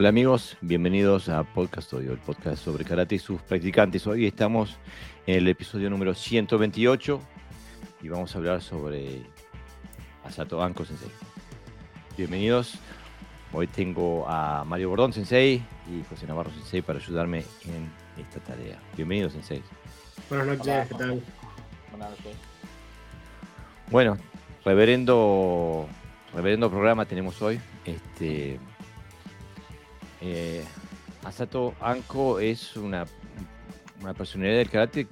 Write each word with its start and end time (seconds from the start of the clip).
Hola 0.00 0.08
amigos, 0.08 0.56
bienvenidos 0.62 1.28
a 1.28 1.44
Podcast 1.44 1.92
Audio, 1.92 2.12
el 2.12 2.18
podcast 2.18 2.64
sobre 2.64 2.86
karate 2.86 3.16
y 3.16 3.18
sus 3.18 3.42
practicantes. 3.42 4.06
Hoy 4.06 4.24
estamos 4.24 4.78
en 5.26 5.36
el 5.36 5.48
episodio 5.48 5.90
número 5.90 6.14
128 6.14 7.20
y 8.00 8.08
vamos 8.08 8.34
a 8.34 8.38
hablar 8.38 8.62
sobre 8.62 9.20
Asato 10.24 10.62
Anko 10.62 10.86
Sensei. 10.86 11.10
Bienvenidos. 12.16 12.78
Hoy 13.52 13.66
tengo 13.66 14.26
a 14.26 14.64
Mario 14.64 14.88
Bordón 14.88 15.12
Sensei 15.12 15.62
y 15.86 16.02
José 16.08 16.26
Navarro 16.26 16.50
Sensei 16.50 16.80
para 16.80 16.98
ayudarme 16.98 17.44
en 17.66 17.92
esta 18.18 18.40
tarea. 18.40 18.78
Bienvenidos 18.96 19.34
Sensei. 19.34 19.62
Buenas 20.30 20.46
noches, 20.46 20.88
¿qué 20.88 20.94
tal? 20.94 21.22
Buenas 21.90 22.08
noches. 22.08 22.36
Bueno, 23.90 24.16
reverendo, 24.64 25.86
reverendo 26.32 26.70
programa 26.70 27.04
tenemos 27.04 27.42
hoy. 27.42 27.60
Este, 27.84 28.58
eh, 30.20 30.64
Asato 31.24 31.74
Anko 31.80 32.40
es 32.40 32.76
una, 32.76 33.06
una 34.02 34.14
personalidad 34.14 34.58
del 34.58 34.70
karate 34.70 35.06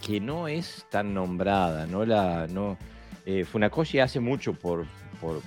que 0.00 0.20
no 0.20 0.48
es 0.48 0.86
tan 0.90 1.14
nombrada, 1.14 1.86
no 1.86 2.04
la, 2.04 2.46
no, 2.48 2.76
eh, 3.24 3.44
Funakoshi 3.44 4.00
hace 4.00 4.18
mucho 4.18 4.52
por, 4.52 4.84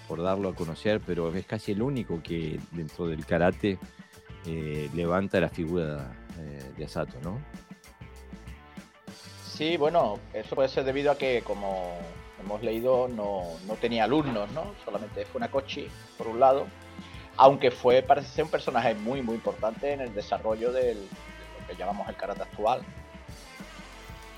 por, 0.07 0.21
darlo 0.23 0.49
a 0.49 0.55
conocer, 0.55 1.01
pero 1.05 1.33
es 1.35 1.45
casi 1.45 1.73
el 1.73 1.81
único 1.81 2.23
que 2.23 2.57
dentro 2.71 3.07
del 3.07 3.25
karate 3.25 3.77
eh, 4.45 4.89
levanta 4.95 5.41
la 5.41 5.49
figura 5.49 6.13
eh, 6.39 6.71
de 6.77 6.85
Asato, 6.85 7.17
¿no? 7.21 7.37
Sí, 9.45 9.75
bueno, 9.75 10.19
eso 10.33 10.55
puede 10.55 10.69
ser 10.69 10.85
debido 10.85 11.11
a 11.11 11.17
que, 11.17 11.41
como 11.41 11.97
hemos 12.41 12.63
leído, 12.63 13.09
no, 13.09 13.43
no 13.67 13.73
tenía 13.75 14.05
alumnos, 14.05 14.49
¿no? 14.51 14.73
Solamente 14.85 15.25
Funakoshi, 15.25 15.87
por 16.17 16.27
un 16.27 16.39
lado, 16.39 16.67
aunque 17.37 17.71
fue, 17.71 18.01
parece 18.01 18.29
ser 18.29 18.43
un 18.45 18.51
personaje 18.51 18.93
muy, 18.95 19.21
muy 19.21 19.35
importante 19.35 19.93
en 19.93 20.01
el 20.01 20.13
desarrollo 20.13 20.71
del, 20.71 20.97
de 20.97 21.61
lo 21.61 21.67
que 21.67 21.75
llamamos 21.75 22.07
el 22.09 22.15
karate 22.15 22.43
actual. 22.43 22.81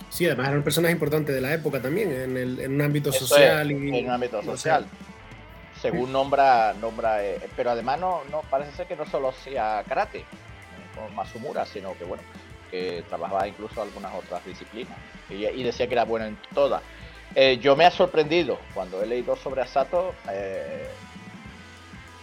Sí, 0.10 0.26
además 0.26 0.48
era 0.48 0.58
un 0.58 0.64
personaje 0.64 0.94
importante 0.94 1.32
de 1.32 1.42
la 1.42 1.54
época 1.54 1.82
también, 1.82 2.12
en, 2.12 2.38
el, 2.38 2.60
en 2.60 2.74
un 2.74 2.82
ámbito 2.82 3.12
social. 3.12 3.72
y, 3.72 4.00
en 4.00 4.06
un 4.06 4.12
ámbito 4.12 4.42
social. 4.42 4.86
Según 5.82 6.12
nombra, 6.12 6.74
nombra 6.74 7.24
eh, 7.24 7.40
pero 7.56 7.72
además 7.72 8.00
no, 8.00 8.22
no 8.32 8.42
parece 8.50 8.72
ser 8.72 8.88
que 8.88 8.96
no 8.96 9.06
solo 9.06 9.30
hacía 9.30 9.84
karate, 9.88 10.26
como 10.96 11.10
Masumura, 11.10 11.66
sino 11.66 11.96
que 11.98 12.04
bueno, 12.04 12.24
que 12.72 13.04
trabajaba 13.08 13.48
incluso 13.48 13.82
algunas 13.82 14.14
otras 14.16 14.44
disciplinas 14.44 14.98
y, 15.30 15.64
decía 15.64 15.88
que 15.88 15.94
era 15.94 16.06
bueno 16.06 16.26
en 16.26 16.38
todas. 16.54 16.82
Eh, 17.36 17.60
yo 17.62 17.76
me 17.76 17.86
ha 17.86 17.92
sorprendido 17.92 18.58
cuando 18.74 19.04
he 19.04 19.06
leído 19.06 19.36
sobre 19.36 19.62
Asato, 19.62 20.16
eh, 20.32 20.88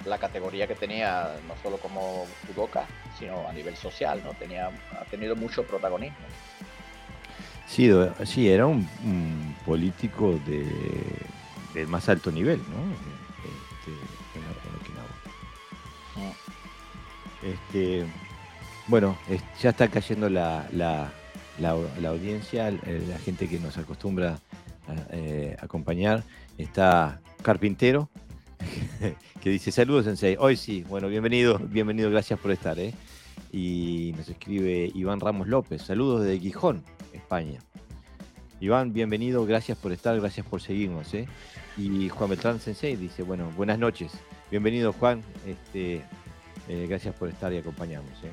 la 0.06 0.18
categoría 0.18 0.66
que 0.66 0.74
tenía, 0.74 1.30
no 1.48 1.54
solo 1.62 1.78
como 1.78 2.26
judoka, 2.46 2.86
sino 3.18 3.48
a 3.48 3.52
nivel 3.52 3.76
social, 3.76 4.20
¿no? 4.24 4.32
Tenía, 4.34 4.68
ha 4.68 5.04
tenido 5.10 5.36
mucho 5.36 5.64
protagonismo. 5.64 6.16
Sí, 7.66 7.90
sí 8.24 8.48
era 8.48 8.66
un, 8.66 8.86
político 9.64 10.38
de, 10.46 11.86
más 11.86 12.08
alto 12.08 12.30
nivel, 12.30 12.58
¿no? 12.58 12.84
Este, 13.78 13.92
en, 17.46 17.52
este, 17.52 18.06
bueno, 18.86 19.18
ya 19.60 19.70
está 19.70 19.88
cayendo 19.88 20.28
la, 20.28 20.66
la, 20.72 21.10
la, 21.58 22.08
audiencia, 22.08 22.70
la 22.70 23.18
gente 23.18 23.48
que 23.48 23.58
nos 23.58 23.78
acostumbra 23.78 24.38
a 24.86 24.94
eh, 25.10 25.56
acompañar. 25.60 26.22
Está 26.58 27.20
Carpintero, 27.42 28.08
que 29.40 29.50
dice 29.50 29.70
saludos 29.72 30.04
Sensei. 30.04 30.36
Hoy 30.38 30.56
sí, 30.56 30.84
bueno, 30.88 31.08
bienvenido, 31.08 31.58
bienvenido, 31.58 32.10
gracias 32.10 32.38
por 32.38 32.50
estar. 32.50 32.78
¿eh? 32.78 32.94
Y 33.52 34.14
nos 34.16 34.28
escribe 34.28 34.90
Iván 34.94 35.20
Ramos 35.20 35.48
López, 35.48 35.82
saludos 35.82 36.24
desde 36.24 36.40
Gijón, 36.40 36.82
España. 37.12 37.60
Iván, 38.60 38.92
bienvenido, 38.92 39.44
gracias 39.46 39.76
por 39.76 39.92
estar, 39.92 40.18
gracias 40.18 40.46
por 40.46 40.60
seguirnos. 40.60 41.12
¿eh? 41.14 41.26
Y 41.76 42.08
Juan 42.08 42.30
Beltrán 42.30 42.60
Sensei 42.60 42.96
dice, 42.96 43.22
bueno, 43.22 43.50
buenas 43.56 43.78
noches. 43.78 44.12
Bienvenido 44.50 44.92
Juan, 44.92 45.22
este, 45.46 46.02
eh, 46.68 46.86
gracias 46.88 47.14
por 47.14 47.28
estar 47.28 47.52
y 47.52 47.58
acompañarnos. 47.58 48.12
¿eh? 48.22 48.32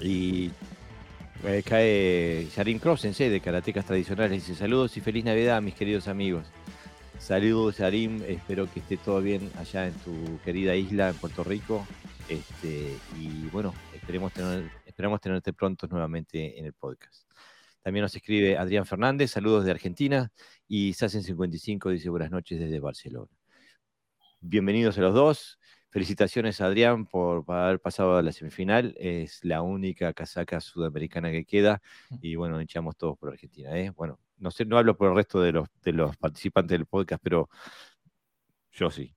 Y 0.00 0.50
cae 1.64 2.48
Sharin 2.54 2.78
Cross 2.78 3.02
Sensei 3.02 3.28
de 3.28 3.40
Karatecas 3.40 3.84
Tradicionales, 3.84 4.46
dice 4.46 4.58
saludos 4.58 4.96
y 4.96 5.00
feliz 5.00 5.24
Navidad 5.24 5.60
mis 5.60 5.74
queridos 5.74 6.08
amigos. 6.08 6.46
Saludos, 7.18 7.80
Arim. 7.80 8.22
Espero 8.22 8.70
que 8.70 8.80
esté 8.80 8.96
todo 8.96 9.20
bien 9.20 9.50
allá 9.58 9.86
en 9.86 9.94
tu 9.94 10.38
querida 10.44 10.74
isla, 10.76 11.08
en 11.10 11.16
Puerto 11.16 11.42
Rico. 11.42 11.86
Este, 12.28 12.96
y 13.18 13.46
bueno, 13.52 13.74
esperemos 13.94 14.32
tener, 14.32 14.70
esperamos 14.84 15.20
tenerte 15.20 15.52
pronto 15.52 15.86
nuevamente 15.86 16.58
en 16.58 16.66
el 16.66 16.72
podcast. 16.72 17.30
También 17.82 18.02
nos 18.02 18.16
escribe 18.16 18.56
Adrián 18.56 18.86
Fernández, 18.86 19.30
saludos 19.30 19.64
de 19.64 19.70
Argentina. 19.70 20.32
Y 20.68 20.92
Sassen55 20.92 21.90
dice 21.90 22.10
buenas 22.10 22.30
noches 22.30 22.58
desde 22.58 22.80
Barcelona. 22.80 23.30
Bienvenidos 24.40 24.98
a 24.98 25.02
los 25.02 25.14
dos. 25.14 25.58
Felicitaciones, 25.90 26.60
Adrián, 26.60 27.06
por 27.06 27.44
haber 27.48 27.80
pasado 27.80 28.16
a 28.16 28.22
la 28.22 28.32
semifinal. 28.32 28.94
Es 28.98 29.44
la 29.44 29.62
única 29.62 30.12
casaca 30.12 30.60
sudamericana 30.60 31.30
que 31.30 31.44
queda. 31.44 31.80
Y 32.20 32.36
bueno, 32.36 32.60
echamos 32.60 32.96
todos 32.96 33.16
por 33.16 33.30
Argentina. 33.30 33.78
¿eh? 33.78 33.90
Bueno, 33.90 34.18
no 34.38 34.50
sé, 34.50 34.64
no 34.64 34.78
hablo 34.78 34.96
por 34.96 35.10
el 35.10 35.16
resto 35.16 35.40
de 35.40 35.52
los, 35.52 36.16
participantes 36.16 36.78
del 36.78 36.86
podcast, 36.86 37.22
pero 37.22 37.48
yo 38.72 38.90
sí. 38.90 39.14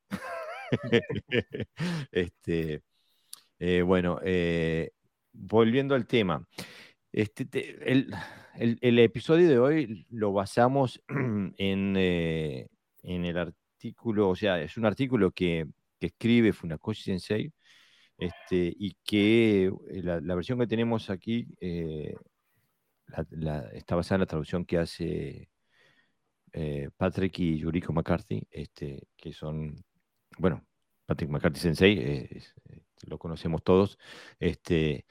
este, 2.12 2.84
eh, 3.60 3.82
bueno, 3.82 4.20
eh, 4.24 4.92
volviendo 5.34 5.96
al 5.96 6.06
tema. 6.08 6.46
Este, 7.12 7.48
el, 8.56 9.00
episodio 9.00 9.50
de 9.50 9.60
hoy 9.60 10.06
lo 10.10 10.34
basamos 10.34 11.02
en, 11.58 11.96
eh, 11.98 12.68
en, 13.04 13.26
el 13.26 13.38
artículo, 13.38 14.30
o 14.30 14.36
sea, 14.36 14.62
es 14.62 14.78
un 14.78 14.86
artículo 14.86 15.32
que, 15.32 15.66
que 16.00 16.08
escribe 16.08 16.54
Funakoshi 16.54 17.04
Sensei, 17.04 17.52
este, 18.18 18.74
y 18.78 18.96
que 19.04 19.72
la, 19.90 20.36
versión 20.36 20.60
que 20.60 20.68
tenemos 20.68 21.10
aquí 21.10 21.48
está 23.74 23.96
basada 23.96 24.16
en 24.16 24.22
la 24.22 24.26
traducción 24.26 24.66
que 24.66 24.78
hace 24.78 25.50
eh, 26.54 26.90
Patrick 26.98 27.40
y 27.40 27.60
Yuriko 27.60 27.94
McCarthy, 27.94 28.48
este, 28.52 29.08
que 29.16 29.34
son, 29.34 29.84
bueno, 30.38 30.66
Patrick 31.06 31.30
McCarthy 31.30 31.60
Sensei, 31.60 32.00
eh, 32.00 32.42
lo 33.08 33.18
conocemos 33.20 33.64
todos, 33.64 33.98
este, 34.40 35.06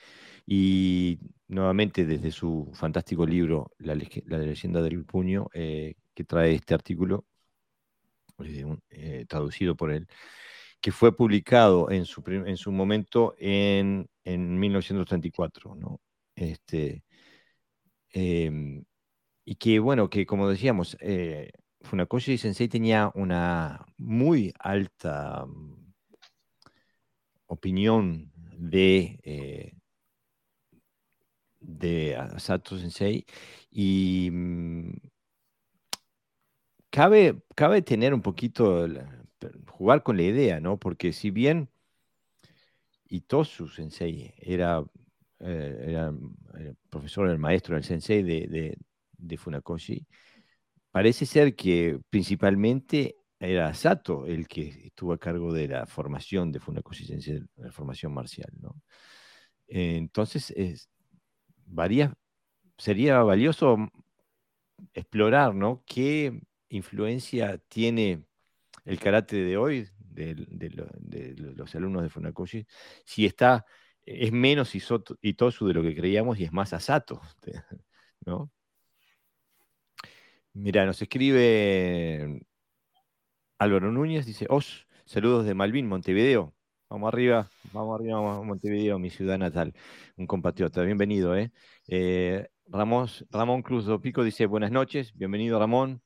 y 0.46 1.18
nuevamente 1.48 2.04
desde 2.04 2.30
su 2.32 2.70
fantástico 2.74 3.26
libro, 3.26 3.70
La, 3.78 3.94
leyenda 3.94 4.82
del 4.82 5.04
puño, 5.04 5.48
eh, 5.54 5.94
que 6.14 6.24
trae 6.24 6.54
este 6.54 6.74
artículo, 6.74 7.26
traducido 9.28 9.76
por 9.76 9.92
él, 9.92 10.08
que 10.80 10.92
fue 10.92 11.16
publicado 11.16 11.90
en 11.90 12.04
su, 12.04 12.22
en 12.26 12.56
su 12.56 12.72
momento 12.72 13.34
en, 13.38 14.08
en 14.24 14.58
1934, 14.58 15.74
¿no? 15.74 16.00
Este, 16.34 17.04
Em, 18.12 18.84
y 19.44 19.56
que, 19.56 19.78
bueno, 19.81 20.11
que 20.11 20.27
como 20.27 20.49
decíamos, 20.49 20.97
eh, 21.00 21.53
Funakoshi 21.83 22.39
Sensei 22.39 22.69
tenía 22.69 23.11
una 23.15 23.87
muy 23.99 24.53
alta 24.59 25.47
mm, 25.47 25.93
opinión 27.47 28.33
de, 28.56 29.21
eh, 29.22 29.72
de 31.61 32.17
Asato 32.17 32.78
Sensei 32.78 33.25
y 33.71 34.31
mm, 34.33 34.93
cabe, 36.91 37.43
cabe 37.55 37.82
tener 37.82 38.14
un 38.14 38.23
poquito, 38.23 38.87
jugar 39.69 40.02
con 40.02 40.17
la 40.17 40.23
idea, 40.23 40.61
¿no? 40.61 40.79
Porque 40.79 41.12
si 41.12 41.31
bien 41.31 41.69
Itosu 43.09 43.69
Sensei 43.69 44.35
era 44.38 44.85
eh, 45.41 45.85
era 45.88 46.09
el 46.59 46.77
profesor, 46.88 47.29
el 47.29 47.38
maestro, 47.38 47.77
el 47.77 47.85
sensei 47.85 48.23
de, 48.23 48.77
de, 49.19 49.37
Funakoshi, 49.37 50.06
parece 50.91 51.27
ser 51.27 51.55
que 51.55 51.99
principalmente 52.11 53.17
era 53.38 53.75
Sato 53.75 54.27
el 54.27 54.49
que 54.49 54.69
estuvo 54.87 55.12
a 55.12 55.19
cargo 55.19 55.53
de 55.53 55.69
la 55.69 55.87
formación 55.87 56.53
de 56.53 56.61
Funakoshi 56.61 57.05
Sensei, 57.05 57.43
la 57.56 57.71
formación 57.71 58.15
marcial. 58.15 58.50
¿no? 58.61 58.81
Entonces, 59.67 60.53
es, 60.56 60.88
sería 62.79 63.19
valioso 63.23 63.77
explorar 64.94 65.55
¿no? 65.55 65.83
qué 65.87 66.41
influencia 66.71 67.59
tiene 67.69 68.25
el 68.87 68.99
karate 68.99 69.37
de 69.37 69.56
hoy, 69.59 69.88
de, 69.99 70.35
de 70.35 71.35
los 71.37 71.75
alumnos 71.75 72.03
de 72.03 72.09
Funakoshi, 72.09 72.67
si 73.05 73.27
está 73.27 73.67
es 74.06 74.32
menos 74.32 74.73
Itosu 74.75 75.67
de 75.67 75.75
lo 75.75 75.82
que 75.82 75.94
creíamos 75.94 76.38
y 76.38 76.44
es 76.44 76.53
más 76.53 76.73
Asato, 76.73 77.20
¿no? 78.25 78.50
Mira, 80.55 80.87
nos 80.87 81.03
escribe 81.03 82.47
Álvaro 83.58 83.93
Núñez, 83.93 84.25
dice, 84.25 84.47
Os, 84.49 84.87
saludos 85.05 85.44
de 85.44 85.55
Malvin, 85.55 85.87
Montevideo. 85.87 86.55
Vamos 86.88 87.12
arriba, 87.12 87.50
vamos 87.73 88.00
arriba 88.00 88.19
a 88.19 88.43
Montevideo, 88.43 88.99
mi 88.99 89.11
ciudad 89.11 89.38
natal, 89.38 89.75
un 90.17 90.26
compatriota. 90.26 90.82
Bienvenido, 90.82 91.37
¿eh? 91.37 91.52
eh 91.88 92.49
Ramón 92.69 93.62
Cruz 93.62 93.87
Pico 94.00 94.25
dice 94.25 94.47
buenas 94.47 94.70
noches, 94.70 95.12
bienvenido 95.14 95.59
Ramón. 95.59 96.00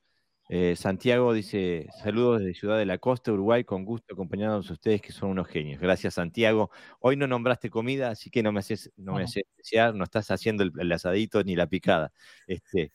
Eh, 0.52 0.74
Santiago 0.74 1.32
dice 1.32 1.86
saludos 2.02 2.40
desde 2.40 2.54
Ciudad 2.54 2.76
de 2.76 2.84
la 2.84 2.98
Costa, 2.98 3.30
Uruguay, 3.32 3.62
con 3.62 3.84
gusto 3.84 4.14
acompañados 4.14 4.68
a 4.68 4.72
ustedes 4.72 5.00
que 5.00 5.12
son 5.12 5.30
unos 5.30 5.46
genios. 5.46 5.80
Gracias 5.80 6.14
Santiago. 6.14 6.72
Hoy 6.98 7.14
no 7.16 7.28
nombraste 7.28 7.70
comida, 7.70 8.10
así 8.10 8.30
que 8.30 8.42
no 8.42 8.50
me 8.50 8.58
haces, 8.58 8.90
no 8.96 9.14
me 9.14 9.22
haces 9.22 9.44
desear, 9.56 9.94
no 9.94 10.02
estás 10.02 10.28
haciendo 10.32 10.64
el, 10.64 10.92
asadito 10.92 11.44
ni 11.44 11.54
la 11.54 11.68
picada. 11.68 12.12
Este, 12.48 12.90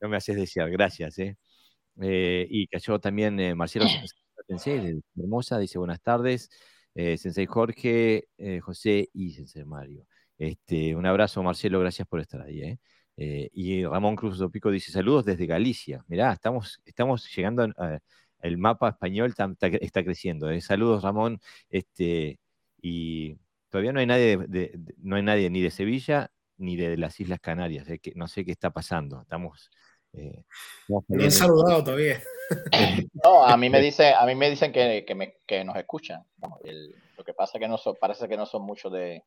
no 0.00 0.08
me 0.08 0.16
haces 0.16 0.36
desear, 0.36 0.70
gracias. 0.70 1.18
¿eh? 1.18 1.36
Eh, 2.00 2.46
y 2.48 2.68
cayó 2.68 3.00
también 3.00 3.56
Marcelo 3.56 3.86
Sensei, 4.46 5.00
Hermosa, 5.16 5.58
dice 5.58 5.78
buenas 5.78 6.00
tardes. 6.00 6.50
Sensei 6.94 7.46
Jorge, 7.46 8.28
José 8.62 9.08
y 9.12 9.32
Sensei 9.32 9.64
Mario. 9.64 10.06
Este, 10.38 10.94
un 10.94 11.04
abrazo, 11.04 11.42
Marcelo, 11.42 11.80
gracias 11.80 12.06
por 12.06 12.20
estar 12.20 12.42
ahí. 12.42 12.78
¿Eh? 13.18 13.50
y 13.52 13.84
Ramón 13.84 14.16
Cruz 14.16 14.38
Dopico 14.38 14.70
dice 14.70 14.92
saludos 14.92 15.24
desde 15.24 15.46
Galicia. 15.46 16.04
Mirá, 16.08 16.32
estamos, 16.32 16.80
estamos 16.86 17.28
llegando 17.34 17.64
a, 17.76 17.98
el 18.40 18.58
mapa 18.58 18.90
español 18.90 19.34
está, 19.36 20.04
creciendo. 20.04 20.48
Saludos, 20.60 21.02
Ramón. 21.02 21.40
Este, 21.68 22.38
y 22.80 23.36
todavía 23.68 23.92
no 23.92 24.00
hay 24.00 24.06
nadie, 24.06 24.38
no 24.98 25.16
hay 25.16 25.22
nadie 25.22 25.50
ni 25.50 25.60
de 25.60 25.70
Sevilla 25.70 26.30
ni 26.56 26.76
de 26.76 26.96
las 26.96 27.18
Islas 27.20 27.40
Canarias. 27.40 27.86
Que 28.00 28.12
no 28.14 28.28
sé 28.28 28.44
qué 28.44 28.52
está 28.52 28.70
pasando. 28.70 29.22
Estamos 29.22 29.70
eh, 30.12 30.44
Bien 31.08 31.30
saludado 31.30 31.84
todavía. 31.84 32.22
No, 33.22 33.44
a 33.44 33.58
mí 33.58 33.68
me 33.68 33.78
dice, 33.78 34.14
a 34.14 34.24
mí 34.24 34.34
me 34.34 34.48
dicen 34.48 34.72
que, 34.72 35.04
que, 35.46 35.64
nos 35.64 35.76
escuchan. 35.76 36.24
lo 36.32 37.22
que 37.22 37.34
pasa 37.34 37.58
es 37.58 37.60
que 37.60 37.68
no 37.68 37.76
son, 37.76 37.96
parece 38.00 38.26
que 38.26 38.38
no 38.38 38.46
son 38.46 38.62
muchos 38.62 38.90
de, 38.90 39.22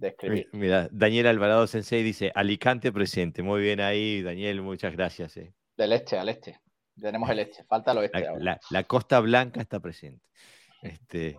escribir. 0.00 0.48
Mira, 0.52 0.88
Daniel 0.90 1.26
Alvarado 1.26 1.66
Sensei 1.66 2.02
dice 2.02 2.32
Alicante 2.34 2.92
presente. 2.92 3.42
Muy 3.42 3.62
bien 3.62 3.80
ahí, 3.80 4.22
Daniel, 4.22 4.62
muchas 4.62 4.92
gracias. 4.92 5.36
Eh. 5.36 5.54
Del 5.76 5.92
este 5.92 6.18
al 6.18 6.28
este. 6.28 6.60
Tenemos 7.00 7.28
el 7.30 7.40
este, 7.40 7.64
falta 7.64 7.92
el 7.92 7.98
oeste. 7.98 8.26
La, 8.70 8.84
Costa 8.84 9.20
Blanca 9.20 9.60
está 9.60 9.80
presente. 9.80 10.26
Este, 10.82 11.36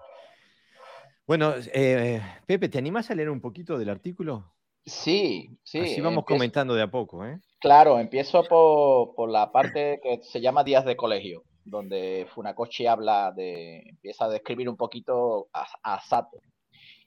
bueno, 1.25 1.53
eh, 1.73 2.21
Pepe, 2.45 2.69
¿te 2.69 2.77
animas 2.77 3.09
a 3.09 3.15
leer 3.15 3.29
un 3.29 3.41
poquito 3.41 3.77
del 3.77 3.89
artículo? 3.89 4.53
Sí, 4.85 5.49
sí. 5.63 5.79
Así 5.79 5.99
vamos 5.99 6.23
comentando 6.23 6.73
de 6.73 6.83
a 6.83 6.87
poco, 6.89 7.25
¿eh? 7.25 7.39
Claro, 7.59 7.99
empiezo 7.99 8.43
por, 8.43 9.29
la 9.29 9.51
parte 9.51 9.99
que 10.01 10.21
se 10.23 10.39
llama 10.39 10.63
Días 10.63 10.85
de 10.85 10.95
Colegio, 10.95 11.43
donde 11.65 12.27
Funakoshi 12.33 12.85
habla 12.85 13.33
de, 13.35 13.79
empieza 13.79 14.25
a 14.25 14.29
describir 14.29 14.69
un 14.69 14.77
poquito 14.77 15.49
a, 15.51 15.95
Asato. 15.95 16.37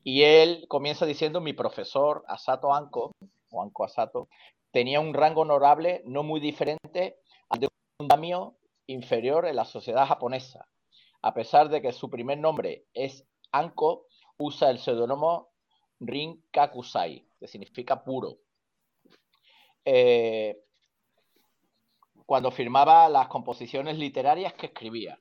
Y 0.03 0.23
él 0.23 0.65
comienza 0.69 1.07
diciendo, 1.07 1.41
mi 1.41 1.53
profesor 1.53 2.25
Asato 2.27 2.75
Anko, 2.75 3.13
o 3.51 3.63
Anko 3.63 3.85
Asato, 3.85 4.29
tenía 4.71 5.01
un 5.01 5.15
rango 5.15 5.43
honorable 5.43 6.03
no 6.07 6.23
muy 6.23 6.41
diferente 6.41 7.19
al 7.49 7.61
de 7.61 7.69
un 7.99 8.09
damio 8.09 8.57
inferior 8.87 9.47
en 9.47 9.57
la 9.57 9.65
sociedad 9.65 10.07
japonesa. 10.07 10.67
A 11.23 11.35
pesar 11.35 11.69
de 11.69 11.83
que 11.83 11.93
su 11.93 12.09
primer 12.09 12.39
nombre 12.39 12.87
es 12.95 13.27
Anko, 13.53 14.07
usa 14.39 14.71
el 14.71 14.79
seudónimo 14.79 15.51
Rin 16.01 16.43
Kakusai, 16.51 17.27
que 17.39 17.47
significa 17.47 18.03
puro. 18.03 18.39
Eh, 19.85 20.57
cuando 22.25 22.51
firmaba 22.51 23.09
las 23.09 23.29
composiciones 23.29 23.99
literarias 23.99 24.55
que 24.55 24.67
escribía. 24.67 25.19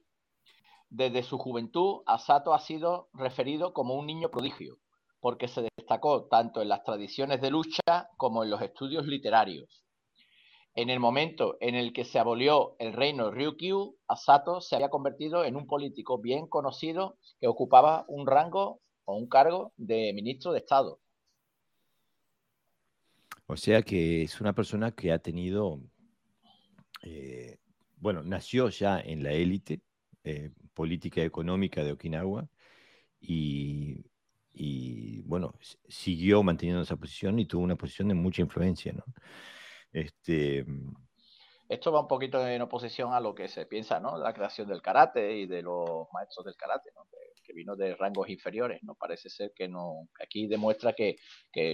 Desde 0.90 1.22
su 1.22 1.38
juventud, 1.38 2.02
Asato 2.08 2.54
ha 2.54 2.60
sido 2.60 3.10
referido 3.14 3.74
como 3.74 3.94
un 3.94 4.08
niño 4.08 4.32
prodigio, 4.32 4.80
porque 5.20 5.48
se 5.48 5.68
destacó 5.78 6.26
tanto 6.26 6.62
en 6.62 6.70
las 6.70 6.84
tradiciones 6.84 7.42
de 7.42 7.52
lucha 7.52 8.10
como 8.18 8.44
en 8.44 8.50
los 8.50 8.62
estudios 8.62 9.06
literarios. 9.06 9.84
En 10.74 10.90
el 10.90 11.00
momento 11.00 11.58
en 11.60 11.76
el 11.76 11.94
que 11.94 12.06
se 12.06 12.20
abolió 12.20 12.76
el 12.80 12.94
reino 12.94 13.30
Ryukyu, 13.30 13.98
Asato 14.08 14.62
se 14.62 14.76
había 14.76 14.90
convertido 14.90 15.44
en 15.44 15.56
un 15.56 15.68
político 15.68 16.20
bien 16.20 16.48
conocido 16.48 17.18
que 17.40 17.48
ocupaba 17.48 18.06
un 18.08 18.26
rango 18.26 18.82
o 19.06 19.16
un 19.16 19.28
cargo 19.28 19.74
de 19.78 20.14
ministro 20.14 20.54
de 20.54 20.60
Estado. 20.60 21.00
O 23.46 23.58
sea 23.58 23.82
que 23.82 24.24
es 24.24 24.40
una 24.42 24.54
persona 24.54 24.92
que 24.92 25.12
ha 25.12 25.20
tenido, 25.20 25.82
eh, 27.02 27.58
bueno, 27.98 28.24
nació 28.24 28.70
ya 28.70 29.00
en 29.00 29.24
la 29.24 29.34
élite 29.34 29.82
eh, 30.24 30.52
política 30.80 31.22
económica 31.22 31.84
de 31.84 31.92
Okinawa 31.92 32.48
y, 33.20 34.06
bueno, 35.26 35.54
siguió 35.90 36.42
manteniendo 36.42 36.84
esa 36.84 36.96
posición 36.96 37.38
y 37.38 37.46
tuvo 37.46 37.64
una 37.64 37.76
posición 37.76 38.08
de 38.08 38.14
mucha 38.14 38.42
influencia, 38.42 38.94
¿no? 38.94 39.04
Este, 39.92 40.66
esto 41.68 41.92
va 41.92 42.00
un 42.00 42.08
poquito 42.08 42.48
en 42.48 42.62
oposición 42.62 43.12
a 43.14 43.20
lo 43.20 43.36
que 43.36 43.50
se 43.50 43.66
piensa, 43.66 44.00
¿no? 44.00 44.18
La 44.18 44.34
creación 44.34 44.70
del 44.70 44.82
karate 44.82 45.40
y 45.40 45.48
de 45.48 45.62
los 45.62 46.08
maestros 46.14 46.46
del 46.46 46.56
karate, 46.56 46.92
que, 47.44 47.54
vino 47.54 47.76
de 47.76 47.96
rangos 47.96 48.30
inferiores, 48.30 48.80
¿no? 48.84 48.96
Parece 48.96 49.30
ser 49.30 49.52
que 49.54 49.68
no. 49.68 50.08
Aquí 50.24 50.48
demuestra 50.48 50.94
que, 50.94 51.18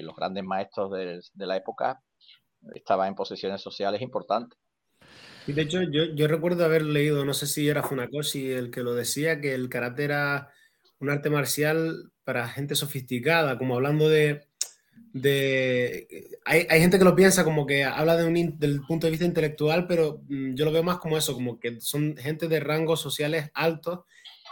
los 0.02 0.16
grandes 0.16 0.44
maestros 0.44 0.90
de, 0.92 1.46
la 1.46 1.58
época 1.58 2.02
estaban 2.74 3.10
en 3.10 3.16
posiciones 3.16 3.62
sociales 3.62 4.02
importantes. 4.02 4.58
Y 5.48 5.54
de 5.54 5.62
hecho, 5.62 5.82
yo, 5.84 6.06
yo, 6.16 6.28
recuerdo 6.28 6.66
haber 6.66 6.84
leído, 6.84 7.24
no 7.24 7.34
sé 7.34 7.46
si 7.46 7.68
era 7.68 7.84
Funakoshi 7.84 8.50
el 8.52 8.72
que 8.72 8.82
lo 8.82 8.96
decía, 8.96 9.40
que 9.40 9.54
el 9.54 9.70
karate 9.70 10.04
era 10.04 10.50
un 11.00 11.10
arte 11.10 11.30
marcial 11.30 12.12
para 12.24 12.48
gente 12.48 12.76
sofisticada, 12.76 13.58
como 13.58 13.76
hablando 13.76 14.10
de, 14.10 14.48
de... 15.14 16.38
Hay, 16.46 16.66
gente 16.82 16.98
que 16.98 17.06
lo 17.06 17.16
piensa 17.16 17.44
como 17.44 17.66
que 17.66 17.84
habla 17.84 18.18
de 18.18 18.26
un, 18.26 18.58
del 18.60 18.82
punto 18.82 19.08
de 19.08 19.12
vista 19.12 19.26
intelectual, 19.26 19.88
pero 19.88 20.24
mm, 20.28 20.56
yo 20.56 20.66
lo 20.66 20.72
veo 20.72 20.84
más 20.84 20.98
como 20.98 21.18
eso, 21.18 21.34
como 21.34 21.60
que 21.60 21.80
son 21.80 22.18
gente 22.18 22.48
de 22.48 22.60
rangos 22.60 23.02
sociales 23.02 23.52
altos 23.54 24.00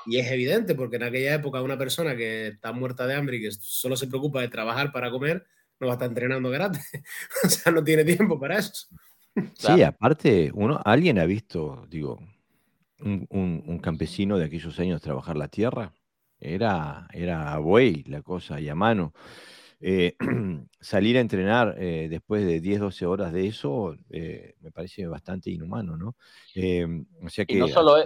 y 0.06 0.20
es 0.20 0.32
evidente 0.32 0.76
porque 0.76 0.98
en 0.98 1.04
aquella 1.04 1.36
época 1.36 1.62
una 1.62 1.78
persona 1.78 2.16
que 2.16 2.48
está 2.50 2.72
muerta 2.72 3.08
de 3.08 3.16
hambre 3.16 3.38
y 3.38 3.42
que 3.42 3.52
solo 3.52 3.96
se 3.96 4.08
preocupa 4.08 4.42
de 4.42 4.50
trabajar 4.50 4.92
para 4.92 5.10
comer, 5.10 5.46
no 5.80 5.88
va 5.88 5.94
a 5.94 5.96
estar 5.96 6.10
entrenando 6.10 6.52
karate. 6.52 6.80
o 7.44 7.50
sea, 7.50 7.72
no 7.72 7.84
tiene 7.84 8.04
tiempo 8.04 8.40
para 8.40 8.60
eso. 8.60 8.88
Sí, 9.56 9.82
aparte, 9.82 10.52
uno, 10.54 10.80
alguien 10.86 11.18
ha 11.20 11.26
visto, 11.26 11.86
digo, 11.90 12.20
un, 13.02 13.28
un, 13.30 13.80
campesino 13.80 14.38
de 14.38 14.46
aquellos 14.46 14.80
años 14.80 15.02
trabajar 15.02 15.38
la 15.38 15.48
tierra. 15.48 15.94
Era, 16.40 17.08
era 17.14 17.58
buey 17.58 18.04
la 18.04 18.22
cosa 18.22 18.60
y 18.60 18.70
a 18.70 18.76
mano. 18.76 19.14
Eh, 19.86 20.16
salir 20.80 21.18
a 21.18 21.20
entrenar 21.20 21.76
eh, 21.78 22.08
después 22.10 22.46
de 22.46 22.62
10, 22.62 22.80
12 22.80 23.06
horas 23.06 23.34
de 23.34 23.48
eso 23.48 23.98
eh, 24.10 24.56
me 24.62 24.72
parece 24.72 25.06
bastante 25.08 25.52
inhumano, 25.52 25.98
¿no? 25.98 26.16
o 27.22 27.30
sea 27.30 27.44
que, 27.44 27.56
no 27.56 27.68
solo, 27.68 27.98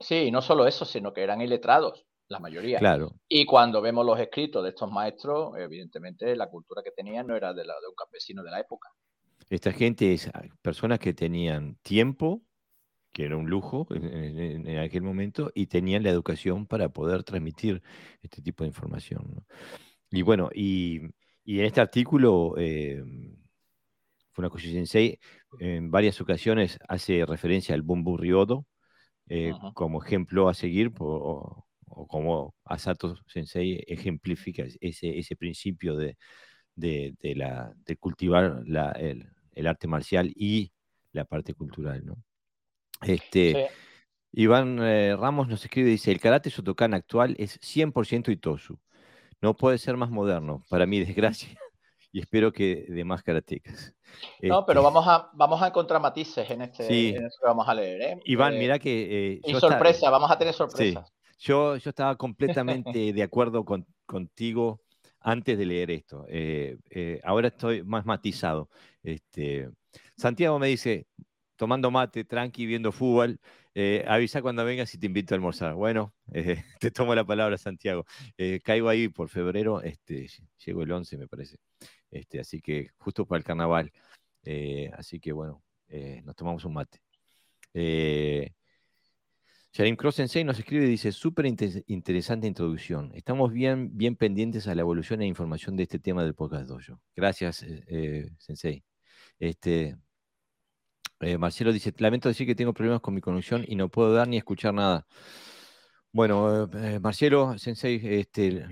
sí, 0.00 0.32
no 0.32 0.42
solo 0.42 0.66
eso, 0.66 0.84
sino 0.84 1.12
que 1.12 1.22
eran 1.22 1.40
iletrados, 1.40 2.06
la 2.26 2.40
mayoría. 2.40 2.80
Claro. 2.80 3.12
Y 3.28 3.46
cuando 3.46 3.80
vemos 3.80 4.04
los 4.04 4.18
escritos 4.18 4.64
de 4.64 4.70
estos 4.70 4.90
maestros, 4.90 5.56
evidentemente 5.56 6.34
la 6.34 6.48
cultura 6.48 6.82
que 6.82 6.90
tenían 6.90 7.28
no 7.28 7.36
era 7.36 7.54
de 7.54 7.64
la 7.64 7.74
de 7.74 7.86
un 7.86 7.94
campesino 7.94 8.42
de 8.42 8.50
la 8.50 8.58
época. 8.58 8.88
Esta 9.50 9.72
gente 9.72 10.12
es 10.12 10.28
ah, 10.28 10.44
personas 10.62 10.98
que 10.98 11.14
tenían 11.14 11.76
tiempo, 11.82 12.42
que 13.12 13.24
era 13.24 13.36
un 13.36 13.48
lujo 13.48 13.86
en, 13.90 14.66
en, 14.66 14.78
aquel 14.78 15.02
momento, 15.02 15.50
y 15.54 15.66
tenían 15.66 16.02
la 16.02 16.10
educación 16.10 16.66
para 16.66 16.88
poder 16.90 17.22
transmitir 17.24 17.82
este 18.22 18.42
tipo 18.42 18.64
de 18.64 18.68
información. 18.68 19.24
¿no? 19.34 19.46
Y 20.10 20.22
bueno, 20.22 20.50
y, 20.54 21.00
en 21.46 21.64
este 21.64 21.80
artículo, 21.80 22.54
eh, 22.58 23.02
Funakoshi 24.32 24.72
Sensei 24.72 25.18
en 25.60 25.90
varias 25.90 26.20
ocasiones 26.20 26.78
hace 26.88 27.24
referencia 27.24 27.74
al 27.74 27.82
Bumbu 27.82 28.16
Ryodo 28.16 28.66
eh, 29.28 29.52
como 29.74 30.02
ejemplo 30.02 30.48
a 30.48 30.54
seguir, 30.54 30.92
o, 30.98 31.66
como 32.08 32.54
Asato 32.64 33.16
Sensei 33.26 33.82
ejemplifica 33.86 34.64
ese, 34.80 35.18
ese 35.18 35.36
principio 35.36 35.96
de, 35.96 36.16
la, 36.76 37.72
de 37.84 37.96
cultivar 37.96 38.62
el, 38.96 39.66
arte 39.66 39.88
marcial 39.88 40.32
y 40.34 40.72
la 41.12 41.24
parte 41.24 41.54
cultural. 41.54 42.04
¿no? 42.04 42.16
Este, 43.02 43.68
Iván 44.32 44.78
eh, 44.82 45.16
Ramos 45.16 45.48
nos 45.48 45.64
escribe, 45.64 45.90
dice, 45.90 46.12
el 46.12 46.20
karate 46.20 46.50
Shotokan 46.50 46.94
actual 46.94 47.34
es 47.38 47.60
100% 47.60 48.30
Itosu 48.30 48.78
no 49.40 49.56
puede 49.56 49.78
ser 49.78 49.96
más 49.96 50.10
moderno, 50.10 50.62
para 50.68 50.86
mi 50.86 51.00
desgracia, 51.00 51.48
y 52.12 52.20
espero 52.20 52.52
que 52.52 52.86
de 52.88 53.04
más 53.04 53.22
karatecas. 53.22 53.94
No, 54.42 54.64
pero 54.64 54.80
este 54.80 54.84
vamos 54.92 55.06
a, 55.06 55.30
vamos 55.34 55.62
a 55.62 55.68
encontrar 55.68 56.00
matices 56.00 56.48
en 56.50 56.62
este 56.62 56.86
que 56.88 57.28
vamos 57.42 57.68
a 57.68 57.74
leer. 57.74 58.00
¿eh? 58.02 58.20
Iván, 58.24 58.54
eh, 58.54 58.58
mira 58.58 58.78
que... 58.78 59.34
Eh, 59.34 59.40
y 59.44 59.54
sorpresa, 59.54 60.10
vamos 60.10 60.30
a 60.30 60.38
tener 60.38 60.54
sorpresas. 60.54 61.12
Yo, 61.38 61.76
yo 61.76 61.90
estaba 61.90 62.16
completamente 62.16 63.12
de 63.12 63.22
acuerdo 63.22 63.64
contigo 64.06 64.80
antes 65.26 65.58
de 65.58 65.66
leer 65.66 65.90
esto. 65.90 66.26
ahora 67.24 67.48
estoy 67.48 67.82
más 67.82 68.06
matizado. 68.06 68.70
Este, 69.02 69.68
Santiago 70.16 70.58
me 70.58 70.68
dice, 70.68 71.06
tomando 71.56 71.90
mate, 71.90 72.24
tranqui, 72.24 72.66
viendo 72.66 72.92
fútbol. 72.92 73.40
Eh, 73.74 74.04
avisa 74.08 74.40
cuando 74.40 74.64
vengas 74.64 74.94
y 74.94 74.98
te 74.98 75.06
invito 75.06 75.34
a 75.34 75.36
almorzar. 75.36 75.74
Bueno, 75.74 76.14
eh, 76.32 76.62
te 76.80 76.90
tomo 76.90 77.14
la 77.14 77.24
palabra, 77.24 77.58
Santiago. 77.58 78.06
Eh, 78.38 78.60
caigo 78.62 78.88
ahí 78.88 79.08
por 79.08 79.28
febrero, 79.28 79.82
este, 79.82 80.28
llego 80.64 80.82
el 80.82 80.92
11, 80.92 81.18
me 81.18 81.28
parece. 81.28 81.58
Este, 82.10 82.40
así 82.40 82.60
que 82.60 82.90
justo 82.98 83.26
para 83.26 83.38
el 83.38 83.44
carnaval. 83.44 83.92
así 84.94 85.20
que 85.20 85.32
bueno, 85.32 85.62
nos 86.24 86.36
tomamos 86.36 86.64
un 86.64 86.74
mate. 86.74 87.00
Sharim 89.76 89.94
Cross 89.94 90.14
Sensei 90.14 90.42
nos 90.42 90.58
escribe 90.58 90.86
y 90.86 90.88
dice, 90.88 91.12
súper 91.12 91.44
interesante 91.44 92.46
introducción. 92.46 93.12
Estamos 93.14 93.52
bien, 93.52 93.90
bien 93.94 94.16
pendientes 94.16 94.66
a 94.68 94.74
la 94.74 94.80
evolución 94.80 95.20
e 95.20 95.26
información 95.26 95.76
de 95.76 95.82
este 95.82 95.98
tema 95.98 96.24
del 96.24 96.34
podcast 96.34 96.66
dojo. 96.66 96.98
Gracias, 97.14 97.62
eh, 97.62 97.84
eh, 97.86 98.30
Sensei. 98.38 98.82
Este, 99.38 99.98
eh, 101.20 101.36
Marcelo 101.36 101.74
dice, 101.74 101.92
lamento 101.98 102.30
decir 102.30 102.46
que 102.46 102.54
tengo 102.54 102.72
problemas 102.72 103.02
con 103.02 103.12
mi 103.12 103.20
conexión 103.20 103.66
y 103.68 103.76
no 103.76 103.90
puedo 103.90 104.14
dar 104.14 104.28
ni 104.28 104.38
escuchar 104.38 104.72
nada. 104.72 105.06
Bueno, 106.10 106.70
Marcelo, 107.02 107.58
Sensei, 107.58 108.00
este, 108.02 108.64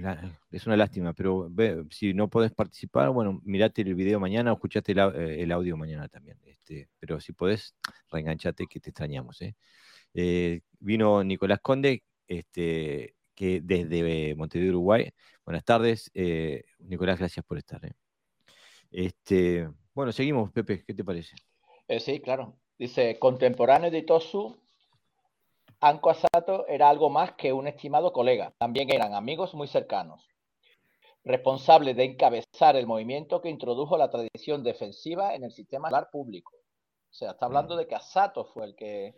es 0.51 0.67
una 0.67 0.79
lástima, 0.79 1.13
pero 1.13 1.51
si 1.91 2.15
no 2.15 2.31
podés 2.31 2.53
participar, 2.53 3.11
bueno, 3.11 3.43
mirate 3.45 3.83
el 3.83 3.95
video 3.95 4.19
mañana 4.19 4.53
o 4.53 4.55
escuchate 4.55 4.93
el, 4.93 5.53
audio 5.53 5.77
mañana 5.77 6.09
también. 6.09 6.39
Este, 6.47 6.89
pero 6.99 7.21
si 7.21 7.35
podés, 7.35 7.75
reenganchate 8.11 8.67
que 8.67 8.81
te 8.81 8.89
extrañamos. 8.89 9.43
¿eh? 9.43 9.55
Eh, 10.15 10.61
vino 10.79 11.23
Nicolás 11.25 11.61
Conde, 11.61 12.05
este, 12.27 13.17
que 13.35 13.61
desde 13.61 14.35
Montevideo, 14.37 14.73
Uruguay. 14.73 15.11
Buenas 15.45 15.65
tardes. 15.65 16.11
Eh, 16.15 16.63
Nicolás, 16.79 17.19
gracias 17.19 17.45
por 17.45 17.59
estar. 17.59 17.85
Eh. 17.85 17.93
Este, 18.91 19.69
bueno, 19.93 20.13
seguimos, 20.13 20.53
Pepe, 20.53 20.85
¿qué 20.87 20.95
te 20.95 21.05
parece? 21.05 21.37
sí, 21.99 22.21
claro. 22.21 22.57
Dice, 22.79 23.19
contemporáneo 23.19 23.91
de 23.91 23.99
Itosu, 23.99 24.57
Anko 25.81 26.11
Asato 26.11 26.67
era 26.67 26.89
algo 26.89 27.11
más 27.11 27.33
que 27.33 27.53
un 27.53 27.67
estimado 27.67 28.13
colega. 28.13 28.55
También 28.59 28.91
eran 28.91 29.15
amigos 29.15 29.55
muy 29.55 29.69
cercanos. 29.69 30.27
Responsable 31.25 31.95
de 31.95 32.05
encabezar 32.05 32.77
el 32.77 32.87
movimiento 32.87 33.41
que 33.41 33.49
introdujo 33.49 33.97
la 33.97 34.11
tradición 34.11 34.63
defensiva 34.63 35.35
en 35.35 35.45
el 35.45 35.53
sistema 35.53 35.89
escolar 35.89 36.11
público. 36.11 36.53
O 36.57 37.13
sea, 37.15 37.33
está 37.33 37.47
hablando 37.47 37.77
de 37.77 37.87
que 37.87 37.95
Asato 37.95 38.45
fue 38.45 38.65
el 38.65 38.75
que 38.75 39.15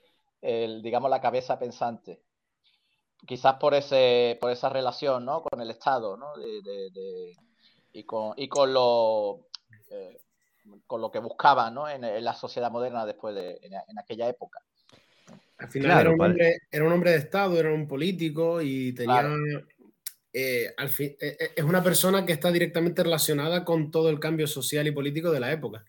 el, 0.47 0.81
digamos, 0.81 1.11
la 1.11 1.21
cabeza 1.21 1.59
pensante. 1.59 2.23
Quizás 3.27 3.55
por, 3.55 3.75
ese, 3.75 4.39
por 4.41 4.53
esa 4.53 4.69
relación 4.69 5.25
¿no? 5.25 5.43
con 5.43 5.61
el 5.61 5.71
Estado 5.71 6.17
¿no? 6.17 6.29
y, 7.93 8.05
con, 8.05 8.35
y 8.37 8.49
con, 8.49 8.73
lo, 8.73 9.49
eh, 9.91 10.21
con 10.87 11.01
lo 11.01 11.11
que 11.11 11.19
buscaban 11.19 11.75
¿no? 11.75 11.89
en, 11.89 12.25
la 12.25 12.35
sociedad 12.35 12.71
moderna 12.71 13.05
después 13.05 13.35
de 13.35 13.59
en, 13.63 13.99
aquella 13.99 14.29
época. 14.29 14.61
Al 15.59 15.69
final 15.69 16.01
era, 16.01 16.11
un 16.11 16.21
hombre, 16.21 16.59
era 16.71 16.85
un 16.85 16.93
hombre 16.93 17.11
de 17.11 17.17
Estado, 17.17 17.59
era 17.59 17.73
un 17.73 17.89
político 17.89 18.61
y 18.63 18.93
tenía... 18.93 19.29
Eh, 20.39 20.75
al 20.77 20.91
fin, 20.91 21.17
eh, 21.19 21.55
es 21.57 21.65
una 21.65 21.83
persona 21.83 22.27
que 22.27 22.35
está 22.35 22.53
directamente 22.53 23.03
relacionada 23.03 23.65
con 23.65 23.91
todo 23.91 24.11
el 24.11 24.21
cambio 24.21 24.47
social 24.47 24.87
y 24.87 24.91
político 24.91 25.31
de 25.31 25.41
la 25.41 25.51
época 25.51 25.87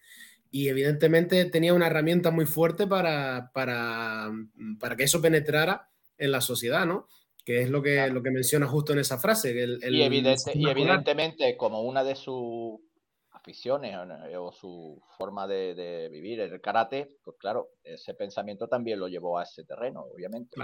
y 0.52 0.70
evidentemente 0.70 1.46
tenía 1.46 1.74
una 1.74 1.88
herramienta 1.88 2.32
muy 2.32 2.46
fuerte 2.46 2.88
para, 2.88 3.52
para, 3.54 4.32
para, 4.80 4.96
que 4.96 5.04
eso 5.04 5.22
penetrara 5.22 5.90
en 6.18 6.32
la 6.32 6.42
sociedad, 6.42 6.86
¿no? 6.86 7.08
Que 7.46 7.62
es 7.62 7.70
lo 7.70 7.82
que, 7.82 8.08
lo 8.10 8.22
que 8.22 8.32
menciona 8.32 8.68
justo 8.68 8.94
en 8.94 9.00
esa 9.00 9.18
frase. 9.18 9.52
y, 9.52 10.02
evidentemente, 10.02 11.56
como 11.58 11.82
una 11.82 12.04
de 12.04 12.16
sus 12.16 12.80
aficiones 13.32 13.96
o, 14.38 14.52
su 14.52 15.02
forma 15.18 15.48
de, 15.48 16.10
vivir 16.12 16.42
el 16.42 16.60
karate, 16.60 17.16
pues 17.24 17.38
claro, 17.40 17.70
ese 17.84 18.14
pensamiento 18.14 18.68
también 18.68 19.00
lo 19.00 19.08
llevó 19.08 19.40
a 19.40 19.44
ese 19.44 19.64
terreno, 19.64 20.02
obviamente. 20.02 20.58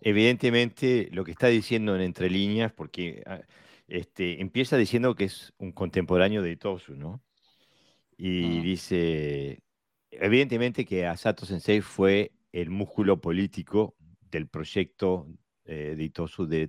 Evidentemente, 0.00 1.08
lo 1.12 1.24
que 1.24 1.32
está 1.32 1.48
diciendo 1.48 1.94
en 1.94 2.00
entre 2.00 2.30
líneas, 2.30 2.72
porque 2.72 3.22
ah, 3.26 3.40
este, 3.86 4.40
empieza 4.40 4.76
diciendo 4.76 5.14
que 5.14 5.24
es 5.24 5.52
un 5.58 5.72
contemporáneo 5.72 6.40
de 6.40 6.56
Tosu, 6.56 6.94
¿no? 6.94 7.22
Y 8.16 8.60
dice, 8.60 9.62
evidentemente 10.10 10.84
que 10.84 11.06
Asato 11.06 11.46
Sensei 11.46 11.80
fue 11.80 12.32
el 12.52 12.70
músculo 12.70 13.20
político 13.20 13.96
del 14.30 14.48
proyecto 14.48 15.26
eh, 15.64 15.94
de 15.96 16.04
Itosu 16.04 16.46
de, 16.46 16.68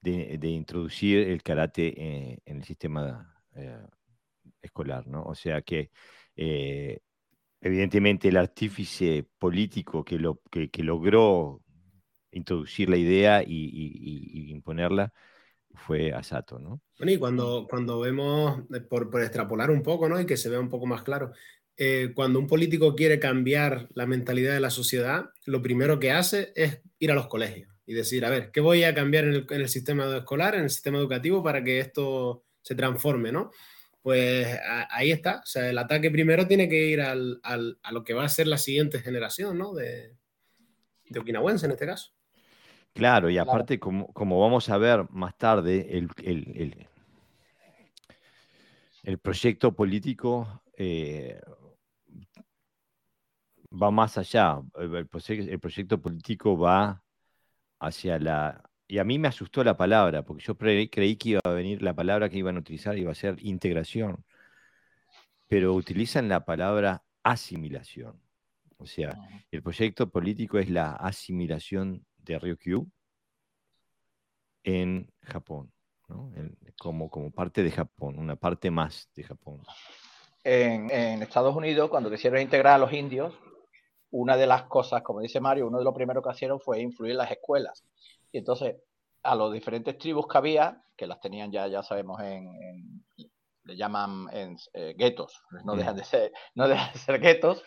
de, 0.00 0.48
introducir 0.48 1.18
el 1.28 1.42
karate 1.42 1.88
eh, 1.96 2.38
en, 2.44 2.58
el 2.58 2.64
sistema 2.64 3.34
eh, 3.54 3.86
escolar, 4.62 5.06
¿no? 5.06 5.22
O 5.24 5.34
sea 5.34 5.62
que 5.62 5.90
evidentemente 7.60 8.28
el 8.28 8.36
artífice 8.36 9.26
político 9.38 10.04
que, 10.04 10.18
lo, 10.18 10.40
que, 10.50 10.82
logró 10.82 11.62
introducir 12.30 12.90
la 12.90 12.96
idea 12.96 13.42
y 13.46 14.50
imponerla 14.50 15.12
fue 15.74 16.12
Asato, 16.12 16.58
¿no? 16.58 16.80
Bueno, 16.98 17.12
y 17.12 17.18
cuando, 17.18 17.66
cuando 17.68 18.00
vemos, 18.00 18.62
eh, 18.74 18.80
por, 18.80 19.10
por, 19.10 19.22
extrapolar 19.22 19.70
un 19.70 19.82
poco, 19.82 20.08
¿no? 20.08 20.20
Y 20.20 20.26
que 20.26 20.36
se 20.36 20.48
vea 20.48 20.60
un 20.60 20.68
poco 20.68 20.86
más 20.86 21.02
claro, 21.02 21.32
eh, 21.76 22.12
cuando 22.14 22.38
un 22.38 22.46
político 22.46 22.94
quiere 22.94 23.18
cambiar 23.18 23.88
la 23.94 24.06
mentalidad 24.06 24.54
de 24.54 24.60
la 24.60 24.70
sociedad, 24.70 25.30
lo 25.44 25.60
primero 25.62 25.98
que 25.98 26.12
hace 26.12 26.52
es 26.54 26.80
ir 26.98 27.10
a 27.10 27.14
los 27.14 27.26
colegios 27.26 27.74
y 27.86 27.94
decir, 27.94 28.24
a 28.24 28.30
ver, 28.30 28.50
¿qué 28.50 28.60
voy 28.60 28.84
a 28.84 28.94
cambiar 28.94 29.24
en 29.24 29.34
el, 29.34 29.46
en 29.50 29.60
el 29.60 29.68
sistema 29.68 30.16
escolar, 30.16 30.54
en 30.54 30.62
el 30.62 30.70
sistema 30.70 30.98
educativo 30.98 31.42
para 31.42 31.62
que 31.62 31.80
esto 31.80 32.44
se 32.62 32.74
transforme, 32.74 33.32
¿no? 33.32 33.50
Pues 34.00 34.46
ahí 34.90 35.10
está, 35.10 35.40
o 35.42 35.46
sea, 35.46 35.68
el 35.70 35.78
ataque 35.78 36.10
primero 36.10 36.46
tiene 36.46 36.68
que 36.68 36.86
ir 36.88 37.00
al, 37.00 37.40
al, 37.42 37.78
a 37.82 37.90
lo 37.90 38.04
que 38.04 38.12
va 38.12 38.24
a 38.24 38.28
ser 38.28 38.46
la 38.46 38.58
siguiente 38.58 39.00
generación, 39.00 39.56
¿no? 39.56 39.72
De, 39.72 40.14
de 41.08 41.20
okinawense 41.20 41.66
en 41.66 41.72
este 41.72 41.86
caso. 41.86 42.12
Claro, 42.94 43.28
y 43.28 43.38
aparte, 43.38 43.80
Como, 43.80 44.40
vamos 44.40 44.68
a 44.70 44.78
ver 44.78 45.10
más 45.10 45.36
tarde, 45.36 45.98
el, 45.98 46.08
el, 49.02 49.18
proyecto 49.18 49.74
político 49.74 50.62
eh, 50.76 51.40
va 53.70 53.90
más 53.90 54.16
allá. 54.16 54.60
El, 54.78 55.08
proyecto 55.58 56.00
político 56.00 56.56
va 56.56 57.02
hacia 57.80 58.18
la... 58.20 58.62
Y 58.86 58.98
a 58.98 59.04
mí 59.04 59.18
me 59.18 59.28
asustó 59.28 59.64
la 59.64 59.76
palabra, 59.76 60.22
porque 60.24 60.44
yo 60.44 60.56
creí 60.56 60.88
que 60.88 61.28
iba 61.30 61.40
a 61.42 61.50
venir, 61.50 61.82
la 61.82 61.94
palabra 61.94 62.28
que 62.28 62.38
iban 62.38 62.56
a 62.56 62.60
utilizar 62.60 62.96
iba 62.96 63.10
a 63.10 63.14
ser 63.16 63.36
integración, 63.40 64.24
pero 65.48 65.74
utilizan 65.74 66.28
la 66.28 66.44
palabra 66.44 67.02
asimilación. 67.24 68.20
O 68.76 68.86
sea, 68.86 69.16
el 69.50 69.62
proyecto 69.62 70.10
político 70.10 70.58
es 70.58 70.70
la 70.70 70.92
asimilación 70.92 72.04
de 72.24 72.38
Ryukyu 72.38 72.88
en 74.64 75.12
Japón, 75.22 75.72
como, 76.78 77.10
como 77.10 77.30
parte 77.30 77.62
de 77.62 77.70
Japón, 77.70 78.18
una 78.18 78.36
parte 78.36 78.70
más 78.70 79.08
de 79.14 79.22
Japón. 79.22 79.62
En, 80.42 80.90
Estados 81.22 81.54
Unidos, 81.54 81.88
cuando 81.90 82.10
quisieron 82.10 82.40
integrar 82.40 82.74
a 82.74 82.78
los 82.78 82.92
indios, 82.92 83.34
una 84.10 84.36
de 84.36 84.46
las 84.46 84.64
cosas, 84.64 85.02
como 85.02 85.20
dice 85.20 85.40
Mario, 85.40 85.66
uno 85.66 85.78
de 85.78 85.84
los 85.84 85.94
primeros 85.94 86.22
que 86.22 86.30
hicieron 86.30 86.60
fue 86.60 86.80
influir 86.80 87.12
en 87.12 87.18
las 87.18 87.30
escuelas. 87.30 87.84
Y 88.32 88.38
entonces, 88.38 88.76
a 89.22 89.34
los 89.34 89.52
diferentes 89.52 89.98
tribus 89.98 90.26
que 90.26 90.38
había, 90.38 90.82
que 90.96 91.06
las 91.06 91.20
tenían 91.20 91.50
ya, 91.50 91.66
ya 91.66 91.82
sabemos, 91.82 92.20
en, 92.20 93.04
le 93.64 93.76
llaman 93.76 94.28
en, 94.32 94.56
eh, 94.74 94.94
guetos, 94.96 95.42
no 95.64 95.74
dejan 95.76 95.96
de 95.96 96.04
ser, 96.04 96.32
no 96.54 96.68
dejan 96.68 96.92
de 96.92 96.98
ser 96.98 97.20
guetos, 97.20 97.62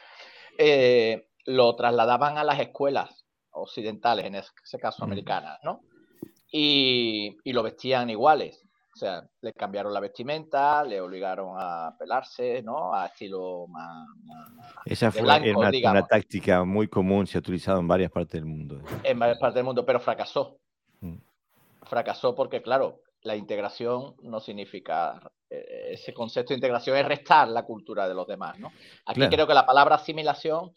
eh, 0.58 1.30
lo 1.46 1.76
trasladaban 1.76 2.38
a 2.38 2.44
las 2.44 2.60
escuelas 2.60 3.27
occidentales, 3.58 4.26
en 4.26 4.36
ese 4.36 4.78
caso 4.80 5.04
americanas, 5.04 5.60
¿no? 5.64 5.82
Y, 6.52 7.38
lo 7.46 7.64
vestían 7.64 8.10
iguales. 8.10 8.64
O 8.94 9.00
sea, 9.00 9.24
le 9.42 9.54
cambiaron 9.54 9.94
la 9.94 10.00
vestimenta, 10.00 10.84
le 10.84 11.00
obligaron 11.00 11.56
a 11.56 11.96
pelarse, 12.00 12.64
¿no? 12.64 12.94
A 12.96 13.06
estilo 13.06 13.68
más. 13.68 14.08
Esa 14.86 15.12
fue 15.12 15.22
una, 15.22 16.08
táctica 16.08 16.64
muy 16.64 16.88
común, 16.88 17.28
se 17.28 17.38
ha 17.38 17.40
utilizado 17.40 17.80
en 17.80 17.88
varias 17.88 18.10
partes 18.10 18.34
del 18.34 18.46
mundo. 18.46 18.82
En 19.04 19.20
varias 19.20 19.38
partes 19.38 19.56
del 19.56 19.66
mundo, 19.66 19.86
pero 19.86 20.00
fracasó. 20.00 20.58
Mm. 21.02 21.18
Fracasó 21.84 22.34
porque, 22.34 22.64
claro, 22.64 23.02
la 23.22 23.36
integración 23.36 24.16
no 24.24 24.40
significa. 24.40 25.22
Eh, 25.50 25.92
ese 25.92 26.14
concepto 26.14 26.50
de 26.50 26.56
integración 26.56 26.98
es 26.98 27.06
restar 27.06 27.48
la 27.50 27.64
cultura 27.64 28.08
de 28.08 28.16
los 28.16 28.28
demás, 28.28 28.58
¿no? 28.58 28.72
Aquí 29.06 29.28
creo 29.30 29.46
que 29.46 29.54
la 29.54 29.66
palabra 29.66 29.96
asimilación 29.96 30.74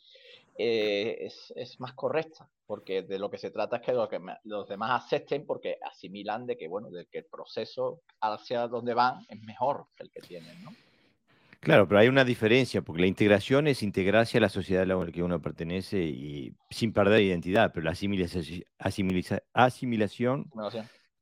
eh, 0.62 1.30
es, 1.56 1.80
más 1.80 1.94
correcta, 1.94 2.48
porque 2.66 3.02
de 3.02 3.18
lo 3.18 3.30
que 3.30 3.38
se 3.38 3.50
trata 3.50 3.76
es 3.76 3.82
que, 3.82 3.92
que 4.10 4.20
los 4.44 4.68
demás 4.68 5.04
acepten 5.04 5.46
porque 5.46 5.78
asimilan 5.82 6.46
de 6.46 6.58
que, 6.58 6.68
bueno, 6.68 6.90
de 6.90 7.06
que 7.06 7.18
el 7.18 7.24
proceso 7.24 8.02
hacia 8.20 8.68
donde 8.68 8.92
van 8.92 9.24
es 9.28 9.40
mejor 9.42 9.86
que 9.96 10.02
el 10.02 10.10
que 10.10 10.20
tienen, 10.20 10.62
¿no? 10.62 10.70
Claro, 11.60 11.88
pero 11.88 12.00
hay 12.00 12.08
una 12.08 12.24
diferencia, 12.24 12.82
porque 12.82 13.02
la 13.02 13.06
integración 13.06 13.66
es 13.68 13.82
integrarse 13.82 14.38
a 14.38 14.42
la 14.42 14.48
sociedad 14.50 14.82
a 14.82 14.86
la 14.86 15.06
que 15.12 15.22
uno 15.22 15.40
pertenece 15.40 15.98
y 15.98 16.54
sin 16.70 16.92
perder 16.92 17.22
identidad, 17.22 17.70
pero 17.72 17.84
la 17.84 17.92
asimilación, 17.92 18.64
asimilación 19.54 20.50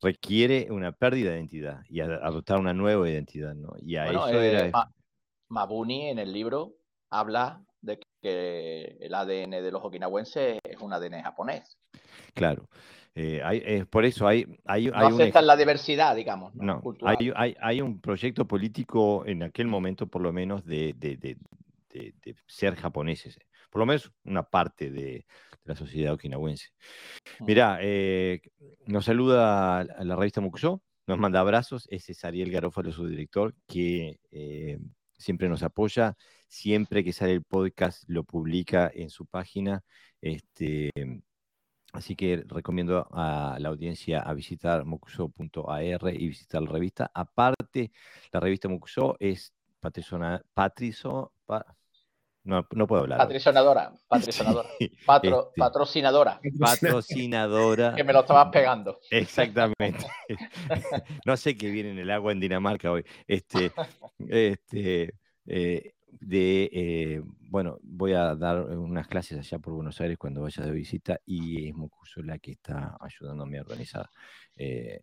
requiere 0.01 0.69
una 0.71 0.93
pérdida 0.93 1.31
de 1.31 1.39
identidad 1.39 1.83
y 1.89 2.01
adoptar 2.01 2.59
una 2.59 2.73
nueva 2.73 3.09
identidad, 3.09 3.55
¿no? 3.55 3.73
Y 3.81 3.97
a 3.97 4.11
eso 4.11 4.41
era... 4.41 4.91
Mabuni 5.49 6.09
en 6.09 6.19
el 6.19 6.33
libro 6.33 6.75
habla 7.11 7.65
que 8.29 8.97
el 9.01 9.15
ADN 9.15 9.51
de 9.51 9.71
los 9.71 9.83
okinawenses 9.85 10.59
es 10.63 10.81
un 10.81 10.93
ADN 10.93 11.23
japonés. 11.23 11.79
Claro. 12.35 12.69
Eh, 13.15 13.41
hay, 13.43 13.85
por 13.85 14.05
eso 14.05 14.29
hay, 14.29 14.47
hay, 14.65 14.87
no 14.87 14.95
aceptan 14.95 15.47
la 15.47 15.57
diversidad, 15.57 16.15
digamos. 16.15 16.55
No, 16.55 16.81
hay, 17.03 17.33
hay, 17.35 17.57
hay, 17.61 17.81
un 17.81 18.01
proyecto 18.01 18.47
político 18.47 19.25
en 19.27 19.43
aquel 19.43 19.67
momento, 19.67 20.07
por 20.07 20.23
lo 20.23 20.33
menos, 20.33 20.65
de, 20.65 20.95
de, 20.97 21.17
de, 21.17 21.37
de 21.91 22.37
ser 22.47 22.77
japoneses, 22.77 23.39
por 23.71 23.81
lo 23.81 23.87
menos 23.87 24.13
una 24.25 24.45
parte 24.45 24.91
de, 24.91 25.27
la 25.69 25.77
sociedad 25.77 26.15
okinawense. 26.15 26.71
Mirá, 27.41 27.79
eh, 27.83 28.41
nos 28.87 29.05
saluda 29.05 29.85
la 29.85 30.17
revista 30.17 30.41
Muxo, 30.41 30.83
nos 31.07 31.19
manda 31.19 31.41
abrazos, 31.41 31.87
ese 31.91 32.13
es 32.13 32.25
Ariel 32.25 32.51
Garófalo, 32.51 32.91
su 32.91 33.07
director, 33.07 33.55
que 33.69 34.19
eh, 34.31 34.79
siempre 35.19 35.49
nos 35.49 35.63
apoya, 35.63 36.17
siempre 36.49 37.05
que 37.05 37.13
sale 37.13 37.33
el 37.35 37.45
podcast 37.45 38.05
lo 38.09 38.25
publica 38.25 38.91
en 38.95 39.11
su 39.11 39.27
página. 39.27 39.83
Este, 40.21 40.91
así 41.93 42.17
que 42.17 42.45
recomiendo 42.47 43.07
a 43.13 43.57
la 43.61 43.69
audiencia 43.69 44.21
a 44.21 44.35
visitar 44.35 44.85
muxo.ar 44.85 46.15
y 46.15 46.29
visitar 46.29 46.63
la 46.63 46.71
revista. 46.71 47.11
Aparte, 47.15 47.93
la 48.33 48.41
revista 48.41 48.69
Muxo 48.69 49.17
es 49.21 49.53
patrizo, 50.55 51.33
no, 52.45 52.67
no 52.73 52.87
puedo 52.87 53.03
hablar. 53.03 53.19
Patrocinadora, 53.19 53.93
patrocinadora. 54.09 54.69
Este, 54.79 54.97
patrocinadora. 55.57 56.41
Patrocinadora. 56.59 57.95
que 57.97 58.05
me 58.05 58.13
lo 58.13 58.21
estabas 58.21 58.49
pegando. 58.51 58.99
Exactamente. 59.11 60.07
no 61.27 61.37
sé 61.37 61.57
qué 61.57 61.71
viene 61.71 61.91
en 61.91 61.99
el 61.99 62.11
agua 62.11 62.33
en 62.33 62.41
Dinamarca 62.41 62.91
hoy. 62.91 63.05
Este, 63.27 63.73
este, 64.29 65.15
eh, 65.47 65.93
de, 66.21 66.71
eh, 66.73 67.23
bueno, 67.41 67.79
voy 67.83 68.13
a 68.13 68.35
dar 68.35 68.61
unas 68.63 69.07
clases 69.09 69.39
allá 69.39 69.59
por 69.59 69.75
Buenos 69.75 70.01
Aires 70.01 70.19
cuando 70.19 70.43
vaya 70.43 70.65
de 70.65 70.73
visita 70.73 71.21
y 71.27 71.69
es 71.69 71.75
Mocuso 71.75 72.23
la 72.23 72.39
que 72.39 72.53
está 72.53 72.97
ayudándome 73.01 73.59
a 73.59 73.63
organizar 73.63 74.09
eh, 74.57 75.03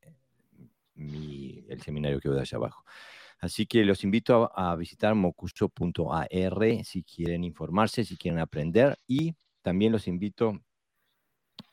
el 0.95 1.81
seminario 1.81 2.19
que 2.19 2.29
voy 2.29 2.39
allá 2.39 2.57
abajo. 2.57 2.83
Así 3.45 3.67
que 3.67 3.85
los 3.85 4.03
invito 4.03 4.51
a, 4.55 4.75
visitar 4.75 5.13
mocuso.ar 5.13 6.27
si 6.83 7.03
quieren 7.03 7.43
informarse, 7.43 8.03
si 8.03 8.17
quieren 8.17 8.39
aprender 8.39 8.97
y 9.05 9.35
también 9.61 9.91
los 9.91 10.07
invito 10.07 10.59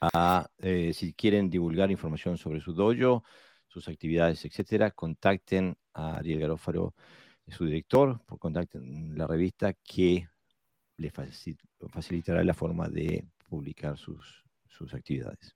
a, 0.02 0.50
eh, 0.58 0.92
si 0.92 1.14
quieren 1.14 1.48
divulgar 1.48 1.90
información 1.90 2.36
sobre 2.36 2.60
su 2.60 2.74
dojo, 2.74 3.24
sus 3.68 3.88
actividades, 3.88 4.44
etcétera, 4.44 4.90
contacten 4.90 5.74
a 5.94 6.16
Ariel 6.16 6.40
Garófaro, 6.40 6.94
su 7.48 7.64
director, 7.64 8.20
contacten 8.38 9.16
la 9.16 9.26
revista 9.26 9.72
que 9.72 10.28
les 10.98 11.10
facilitará 11.90 12.44
la 12.44 12.52
forma 12.52 12.90
de 12.90 13.24
publicar 13.48 13.96
sus, 13.96 14.41
sus 14.72 14.94
actividades. 14.94 15.54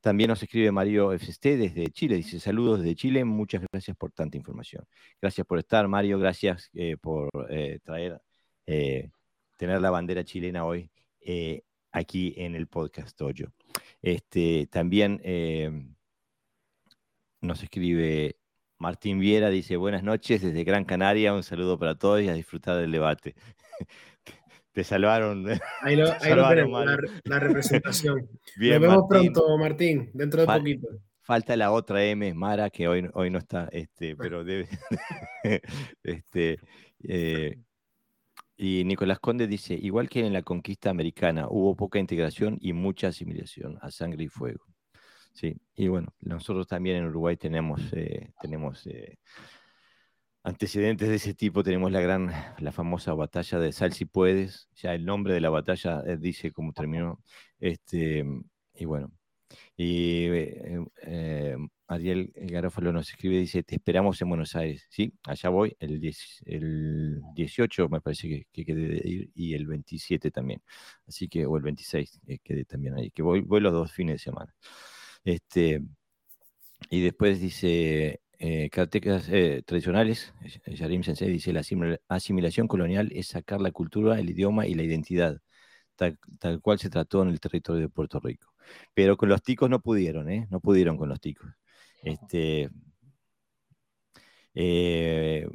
También 0.00 0.28
nos 0.28 0.42
escribe 0.42 0.72
Mario 0.72 1.12
FST 1.18 1.44
desde 1.56 1.86
Chile, 1.88 2.16
dice 2.16 2.40
saludos 2.40 2.80
desde 2.80 2.94
Chile, 2.94 3.24
muchas 3.24 3.62
gracias 3.70 3.96
por 3.96 4.12
tanta 4.12 4.36
información. 4.36 4.84
Gracias 5.20 5.46
por 5.46 5.58
estar, 5.58 5.86
Mario, 5.88 6.18
gracias 6.18 6.70
eh, 6.74 6.96
por 6.96 7.30
eh, 7.50 7.80
traer, 7.82 8.20
eh, 8.66 9.10
tener 9.58 9.80
la 9.80 9.90
bandera 9.90 10.24
chilena 10.24 10.64
hoy 10.64 10.90
aquí 11.92 12.34
en 12.36 12.54
el 12.54 12.66
podcast 12.66 13.16
Toyo. 13.16 13.52
Este, 14.00 14.66
también 14.68 15.20
nos 17.40 17.62
escribe 17.62 18.36
Martín 18.78 19.20
Viera, 19.20 19.50
dice 19.50 19.76
buenas 19.76 20.02
noches 20.02 20.42
desde 20.42 20.64
Gran 20.64 20.84
Canaria, 20.84 21.34
un 21.34 21.42
saludo 21.44 21.78
para 21.78 21.94
todos 21.96 22.22
y 22.22 22.28
a 22.28 22.34
disfrutar 22.34 22.76
del 22.78 22.90
debate. 22.90 23.34
Te 24.72 24.84
salvaron. 24.84 25.46
Ahí 25.82 25.96
lo, 25.96 26.16
tenemos, 26.48 26.84
la, 27.24 27.38
representación. 27.38 28.28
Nos 28.56 28.80
vemos 28.80 29.04
pronto, 29.08 29.58
Martín, 29.58 30.10
dentro 30.14 30.40
de 30.40 30.46
poquito. 30.46 30.88
Falta 31.20 31.56
la 31.56 31.70
otra 31.70 32.04
M, 32.04 32.34
Mara, 32.34 32.68
que 32.70 32.88
hoy, 32.88 33.08
hoy 33.14 33.30
no 33.30 33.38
está, 33.38 33.68
este, 33.70 34.16
pero 34.16 34.42
debe. 34.44 34.68
este, 36.02 36.58
eh, 37.04 37.58
y 38.56 38.84
Nicolás 38.84 39.20
Conde 39.20 39.46
dice: 39.46 39.74
igual 39.74 40.08
que 40.08 40.26
en 40.26 40.32
la 40.32 40.42
conquista 40.42 40.90
americana, 40.90 41.46
hubo 41.48 41.76
poca 41.76 41.98
integración 41.98 42.58
y 42.60 42.72
mucha 42.72 43.08
asimilación 43.08 43.78
a 43.82 43.90
sangre 43.90 44.24
y 44.24 44.28
fuego. 44.28 44.64
Sí, 45.32 45.56
y 45.74 45.88
bueno, 45.88 46.12
nosotros 46.20 46.66
también 46.66 46.96
en 46.96 47.06
Uruguay 47.06 47.36
tenemos, 47.36 47.80
eh, 47.92 48.32
tenemos 48.40 48.86
eh, 48.86 49.18
antecedentes 50.44 51.08
de 51.08 51.16
ese 51.16 51.34
tipo 51.34 51.62
tenemos 51.62 51.92
la 51.92 52.00
gran, 52.00 52.32
la 52.58 52.72
famosa 52.72 53.14
batalla 53.14 53.58
de 53.58 53.72
Sal 53.72 53.92
si 53.92 54.04
puedes, 54.06 54.68
ya 54.74 54.94
el 54.94 55.04
nombre 55.04 55.34
de 55.34 55.40
la 55.40 55.50
batalla 55.50 56.02
eh, 56.06 56.16
dice 56.18 56.52
cómo 56.52 56.72
terminó, 56.72 57.20
este, 57.60 58.24
y 58.74 58.84
bueno, 58.84 59.12
y 59.76 60.26
eh, 60.26 60.84
eh, 61.02 61.56
Ariel 61.88 62.32
Garófalo 62.34 62.92
nos 62.92 63.10
escribe, 63.10 63.38
dice, 63.38 63.62
te 63.62 63.76
esperamos 63.76 64.20
en 64.22 64.28
Buenos 64.30 64.56
Aires, 64.56 64.86
¿sí? 64.90 65.12
Allá 65.24 65.50
voy, 65.50 65.76
el, 65.80 66.00
el 66.46 67.22
18 67.34 67.88
me 67.88 68.00
parece 68.00 68.28
que, 68.28 68.46
que 68.52 68.64
quedé 68.64 68.88
de 68.88 69.08
ir, 69.08 69.30
y 69.34 69.54
el 69.54 69.66
27 69.66 70.30
también, 70.30 70.62
así 71.06 71.28
que, 71.28 71.46
o 71.46 71.56
el 71.56 71.62
26 71.64 72.20
quedé 72.44 72.64
también 72.64 72.94
ahí, 72.96 73.10
que 73.10 73.22
voy, 73.22 73.40
voy 73.42 73.60
los 73.60 73.72
dos 73.72 73.92
fines 73.92 74.16
de 74.16 74.18
semana. 74.20 74.54
Este, 75.24 75.82
y 76.90 77.00
después 77.02 77.40
dice, 77.40 78.21
eh, 78.44 78.68
eh, 78.74 79.62
tradicionales, 79.64 80.34
Yarim 80.66 81.04
Sensei 81.04 81.30
dice, 81.30 81.52
la 81.52 81.62
asimilación 82.08 82.66
colonial 82.66 83.08
es 83.14 83.28
sacar 83.28 83.60
la 83.60 83.70
cultura, 83.70 84.18
el 84.18 84.30
idioma 84.30 84.66
y 84.66 84.74
la 84.74 84.82
identidad, 84.82 85.38
tal, 85.94 86.18
cual 86.60 86.80
se 86.80 86.90
trató 86.90 87.22
en 87.22 87.28
el 87.28 87.38
territorio 87.38 87.82
de 87.82 87.88
Puerto 87.88 88.18
Rico. 88.18 88.52
Pero 88.94 89.16
con 89.16 89.28
los 89.28 89.42
ticos 89.42 89.70
no 89.70 89.80
pudieron, 89.80 90.28
¿eh? 90.28 90.48
No 90.50 90.58
pudieron 90.58 90.96
con 90.96 91.08
los 91.08 91.20
ticos. 91.20 91.48
Este, 92.02 92.68
eh, 94.54 95.46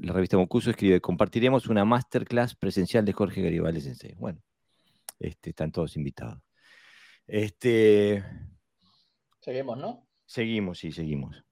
la 0.00 0.12
revista 0.14 0.38
Mocuso 0.38 0.70
escribe, 0.70 1.02
compartiremos 1.02 1.66
una 1.66 1.84
masterclass 1.84 2.54
presencial 2.54 3.04
de 3.04 3.12
Jorge 3.12 3.42
Garibaldi 3.42 3.82
Sensei. 3.82 4.14
Bueno, 4.14 4.40
este, 5.18 5.50
están 5.50 5.70
todos 5.70 5.98
invitados. 5.98 6.40
Este, 7.26 8.24
Seguimos, 9.40 9.76
¿no? 9.76 10.09
Seguimos, 10.30 10.78
sí, 10.78 10.92
seguimos. 10.92 11.42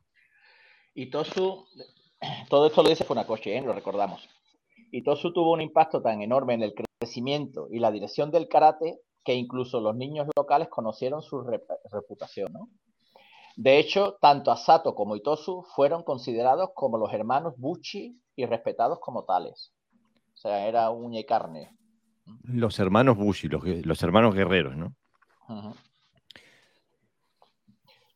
Y 0.95 1.11
Tosu, 1.11 1.67
todo 2.49 2.69
esto 2.69 2.85
lo 2.85 2.91
dice 2.91 3.03
Funakoshi, 3.03 3.51
¿eh? 3.51 3.61
lo 3.61 3.73
recordamos. 3.73 4.29
Y 4.93 5.03
Tosu 5.03 5.33
tuvo 5.33 5.53
un 5.53 5.61
impacto 5.61 6.01
tan 6.01 6.23
enorme 6.23 6.55
en 6.55 6.63
el 6.63 6.75
crecimiento 7.01 7.67
y 7.73 7.81
la 7.81 7.91
dirección 7.91 8.31
del 8.31 8.47
karate 8.47 9.01
que 9.25 9.35
incluso 9.35 9.81
los 9.81 9.97
niños 9.97 10.29
locales 10.37 10.69
conocieron 10.69 11.23
su 11.23 11.43
reputación. 11.91 12.53
De 13.57 13.81
hecho, 13.81 14.17
tanto 14.21 14.53
Asato 14.53 14.95
como 14.95 15.17
Itosu 15.17 15.65
fueron 15.75 16.05
considerados 16.05 16.71
como 16.77 16.99
los 16.99 17.13
hermanos 17.13 17.55
Buchi 17.57 18.17
y 18.37 18.47
respetados 18.47 19.01
como 19.01 19.25
tales. 19.25 19.73
O 20.35 20.37
sea, 20.37 20.69
era 20.69 20.91
uña 20.91 21.19
y 21.19 21.25
carne. 21.25 21.77
Los 22.45 22.79
hermanos 22.79 23.17
Buchi, 23.17 23.49
los, 23.49 24.03
hermanos 24.05 24.37
guerreros, 24.37 24.77
¿no? 24.77 24.95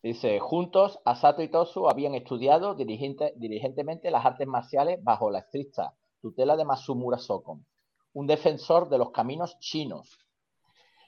Dice, 0.02 0.40
juntos, 0.40 0.98
Asato 1.04 1.42
y 1.42 1.48
Tosu 1.48 1.88
habían 1.88 2.16
estudiado 2.16 2.74
diligentemente 2.74 4.10
las 4.10 4.26
artes 4.26 4.48
marciales 4.48 5.02
bajo 5.02 5.30
la 5.30 5.38
estricta 5.40 5.94
tutela 6.20 6.56
de 6.56 6.64
Masumura 6.64 7.18
Sokon, 7.18 7.64
un 8.14 8.26
defensor 8.26 8.88
de 8.88 8.98
los 8.98 9.10
caminos 9.10 9.58
chinos. 9.60 10.18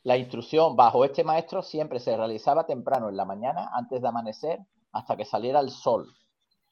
La 0.03 0.17
instrucción 0.17 0.77
bajo 0.77 1.05
este 1.05 1.25
maestro 1.25 1.63
siempre 1.63 1.99
se 1.99 2.17
realizaba 2.17 2.67
temprano 2.67 3.09
en 3.09 3.17
la 3.17 3.25
mañana 3.25 3.71
antes 3.73 4.01
de 4.01 4.09
amanecer 4.09 4.61
hasta 4.93 5.17
que 5.17 5.25
saliera 5.25 5.61
el 5.61 5.71
sol, 5.71 6.13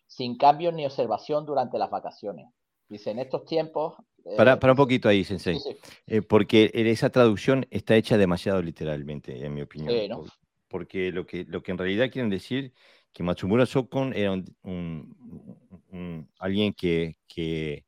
sin 0.07 0.37
cambios 0.37 0.75
ni 0.75 0.85
observación 0.85 1.45
durante 1.45 1.79
las 1.79 1.91
vacaciones. 1.91 2.47
Dice, 2.89 3.11
en 3.11 3.21
estos 3.21 3.45
tiempos... 3.47 3.95
Eh, 4.25 4.37
para, 4.37 4.55
un 4.55 4.77
poquito 4.77 5.09
ahí, 5.09 5.25
Sensei, 5.25 5.59
eh, 6.07 6.23
porque 6.23 6.71
esa 6.73 7.11
traducción 7.11 7.67
está 7.71 7.97
hecha 7.97 8.17
demasiado 8.17 8.63
literalmente, 8.63 9.45
en 9.45 9.55
mi 9.55 9.63
opinión. 9.63 9.93
Sí, 9.93 10.09
¿no? 10.09 10.25
Porque 10.73 11.13
lo 11.13 11.27
que, 11.27 11.45
lo 11.45 11.63
que 11.63 11.71
en 11.71 11.79
realidad 11.79 12.11
quieren 12.11 12.31
decir 12.31 12.73
que 13.13 13.23
Matsumura 13.23 13.67
Sokon 13.67 14.15
era 14.15 14.33
un, 14.63 16.31
alguien 16.39 16.73
que, 16.73 17.19
que, 17.29 17.85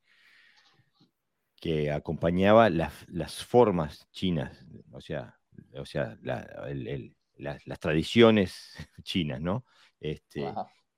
acompañaba 1.91 2.69
las, 2.69 3.43
formas 3.43 4.07
chinas, 4.13 4.67
o 4.93 5.01
sea, 5.01 5.35
o 5.75 5.87
sea 5.87 6.19
las, 6.21 7.81
tradiciones 7.81 8.77
chinas, 9.03 9.41
¿no? 9.41 9.65
Este, 9.99 10.45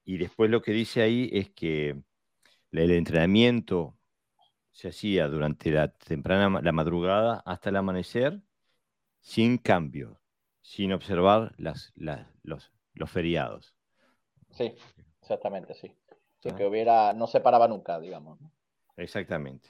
y 0.04 0.18
después 0.18 0.50
lo 0.50 0.60
que 0.62 0.72
dice 0.72 1.02
ahí 1.02 1.30
es 1.32 1.50
que 1.50 1.94
el 2.72 2.90
entrenamiento 2.90 3.96
se 4.72 4.88
hacía 4.88 5.28
durante 5.28 5.70
la 5.70 5.92
temprana 5.92 6.60
la 6.60 6.72
madrugada 6.72 7.44
hasta 7.46 7.70
el 7.70 7.76
amanecer 7.76 8.42
sin 9.20 9.58
cambio, 9.58 10.20
sin 10.66 10.92
observar 10.92 11.54
las, 11.58 11.92
los, 11.94 12.72
los, 12.92 13.10
feriados. 13.10 13.72
Sí, 14.50 14.74
exactamente, 15.22 15.74
sí. 15.74 15.92
que 16.40 16.66
hubiera, 16.66 17.12
no 17.12 17.28
se 17.28 17.40
paraba 17.40 17.68
nunca, 17.68 18.00
digamos. 18.00 18.40
Exactamente. 18.96 19.68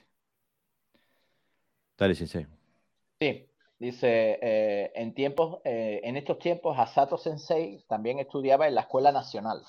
Dale, 1.97 2.15
Sensei. 2.15 2.47
Sí, 3.19 3.47
dice, 3.77 4.39
eh, 4.41 4.91
en, 4.95 5.13
tiempos, 5.13 5.59
eh, 5.65 6.01
en 6.03 6.17
estos 6.17 6.39
tiempos 6.39 6.77
Asato 6.79 7.17
Sensei 7.17 7.83
también 7.87 8.17
estudiaba 8.17 8.67
en 8.67 8.73
la 8.73 8.81
Escuela 8.81 9.11
Nacional, 9.11 9.61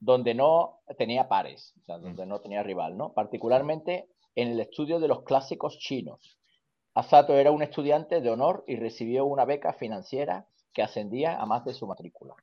donde 0.00 0.34
no 0.34 0.80
tenía 0.96 1.28
pares, 1.28 1.74
o 1.82 1.84
sea, 1.84 1.98
donde 1.98 2.24
no 2.24 2.40
tenía 2.40 2.62
rival, 2.62 2.96
¿no? 2.96 3.12
Particularmente 3.12 4.08
en 4.34 4.48
el 4.48 4.60
estudio 4.60 4.98
de 4.98 5.08
los 5.08 5.24
clásicos 5.24 5.78
chinos. 5.78 6.38
Asato 6.94 7.34
era 7.34 7.50
un 7.50 7.62
estudiante 7.62 8.20
de 8.20 8.30
honor 8.30 8.64
y 8.66 8.76
recibió 8.76 9.24
una 9.24 9.44
beca 9.44 9.72
financiera 9.72 10.46
que 10.72 10.82
ascendía 10.82 11.40
a 11.40 11.46
más 11.46 11.64
de 11.64 11.72
su 11.74 11.86
matrícula. 11.86 12.34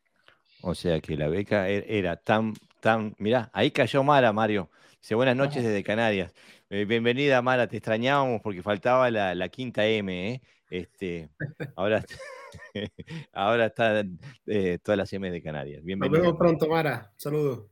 O 0.62 0.74
sea 0.76 1.00
que 1.00 1.16
la 1.16 1.28
beca 1.28 1.70
e-, 1.70 1.86
era 2.00 2.18
tan, 2.18 2.54
tan, 2.80 3.16
mirá, 3.18 3.50
ahí 3.54 3.72
cayó 3.72 4.04
Mara, 4.04 4.34
Mario. 4.34 4.70
Dice, 5.00 5.16
buenas 5.16 5.36
noches 5.36 5.64
desde 5.64 5.84
Canarias. 5.84 6.34
Eh, 6.70 6.86
bienvenida, 6.86 7.42
Mara, 7.42 7.68
te 7.68 7.78
extrañábamos 7.78 8.42
porque 8.42 8.62
faltaba 8.62 9.10
la, 9.10 9.50
quinta 9.50 9.86
M, 9.86 10.34
¿eh? 10.34 10.42
Este, 10.70 11.30
ahora, 11.76 12.04
ahora 13.34 13.68
están 13.68 14.20
eh, 14.46 14.80
todas 14.84 14.98
las 14.98 15.14
M 15.14 15.32
de 15.32 15.42
Canarias. 15.42 15.84
Bienvenida. 15.84 16.18
Nos 16.18 16.28
vemos 16.28 16.40
pronto, 16.40 16.68
Mara. 16.68 17.14
Saludos. 17.16 17.68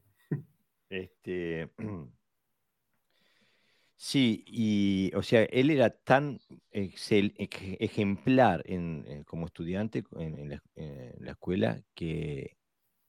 Este, 0.90 1.70
sí, 3.98 4.44
y 4.48 5.12
o 5.16 5.24
sea, 5.24 5.44
él 5.44 5.70
era 5.72 5.90
tan 5.90 6.40
ejemplar 6.72 8.64
en, 8.66 9.24
como 9.26 9.48
estudiante 9.48 10.04
en, 10.18 10.50
la, 10.50 11.32
escuela 11.32 11.82
que 11.96 12.58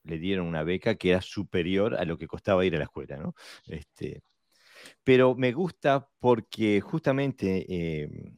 le 0.04 0.18
dieron 0.18 0.46
una 0.46 0.64
beca 0.64 0.96
que 0.96 1.10
era 1.10 1.20
superior 1.22 1.94
a 1.96 2.04
lo 2.04 2.18
que 2.18 2.26
costaba 2.28 2.64
ir 2.66 2.74
a 2.76 2.78
la 2.78 2.84
escuela, 2.84 3.16
¿no? 3.18 3.34
Este, 3.66 4.22
pero 5.04 5.34
me 5.36 5.52
gusta 5.52 6.08
porque 6.20 6.80
justamente 6.80 7.66
em, 8.04 8.36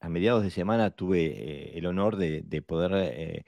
a 0.00 0.08
mediados 0.08 0.42
de 0.42 0.50
semana 0.50 0.90
tuve 0.90 1.26
eh, 1.26 1.78
el 1.78 1.86
honor 1.86 2.16
de, 2.16 2.62
poder 2.62 2.92
eh, 2.94 3.44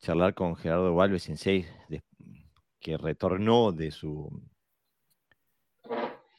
charlar 0.00 0.34
con 0.34 0.56
Gerardo 0.56 0.94
Valves 0.94 1.24
Sensei, 1.24 1.66
que 2.80 2.96
retornó 2.98 3.72
de 3.72 3.90
su, 3.90 4.30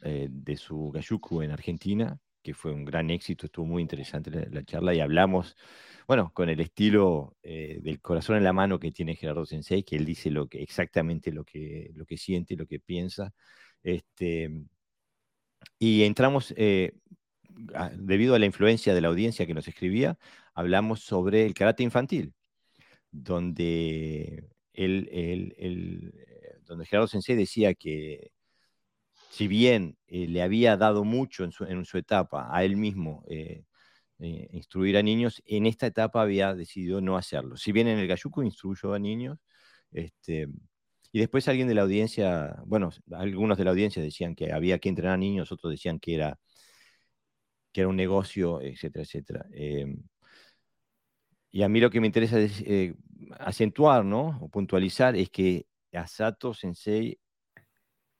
eh, 0.03 0.27
de 0.29 0.57
su 0.57 0.91
Gayuku 0.91 1.41
en 1.41 1.51
Argentina, 1.51 2.19
que 2.41 2.53
fue 2.53 2.73
un 2.73 2.83
gran 2.83 3.09
éxito, 3.09 3.45
estuvo 3.45 3.65
muy 3.65 3.81
interesante 3.81 4.49
la 4.51 4.63
charla 4.65 4.93
y 4.93 4.99
hablamos 4.99 5.55
bueno, 6.07 6.31
con 6.33 6.49
el 6.49 6.59
estilo 6.59 7.37
eh, 7.43 7.79
del 7.81 8.01
corazón 8.01 8.35
en 8.37 8.43
la 8.43 8.53
mano 8.53 8.79
que 8.79 8.91
tiene 8.91 9.15
Gerardo 9.15 9.45
Sensei, 9.45 9.83
que 9.83 9.95
él 9.95 10.05
dice 10.05 10.29
lo 10.29 10.47
que, 10.47 10.61
exactamente 10.61 11.31
lo 11.31 11.45
que, 11.45 11.91
lo 11.95 12.05
que 12.05 12.17
siente, 12.17 12.55
lo 12.55 12.67
que 12.67 12.79
piensa. 12.79 13.33
Este, 13.81 14.51
y 15.79 16.03
entramos, 16.03 16.53
eh, 16.57 16.93
debido 17.97 18.35
a 18.35 18.39
la 18.39 18.45
influencia 18.45 18.93
de 18.93 19.01
la 19.01 19.07
audiencia 19.09 19.45
que 19.45 19.53
nos 19.53 19.67
escribía, 19.67 20.17
hablamos 20.53 21.01
sobre 21.01 21.45
el 21.45 21.53
karate 21.53 21.83
infantil, 21.83 22.33
donde, 23.11 24.49
él, 24.73 26.13
donde 26.65 26.85
Gerardo 26.85 27.07
Sensei 27.07 27.35
decía 27.35 27.73
que 27.75 28.31
si 29.33 29.47
bien 29.47 29.97
le 30.07 30.43
había 30.43 30.77
dado 30.77 31.03
mucho 31.03 31.43
en 31.43 31.51
su, 31.85 31.97
etapa 31.97 32.49
a 32.51 32.63
él 32.63 32.77
mismo, 32.77 33.23
eh, 33.27 33.63
instruir 34.19 34.95
a 34.95 35.01
niños, 35.01 35.41
en 35.47 35.65
esta 35.65 35.87
etapa 35.87 36.21
había 36.21 36.53
decidido 36.53 37.01
no 37.01 37.17
hacerlo. 37.17 37.57
Si 37.57 37.71
bien 37.71 37.87
en 37.87 37.97
el 37.97 38.07
Gayuco 38.07 38.43
instruyó 38.43 38.93
a 38.93 38.99
niños, 38.99 39.39
este, 39.91 40.49
y 41.11 41.19
después 41.19 41.47
alguien 41.47 41.67
de 41.67 41.73
la 41.73 41.81
audiencia, 41.81 42.61
bueno, 42.67 42.91
algunos 43.11 43.57
de 43.57 43.63
la 43.65 43.71
audiencia 43.71 44.03
decían 44.03 44.35
que 44.35 44.53
había 44.53 44.77
que 44.77 44.89
entrenar 44.89 45.15
a 45.15 45.17
niños, 45.17 45.51
otros 45.51 45.71
decían 45.71 45.99
que 45.99 46.13
era, 46.15 46.39
que 47.71 47.81
era 47.81 47.87
un 47.87 47.95
negocio, 47.95 48.61
etcétera, 48.61 49.03
etcétera. 49.03 49.45
Em, 49.51 50.03
y 51.51 51.63
a 51.63 51.69
mí 51.69 51.79
lo 51.79 51.89
que 51.89 51.99
me 52.01 52.07
interesa 52.07 52.39
es, 52.39 52.61
eh, 52.61 52.93
acentuar, 53.39 54.05
¿no? 54.05 54.39
O 54.41 54.49
puntualizar 54.49 55.15
es 55.15 55.29
que 55.31 55.65
Asato 55.91 56.53
Sensei 56.53 57.19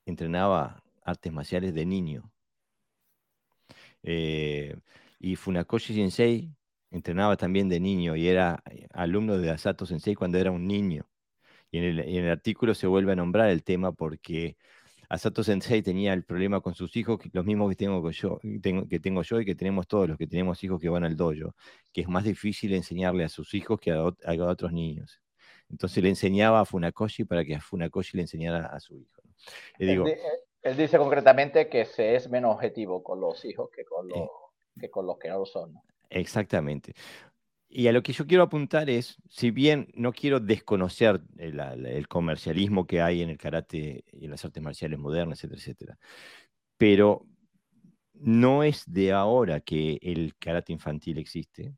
entrenaba 0.06 0.83
artes 1.06 1.32
marciales 1.32 1.74
de 1.74 1.86
niño. 1.86 2.32
Eh, 4.04 4.76
y 5.20 5.36
Funakoshi 5.36 5.94
Sensei 5.94 6.52
entrenaba 6.92 7.38
también 7.38 7.70
de 7.70 7.80
niño 7.80 8.16
y 8.16 8.28
era 8.28 8.62
eh, 8.70 8.88
alumno 8.94 9.38
de 9.38 9.50
Asato 9.50 9.86
Sensei 9.86 10.16
cuando 10.16 10.38
era 10.38 10.52
un 10.52 10.68
niño. 10.68 11.08
Y 11.72 11.80
en 11.80 11.86
el, 12.00 12.30
artículo 12.30 12.76
se 12.76 12.86
vuelve 12.88 13.14
a 13.14 13.16
nombrar 13.16 13.50
el 13.50 13.64
tema 13.64 13.94
porque 13.94 14.58
Asato 15.10 15.44
Sensei 15.44 15.82
tenía 15.82 16.14
el 16.14 16.24
problema 16.24 16.62
con 16.62 16.76
sus 16.76 16.96
hijos, 16.98 17.20
los 17.32 17.46
mismos 17.46 17.70
que 17.70 17.76
tengo 17.76 18.12
yo, 18.12 18.40
que 18.90 19.00
tengo 19.00 19.24
yo 19.24 19.42
y 19.42 19.46
que 19.46 19.56
tenemos 19.56 19.88
todos 19.88 20.08
los 20.10 20.18
que 20.18 20.28
tenemos 20.28 20.64
hijos 20.64 20.80
que 20.80 20.90
van 20.90 21.04
al 21.04 21.16
dojo, 21.16 21.56
que 21.92 22.02
es 22.02 22.08
más 22.08 22.26
difícil 22.26 22.74
enseñarle 22.74 23.24
a 23.24 23.30
sus 23.30 23.54
hijos 23.56 23.80
que 23.80 23.92
a, 23.92 24.04
otros 24.04 24.72
niños. 24.72 25.20
Entonces 25.70 26.04
le 26.04 26.10
enseñaba 26.10 26.60
a 26.60 26.66
Funakoshi 26.66 27.24
para 27.24 27.44
que 27.44 27.56
a 27.56 27.62
Funakoshi 27.62 28.18
le 28.18 28.24
enseñara 28.24 28.68
a 28.68 28.80
su 28.80 28.98
hijo. 29.00 29.22
digo, 29.80 30.06
él, 30.64 30.78
dice 30.78 30.98
concretamente 30.98 31.70
que 31.70 31.86
se 31.86 32.16
es 32.16 32.30
menos 32.30 32.56
objetivo 32.56 33.04
con 33.04 33.20
los 33.20 33.44
hijos 33.46 33.70
que 33.70 33.86
con 33.86 34.08
los 34.08 34.30
que 34.80 34.90
con 34.90 35.06
los 35.06 35.18
que 35.20 35.30
no 35.30 35.40
lo 35.40 35.46
son. 35.46 35.76
Exactamente. 36.10 36.94
Y 37.76 37.88
a 37.88 37.92
lo 37.92 38.04
que 38.04 38.14
yo 38.14 38.28
quiero 38.28 38.44
apuntar 38.44 38.88
es, 38.88 39.18
si 39.30 39.50
bien 39.50 39.88
no 39.96 40.14
quiero 40.14 40.40
desconocer 40.40 41.22
el, 41.38 42.08
comercialismo 42.08 42.86
que 42.86 43.02
hay 43.02 43.24
en 43.24 43.30
el 43.30 43.38
karate 43.40 44.04
y 44.12 44.26
en 44.26 44.32
las 44.32 44.46
artes 44.46 44.62
marciales 44.62 45.00
modernas, 45.00 45.40
etcétera, 45.40 45.60
etcétera, 45.60 45.98
pero 46.78 47.26
no 48.14 48.64
es 48.64 48.84
de 48.86 49.12
ahora 49.12 49.60
que 49.60 49.98
el 50.04 50.36
karate 50.38 50.72
infantil 50.72 51.18
existe. 51.18 51.74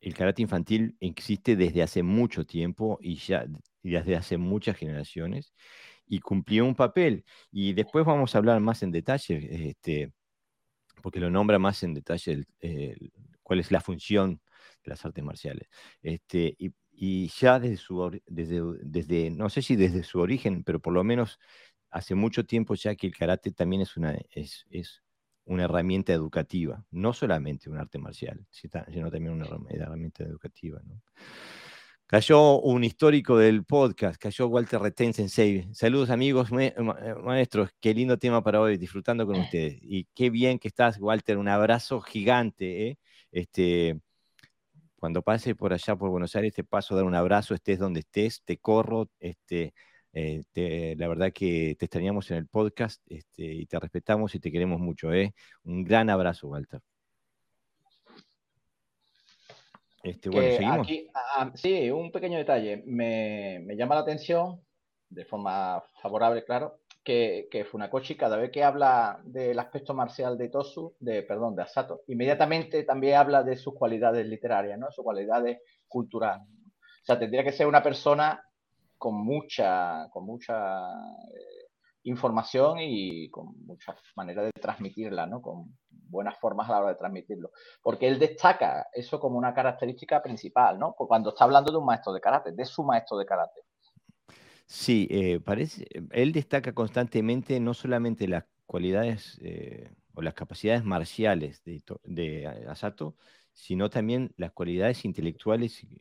El 0.00 0.14
karate 0.14 0.40
infantil 0.40 0.96
existe 0.98 1.56
desde 1.56 1.82
hace 1.82 2.02
mucho 2.02 2.46
tiempo 2.46 2.98
y 3.02 3.16
ya 3.16 3.44
desde 3.82 4.16
hace 4.16 4.38
muchas 4.38 4.78
generaciones 4.78 5.52
y 6.10 6.18
cumplió 6.18 6.66
un 6.66 6.74
papel. 6.74 7.24
Y 7.52 7.72
después 7.72 8.04
vamos 8.04 8.34
a 8.34 8.38
hablar 8.38 8.60
más 8.60 8.82
en 8.82 8.90
detalle. 8.90 9.70
Este, 9.70 10.12
porque 11.02 11.20
lo 11.20 11.30
nombra 11.30 11.58
más 11.58 11.82
en 11.84 11.94
detalle 11.94 12.44
cuál 13.42 13.60
es 13.60 13.70
la 13.70 13.80
función 13.80 14.40
de 14.82 14.90
las 14.90 15.04
artes 15.04 15.24
marciales. 15.24 15.68
Este, 16.02 16.56
y, 16.58 17.28
ya 17.28 17.58
desde, 17.60 17.76
su, 17.76 18.20
desde, 18.26 18.60
desde, 18.82 19.30
no 19.30 19.48
sé 19.48 19.62
si 19.62 19.76
desde 19.76 20.02
su 20.02 20.18
origen, 20.18 20.64
pero 20.64 20.80
por 20.80 20.92
lo 20.92 21.04
menos 21.04 21.38
hace 21.90 22.14
mucho 22.14 22.44
tiempo 22.44 22.74
ya 22.74 22.94
que 22.96 23.06
el 23.06 23.16
karate 23.16 23.52
también 23.52 23.82
es 23.82 23.96
una, 23.96 24.18
es, 24.32 24.66
es 24.68 25.02
una 25.44 25.64
herramienta 25.64 26.12
educativa, 26.12 26.84
no 26.90 27.12
solamente 27.12 27.70
un 27.70 27.78
arte 27.78 27.98
marcial, 27.98 28.44
sino 28.50 29.10
también 29.10 29.30
una 29.30 29.46
herramienta 29.70 30.24
educativa. 30.24 30.82
Cayó 32.10 32.58
un 32.58 32.82
histórico 32.82 33.38
del 33.38 33.64
podcast, 33.64 34.20
cayó 34.20 34.48
Walter 34.48 34.80
Retén 34.80 35.14
Sensei. 35.14 35.72
Saludos 35.72 36.10
amigos, 36.10 36.48
eh, 36.58 36.74
maestros, 37.22 37.70
qué 37.78 37.94
lindo 37.94 38.18
tema 38.18 38.42
para 38.42 38.60
hoy, 38.60 38.76
disfrutando 38.78 39.24
con 39.26 39.38
ustedes. 39.38 39.78
Y 39.80 40.08
qué 40.12 40.28
bien 40.28 40.58
que 40.58 40.66
estás, 40.66 40.98
Walter, 40.98 41.38
un 41.38 41.46
abrazo 41.46 42.00
gigante. 42.00 42.88
¿eh? 42.88 42.98
Este, 43.30 44.00
cuando 44.96 45.22
pase 45.22 45.54
por 45.54 45.72
allá, 45.72 45.94
por 45.94 46.10
Buenos 46.10 46.34
Aires, 46.34 46.52
te 46.52 46.64
paso 46.64 46.94
a 46.94 46.96
dar 46.96 47.06
un 47.06 47.14
abrazo, 47.14 47.54
estés 47.54 47.78
donde 47.78 48.00
estés, 48.00 48.42
te 48.44 48.58
corro. 48.58 49.08
Este, 49.20 49.72
eh, 50.12 50.96
la 50.98 51.06
verdad 51.06 51.32
que 51.32 51.76
te 51.78 51.84
extrañamos 51.84 52.28
en 52.32 52.38
el 52.38 52.48
podcast 52.48 53.00
este, 53.06 53.44
y 53.44 53.66
te 53.66 53.78
respetamos 53.78 54.34
y 54.34 54.40
te 54.40 54.50
queremos 54.50 54.80
mucho. 54.80 55.12
¿eh? 55.12 55.32
Un 55.62 55.84
gran 55.84 56.10
abrazo, 56.10 56.48
Walter. 56.48 56.80
Este, 60.02 60.30
bueno, 60.30 60.56
¿seguimos? 60.56 60.88
Ah, 61.14 61.50
sí, 61.54 61.90
un 61.90 62.10
pequeño 62.10 62.38
detalle. 62.38 62.82
Me, 62.86 63.64
llama 63.76 63.96
la 63.96 64.00
atención, 64.02 64.60
de 65.08 65.24
forma 65.24 65.82
favorable, 66.00 66.44
claro, 66.44 66.80
que, 67.04 67.48
que, 67.50 67.64
Funakoshi, 67.64 68.16
cada 68.16 68.36
vez 68.36 68.50
que 68.50 68.64
habla 68.64 69.20
del 69.24 69.58
aspecto 69.58 69.94
marcial 69.94 70.38
de 70.38 70.48
Tosu, 70.48 70.94
de, 71.00 71.22
perdón, 71.22 71.54
de 71.56 71.62
Asato, 71.62 72.02
inmediatamente 72.08 72.84
también 72.84 73.16
habla 73.16 73.42
de 73.42 73.56
sus 73.56 73.74
cualidades 73.74 74.26
literarias, 74.26 74.78
¿no? 74.78 74.90
Sus 74.90 75.04
cualidades 75.04 75.58
culturales. 75.88 76.46
O 76.46 77.04
sea, 77.04 77.18
tendría 77.18 77.44
que 77.44 77.52
ser 77.52 77.66
una 77.66 77.82
persona 77.82 78.42
con 78.96 79.14
mucha, 79.14 80.08
con 80.10 80.26
mucha 80.26 80.92
eh, 80.92 81.70
información 82.04 82.78
y 82.80 83.30
con 83.30 83.64
muchas 83.64 83.96
maneras 84.14 84.44
de 84.46 84.60
transmitirla, 84.60 85.26
¿no? 85.26 85.40
Con 85.40 85.78
buenas 86.10 86.38
formas 86.38 86.68
a 86.68 86.72
la 86.72 86.80
hora 86.80 86.88
de 86.90 86.96
transmitirlo. 86.96 87.52
Porque 87.82 88.08
él 88.08 88.18
destaca 88.18 88.88
eso 88.92 89.18
como 89.20 89.38
una 89.38 89.54
característica 89.54 90.22
principal, 90.22 90.78
¿no? 90.78 90.92
Cuando 90.92 91.30
está 91.30 91.44
hablando 91.44 91.70
de 91.70 91.78
un 91.78 91.86
maestro 91.86 92.12
de 92.12 92.20
karate, 92.20 92.52
de 92.52 92.64
su 92.64 92.82
maestro 92.82 93.16
de 93.16 93.26
karate. 93.26 93.60
Sí, 94.66 95.08
eh, 95.10 95.40
parece, 95.40 95.84
él 96.12 96.30
destaca 96.30 96.72
constantemente 96.72 97.58
no 97.58 97.74
solamente 97.74 98.28
las 98.28 98.44
cualidades 98.66 99.36
eh, 99.42 99.90
o 100.14 100.22
las 100.22 100.34
capacidades 100.34 100.84
marciales 100.84 101.64
de, 101.64 101.82
de, 102.04 102.46
Asato, 102.68 103.16
sino 103.52 103.90
también 103.90 104.32
las 104.36 104.52
cualidades 104.52 105.04
intelectuales 105.04 105.82
y, 105.82 106.00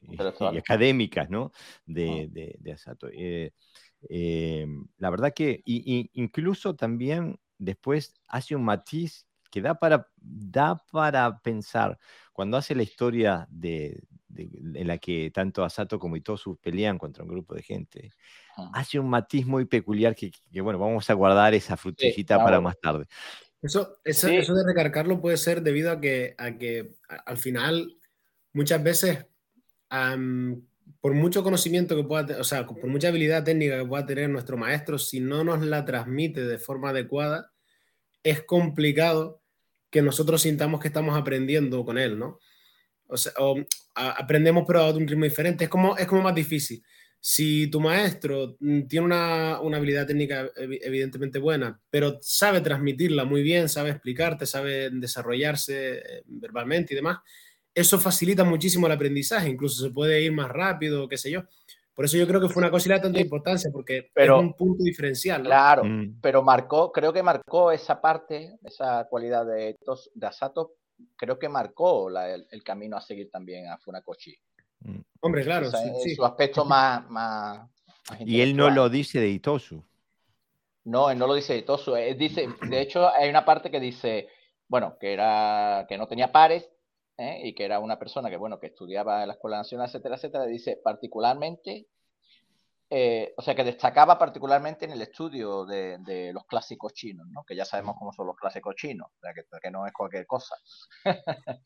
académicas, 0.55 1.31
¿no? 1.31 1.51
De, 1.87 2.29
de, 2.59 2.71
Asato. 2.71 3.09
Eh, 3.11 4.67
la 4.99 5.09
verdad 5.09 5.33
que 5.33 5.63
incluso 5.65 6.75
también 6.75 7.39
después 7.57 8.13
hace 8.27 8.55
un 8.55 8.65
matiz 8.65 9.28
que 9.49 9.61
da 9.61 9.75
para, 9.75 10.07
da 10.17 10.81
para 10.91 11.39
pensar. 11.39 11.97
Cuando 12.33 12.57
hace 12.57 12.75
la 12.75 12.83
historia 12.83 13.47
de, 13.49 14.01
en 14.35 14.87
la 14.87 14.97
que 14.97 15.31
tanto 15.31 15.63
Asato 15.63 15.99
como 15.99 16.15
Itosu 16.15 16.57
pelean 16.57 16.97
contra 16.97 17.23
un 17.23 17.29
grupo 17.29 17.55
de 17.55 17.63
gente, 17.63 18.11
hace 18.73 18.99
un 18.99 19.09
matiz 19.09 19.45
muy 19.45 19.65
peculiar 19.65 20.15
que, 20.15 20.31
bueno, 20.61 20.79
vamos 20.79 21.09
a 21.09 21.13
guardar 21.13 21.53
esa 21.53 21.77
frutillita 21.77 22.37
para 22.37 22.61
más 22.61 22.79
tarde. 22.79 23.05
Eso, 23.61 23.99
eso, 24.05 24.27
de 24.27 24.63
recargarlo 24.65 25.19
puede 25.19 25.35
ser 25.35 25.61
debido 25.61 25.91
a 25.91 25.99
que, 25.99 26.33
a 26.37 26.57
que 26.57 26.95
al 27.25 27.37
final 27.37 27.97
muchas 28.53 28.81
veces 28.81 29.25
por 31.01 31.13
mucho 31.13 31.43
conocimiento 31.43 31.95
que 31.95 32.03
pueda, 32.03 32.39
o 32.39 32.43
sea, 32.43 32.65
por 32.65 32.87
mucha 32.87 33.09
habilidad 33.09 33.43
técnica 33.43 33.79
que 33.79 33.85
pueda 33.85 34.05
tener 34.05 34.29
nuestro 34.29 34.57
maestro, 34.57 34.97
si 34.97 35.19
no 35.19 35.43
nos 35.43 35.61
la 35.61 35.85
transmite 35.85 36.45
de 36.45 36.57
forma 36.57 36.89
adecuada, 36.89 37.51
es 38.23 38.43
complicado 38.43 39.38
que 39.89 40.01
nosotros 40.01 40.41
sintamos 40.41 40.81
que 40.81 40.87
estamos 40.87 41.17
aprendiendo 41.17 41.83
con 41.83 41.97
él, 41.97 42.17
¿no? 42.17 42.39
O 43.07 43.17
sea, 43.17 43.33
aprendemos 43.95 44.63
pero 44.67 44.81
a 44.81 44.91
un 44.91 45.07
ritmo 45.07 45.25
diferente, 45.25 45.63
es 45.65 45.69
como, 45.69 45.97
es 45.97 46.05
como 46.07 46.21
más 46.21 46.35
difícil. 46.35 46.83
Si 47.19 47.67
tu 47.67 47.81
maestro 47.81 48.55
mm, 48.59 48.83
tiene 48.87 49.05
una, 49.05 49.59
una 49.61 49.77
habilidad 49.77 50.07
técnica 50.07 50.49
evidentemente 50.55 51.39
buena, 51.39 51.81
pero 51.89 52.19
sabe 52.21 52.61
transmitirla 52.61 53.25
muy 53.25 53.41
bien, 53.41 53.67
sabe 53.67 53.89
explicarte, 53.89 54.45
sabe 54.45 54.89
desarrollarse 54.91 55.97
eh, 55.97 56.23
verbalmente 56.25 56.93
y 56.93 56.95
demás, 56.95 57.17
eso 57.73 57.99
facilita 57.99 58.43
muchísimo 58.43 58.87
el 58.87 58.93
aprendizaje, 58.93 59.49
incluso 59.49 59.83
se 59.83 59.91
puede 59.91 60.21
ir 60.21 60.31
más 60.31 60.49
rápido, 60.49 61.07
qué 61.07 61.17
sé 61.17 61.31
yo. 61.31 61.43
Por 61.99 62.05
eso 62.05 62.15
yo 62.15 62.25
creo 62.25 62.39
que 62.39 62.47
fue 62.47 62.61
una 62.61 62.71
cosa 62.71 62.93
de 62.93 62.99
tanta 63.01 63.19
importancia, 63.19 63.69
porque 63.73 64.09
es 64.15 64.29
un 64.29 64.53
punto 64.53 64.85
diferencial. 64.85 65.43
Claro, 65.43 65.83
mm. 65.83 66.21
pero 66.21 66.41
marcó, 66.41 66.93
creo 66.93 67.11
que 67.11 67.21
marcó 67.21 67.73
esa 67.73 67.99
parte, 67.99 68.57
esa 68.63 69.05
cualidad 69.09 69.45
de, 69.45 69.75
de 70.13 70.25
Asato, 70.25 70.75
creo 71.17 71.37
que 71.37 71.49
marcó 71.49 72.07
el, 72.07 72.63
camino 72.63 72.95
a 72.95 73.01
seguir 73.01 73.29
también 73.29 73.67
a 73.67 73.77
Funakoshi. 73.79 74.33
Mm. 74.79 74.99
Hombre, 75.19 75.43
claro. 75.43 75.69
Su 76.15 76.23
aspecto 76.23 76.63
más, 76.63 77.05
más, 77.09 77.69
Y 78.21 78.39
él 78.39 78.55
no 78.55 78.69
lo 78.69 78.87
dice 78.87 79.19
de 79.19 79.27
Itosu. 79.27 79.83
No, 80.85 81.09
él 81.09 81.19
no 81.19 81.27
lo 81.27 81.33
dice 81.33 81.51
de 81.51 81.59
Itosu. 81.59 81.95
dice, 82.17 82.47
de 82.61 82.79
hecho, 82.79 83.13
hay 83.13 83.29
una 83.29 83.43
parte 83.43 83.69
que 83.69 83.81
dice, 83.81 84.29
bueno, 84.69 84.95
que 84.97 85.11
era 85.11 85.85
que 85.89 85.97
no 85.97 86.07
tenía 86.07 86.31
pares 86.31 86.71
¿eh? 87.19 87.41
y 87.43 87.53
que 87.53 87.65
era 87.65 87.79
una 87.79 87.99
persona 87.99 88.29
que, 88.29 88.37
bueno, 88.37 88.59
que 88.59 88.67
estudiaba 88.67 89.21
en 89.21 89.27
la 89.27 89.33
Escuela 89.33 89.57
Nacional, 89.57 89.87
etcétera, 89.87 90.15
etcétera, 90.15 90.45
dice 90.45 90.79
particularmente, 90.81 91.87
eh, 92.89 93.33
o 93.37 93.41
sea, 93.41 93.53
que 93.53 93.63
destacaba 93.63 94.17
particularmente 94.17 94.85
en 94.85 94.91
el 94.91 95.01
estudio 95.01 95.65
de, 95.65 96.31
los 96.33 96.45
clásicos 96.45 96.93
chinos, 96.93 97.27
¿no? 97.29 97.43
Que 97.43 97.55
ya 97.55 97.65
sabemos 97.65 97.95
cómo 97.99 98.13
son 98.13 98.25
los 98.25 98.37
clásicos 98.37 98.75
chinos, 98.75 99.09
o 99.15 99.19
sea, 99.19 99.33
que, 99.61 99.69
no 99.69 99.85
es 99.85 99.93
cualquier 99.93 100.25
cosa. 100.25 100.55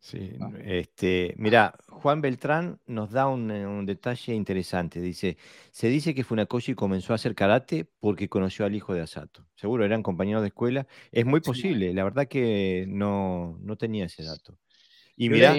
Sí, 0.00 0.38
este, 0.62 1.34
mira, 1.38 1.74
Juan 1.88 2.20
Beltrán 2.20 2.78
nos 2.86 3.10
da 3.10 3.26
un, 3.26 3.50
un, 3.50 3.84
detalle 3.84 4.32
interesante. 4.32 5.00
Dice, 5.00 5.36
se 5.72 5.88
dice 5.88 6.14
que 6.14 6.22
Funakoshi 6.22 6.76
comenzó 6.76 7.12
a 7.12 7.16
hacer 7.16 7.34
karate 7.34 7.84
porque 7.98 8.28
conoció 8.28 8.64
al 8.64 8.76
hijo 8.76 8.94
de 8.94 9.00
Asato. 9.00 9.48
Seguro, 9.56 9.84
eran 9.84 10.04
compañeros 10.04 10.42
de 10.42 10.48
escuela. 10.48 10.86
Es 11.10 11.26
muy 11.26 11.40
posible, 11.40 11.92
la 11.92 12.04
verdad 12.04 12.28
que 12.28 12.84
no, 12.86 13.58
no 13.60 13.76
tenía 13.76 14.04
ese 14.04 14.22
dato. 14.22 14.56
Y 15.20 15.30
mira, 15.30 15.52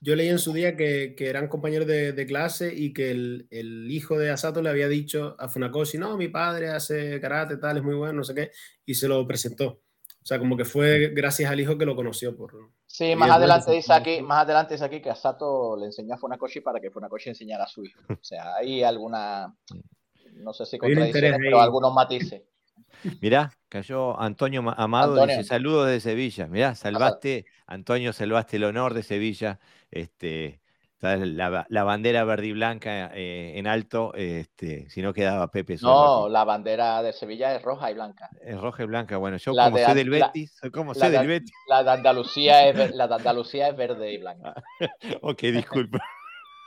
yo, 0.00 0.14
leí, 0.14 0.28
en 0.28 0.38
su 0.38 0.52
día 0.52 0.76
que, 0.76 1.16
eran 1.18 1.48
compañeros 1.48 1.88
de, 1.88 2.26
clase 2.28 2.72
y 2.72 2.92
que 2.92 3.10
el, 3.10 3.88
hijo 3.90 4.16
de 4.16 4.30
Asato 4.30 4.62
le 4.62 4.70
había 4.70 4.86
dicho 4.86 5.34
a 5.40 5.48
Funakoshi, 5.48 5.98
no, 5.98 6.16
mi 6.16 6.28
padre 6.28 6.68
hace 6.68 7.20
karate, 7.20 7.56
tal, 7.56 7.78
es 7.78 7.82
muy 7.82 7.96
bueno, 7.96 8.12
no 8.12 8.24
sé 8.24 8.32
qué, 8.32 8.52
y 8.86 8.94
se 8.94 9.08
lo 9.08 9.26
presentó. 9.26 9.66
O 9.66 10.26
sea, 10.26 10.38
como 10.38 10.56
que 10.56 10.64
fue 10.64 11.08
gracias 11.08 11.50
al 11.50 11.58
hijo 11.58 11.76
que 11.76 11.84
lo 11.84 11.96
conoció. 11.96 12.36
Por, 12.36 12.52
sí, 12.86 13.16
más 13.16 13.28
adelante, 13.28 13.72
dice 13.72 13.92
aquí, 13.92 14.22
más 14.22 14.44
adelante 14.44 14.74
dice 14.74 14.84
aquí 14.84 15.02
que 15.02 15.10
Asato 15.10 15.76
le 15.76 15.86
enseñó 15.86 16.14
a 16.14 16.18
Funakoshi 16.18 16.60
para 16.60 16.78
que 16.78 16.92
Funakoshi 16.92 17.30
enseñara 17.30 17.64
a 17.64 17.68
su 17.68 17.84
hijo. 17.84 18.00
O 18.08 18.22
sea, 18.22 18.54
hay 18.54 18.84
alguna, 18.84 19.52
no 20.34 20.52
sé 20.52 20.64
si 20.64 20.78
contradicciones, 20.78 21.40
pero 21.40 21.60
algunos 21.60 21.92
matices. 21.92 22.42
Mirá, 23.20 23.52
cayó 23.68 24.20
Antonio 24.20 24.62
Amado, 24.76 25.26
dice 25.26 25.44
saludos 25.44 25.88
de 25.88 26.00
Sevilla. 26.00 26.46
Mirá, 26.46 26.74
salvaste, 26.74 27.46
Antonio, 27.66 28.12
salvaste 28.12 28.56
el 28.56 28.64
honor 28.64 28.94
de 28.94 29.02
Sevilla. 29.02 29.60
Este, 29.90 30.60
la, 31.00 31.84
bandera 31.84 32.24
verde 32.24 32.46
y 32.46 32.52
blanca 32.52 33.10
eh, 33.14 33.52
en 33.56 33.66
alto, 33.66 34.12
este, 34.14 34.88
si 34.88 35.02
no 35.02 35.12
quedaba 35.12 35.50
Pepe. 35.50 35.76
No, 35.82 36.28
la 36.28 36.44
bandera 36.44 37.02
de 37.02 37.12
Sevilla 37.12 37.54
es 37.54 37.62
roja 37.62 37.90
y 37.90 37.94
blanca. 37.94 38.30
Es 38.40 38.58
roja 38.60 38.82
y 38.82 38.86
blanca, 38.86 39.16
bueno, 39.16 39.36
yo 39.36 39.52
como 39.52 39.76
soy 39.76 39.94
del 39.94 40.10
Betis, 40.10 40.60
como 40.72 40.94
soy 40.94 41.10
del 41.10 41.26
Betis. 41.26 41.52
La 41.68 41.82
de 41.82 41.90
Andalucía 41.90 42.68
es, 42.68 42.94
la 42.94 43.08
de 43.08 43.14
Andalucía 43.14 43.68
es 43.68 43.76
verde 43.76 44.12
y 44.12 44.18
blanca. 44.18 44.54
ok, 45.22 45.40
disculpa. 45.42 46.02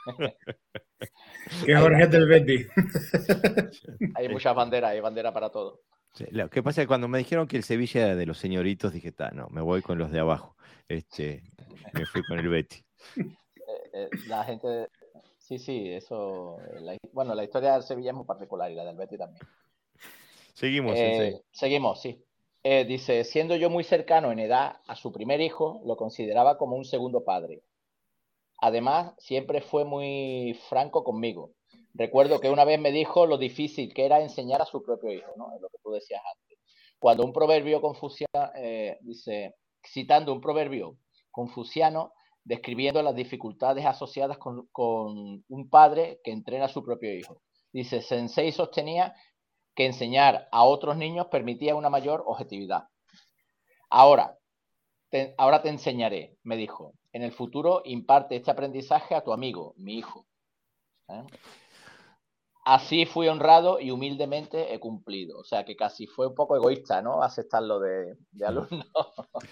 que 1.66 1.76
Jorge 1.76 2.06
del 2.06 2.26
Betis. 2.26 2.68
hay 4.14 4.28
muchas 4.28 4.54
banderas, 4.54 4.92
hay 4.92 5.00
bandera 5.00 5.32
para 5.32 5.50
todo. 5.50 5.80
Lo 6.30 6.50
que 6.50 6.62
pasa 6.62 6.80
es 6.80 6.84
que 6.84 6.88
cuando 6.88 7.08
me 7.08 7.18
dijeron 7.18 7.46
que 7.46 7.56
el 7.56 7.62
Sevilla 7.62 8.06
era 8.06 8.16
de 8.16 8.26
los 8.26 8.38
señoritos, 8.38 8.92
dije, 8.92 9.14
no, 9.32 9.48
me 9.50 9.60
voy 9.60 9.82
con 9.82 9.98
los 9.98 10.10
de 10.10 10.20
abajo. 10.20 10.56
Este, 10.88 11.42
me 11.92 12.06
fui 12.06 12.22
con 12.22 12.38
el 12.38 12.48
Betis. 12.48 12.84
Eh, 13.92 14.08
la 14.26 14.44
gente. 14.44 14.88
Sí, 15.38 15.58
sí, 15.58 15.92
eso. 15.92 16.58
bueno, 17.12 17.34
la 17.34 17.44
historia 17.44 17.72
del 17.72 17.82
Sevilla 17.82 18.10
es 18.10 18.16
muy 18.16 18.24
particular 18.24 18.70
y 18.70 18.74
la 18.74 18.84
del 18.84 18.96
Betty 18.96 19.16
también. 19.16 19.46
Seguimos. 20.54 20.94
Eh, 20.96 21.40
seguimos, 21.52 22.00
sí. 22.00 22.24
Eh, 22.62 22.84
dice: 22.84 23.24
Siendo 23.24 23.56
yo 23.56 23.70
muy 23.70 23.84
cercano 23.84 24.32
en 24.32 24.38
edad 24.38 24.80
a 24.86 24.96
su 24.96 25.12
primer 25.12 25.40
hijo, 25.40 25.80
lo 25.84 25.96
consideraba 25.96 26.58
como 26.58 26.76
un 26.76 26.84
segundo 26.84 27.24
padre. 27.24 27.62
Además, 28.60 29.14
siempre 29.18 29.60
fue 29.60 29.84
muy 29.84 30.58
franco 30.68 31.04
conmigo. 31.04 31.52
Recuerdo 31.98 32.38
que 32.38 32.48
una 32.48 32.64
vez 32.64 32.78
me 32.78 32.92
dijo 32.92 33.26
lo 33.26 33.38
difícil 33.38 33.92
que 33.92 34.06
era 34.06 34.20
enseñar 34.20 34.62
a 34.62 34.66
su 34.66 34.80
propio 34.80 35.12
hijo, 35.12 35.32
¿no? 35.36 35.52
Es 35.52 35.60
lo 35.60 35.68
que 35.68 35.78
tú 35.82 35.90
decías 35.90 36.22
antes. 36.24 36.58
Cuando 37.00 37.24
un 37.24 37.32
proverbio 37.32 37.80
confuciano, 37.80 38.52
dice, 39.00 39.56
citando 39.84 40.32
un 40.32 40.40
proverbio 40.40 40.96
confuciano, 41.32 42.12
describiendo 42.44 43.02
las 43.02 43.16
dificultades 43.16 43.84
asociadas 43.84 44.38
con, 44.38 44.68
un 44.72 45.68
padre 45.68 46.20
que 46.22 46.30
entrena 46.30 46.66
a 46.66 46.68
su 46.68 46.84
propio 46.84 47.12
hijo. 47.12 47.42
Dice, 47.72 48.00
Sensei 48.00 48.52
sostenía 48.52 49.16
que 49.74 49.86
enseñar 49.86 50.48
a 50.52 50.62
otros 50.62 50.96
niños 50.96 51.26
permitía 51.26 51.74
una 51.74 51.90
mayor 51.90 52.22
objetividad. 52.26 52.84
Ahora, 53.90 54.38
te, 55.10 55.34
ahora 55.36 55.62
te 55.62 55.68
enseñaré, 55.68 56.36
me 56.44 56.56
dijo. 56.56 56.94
En 57.12 57.24
el 57.24 57.32
futuro 57.32 57.82
imparte 57.84 58.36
este 58.36 58.52
aprendizaje 58.52 59.16
a 59.16 59.24
tu 59.24 59.32
amigo, 59.32 59.74
mi 59.76 59.98
hijo. 59.98 60.26
¿Eh? 61.08 61.24
Así 62.68 63.06
fui 63.06 63.28
honrado 63.28 63.80
y 63.80 63.90
humildemente 63.90 64.74
he 64.74 64.78
cumplido. 64.78 65.38
O 65.38 65.44
sea 65.44 65.64
que 65.64 65.74
casi 65.74 66.06
fue 66.06 66.26
un 66.26 66.34
poco 66.34 66.54
egoísta, 66.54 67.00
¿no? 67.00 67.22
Aceptarlo 67.22 67.80
de, 67.80 68.16
de 68.32 68.46
alumno. 68.46 68.68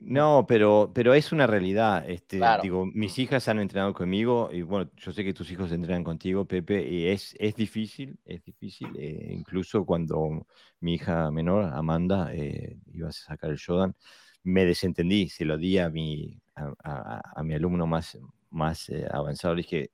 No, 0.00 0.46
pero, 0.48 0.90
pero 0.92 1.14
es 1.14 1.30
una 1.30 1.46
realidad. 1.46 2.08
Este, 2.08 2.40
Digo, 2.60 2.86
mis 2.86 3.16
hijas 3.20 3.46
han 3.46 3.60
entrenado 3.60 3.94
conmigo 3.94 4.48
y 4.50 4.62
bueno, 4.62 4.90
yo 4.96 5.12
sé 5.12 5.22
que 5.22 5.32
tus 5.32 5.48
hijos 5.52 5.70
entrenan 5.70 6.02
contigo, 6.02 6.44
Pepe, 6.44 6.88
y 6.88 7.06
es, 7.06 7.36
es 7.38 7.54
difícil, 7.54 8.18
es 8.24 8.42
difícil. 8.42 8.88
Eh, 8.96 9.28
incluso 9.30 9.84
cuando 9.84 10.48
mi 10.80 10.94
hija 10.94 11.30
menor, 11.30 11.72
Amanda, 11.72 12.30
eh, 12.32 12.78
iba 12.92 13.10
a 13.10 13.12
sacar 13.12 13.50
el 13.50 13.58
Shodan, 13.58 13.94
me 14.42 14.64
desentendí, 14.64 15.28
se 15.28 15.44
lo 15.44 15.56
di 15.56 15.78
a 15.78 15.88
mi, 15.88 16.40
a, 16.56 17.42
mi 17.44 17.54
alumno 17.54 17.86
más, 17.86 18.18
más 18.50 18.88
eh, 18.88 19.06
avanzado, 19.08 19.54
le 19.54 19.62
dije, 19.62 19.90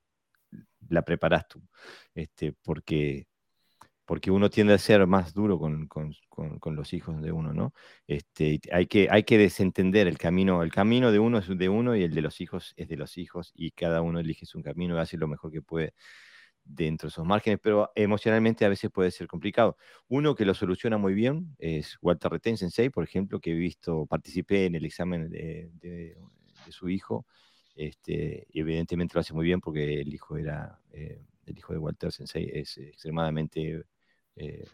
la 0.88 1.02
preparas 1.02 1.46
tú, 1.48 1.62
este, 2.14 2.52
porque, 2.62 3.26
porque 4.04 4.30
uno 4.30 4.50
tiende 4.50 4.74
a 4.74 4.78
ser 4.78 5.06
más 5.06 5.34
duro 5.34 5.58
con, 5.58 6.14
los 6.76 6.92
hijos 6.92 7.20
de 7.22 7.32
uno, 7.32 7.52
¿no? 7.52 7.74
Este, 8.06 8.60
hay, 8.72 8.86
que, 8.86 9.08
hay 9.10 9.24
que 9.24 9.38
desentender 9.38 10.06
el 10.06 10.18
camino, 10.18 10.62
el 10.62 10.72
camino 10.72 11.12
de 11.12 11.18
uno 11.18 11.38
es 11.38 11.48
de 11.48 11.68
uno 11.68 11.96
y 11.96 12.04
el 12.04 12.14
de 12.14 12.22
los 12.22 12.40
hijos 12.40 12.74
es 12.76 12.88
de 12.88 12.96
los 12.96 13.18
hijos 13.18 13.52
y 13.54 13.72
cada 13.72 14.02
uno 14.02 14.20
elige 14.20 14.46
su 14.46 14.62
camino 14.62 14.96
y 14.96 15.00
hace 15.00 15.16
lo 15.16 15.28
mejor 15.28 15.52
que 15.52 15.62
puede 15.62 15.94
dentro 16.64 17.06
de 17.06 17.10
esos 17.10 17.24
márgenes, 17.24 17.60
pero 17.62 17.92
emocionalmente 17.94 18.64
a 18.64 18.68
veces 18.68 18.90
puede 18.90 19.10
ser 19.12 19.28
complicado. 19.28 19.76
Uno 20.08 20.34
que 20.34 20.44
lo 20.44 20.54
soluciona 20.54 20.98
muy 20.98 21.14
bien 21.14 21.54
es 21.58 21.96
Walter 22.02 22.40
Sensei, 22.56 22.90
por 22.90 23.04
ejemplo, 23.04 23.40
que 23.40 23.52
he 23.52 23.54
visto, 23.54 24.06
participé 24.06 24.66
en 24.66 24.74
el 24.74 24.84
examen 24.84 25.30
de 25.30 26.16
su 26.70 26.88
hijo 26.88 27.24
este, 27.76 28.46
y 28.50 28.60
evidentemente 28.60 29.14
lo 29.14 29.20
hace 29.20 29.34
muy 29.34 29.44
bien 29.44 29.60
porque 29.60 30.00
el 30.00 30.12
hijo 30.12 30.36
era 30.36 30.80
eh, 30.92 31.22
el 31.46 31.58
hijo 31.58 31.72
de 31.72 31.78
Walter 31.78 32.12
Sensei 32.12 32.50
es 32.52 32.76
extremadamente 32.78 33.84
eh, 34.34 34.64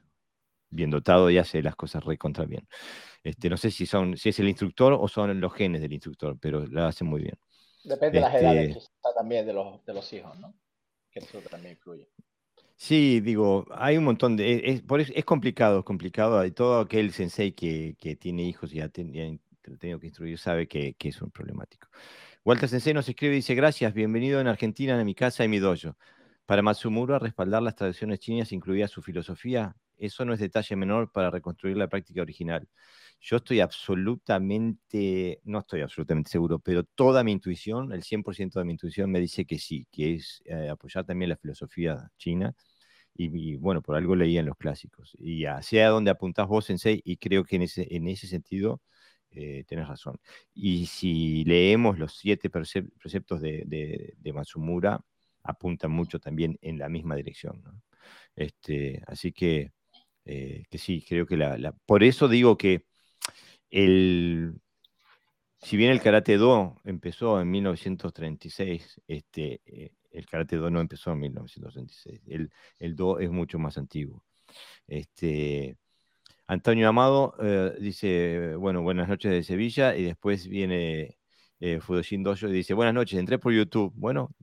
bien 0.70 0.90
dotado 0.90 1.30
y 1.30 1.38
hace 1.38 1.62
las 1.62 1.76
cosas 1.76 2.04
re 2.04 2.16
contra 2.16 2.44
bien. 2.44 2.66
Este, 3.22 3.50
no 3.50 3.56
sé 3.56 3.70
si 3.70 3.86
son, 3.86 4.16
si 4.16 4.30
es 4.30 4.38
el 4.40 4.48
instructor 4.48 4.94
o 4.98 5.06
son 5.06 5.38
los 5.40 5.52
genes 5.52 5.80
del 5.80 5.92
instructor, 5.92 6.38
pero 6.40 6.66
lo 6.66 6.84
hace 6.84 7.04
muy 7.04 7.22
bien. 7.22 7.38
Depende 7.84 8.18
de 8.18 8.24
las 8.24 8.34
edades 8.34 8.76
este 8.76 8.90
también 9.14 9.44
de 9.44 9.52
los, 9.52 9.84
de 9.84 9.94
los 9.94 10.12
hijos, 10.12 10.38
¿no? 10.38 10.54
Que 11.10 11.18
eso 11.18 11.40
también 11.50 11.72
influye. 11.72 12.08
Sí, 12.76 13.20
digo, 13.20 13.66
hay 13.70 13.96
un 13.96 14.04
montón 14.04 14.36
de... 14.36 14.56
Es, 14.64 14.82
eso, 14.82 15.12
es 15.14 15.24
complicado, 15.24 15.80
es 15.80 15.84
complicado. 15.84 16.50
Todo 16.52 16.80
aquel 16.80 17.12
sensei 17.12 17.52
que, 17.52 17.94
que 17.98 18.16
tiene 18.16 18.42
hijos 18.42 18.72
y 18.72 18.80
ha, 18.80 18.88
tenido 18.88 19.38
que 20.00 20.06
instruir 20.06 20.38
sabe 20.38 20.66
que, 20.66 20.94
que, 20.94 21.10
es 21.10 21.22
un 21.22 21.30
problemático. 21.30 21.88
Walter 22.44 22.68
Sensei 22.68 22.92
nos 22.92 23.08
escribe 23.08 23.34
y 23.34 23.36
dice, 23.36 23.54
gracias, 23.54 23.94
bienvenido 23.94 24.40
en 24.40 24.48
Argentina, 24.48 24.98
en 24.98 25.06
mi 25.06 25.14
casa 25.14 25.44
y 25.44 25.48
mi 25.48 25.60
dojo. 25.60 25.96
Para 26.44 26.60
Matsumura, 26.60 27.20
respaldar 27.20 27.62
las 27.62 27.76
tradiciones 27.76 28.18
chinas, 28.18 28.50
incluida 28.50 28.88
su 28.88 29.00
filosofía, 29.00 29.76
eso 29.96 30.24
no 30.24 30.34
es 30.34 30.40
detalle 30.40 30.74
menor 30.74 31.12
para 31.12 31.30
reconstruir 31.30 31.76
la 31.76 31.86
práctica 31.86 32.20
original. 32.20 32.68
Yo 33.20 33.36
estoy 33.36 33.60
absolutamente, 33.60 35.40
no 35.44 35.60
estoy 35.60 35.82
absolutamente 35.82 36.30
seguro, 36.30 36.58
pero 36.58 36.82
toda 36.82 37.22
mi 37.22 37.30
intuición, 37.30 37.92
el 37.92 38.02
100% 38.02 38.58
de 38.58 38.64
mi 38.64 38.72
intuición 38.72 39.08
me 39.12 39.20
dice 39.20 39.44
que 39.44 39.60
sí, 39.60 39.86
que 39.92 40.14
es 40.14 40.42
eh, 40.44 40.68
apoyar 40.68 41.04
también 41.04 41.28
la 41.28 41.36
filosofía 41.36 42.10
china 42.18 42.56
y, 43.14 43.54
bueno, 43.56 43.82
por 43.82 43.94
algo 43.94 44.16
leía 44.16 44.40
en 44.40 44.46
los 44.46 44.56
clásicos. 44.56 45.16
Y 45.16 45.44
hacia 45.44 45.88
donde 45.90 46.10
apuntás 46.10 46.48
vos, 46.48 46.64
Sensei, 46.64 47.02
y 47.04 47.18
creo 47.18 47.44
que 47.44 47.54
en 47.54 47.62
ese, 47.62 47.86
en 47.94 48.08
ese 48.08 48.26
sentido 48.26 48.80
eh, 49.34 49.64
tenés 49.66 49.88
razón. 49.88 50.18
Y 50.54 50.86
si 50.86 51.44
leemos 51.44 51.98
los 51.98 52.16
siete 52.16 52.50
preceptos 52.50 53.40
de, 53.40 54.14
de, 54.18 54.32
Matsumura, 54.32 55.00
apuntan 55.42 55.90
mucho 55.90 56.20
también 56.20 56.58
en 56.62 56.78
la 56.78 56.88
misma 56.88 57.16
dirección. 57.16 57.62
Este, 58.36 59.02
así 59.06 59.32
que, 59.32 59.72
eh, 60.24 60.64
que 60.70 60.78
sí, 60.78 61.04
creo 61.08 61.26
que 61.26 61.36
la, 61.36 61.74
Por 61.86 62.02
eso 62.04 62.28
digo 62.28 62.56
que 62.56 62.84
si 65.62 65.76
bien 65.76 65.90
el 65.90 66.00
Karate 66.00 66.36
Do 66.36 66.76
empezó 66.84 67.40
en 67.40 67.50
1936, 67.50 69.00
este, 69.06 69.60
eh, 69.64 69.92
el 70.10 70.26
Karate 70.26 70.56
Do 70.56 70.70
no 70.70 70.80
empezó 70.80 71.12
en 71.12 71.20
1936. 71.20 72.20
El, 72.26 72.50
el 72.78 72.96
Do 72.96 73.18
es 73.20 73.30
mucho 73.30 73.58
más 73.58 73.78
antiguo. 73.78 74.24
Este, 74.86 75.76
Antonio 76.52 76.86
Amado 76.86 77.34
eh, 77.40 77.74
dice, 77.80 78.56
bueno, 78.56 78.82
buenas 78.82 79.08
noches 79.08 79.30
de 79.32 79.42
Sevilla, 79.42 79.96
y 79.96 80.04
después 80.04 80.46
viene 80.46 81.16
eh, 81.60 81.80
Fudoshin 81.80 82.22
Dojo 82.22 82.46
y 82.48 82.52
dice, 82.52 82.74
buenas 82.74 82.92
noches, 82.94 83.18
entré 83.18 83.38
por 83.38 83.54
YouTube. 83.54 83.90
Bueno, 83.96 84.34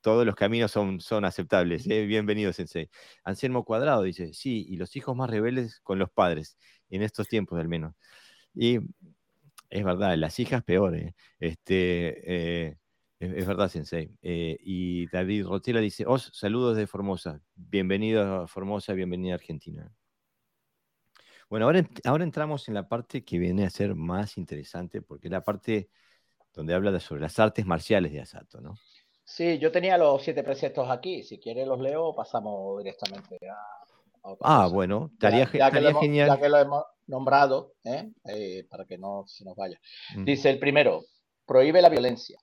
todos 0.00 0.26
los 0.26 0.34
caminos 0.34 0.72
son, 0.72 1.00
son 1.00 1.24
aceptables. 1.24 1.86
¿eh? 1.86 2.04
Bienvenido, 2.04 2.52
Sensei. 2.52 2.90
Anselmo 3.22 3.64
Cuadrado 3.64 4.02
dice, 4.02 4.32
sí, 4.34 4.66
y 4.68 4.76
los 4.76 4.96
hijos 4.96 5.14
más 5.16 5.30
rebeldes 5.30 5.80
con 5.84 6.00
los 6.00 6.10
padres, 6.10 6.58
en 6.90 7.02
estos 7.02 7.28
tiempos 7.28 7.60
al 7.60 7.68
menos. 7.68 7.94
Y 8.54 8.80
es 9.70 9.84
verdad, 9.84 10.16
las 10.16 10.40
hijas 10.40 10.64
peores. 10.64 11.14
Este, 11.38 12.76
es, 13.20 13.46
verdad, 13.46 13.68
Sensei. 13.68 14.10
Eh, 14.22 14.58
y 14.62 15.06
David 15.08 15.46
Rotela 15.46 15.80
dice, 15.80 16.04
os 16.08 16.30
saludos 16.34 16.76
de 16.76 16.88
Formosa. 16.88 17.40
Bienvenido 17.54 18.42
a 18.42 18.48
Formosa, 18.48 18.94
bienvenida 18.94 19.34
a 19.34 19.36
Argentina. 19.36 19.92
Bueno, 21.50 21.66
ahora, 21.66 21.86
ahora 22.04 22.24
entramos 22.24 22.68
en 22.68 22.74
la 22.74 22.88
parte 22.88 23.24
que 23.24 23.36
viene 23.36 23.66
a 23.66 23.70
ser 23.70 23.94
más 23.94 24.38
interesante, 24.38 25.02
porque 25.02 25.28
es 25.28 25.32
la 25.32 25.44
parte 25.44 25.90
donde 26.54 26.74
habla 26.74 26.92
de, 26.92 27.00
sobre 27.00 27.20
las 27.20 27.38
artes 27.38 27.66
marciales 27.66 28.12
de 28.12 28.20
Asato, 28.20 28.60
¿no? 28.60 28.76
Sí, 29.24 29.58
yo 29.58 29.70
tenía 29.70 29.98
los 29.98 30.22
siete 30.22 30.42
preceptos 30.42 30.88
aquí. 30.90 31.22
Si 31.22 31.38
quiere 31.38 31.66
los 31.66 31.80
leo, 31.80 32.14
pasamos 32.14 32.78
directamente 32.78 33.36
a, 33.48 33.56
Ah, 34.42 34.68
bueno, 34.70 35.10
estaría, 35.12 35.50
ya, 35.52 35.70
genial. 35.70 36.28
Ya 36.28 36.40
que 36.40 36.48
lo 36.48 36.58
hemos 36.58 36.84
nombrado, 37.06 37.74
¿eh? 37.84 38.10
Eh, 38.24 38.66
para 38.68 38.84
que 38.84 38.98
no 38.98 39.24
se 39.26 39.44
nos 39.44 39.56
vaya. 39.56 39.80
Mm. 40.14 40.24
Dice 40.24 40.50
el 40.50 40.58
primero, 40.58 41.04
prohíbe 41.46 41.80
la 41.80 41.88
violencia. 41.88 42.38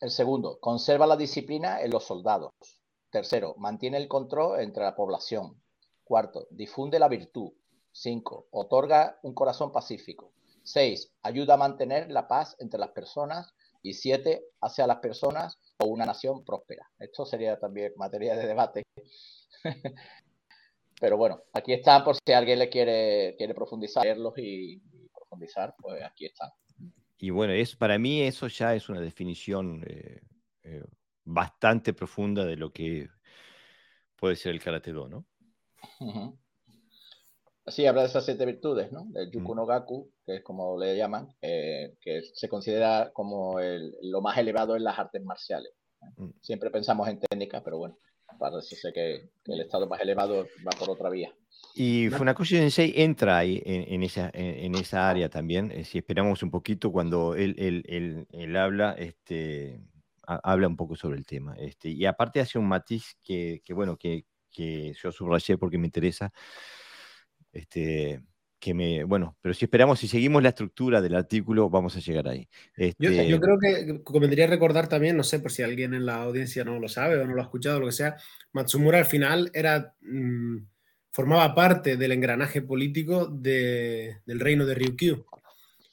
El 0.00 0.10
segundo, 0.10 0.58
conserva 0.60 1.06
la 1.06 1.16
disciplina 1.16 1.82
en 1.82 1.90
los 1.90 2.04
soldados. 2.04 2.52
Tercero, 3.10 3.54
mantiene 3.58 3.98
el 3.98 4.08
control 4.08 4.60
entre 4.60 4.82
la 4.82 4.94
población. 4.94 5.60
Cuarto, 6.04 6.46
difunde 6.50 6.98
la 6.98 7.08
virtud. 7.08 7.52
Cinco, 8.00 8.48
otorga 8.50 9.18
un 9.22 9.34
corazón 9.34 9.72
pacífico. 9.72 10.32
Seis, 10.62 11.12
ayuda 11.22 11.54
a 11.54 11.58
mantener 11.58 12.10
la 12.10 12.26
paz 12.26 12.56
entre 12.58 12.80
las 12.80 12.90
personas. 12.90 13.54
Y 13.82 13.94
siete, 13.94 14.44
hace 14.60 14.82
a 14.82 14.86
las 14.86 14.98
personas 14.98 15.58
o 15.78 15.86
una 15.86 16.04
nación 16.04 16.44
próspera. 16.44 16.90
Esto 16.98 17.24
sería 17.24 17.58
también 17.58 17.92
materia 17.96 18.36
de 18.36 18.46
debate. 18.46 18.82
Pero 21.00 21.16
bueno, 21.16 21.42
aquí 21.52 21.72
están 21.72 22.04
por 22.04 22.16
si 22.16 22.32
alguien 22.32 22.58
le 22.58 22.68
quiere, 22.68 23.34
quiere 23.38 23.54
profundizar, 23.54 24.04
verlos 24.04 24.34
y 24.36 24.78
profundizar, 25.14 25.74
pues 25.78 26.02
aquí 26.02 26.26
están 26.26 26.50
y 27.22 27.28
bueno, 27.28 27.52
es, 27.52 27.76
para 27.76 27.98
mí 27.98 28.22
eso 28.22 28.48
ya 28.48 28.74
es 28.74 28.88
una 28.88 29.00
definición 29.00 29.84
eh, 29.86 30.22
eh, 30.62 30.82
bastante 31.24 31.92
profunda 31.92 32.46
de 32.46 32.56
lo 32.56 32.72
que 32.72 33.10
puede 34.16 34.36
ser 34.36 34.52
el 34.52 34.62
karate 34.62 34.90
do, 34.90 35.06
¿no? 35.06 35.26
Sí, 37.66 37.86
habla 37.86 38.02
de 38.02 38.08
esas 38.08 38.24
siete 38.24 38.46
virtudes, 38.46 38.90
¿no? 38.90 39.06
El 39.14 39.30
yuku 39.30 39.54
no 39.54 39.66
gaku, 39.66 40.10
que 40.24 40.36
es 40.36 40.42
como 40.42 40.78
le 40.78 40.96
llaman, 40.96 41.28
eh, 41.42 41.94
que 42.00 42.22
se 42.34 42.48
considera 42.48 43.10
como 43.12 43.58
lo 44.02 44.20
más 44.22 44.38
elevado 44.38 44.76
en 44.76 44.84
las 44.84 44.98
artes 44.98 45.22
marciales. 45.22 45.72
Mm. 46.16 46.30
Siempre 46.40 46.70
pensamos 46.70 47.08
en 47.08 47.20
técnica, 47.20 47.62
pero 47.62 47.78
bueno, 47.78 47.98
parece 48.38 48.76
ser 48.76 48.92
que 48.92 49.30
el 49.44 49.60
estado 49.60 49.86
más 49.86 50.00
elevado 50.00 50.46
va 50.66 50.78
por 50.78 50.90
otra 50.90 51.10
vía. 51.10 51.32
Y 51.74 52.08
Funakoshi 52.10 52.56
Sensei 52.56 52.92
entra 52.96 53.38
ahí 53.38 53.62
en, 53.64 54.02
esa, 54.02 54.30
en, 54.32 54.74
esa 54.74 55.08
área 55.08 55.28
también. 55.28 55.70
Eh, 55.70 55.84
si 55.84 55.98
esperamos 55.98 56.42
un 56.42 56.50
poquito, 56.50 56.90
cuando 56.90 57.34
él, 57.34 57.54
él, 57.58 58.26
él, 58.30 58.56
habla, 58.56 58.92
este, 58.98 59.80
habla 60.26 60.66
un 60.66 60.76
poco 60.76 60.96
sobre 60.96 61.18
el 61.18 61.26
tema. 61.26 61.54
Este, 61.58 61.90
y 61.90 62.06
aparte 62.06 62.40
hace 62.40 62.58
un 62.58 62.66
matiz 62.66 63.16
que, 63.22 63.62
que 63.64 63.72
bueno, 63.72 63.96
que, 63.96 64.24
que, 64.50 64.92
yo 65.00 65.12
subrayé 65.12 65.58
porque 65.58 65.78
me 65.78 65.86
interesa. 65.86 66.32
Este, 67.52 68.22
que 68.58 68.74
me, 68.74 69.04
bueno, 69.04 69.36
pero 69.40 69.54
si 69.54 69.64
esperamos, 69.64 69.98
si 69.98 70.06
seguimos 70.06 70.42
la 70.42 70.50
estructura 70.50 71.00
del 71.00 71.16
artículo, 71.16 71.70
vamos 71.70 71.96
a 71.96 72.00
llegar 72.00 72.28
ahí. 72.28 72.48
Este... 72.76 73.28
Yo, 73.28 73.40
creo 73.40 73.58
que 73.58 74.02
convendría 74.04 74.46
recordar 74.46 74.88
también, 74.88 75.16
no 75.16 75.24
sé 75.24 75.40
por 75.40 75.50
si 75.50 75.62
alguien 75.62 75.94
en 75.94 76.06
la 76.06 76.22
audiencia 76.22 76.62
no 76.62 76.78
lo 76.78 76.88
sabe 76.88 77.18
o 77.18 77.26
no 77.26 77.34
lo 77.34 77.40
ha 77.40 77.44
escuchado, 77.44 77.80
lo 77.80 77.86
que 77.86 77.92
sea, 77.92 78.16
Matsumura 78.52 78.98
al 78.98 79.06
final 79.06 79.50
era... 79.54 79.94
Mm, 80.02 80.58
formaba 81.12 81.54
parte 81.54 81.96
del 81.96 82.12
engranaje 82.12 82.62
político 82.62 83.26
del 83.26 84.40
reino 84.40 84.64
de 84.64 84.74
Ryukyu. 84.74 85.26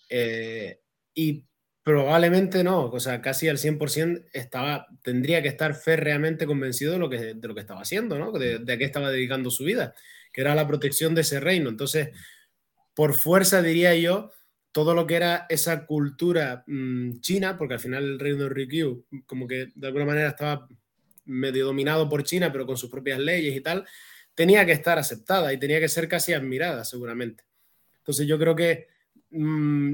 Eh, 0.09 0.79
y 1.13 1.43
probablemente 1.83 2.63
no, 2.63 2.85
o 2.85 2.99
sea, 2.99 3.21
casi 3.21 3.47
al 3.47 3.57
100% 3.57 4.25
estaba, 4.33 4.87
tendría 5.01 5.41
que 5.41 5.47
estar 5.47 5.73
férreamente 5.73 6.45
convencido 6.45 6.93
de 6.93 6.99
lo 6.99 7.09
que, 7.09 7.33
de 7.33 7.47
lo 7.47 7.55
que 7.55 7.61
estaba 7.61 7.81
haciendo, 7.81 8.19
¿no? 8.19 8.31
de, 8.31 8.59
de 8.59 8.73
a 8.73 8.77
qué 8.77 8.85
estaba 8.85 9.09
dedicando 9.09 9.49
su 9.49 9.63
vida, 9.63 9.95
que 10.37 10.41
era 10.41 10.53
la 10.53 10.67
protección 10.67 11.15
de 11.15 11.21
ese 11.21 11.39
reino. 11.39 11.67
Entonces, 11.67 12.09
por 12.93 13.15
fuerza 13.15 13.63
diría 13.63 13.95
yo, 13.95 14.29
todo 14.71 14.93
lo 14.93 15.07
que 15.07 15.15
era 15.15 15.47
esa 15.49 15.87
cultura 15.87 16.63
mm, 16.67 17.21
china, 17.21 17.57
porque 17.57 17.73
al 17.73 17.79
final 17.79 18.03
el 18.03 18.19
reino 18.19 18.43
de 18.43 18.49
Ryukyu 18.49 19.03
como 19.25 19.47
que 19.47 19.71
de 19.73 19.87
alguna 19.87 20.05
manera 20.05 20.29
estaba 20.29 20.67
medio 21.25 21.65
dominado 21.65 22.07
por 22.07 22.23
China, 22.23 22.51
pero 22.51 22.67
con 22.67 22.77
sus 22.77 22.91
propias 22.91 23.17
leyes 23.17 23.55
y 23.55 23.61
tal, 23.61 23.83
tenía 24.35 24.63
que 24.63 24.73
estar 24.73 24.99
aceptada 24.99 25.51
y 25.51 25.57
tenía 25.57 25.79
que 25.79 25.89
ser 25.89 26.07
casi 26.07 26.33
admirada, 26.33 26.85
seguramente. 26.85 27.43
Entonces 27.97 28.27
yo 28.27 28.37
creo 28.37 28.55
que 28.55 28.89
mm, 29.31 29.93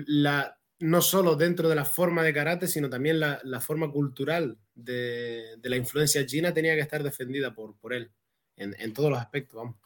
no 0.79 1.01
solo 1.01 1.37
dentro 1.37 1.69
de 1.69 1.75
la 1.75 1.85
forma 1.85 2.21
de 2.21 2.33
karate, 2.33 2.67
sino 2.67 2.89
también 2.89 3.17
la, 3.17 3.61
forma 3.61 3.89
cultural 3.89 4.57
de, 4.75 5.57
la 5.63 5.77
influencia 5.77 6.25
china 6.25 6.53
tenía 6.53 6.75
que 6.75 6.81
estar 6.81 7.01
defendida 7.01 7.55
por, 7.55 7.77
por 7.77 7.93
él, 7.93 8.11
en, 8.57 8.91
todos 8.91 9.09
los 9.09 9.19
aspectos, 9.19 9.55
vamos. 9.55 9.82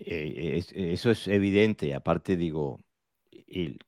Eh, 0.00 0.62
eso 0.74 1.10
es 1.10 1.26
evidente, 1.28 1.92
aparte 1.94 2.36
digo, 2.36 2.78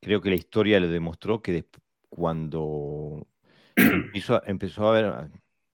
creo 0.01 0.21
que 0.21 0.31
la 0.31 0.35
historia 0.35 0.81
lo 0.81 0.89
demostró 0.89 1.41
que 1.41 1.67
cuando 2.09 3.27
empezó, 4.47 4.87
a 4.87 4.91
haber 4.91 5.31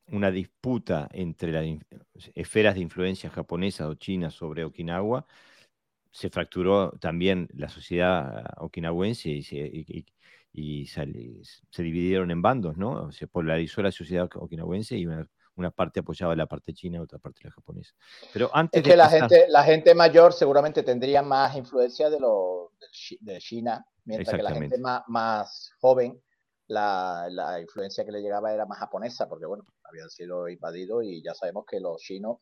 una 0.09 0.31
disputa 0.31 1.09
entre 1.13 1.53
las 1.53 1.65
esferas 2.35 2.75
de 2.75 2.83
influencia 2.83 3.31
japonesa 3.31 3.89
o 3.89 3.95
china 3.95 4.31
sobre 4.31 4.65
Okinawa, 4.65 5.27
se 6.11 6.31
fracturó 6.31 6.93
también 7.01 7.49
la 7.55 7.69
sociedad 7.69 8.45
okinawense 8.59 9.31
y 9.31 9.43
se, 10.87 11.05
dividieron 11.79 12.31
en 12.31 12.43
bandos, 12.43 12.77
¿no? 12.77 13.13
Se 13.13 13.27
polarizó 13.27 13.83
la 13.83 13.93
sociedad 13.93 14.29
okinawense 14.35 14.99
y 14.99 15.07
una, 15.07 15.29
parte 15.75 16.01
apoyaba 16.01 16.35
la 16.37 16.47
parte 16.47 16.73
china 16.73 17.01
otra 17.01 17.19
parte 17.19 17.41
la 17.45 17.51
japonesa. 17.51 17.93
Pero 18.33 18.51
antes 18.53 18.83
es 18.83 18.89
que 18.89 18.97
la, 18.97 19.09
gente, 19.09 19.47
la 19.49 19.65
gente 19.65 19.95
mayor 19.95 20.33
seguramente 20.33 20.83
tendría 20.83 21.23
más 21.23 21.57
influencia 21.57 22.11
de, 22.11 22.21
lo, 22.21 22.73
de 23.21 23.39
China, 23.39 23.85
mientras 24.05 24.37
que 24.37 24.43
la 24.43 24.53
gente 24.53 24.79
más, 24.79 25.03
más 25.09 25.73
joven 25.81 26.21
la, 26.69 27.29
la, 27.31 27.61
influencia 27.61 28.05
que 28.05 28.13
le 28.13 28.21
llegaba 28.21 28.53
era 28.53 28.67
más 28.67 28.79
japonesa, 28.79 29.29
porque 29.29 29.47
bueno, 29.47 29.65
habían 29.85 30.11
sido 30.11 30.49
invadidos 30.49 31.05
y 31.05 31.23
ya 31.23 31.35
sabemos 31.35 31.65
que 31.65 31.81
los 31.81 32.01
chinos, 32.01 32.39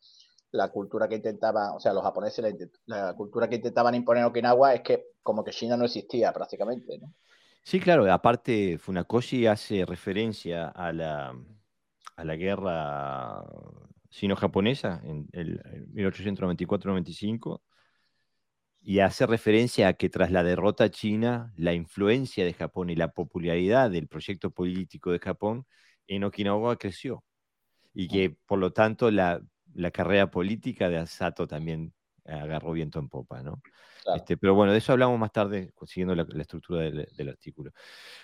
la 0.51 0.69
cultura 0.69 1.07
que 1.07 1.15
intentaban, 1.15 1.71
o 1.75 1.79
sea, 1.79 1.93
los 1.93 2.03
japoneses, 2.03 2.53
la, 2.85 3.13
cultura 3.13 3.47
que 3.47 3.55
intentaban 3.55 3.95
imponer 3.95 4.21
en 4.21 4.27
Okinawa 4.27 4.73
es 4.73 4.81
que 4.81 5.05
como 5.21 5.43
que 5.43 5.51
China 5.51 5.77
no 5.77 5.85
existía 5.85 6.31
prácticamente, 6.33 6.97
¿no? 6.97 7.13
Sí, 7.63 7.79
claro, 7.79 8.11
aparte 8.11 8.77
Funakoshi 8.77 9.47
hace 9.47 9.85
referencia 9.85 10.67
a 10.67 10.93
la, 10.93 11.35
a 12.15 12.23
la 12.23 12.35
guerra 12.35 13.43
sino-japonesa, 14.09 15.01
en 15.03 15.27
el 15.33 15.61
1894-95, 15.93 17.61
y 18.81 18.99
hace 18.99 19.25
referencia 19.25 19.87
a 19.89 19.93
que 19.93 20.09
tras 20.09 20.31
la 20.31 20.43
derrota 20.43 20.89
china, 20.89 21.51
la 21.57 21.73
influencia 21.73 22.45
de 22.45 22.53
Japón 22.53 22.89
y 22.89 22.95
la 22.95 23.11
popularidad 23.11 23.89
del 23.89 24.07
proyecto 24.07 24.51
político 24.51 25.11
de 25.11 25.19
Japón 25.19 25.65
en 26.07 26.23
Okinawa 26.23 26.77
creció, 26.77 27.23
y 27.93 28.07
que 28.07 28.37
por 28.45 28.59
lo 28.59 28.71
tanto 28.71 29.11
la, 29.11 29.41
carrera 29.91 30.31
política 30.31 30.87
de 30.87 30.97
Asato 30.97 31.47
también 31.47 31.93
agarró 32.23 32.71
viento 32.71 32.99
en 32.99 33.09
popa, 33.09 33.41
¿no? 33.41 33.61
Este, 34.15 34.37
pero 34.37 34.53
bueno, 34.53 34.71
de 34.71 34.77
eso 34.77 34.93
hablamos 34.93 35.19
más 35.19 35.31
tarde, 35.31 35.73
siguiendo 35.87 36.15
la, 36.15 36.41
estructura 36.41 36.83
del, 36.83 37.29
artículo. 37.29 37.71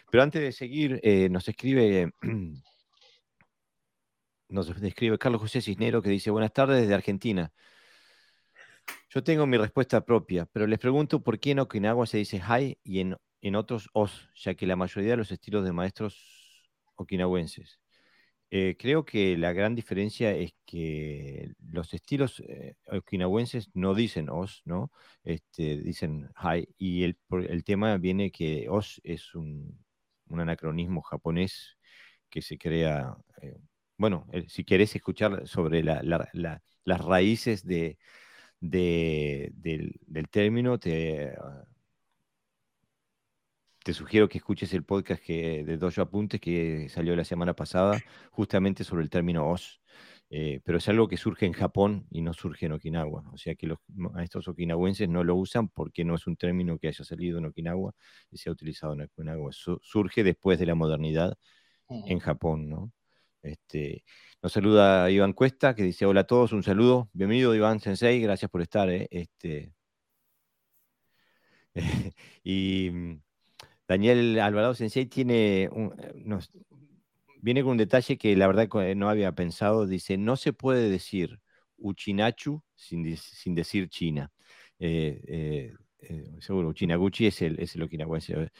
Pero 0.09 0.23
antes 0.23 0.41
de 0.41 0.51
seguir, 0.51 0.99
eh, 1.03 1.27
nos 1.27 1.47
escribe 1.47 2.13
nos 4.51 4.79
describe 4.79 5.17
Carlos 5.17 5.41
José 5.41 5.61
Cisnero 5.61 6.01
que 6.01 6.09
dice, 6.09 6.31
buenas 6.31 6.53
tardes 6.53 6.81
desde 6.81 6.93
Argentina. 6.93 7.51
Yo 9.09 9.23
tengo 9.23 9.45
mi 9.47 9.57
respuesta 9.57 10.05
propia, 10.05 10.45
pero 10.45 10.67
les 10.67 10.79
pregunto 10.79 11.21
por 11.21 11.39
qué 11.39 11.51
en 11.51 11.59
Okinawa 11.59 12.05
se 12.05 12.17
dice 12.17 12.41
hai 12.43 12.77
y 12.83 12.99
en, 12.99 13.17
en 13.41 13.55
otros 13.55 13.89
os, 13.93 14.29
ya 14.35 14.53
que 14.55 14.65
la 14.67 14.75
mayoría 14.75 15.11
de 15.11 15.17
los 15.17 15.31
estilos 15.31 15.63
de 15.65 15.71
maestros 15.73 16.69
okinawenses. 16.95 17.79
Eh, 18.51 18.75
creo 18.77 19.05
que 19.05 19.37
la 19.37 19.53
gran 19.53 19.75
diferencia 19.75 20.33
es 20.35 20.53
que 20.65 21.53
los 21.69 21.93
estilos 21.93 22.41
eh, 22.41 22.75
okinawenses 22.91 23.69
no 23.73 23.95
dicen 23.95 24.29
os, 24.29 24.61
¿no? 24.65 24.91
Este, 25.23 25.77
dicen 25.77 26.29
hai, 26.35 26.67
y 26.77 27.03
el, 27.03 27.17
el 27.49 27.63
tema 27.63 27.97
viene 27.97 28.31
que 28.31 28.67
os 28.69 28.99
es 29.03 29.35
un, 29.35 29.79
anacronismo 30.29 31.01
japonés 31.01 31.77
que 32.29 32.41
se 32.41 32.57
crea 32.57 33.17
eh, 33.41 33.59
bueno, 34.01 34.25
eh, 34.33 34.45
si 34.49 34.63
querés 34.63 34.95
escuchar 34.95 35.47
sobre 35.47 35.83
las 35.83 37.01
raíces 37.05 37.63
de, 37.63 37.99
del, 38.59 39.93
término, 40.31 40.79
te, 40.79 41.29
ah, 41.39 41.65
te 43.83 43.93
sugiero 43.93 44.27
que 44.27 44.39
escuches 44.39 44.73
el 44.73 44.83
podcast 44.83 45.21
que, 45.23 45.63
de 45.63 45.77
Dojo 45.77 46.01
Apuntes 46.01 46.41
que 46.41 46.89
salió 46.89 47.15
la 47.15 47.23
semana 47.23 47.53
pasada, 47.53 48.01
justamente 48.31 48.83
sobre 48.83 49.03
el 49.03 49.11
término 49.11 49.49
os. 49.49 49.81
Eh, 50.31 50.61
pero 50.63 50.79
es 50.79 50.87
algo 50.89 51.07
que 51.07 51.17
surge 51.17 51.45
en 51.45 51.53
Japón 51.53 52.07
y 52.09 52.21
no 52.21 52.33
surge 52.33 52.65
en 52.65 52.71
Okinawa. 52.71 53.23
O 53.31 53.37
sea 53.37 53.53
que 53.53 53.67
los 53.67 53.79
maestros 53.87 54.47
okinawenses 54.47 55.09
no 55.09 55.23
lo 55.23 55.35
usan 55.35 55.67
porque 55.69 56.05
no 56.05 56.15
es 56.15 56.25
un 56.25 56.37
término 56.37 56.79
que 56.79 56.87
haya 56.87 57.03
salido 57.03 57.37
en 57.37 57.45
Okinawa 57.45 57.93
y 58.31 58.37
se 58.37 58.49
ha 58.49 58.53
utilizado 58.53 58.93
en 58.93 59.01
Okinawa. 59.01 59.51
surge 59.51 60.23
después 60.23 60.57
de 60.57 60.65
la 60.65 60.75
modernidad 60.75 61.37
en 61.89 62.19
Japón, 62.19 62.69
¿no? 62.69 62.91
Este, 63.43 64.03
nos 64.41 64.51
saluda 64.53 65.09
Iván 65.09 65.33
Cuesta, 65.33 65.73
que 65.75 65.83
dice 65.83 66.05
hola 66.05 66.21
a 66.21 66.23
todos, 66.25 66.51
un 66.53 66.63
saludo. 66.63 67.09
Bienvenido 67.13 67.55
Iván 67.55 67.79
Sensei, 67.79 68.21
gracias 68.21 68.51
por 68.51 68.61
estar. 68.61 68.89
Eh, 68.89 69.07
este, 69.09 69.73
y 72.43 72.89
mm, 72.91 73.21
Daniel 73.87 74.39
Alvarado 74.39 74.73
Sensei 74.75 75.05
tiene 75.07 75.63
eh, 75.63 75.69
viene 77.41 77.63
con 77.63 77.71
un 77.71 77.77
detalle 77.77 78.17
que 78.17 78.35
la 78.35 78.47
verdad 78.47 78.67
eh, 78.83 78.95
no 78.95 79.09
había 79.09 79.31
pensado. 79.33 79.87
Dice, 79.87 80.17
no 80.17 80.35
se 80.37 80.53
puede 80.53 80.89
decir 80.89 81.39
Uchinachu 81.77 82.61
sin, 82.75 83.17
sin 83.17 83.55
decir 83.55 83.89
China. 83.89 84.31
seguro, 86.39 86.69
Uchinaguchi 86.69 87.27
es 87.27 87.41
el, 87.41 87.59
es 87.59 87.75
el 87.75 87.83
okinawense. 87.83 88.51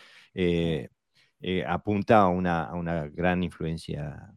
apunta 1.68 2.22
a 2.22 2.28
una, 2.30 2.66
a 2.66 2.76
una 2.76 3.08
gran 3.10 3.44
influencia 3.44 4.34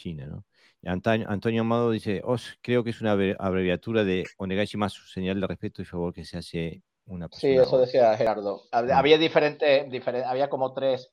China, 0.00 0.26
¿no? 0.26 0.44
Antonio, 0.82 1.60
Amado 1.60 1.90
dice, 1.90 2.22
Os, 2.24 2.58
creo 2.62 2.82
que 2.82 2.90
es 2.90 3.00
una 3.02 3.12
abreviatura 3.12 4.02
de 4.02 4.24
Onegaishimasu, 4.38 5.06
señal 5.06 5.38
de 5.38 5.46
respeto 5.46 5.82
y 5.82 5.84
favor 5.84 6.14
que 6.14 6.24
se 6.24 6.38
hace 6.38 6.82
una 7.04 7.28
persona. 7.28 7.52
Sí, 7.52 7.58
eso 7.58 7.78
decía 7.78 8.16
Gerardo. 8.16 8.62
Mm. 8.72 8.90
Había 8.92 9.18
diferentes, 9.18 10.24
había 10.24 10.48
como 10.48 10.72
tres, 10.72 11.12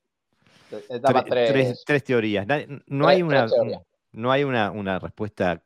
tres, 0.69 1.83
tres, 1.85 2.03
teorías. 2.03 2.47
No 2.85 3.07
hay 3.09 3.21
una, 3.21 3.47
no 4.13 4.31
hay 4.31 4.45
una, 4.45 4.71
una 4.71 4.99
respuesta 4.99 5.61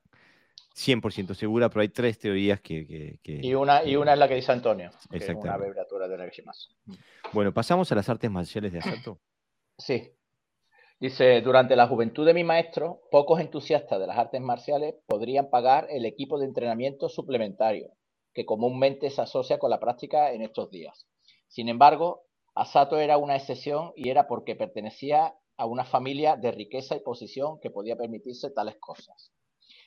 100% 0.76 1.36
segura, 1.36 1.70
pero 1.70 1.82
hay 1.82 1.90
tres 1.90 2.18
teorías 2.18 2.60
que... 2.60 3.20
y, 3.24 3.54
una, 3.54 3.84
y 3.84 3.96
una 3.96 4.14
es 4.14 4.20
la 4.20 4.28
que 4.28 4.36
dice 4.36 4.52
Antonio, 4.52 4.90
que 5.12 5.18
es 5.18 5.30
una 5.30 5.54
abreviatura 5.54 6.08
de 6.08 6.16
Onegaishimasu. 6.16 6.70
Bueno, 7.34 7.54
pasamos 7.54 7.92
a 7.92 7.96
las 7.96 8.10
artes 8.10 8.32
marciales 8.32 8.74
de 8.74 8.80
Asato. 8.80 9.20
Sí. 9.78 10.12
Dice, 11.02 11.42
durante 11.42 11.76
la 11.76 11.88
juventud 11.88 12.28
de 12.28 12.36
mi 12.36 12.44
maestro, 12.44 13.02
pocos 13.10 13.40
entusiastas 13.40 14.00
de 14.00 14.06
las 14.06 14.20
artes 14.20 14.40
marciales 14.40 14.94
podrían 15.08 15.50
pagar 15.50 15.88
el 15.90 16.06
equipo 16.06 16.38
de 16.38 16.46
entrenamiento 16.46 17.10
suplementario, 17.10 17.90
que 18.36 18.46
comúnmente 18.46 19.10
se 19.10 19.20
asocia 19.20 19.58
con 19.58 19.72
la 19.72 19.80
práctica 19.80 20.32
en 20.32 20.44
estos 20.44 20.70
días. 20.70 21.08
Sin 21.48 21.70
embargo, 21.70 22.28
Asato 22.54 23.00
era 23.00 23.18
una 23.18 23.36
excepción 23.36 23.94
y 23.96 24.10
era 24.10 24.28
porque 24.28 24.56
pertenecía 24.56 25.34
a 25.58 25.66
una 25.66 25.86
familia 25.86 26.36
de 26.36 26.52
riqueza 26.52 26.96
y 26.96 27.00
posición 27.00 27.60
que 27.60 27.72
podía 27.72 27.96
permitirse 27.96 28.52
tales 28.52 28.76
cosas. 28.80 29.34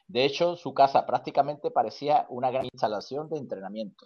De 0.09 0.25
hecho, 0.25 0.57
su 0.57 0.75
casa 0.75 1.07
prácticamente 1.07 1.71
parecía 1.71 2.27
una 2.29 2.51
gran 2.51 2.65
instalación 2.65 3.29
de 3.29 3.39
entrenamiento. 3.39 4.05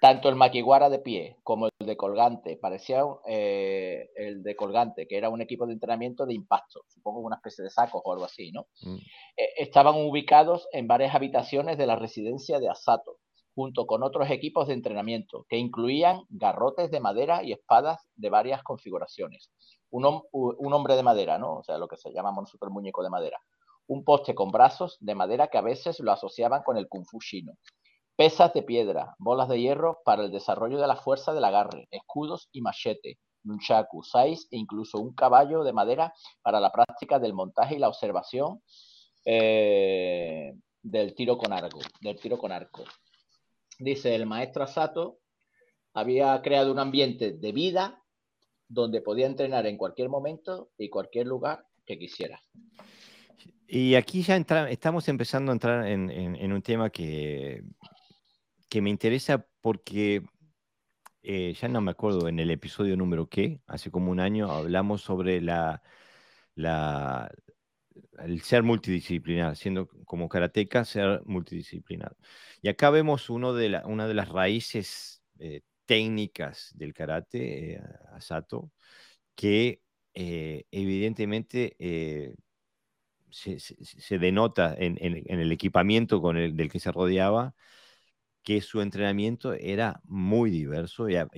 Tanto 0.00 0.30
el 0.30 0.34
maquiguara 0.34 0.88
de 0.88 0.98
pie 0.98 1.36
como 1.42 1.66
el 1.66 1.86
de 1.86 1.94
colgante, 1.94 2.56
parecía 2.56 3.02
eh, 3.26 4.08
el 4.16 4.42
de 4.42 4.56
colgante, 4.56 5.06
que 5.06 5.18
era 5.18 5.28
un 5.28 5.42
equipo 5.42 5.66
de 5.66 5.74
entrenamiento 5.74 6.24
de 6.24 6.32
impacto, 6.32 6.80
supongo 6.88 7.20
una 7.20 7.36
especie 7.36 7.62
de 7.62 7.70
sacos 7.70 8.00
o 8.02 8.12
algo 8.12 8.24
así, 8.24 8.50
¿no? 8.50 8.66
Mm. 8.80 8.96
Eh, 9.36 9.48
estaban 9.58 9.96
ubicados 9.96 10.66
en 10.72 10.88
varias 10.88 11.14
habitaciones 11.14 11.76
de 11.76 11.86
la 11.86 11.96
residencia 11.96 12.58
de 12.58 12.70
Asato, 12.70 13.18
junto 13.54 13.86
con 13.86 14.02
otros 14.02 14.30
equipos 14.30 14.68
de 14.68 14.74
entrenamiento, 14.74 15.44
que 15.50 15.58
incluían 15.58 16.22
garrotes 16.30 16.90
de 16.90 17.00
madera 17.00 17.44
y 17.44 17.52
espadas 17.52 18.00
de 18.14 18.30
varias 18.30 18.62
configuraciones. 18.62 19.50
Un, 19.90 20.22
un 20.32 20.72
hombre 20.72 20.96
de 20.96 21.02
madera, 21.02 21.36
¿no? 21.36 21.56
O 21.56 21.62
sea, 21.62 21.76
lo 21.76 21.88
que 21.88 21.98
se 21.98 22.10
llama 22.10 22.32
nosotros 22.34 22.72
muñeco 22.72 23.02
de 23.02 23.10
madera. 23.10 23.38
Un 23.86 24.04
poste 24.04 24.34
con 24.34 24.50
brazos 24.50 24.96
de 25.00 25.14
madera 25.14 25.48
que 25.48 25.58
a 25.58 25.62
veces 25.62 26.00
lo 26.00 26.12
asociaban 26.12 26.62
con 26.62 26.78
el 26.78 26.88
kung 26.88 27.04
fu 27.04 27.18
chino 27.18 27.52
pesas 28.20 28.52
de 28.52 28.62
piedra, 28.62 29.16
bolas 29.18 29.48
de 29.48 29.58
hierro 29.58 30.02
para 30.04 30.24
el 30.24 30.30
desarrollo 30.30 30.78
de 30.78 30.86
la 30.86 30.96
fuerza 30.96 31.32
del 31.32 31.42
agarre, 31.42 31.88
escudos 31.90 32.50
y 32.52 32.60
machete, 32.60 33.18
nunchaku, 33.44 34.02
sais 34.02 34.46
e 34.50 34.58
incluso 34.58 34.98
un 34.98 35.14
caballo 35.14 35.64
de 35.64 35.72
madera 35.72 36.12
para 36.42 36.60
la 36.60 36.70
práctica 36.70 37.18
del 37.18 37.32
montaje 37.32 37.76
y 37.76 37.78
la 37.78 37.88
observación 37.88 38.60
eh, 39.24 40.52
del 40.82 41.14
tiro 41.14 41.38
con 41.38 41.54
arco. 41.54 41.78
Del 42.02 42.20
tiro 42.20 42.36
con 42.36 42.52
arco. 42.52 42.84
Dice 43.78 44.14
el 44.14 44.26
maestro 44.26 44.64
Asato 44.64 45.20
había 45.94 46.42
creado 46.42 46.72
un 46.72 46.78
ambiente 46.78 47.32
de 47.32 47.52
vida 47.52 48.02
donde 48.68 49.00
podía 49.00 49.28
entrenar 49.28 49.66
en 49.66 49.78
cualquier 49.78 50.10
momento 50.10 50.72
y 50.76 50.90
cualquier 50.90 51.26
lugar 51.26 51.64
que 51.86 51.98
quisiera. 51.98 52.38
Y 53.66 53.94
aquí 53.94 54.20
ya 54.20 54.36
estamos 54.36 55.08
empezando 55.08 55.52
a 55.52 55.54
entrar 55.54 55.86
en 55.86 56.52
un 56.52 56.60
tema 56.60 56.90
que 56.90 57.62
que 58.70 58.80
me 58.80 58.88
interesa 58.88 59.46
porque 59.60 60.22
eh, 61.22 61.54
ya 61.60 61.68
no 61.68 61.80
me 61.82 61.90
acuerdo 61.90 62.28
en 62.28 62.38
el 62.38 62.50
episodio 62.50 62.96
número 62.96 63.28
qué, 63.28 63.60
hace 63.66 63.90
como 63.90 64.10
un 64.10 64.20
año 64.20 64.50
hablamos 64.50 65.02
sobre 65.02 65.40
la, 65.42 65.82
la, 66.54 67.30
el 68.20 68.40
ser 68.42 68.62
multidisciplinar, 68.62 69.56
siendo 69.56 69.88
como 70.06 70.28
karateca 70.28 70.84
ser 70.84 71.22
multidisciplinar. 71.26 72.16
Y 72.62 72.68
acá 72.68 72.90
vemos 72.90 73.28
uno 73.28 73.52
de 73.54 73.82
una 73.84 74.06
de 74.08 74.14
las 74.14 74.28
raíces 74.30 75.22
eh, 75.40 75.62
técnicas 75.84 76.72
del 76.76 76.94
karate, 76.94 77.74
eh, 77.74 77.82
Asato, 78.12 78.70
que 79.34 79.82
evidentemente 80.14 81.76
se, 83.30 84.18
denota 84.18 84.74
en, 84.78 84.98
el 85.00 85.52
equipamiento 85.52 86.20
con 86.20 86.36
el, 86.36 86.56
del 86.56 86.70
que 86.70 86.80
se 86.80 86.92
rodeaba 86.92 87.54
que 88.42 88.60
su 88.60 88.80
entrenamiento 88.80 89.52
era 89.52 90.00
muy 90.04 90.50
diverso 90.50 91.08
y, 91.08 91.16
ah, 91.16 91.28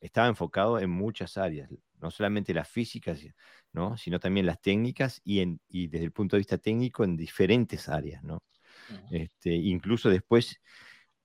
estaba 0.00 0.28
enfocado 0.28 0.80
en 0.80 0.90
muchas 0.90 1.36
áreas, 1.36 1.70
no 2.00 2.10
solamente 2.10 2.52
las 2.52 2.68
físicas, 2.68 3.20
¿no? 3.72 3.96
sino 3.96 4.18
también 4.18 4.46
las 4.46 4.60
técnicas 4.60 5.20
y, 5.24 5.40
en, 5.40 5.60
desde 5.68 6.04
el 6.04 6.12
punto 6.12 6.36
de 6.36 6.40
vista 6.40 6.58
técnico 6.58 7.04
en 7.04 7.16
diferentes 7.16 7.88
áreas. 7.88 8.22
¿no? 8.24 8.42
este, 9.10 9.54
incluso 9.54 10.10
después 10.10 10.60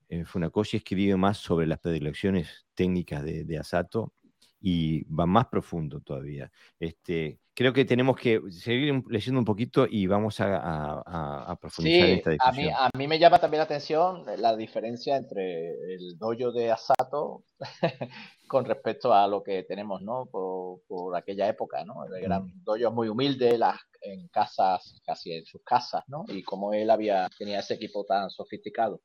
eh, 0.08 0.24
Funakoshi 0.24 0.78
escribe 0.78 1.16
más 1.16 1.38
sobre 1.38 1.66
las 1.66 1.80
predilecciones 1.80 2.66
técnicas 2.74 3.22
de, 3.24 3.58
Asato 3.58 4.14
y 4.60 5.04
va 5.04 5.26
más 5.26 5.46
profundo 5.46 6.00
todavía. 6.00 6.50
Este, 6.78 7.38
creo 7.54 7.72
que 7.72 7.84
tenemos 7.84 8.16
que 8.16 8.40
seguir 8.50 9.02
leyendo 9.08 9.40
un 9.40 9.44
poquito 9.44 9.86
y 9.88 10.06
vamos 10.06 10.36
a, 10.40 11.56
profundizar 11.60 12.08
en 12.08 12.18
esta 12.18 12.30
discusión. 12.30 12.66
A 12.66 12.68
mí, 12.68 12.88
a 12.94 12.98
mí 12.98 13.08
me 13.08 13.18
llama 13.18 13.38
también 13.38 13.58
la 13.58 13.64
atención 13.64 14.24
la 14.38 14.56
diferencia 14.56 15.16
entre 15.16 15.70
el 15.94 16.18
dojo 16.18 16.52
de 16.52 16.70
Asato 16.70 17.44
con 18.48 18.64
respecto 18.64 19.12
a 19.12 19.26
lo 19.26 19.42
que 19.42 19.64
tenemos 19.64 20.02
¿no? 20.02 20.26
por, 20.26 21.16
aquella 21.16 21.48
época. 21.48 21.84
¿no? 21.84 22.04
Eran 22.16 22.44
mm. 22.44 22.64
dojos 22.64 22.94
muy 22.94 23.08
humildes, 23.08 23.58
las, 23.58 23.76
en 24.02 24.28
casas, 24.28 25.00
casi 25.04 25.32
en 25.32 25.44
sus 25.44 25.62
casas, 25.62 26.04
¿no? 26.08 26.24
y 26.28 26.42
como 26.42 26.72
él 26.72 26.90
había, 26.90 27.28
tenía 27.36 27.60
ese 27.60 27.74
equipo 27.74 28.04
tan 28.04 28.30
sofisticado. 28.30 29.00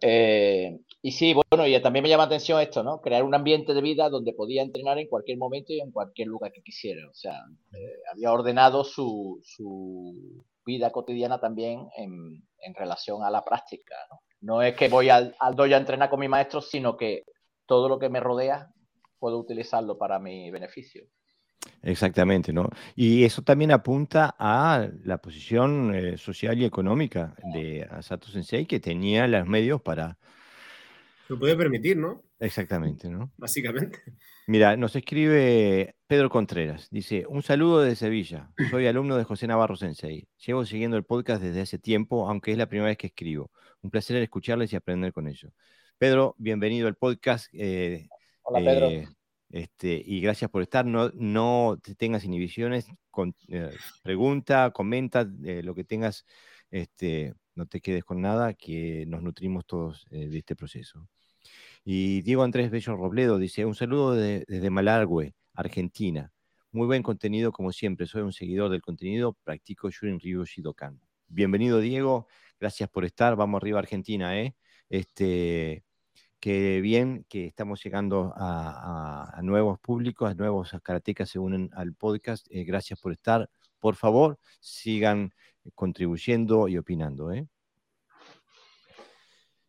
Eh, 0.00 0.78
y 1.02 1.12
sí, 1.12 1.34
bueno, 1.34 1.66
y 1.66 1.80
también 1.80 2.02
me 2.02 2.08
llama 2.08 2.24
la 2.24 2.28
atención 2.28 2.60
esto, 2.60 2.82
¿no? 2.82 3.00
Crear 3.00 3.22
un 3.22 3.34
ambiente 3.34 3.74
de 3.74 3.80
vida 3.80 4.08
donde 4.08 4.32
podía 4.32 4.62
entrenar 4.62 4.98
en 4.98 5.08
cualquier 5.08 5.38
momento 5.38 5.72
y 5.72 5.80
en 5.80 5.90
cualquier 5.90 6.28
lugar 6.28 6.52
que 6.52 6.62
quisiera. 6.62 7.08
O 7.08 7.14
sea, 7.14 7.38
eh, 7.72 7.96
había 8.12 8.32
ordenado 8.32 8.84
su, 8.84 9.40
su, 9.42 10.44
vida 10.64 10.92
cotidiana 10.92 11.40
también 11.40 11.88
en, 11.96 12.42
en, 12.60 12.74
relación 12.74 13.24
a 13.24 13.30
la 13.30 13.42
práctica, 13.42 13.96
¿no? 14.10 14.20
No 14.42 14.62
es 14.62 14.76
que 14.76 14.88
voy 14.88 15.08
al, 15.08 15.34
al 15.38 15.56
dojo 15.56 15.74
a 15.74 15.78
entrenar 15.78 16.10
con 16.10 16.20
mi 16.20 16.28
maestro, 16.28 16.60
sino 16.60 16.96
que 16.96 17.24
todo 17.66 17.88
lo 17.88 17.98
que 17.98 18.08
me 18.08 18.20
rodea 18.20 18.68
puedo 19.18 19.38
utilizarlo 19.38 19.98
para 19.98 20.18
mi 20.18 20.50
beneficio. 20.50 21.04
Exactamente, 21.82 22.52
¿no? 22.52 22.68
Y 22.94 23.24
eso 23.24 23.42
también 23.42 23.70
apunta 23.70 24.34
a 24.38 24.88
la 25.04 25.18
posición 25.18 25.94
eh, 25.94 26.16
social 26.18 26.58
y 26.58 26.64
económica 26.64 27.34
de 27.54 27.86
Asato 27.90 28.28
Sensei, 28.28 28.66
que 28.66 28.80
tenía 28.80 29.26
los 29.26 29.46
medios 29.46 29.80
para... 29.80 30.18
Lo 31.28 31.38
puede 31.38 31.56
permitir, 31.56 31.96
¿no? 31.96 32.22
Exactamente, 32.38 33.08
¿no? 33.08 33.30
Básicamente. 33.36 34.00
Mira, 34.46 34.76
nos 34.76 34.96
escribe 34.96 35.94
Pedro 36.06 36.28
Contreras. 36.28 36.88
Dice, 36.90 37.24
un 37.28 37.42
saludo 37.42 37.82
de 37.82 37.94
Sevilla. 37.94 38.50
Soy 38.70 38.86
alumno 38.86 39.16
de 39.16 39.24
José 39.24 39.46
Navarro 39.46 39.76
Sensei. 39.76 40.26
Llevo 40.44 40.66
siguiendo 40.66 40.96
el 40.96 41.04
podcast 41.04 41.40
desde 41.40 41.60
hace 41.60 41.78
tiempo, 41.78 42.28
aunque 42.28 42.50
es 42.52 42.58
la 42.58 42.66
primera 42.66 42.88
vez 42.88 42.98
que 42.98 43.06
escribo. 43.06 43.52
Un 43.80 43.90
placer 43.90 44.16
escucharles 44.16 44.72
y 44.72 44.76
aprender 44.76 45.12
con 45.12 45.28
ellos. 45.28 45.52
Pedro, 45.98 46.34
bienvenido 46.38 46.88
al 46.88 46.96
podcast. 46.96 47.46
Eh, 47.52 48.08
Hola, 48.42 48.58
Pedro. 48.58 48.86
Eh, 48.88 49.08
este, 49.50 50.00
y 50.04 50.20
gracias 50.20 50.50
por 50.50 50.62
estar. 50.62 50.86
No, 50.86 51.10
no 51.14 51.78
te 51.82 51.94
tengas 51.94 52.24
inhibiciones. 52.24 52.86
Eh, 53.48 53.70
pregunta, 54.02 54.70
comenta 54.70 55.28
eh, 55.44 55.62
lo 55.62 55.74
que 55.74 55.84
tengas. 55.84 56.24
Este, 56.70 57.34
no 57.54 57.66
te 57.66 57.80
quedes 57.80 58.04
con 58.04 58.20
nada, 58.20 58.54
que 58.54 59.04
nos 59.06 59.22
nutrimos 59.22 59.66
todos 59.66 60.06
eh, 60.10 60.28
de 60.28 60.38
este 60.38 60.56
proceso. 60.56 61.08
Y 61.84 62.22
Diego 62.22 62.42
Andrés 62.44 62.70
Bello 62.70 62.96
Robledo 62.96 63.38
dice: 63.38 63.64
Un 63.64 63.74
saludo 63.74 64.14
desde 64.14 64.70
Malargüe, 64.70 65.34
Argentina. 65.54 66.32
Muy 66.72 66.86
buen 66.86 67.02
contenido, 67.02 67.50
como 67.52 67.72
siempre. 67.72 68.06
Soy 68.06 68.22
un 68.22 68.32
seguidor 68.32 68.70
del 68.70 68.82
contenido. 68.82 69.36
Practico 69.42 69.90
Shurin 69.90 70.20
Ryu 70.20 70.44
Shidokan. 70.44 71.00
Bienvenido, 71.26 71.80
Diego. 71.80 72.28
Gracias 72.60 72.88
por 72.88 73.04
estar. 73.04 73.34
Vamos 73.34 73.60
arriba, 73.60 73.80
Argentina. 73.80 74.38
¿eh? 74.40 74.54
Este, 74.88 75.82
que 76.40 76.80
bien 76.80 77.26
que 77.28 77.46
estamos 77.46 77.84
llegando 77.84 78.32
a, 78.34 79.38
nuevos 79.42 79.78
públicos, 79.78 80.30
a 80.30 80.34
nuevos 80.34 80.74
karatecas 80.82 81.28
se 81.28 81.38
unen 81.38 81.70
al 81.74 81.94
podcast. 81.94 82.46
Eh, 82.50 82.64
gracias 82.64 82.98
por 82.98 83.12
estar. 83.12 83.48
Por 83.78 83.94
favor, 83.94 84.38
sigan 84.58 85.32
contribuyendo 85.74 86.66
y 86.66 86.78
opinando. 86.78 87.30
¿eh? 87.30 87.46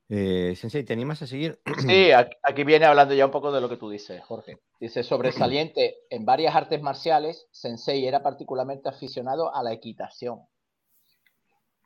Eh, 0.08 0.54
Sensei, 0.56 0.84
¿te 0.84 0.94
animas 0.94 1.22
a 1.22 1.28
seguir? 1.28 1.60
Sí, 1.80 2.10
aquí 2.44 2.64
viene 2.64 2.86
hablando 2.86 3.14
ya 3.14 3.26
un 3.26 3.32
poco 3.32 3.52
de 3.52 3.62
lo 3.62 3.68
que 3.68 3.78
tú 3.78 3.90
dices, 3.90 4.24
Jorge. 4.24 4.60
Dice, 4.80 5.04
sobresaliente 5.04 5.98
en 6.10 6.26
varias 6.26 6.56
artes 6.56 6.82
marciales, 6.82 7.48
Sensei 7.52 8.06
era 8.06 8.24
particularmente 8.24 8.90
aficionado 8.90 9.54
a 9.54 9.62
la 9.62 9.74
equitación, 9.74 10.40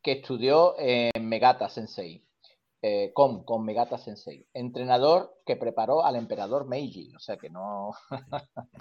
que 0.04 0.14
estudió 0.14 0.76
en 0.78 1.28
Megata 1.28 1.70
Sensei 1.70 2.24
eh, 2.88 3.12
con, 3.14 3.44
con 3.44 3.66
Megata 3.66 3.98
Sensei, 3.98 4.46
entrenador 4.54 5.42
que 5.44 5.56
preparó 5.56 6.06
al 6.06 6.18
emperador 6.18 6.68
Meiji, 6.68 7.16
o 7.16 7.20
sea 7.20 7.36
que 7.36 7.50
no... 7.50 7.94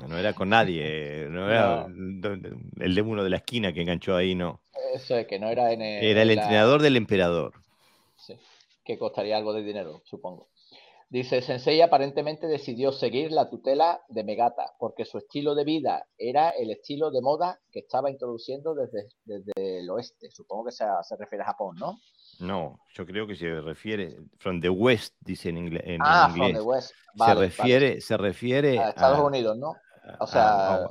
no 0.07 0.18
era 0.18 0.34
con 0.34 0.50
nadie, 0.50 1.26
no 1.30 1.48
era 1.48 1.86
el 1.86 2.94
de 2.94 3.00
uno 3.00 3.24
de 3.24 3.30
la 3.30 3.38
esquina 3.38 3.72
que 3.72 3.80
enganchó 3.80 4.14
ahí, 4.14 4.34
no. 4.34 4.61
Eso 4.92 5.16
es, 5.16 5.26
que 5.26 5.38
no 5.38 5.48
era 5.48 5.72
en 5.72 5.80
Era 5.80 6.20
el 6.20 6.32
entrenador 6.32 6.82
del 6.82 6.98
emperador. 6.98 7.55
Sí, 8.18 8.34
que 8.84 8.98
costaría 8.98 9.38
algo 9.38 9.55
de 9.55 9.62
dinero, 9.62 10.02
supongo. 10.05 10.48
Dice, 11.09 11.40
Sensei 11.40 11.80
aparentemente 11.80 12.46
decidió 12.46 12.92
seguir 12.92 13.32
la 13.32 13.48
tutela 13.48 14.02
de 14.09 14.22
Megata, 14.22 14.74
porque 14.78 15.07
su 15.07 15.16
estilo 15.16 15.55
de 15.55 15.64
vida 15.64 16.07
era 16.18 16.50
el 16.50 16.70
estilo 16.70 17.11
de 17.11 17.22
moda 17.22 17.59
que 17.72 17.78
estaba 17.78 18.11
introduciendo 18.11 18.74
desde, 18.74 19.09
desde 19.24 19.78
el 19.78 19.88
oeste. 19.88 20.30
Supongo 20.30 20.66
que 20.66 20.72
se, 20.72 20.84
se 21.05 21.16
refiere 21.16 21.42
a 21.42 21.46
Japón, 21.46 21.76
¿no? 21.78 21.96
No, 22.41 22.80
yo 22.95 23.07
creo 23.07 23.26
que 23.26 23.37
se 23.37 23.61
refiere, 23.61 24.16
from 24.39 24.61
the 24.61 24.68
west, 24.68 25.14
dice 25.20 25.49
en, 25.49 25.59
inglés. 25.59 25.82
ah, 26.01 26.30
from 26.35 26.53
the 26.53 26.61
west. 26.61 26.93
se 27.16 27.35
refiere, 27.35 28.01
se 28.01 28.16
refiere 28.16 28.78
a 28.78 28.91
Estados 28.91 29.20
Unidos, 29.20 29.57
¿no? 29.57 29.74
O 30.20 30.26
sea, 30.26 30.87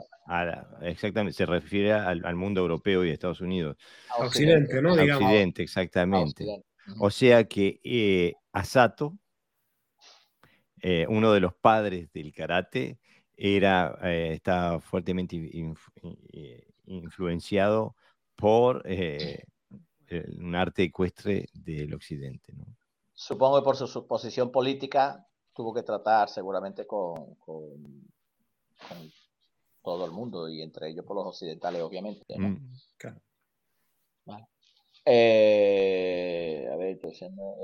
exactamente, 0.81 1.35
se 1.35 1.45
refiere 1.45 1.93
al, 1.93 2.35
mundo 2.35 2.61
europeo 2.61 3.05
y 3.05 3.09
a 3.09 3.13
Estados 3.13 3.41
Unidos. 3.41 3.77
A 4.09 4.25
Occidente, 4.25 4.81
¿no? 4.81 4.95
Digamos. 4.95 5.23
Occidente, 5.23 5.63
exactamente. 5.63 6.63
O 6.99 7.09
sea 7.09 7.45
que 7.45 7.79
eh, 7.83 8.33
Asato, 8.51 9.17
eh, 10.81 11.05
uno 11.07 11.31
de 11.31 11.39
los 11.39 11.53
padres 11.53 12.11
del 12.11 12.33
karate, 12.33 12.99
era, 13.35 13.97
eh, 14.03 14.33
estaba 14.33 14.79
fuertemente 14.79 15.35
influenciado 16.85 17.95
por 18.35 18.83
un 20.21 20.55
arte 20.55 20.83
ecuestre 20.83 21.49
del 21.53 21.93
occidente. 21.93 22.53
¿no? 22.53 22.65
Supongo 23.13 23.59
que 23.59 23.63
por 23.63 23.75
su, 23.75 24.07
posición 24.07 24.51
política 24.51 25.25
tuvo 25.53 25.73
que 25.73 25.83
tratar 25.83 26.29
seguramente 26.29 26.85
con, 26.87 27.37
todo 29.83 30.05
el 30.05 30.11
mundo 30.11 30.49
y 30.49 30.61
entre 30.61 30.89
ellos 30.89 31.05
por 31.05 31.15
los 31.15 31.27
occidentales, 31.27 31.81
obviamente. 31.81 32.37
Mm, 32.37 32.57
vale. 34.25 34.47
Eh, 35.05 36.69
a 36.71 36.75
ver, 36.77 36.99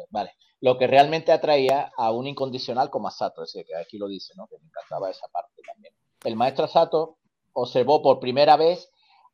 vale. 0.10 0.32
Lo 0.62 0.78
que 0.78 0.88
realmente 0.88 1.32
atraía 1.32 1.92
a 1.98 2.12
un 2.12 2.28
incondicional 2.28 2.90
como 2.90 3.08
Asato, 3.08 3.44
es 3.44 3.54
decir, 3.54 3.66
que 3.66 3.76
aquí 3.76 3.98
lo 3.98 4.08
dice, 4.08 4.34
¿no? 4.36 4.48
Que 4.48 4.58
me 4.60 4.66
encantaba 4.66 5.10
esa 5.10 5.28
parte 5.30 5.62
también. 5.66 5.94
El 6.24 6.36
maestro 6.36 6.66
Asato 6.66 7.18
observó 7.54 8.02
por 8.02 8.20
primera 8.20 8.58
vez 8.58 8.92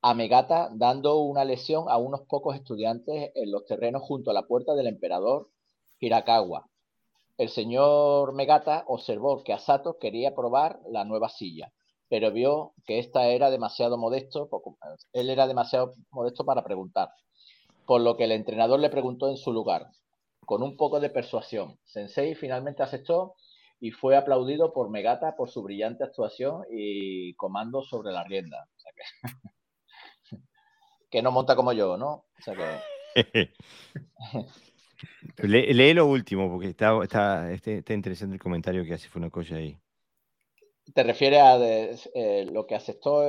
a 0.07 0.13
Megata 0.13 0.69
dando 0.71 1.17
una 1.17 1.43
lesión 1.43 1.85
a 1.89 1.97
unos 1.97 2.27
pocos 2.27 2.55
estudiantes 2.55 3.31
en 3.33 3.51
los 3.51 3.65
terrenos 3.65 4.03
junto 4.03 4.29
a 4.29 4.35
la 4.35 4.45
puerta 4.45 4.75
del 4.75 4.85
emperador 4.85 5.49
Hirakawa. 5.99 6.69
El 7.39 7.49
señor 7.49 8.31
Megata 8.35 8.83
observó 8.85 9.43
que 9.43 9.51
Asato 9.51 9.97
quería 9.97 10.35
probar 10.35 10.79
la 10.91 11.05
nueva 11.05 11.29
silla, 11.29 11.73
pero 12.07 12.31
vio 12.31 12.73
que 12.85 12.99
esta 12.99 13.29
era 13.29 13.49
demasiado 13.49 13.97
modesto, 13.97 14.47
él 15.11 15.31
era 15.31 15.47
demasiado 15.47 15.93
modesto 16.11 16.45
para 16.45 16.63
preguntar, 16.63 17.09
por 17.87 17.99
lo 17.99 18.15
que 18.15 18.25
el 18.25 18.31
entrenador 18.31 18.79
le 18.79 18.91
preguntó 18.91 19.27
en 19.27 19.37
su 19.37 19.51
lugar, 19.51 19.87
con 20.45 20.61
un 20.61 20.77
poco 20.77 20.99
de 20.99 21.09
persuasión. 21.09 21.79
Sensei 21.83 22.35
finalmente 22.35 22.83
aceptó 22.83 23.33
y 23.79 23.89
fue 23.89 24.15
aplaudido 24.15 24.71
por 24.71 24.91
Megata 24.91 25.35
por 25.35 25.49
su 25.49 25.63
brillante 25.63 26.03
actuación 26.03 26.61
y 26.71 27.33
comando 27.37 27.81
sobre 27.81 28.11
la 28.11 28.23
rienda. 28.23 28.69
no 31.21 31.31
monta 31.31 31.55
como 31.55 31.73
yo, 31.73 31.97
¿no? 31.97 32.25
O 32.37 32.41
sea 32.43 32.55
que... 32.55 32.79
lee, 35.43 35.93
lo 35.93 36.05
último, 36.05 36.49
porque 36.49 36.69
está, 36.69 36.97
está, 37.03 37.51
este, 37.51 37.79
está, 37.79 37.93
interesante 37.93 38.35
el 38.35 38.41
comentario 38.41 38.83
que 38.83 38.93
hace 38.93 39.09
una 39.15 39.29
cosa 39.29 39.55
ahí. 39.55 39.77
¿Te 40.93 41.03
refieres 41.03 41.41
a 41.41 41.57
eh, 42.13 42.45
lo 42.51 42.67
que 42.67 42.75
aceptó? 42.75 43.23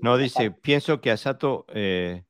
no, 0.00 0.16
dice, 0.16 0.50
pienso 0.50 1.00
que 1.00 1.12
Asato 1.12 1.64
eh, 1.68 2.24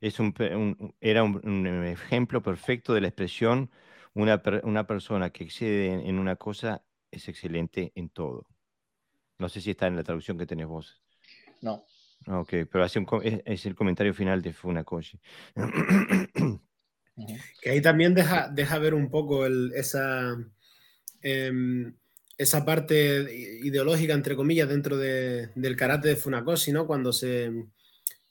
es 0.00 0.18
un, 0.18 0.94
era 1.00 1.22
un, 1.22 1.84
ejemplo 1.86 2.42
perfecto 2.42 2.94
de 2.94 3.02
la 3.02 3.08
expresión, 3.08 3.70
una, 4.14 4.42
una 4.62 4.86
persona 4.86 5.30
que 5.30 5.44
excede 5.44 6.08
en, 6.08 6.18
una 6.18 6.36
cosa 6.36 6.84
es 7.10 7.28
excelente 7.28 7.92
en 7.94 8.08
todo. 8.08 8.46
No 9.38 9.48
sé 9.50 9.60
si 9.60 9.72
está 9.72 9.86
en 9.86 9.96
la 9.96 10.04
traducción 10.04 10.38
que 10.38 10.46
tenés 10.46 10.66
vos. 10.66 11.02
No. 11.60 11.84
Ok, 12.28 12.54
pero 12.70 12.84
hace 12.84 12.98
un, 12.98 13.06
es, 13.44 13.66
el 13.66 13.74
comentario 13.74 14.12
final 14.12 14.42
de 14.42 14.52
Funakoshi. 14.52 15.20
Que 17.62 17.70
ahí 17.70 17.80
también 17.80 18.14
deja, 18.14 18.48
deja 18.48 18.78
ver 18.78 18.92
un 18.92 19.08
poco 19.08 19.46
esa, 19.46 20.36
em, 21.22 21.94
esa 22.36 22.64
parte 22.64 23.26
ideológica, 23.62 24.12
entre 24.12 24.36
comillas, 24.36 24.68
dentro 24.68 24.98
del 24.98 25.76
karate 25.76 26.08
de 26.08 26.16
Funakoshi, 26.16 26.72
¿no? 26.72 26.86
Cuando 26.86 27.12
se. 27.12 27.50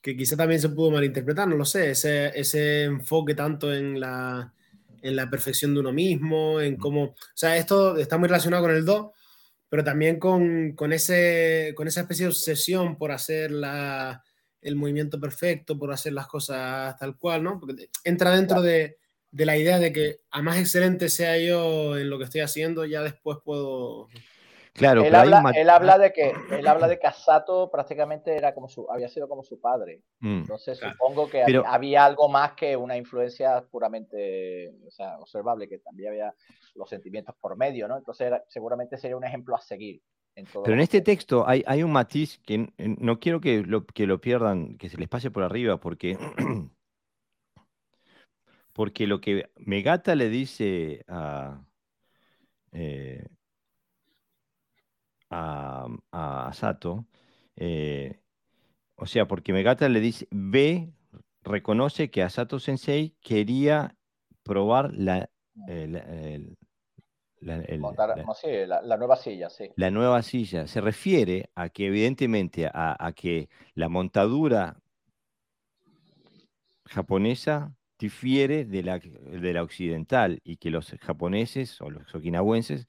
que 0.01 0.15
quizá 0.15 0.37
también 0.37 0.61
se 0.61 0.69
pudo 0.69 0.91
malinterpretar, 0.91 1.47
no 1.47 1.57
lo 1.57 1.65
sé, 1.65 1.91
ese, 1.91 2.27
ese 2.39 2.83
enfoque 2.83 3.33
tanto 3.33 3.73
en 3.73 3.99
la, 3.99 4.53
en 5.01 5.15
la 5.15 5.29
perfección 5.29 5.73
de 5.73 5.79
uno 5.79 5.91
mismo, 5.91 6.61
en 6.61 6.75
cómo. 6.77 7.03
O 7.05 7.15
sea, 7.33 7.57
esto 7.57 7.97
está 7.97 8.17
muy 8.17 8.27
relacionado 8.27 8.63
con 8.63 8.75
el 8.75 8.85
do, 8.85 9.13
pero 9.75 9.83
también 9.83 10.19
con, 10.19 10.71
con, 10.71 10.93
ese, 10.93 11.73
con 11.75 11.85
esa 11.85 11.99
especie 11.99 12.23
de 12.23 12.29
obsesión 12.29 12.97
por 12.97 13.11
hacer 13.11 13.51
la, 13.51 14.23
el 14.61 14.77
movimiento 14.77 15.19
perfecto, 15.19 15.77
por 15.77 15.91
hacer 15.91 16.13
las 16.13 16.27
cosas 16.27 16.95
tal 16.97 17.17
cual, 17.17 17.43
¿no? 17.43 17.59
Porque 17.59 17.89
entra 18.05 18.33
dentro 18.33 18.61
de, 18.61 18.95
de 19.31 19.45
la 19.45 19.57
idea 19.57 19.77
de 19.77 19.91
que 19.91 20.21
a 20.31 20.41
más 20.41 20.59
excelente 20.59 21.09
sea 21.09 21.37
yo 21.37 21.97
en 21.97 22.09
lo 22.09 22.17
que 22.17 22.23
estoy 22.23 22.39
haciendo, 22.39 22.85
ya 22.85 23.01
después 23.01 23.39
puedo 23.43 24.07
Claro, 24.75 25.05
él, 25.05 25.15
habla, 25.15 25.41
él 25.55 25.69
habla 25.69 25.97
de 25.97 26.11
que 26.11 26.33
él 26.51 26.67
habla 26.67 26.89
de 26.89 26.99
que 26.99 27.07
Asato 27.07 27.71
prácticamente 27.71 28.35
era 28.35 28.53
como 28.53 28.67
su, 28.67 28.85
había 28.91 29.07
sido 29.07 29.29
como 29.29 29.41
su 29.41 29.61
padre. 29.61 30.01
Mm. 30.19 30.39
Entonces 30.39 30.77
supongo 30.77 31.29
que 31.29 31.45
había 31.65 32.03
algo 32.03 32.27
más 32.27 32.53
que 32.53 32.75
una 32.75 32.97
influencia 32.97 33.65
puramente 33.71 34.73
o 34.85 34.91
sea, 34.91 35.17
observable, 35.19 35.69
que 35.69 35.79
también 35.79 36.09
había 36.09 36.35
los 36.75 36.89
sentimientos 36.89 37.33
por 37.39 37.55
medio, 37.55 37.87
¿no? 37.87 37.97
Entonces 37.97 38.33
seguramente 38.49 38.97
sería 38.97 39.15
un 39.15 39.23
ejemplo 39.23 39.55
a 39.55 39.61
seguir. 39.61 40.01
Pero 40.35 40.73
en 40.73 40.81
este 40.81 40.99
texto 40.99 41.47
hay, 41.47 41.63
hay 41.65 41.81
un 41.81 41.93
matiz 41.93 42.39
que 42.39 42.69
no 42.77 43.19
quiero 43.21 43.39
que 43.39 43.61
lo, 43.61 43.85
que 43.85 44.05
lo 44.05 44.19
pierdan, 44.19 44.77
que 44.77 44.89
se 44.89 44.97
les 44.97 45.07
pase 45.07 45.31
por 45.31 45.43
arriba, 45.43 45.79
porque, 45.79 46.17
porque 48.73 49.07
lo 49.07 49.21
que 49.21 49.49
Megata 49.55 50.15
le 50.15 50.27
dice 50.27 51.05
a, 51.07 51.61
eh, 52.73 53.25
a, 55.35 56.51
Sato. 56.53 57.05
Eh, 57.55 58.19
o 58.95 59.05
sea, 59.05 59.27
porque 59.27 59.53
Megata 59.53 59.89
le 59.89 59.99
dice, 59.99 60.27
ve, 60.31 60.93
reconoce 61.43 62.09
que 62.09 62.23
Asato 62.23 62.59
Sensei 62.59 63.15
quería 63.21 63.95
probar 64.43 64.93
la, 64.93 65.29
la, 67.41 68.97
nueva 68.97 69.15
silla, 69.15 69.49
sí. 69.49 69.69
La 69.75 69.91
nueva 69.91 70.21
silla. 70.21 70.67
Se 70.67 70.81
refiere 70.81 71.49
a 71.55 71.69
que 71.69 71.87
evidentemente 71.87 72.69
a, 72.71 73.13
que 73.15 73.49
la 73.73 73.89
montadura 73.89 74.77
japonesa 76.85 77.75
difiere 77.97 78.65
de 78.65 78.83
la, 78.83 78.99
de 78.99 79.53
la 79.53 79.63
occidental 79.63 80.39
y 80.43 80.57
que 80.57 80.69
los 80.69 80.95
japoneses 81.01 81.81
o 81.81 81.89
los 81.89 82.13
okinawenses 82.13 82.87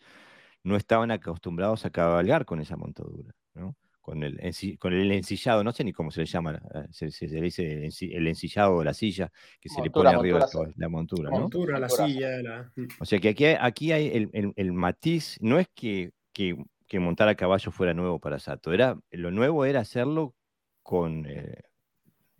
no 0.66 0.76
estaban 0.76 1.12
acostumbrados 1.12 1.86
a 1.86 1.90
cabalgar 1.90 2.44
con 2.44 2.60
esa 2.60 2.76
montadura, 2.76 3.32
¿no? 3.54 3.76
Con 4.00 4.24
el, 4.24 4.40
con 4.80 4.92
el 4.92 5.12
ensillado, 5.12 5.62
no 5.62 5.72
sé 5.72 5.84
ni 5.84 5.92
cómo 5.92 6.10
se 6.10 6.20
le 6.20 6.26
llama, 6.26 6.60
eh, 6.74 7.10
se, 7.10 7.28
le 7.28 7.40
dice 7.40 7.88
el 8.00 8.26
ensillado 8.26 8.76
o 8.76 8.84
la 8.84 8.92
silla 8.92 9.30
que 9.60 9.68
se 9.68 9.80
le 9.80 9.90
pone 9.90 10.10
arriba 10.10 10.40
de 10.40 10.72
la 10.76 10.88
montura. 10.88 11.30
¿no? 11.30 11.40
Montura, 11.40 11.78
la 11.78 11.88
silla. 11.88 12.72
O 12.98 13.04
sea 13.04 13.20
que 13.20 13.28
aquí, 13.28 13.44
aquí 13.46 13.92
hay 13.92 14.28
el, 14.32 14.72
matiz, 14.72 15.38
no 15.40 15.60
es 15.60 15.68
que, 15.72 16.12
que, 16.32 16.56
montar 16.98 17.28
a 17.28 17.36
caballo 17.36 17.70
fuera 17.70 17.94
nuevo 17.94 18.18
para 18.18 18.40
Sato, 18.40 18.72
era, 18.72 18.98
lo 19.10 19.30
nuevo 19.30 19.64
era 19.64 19.80
hacerlo 19.80 20.34
con 20.82 21.26
eh, 21.26 21.62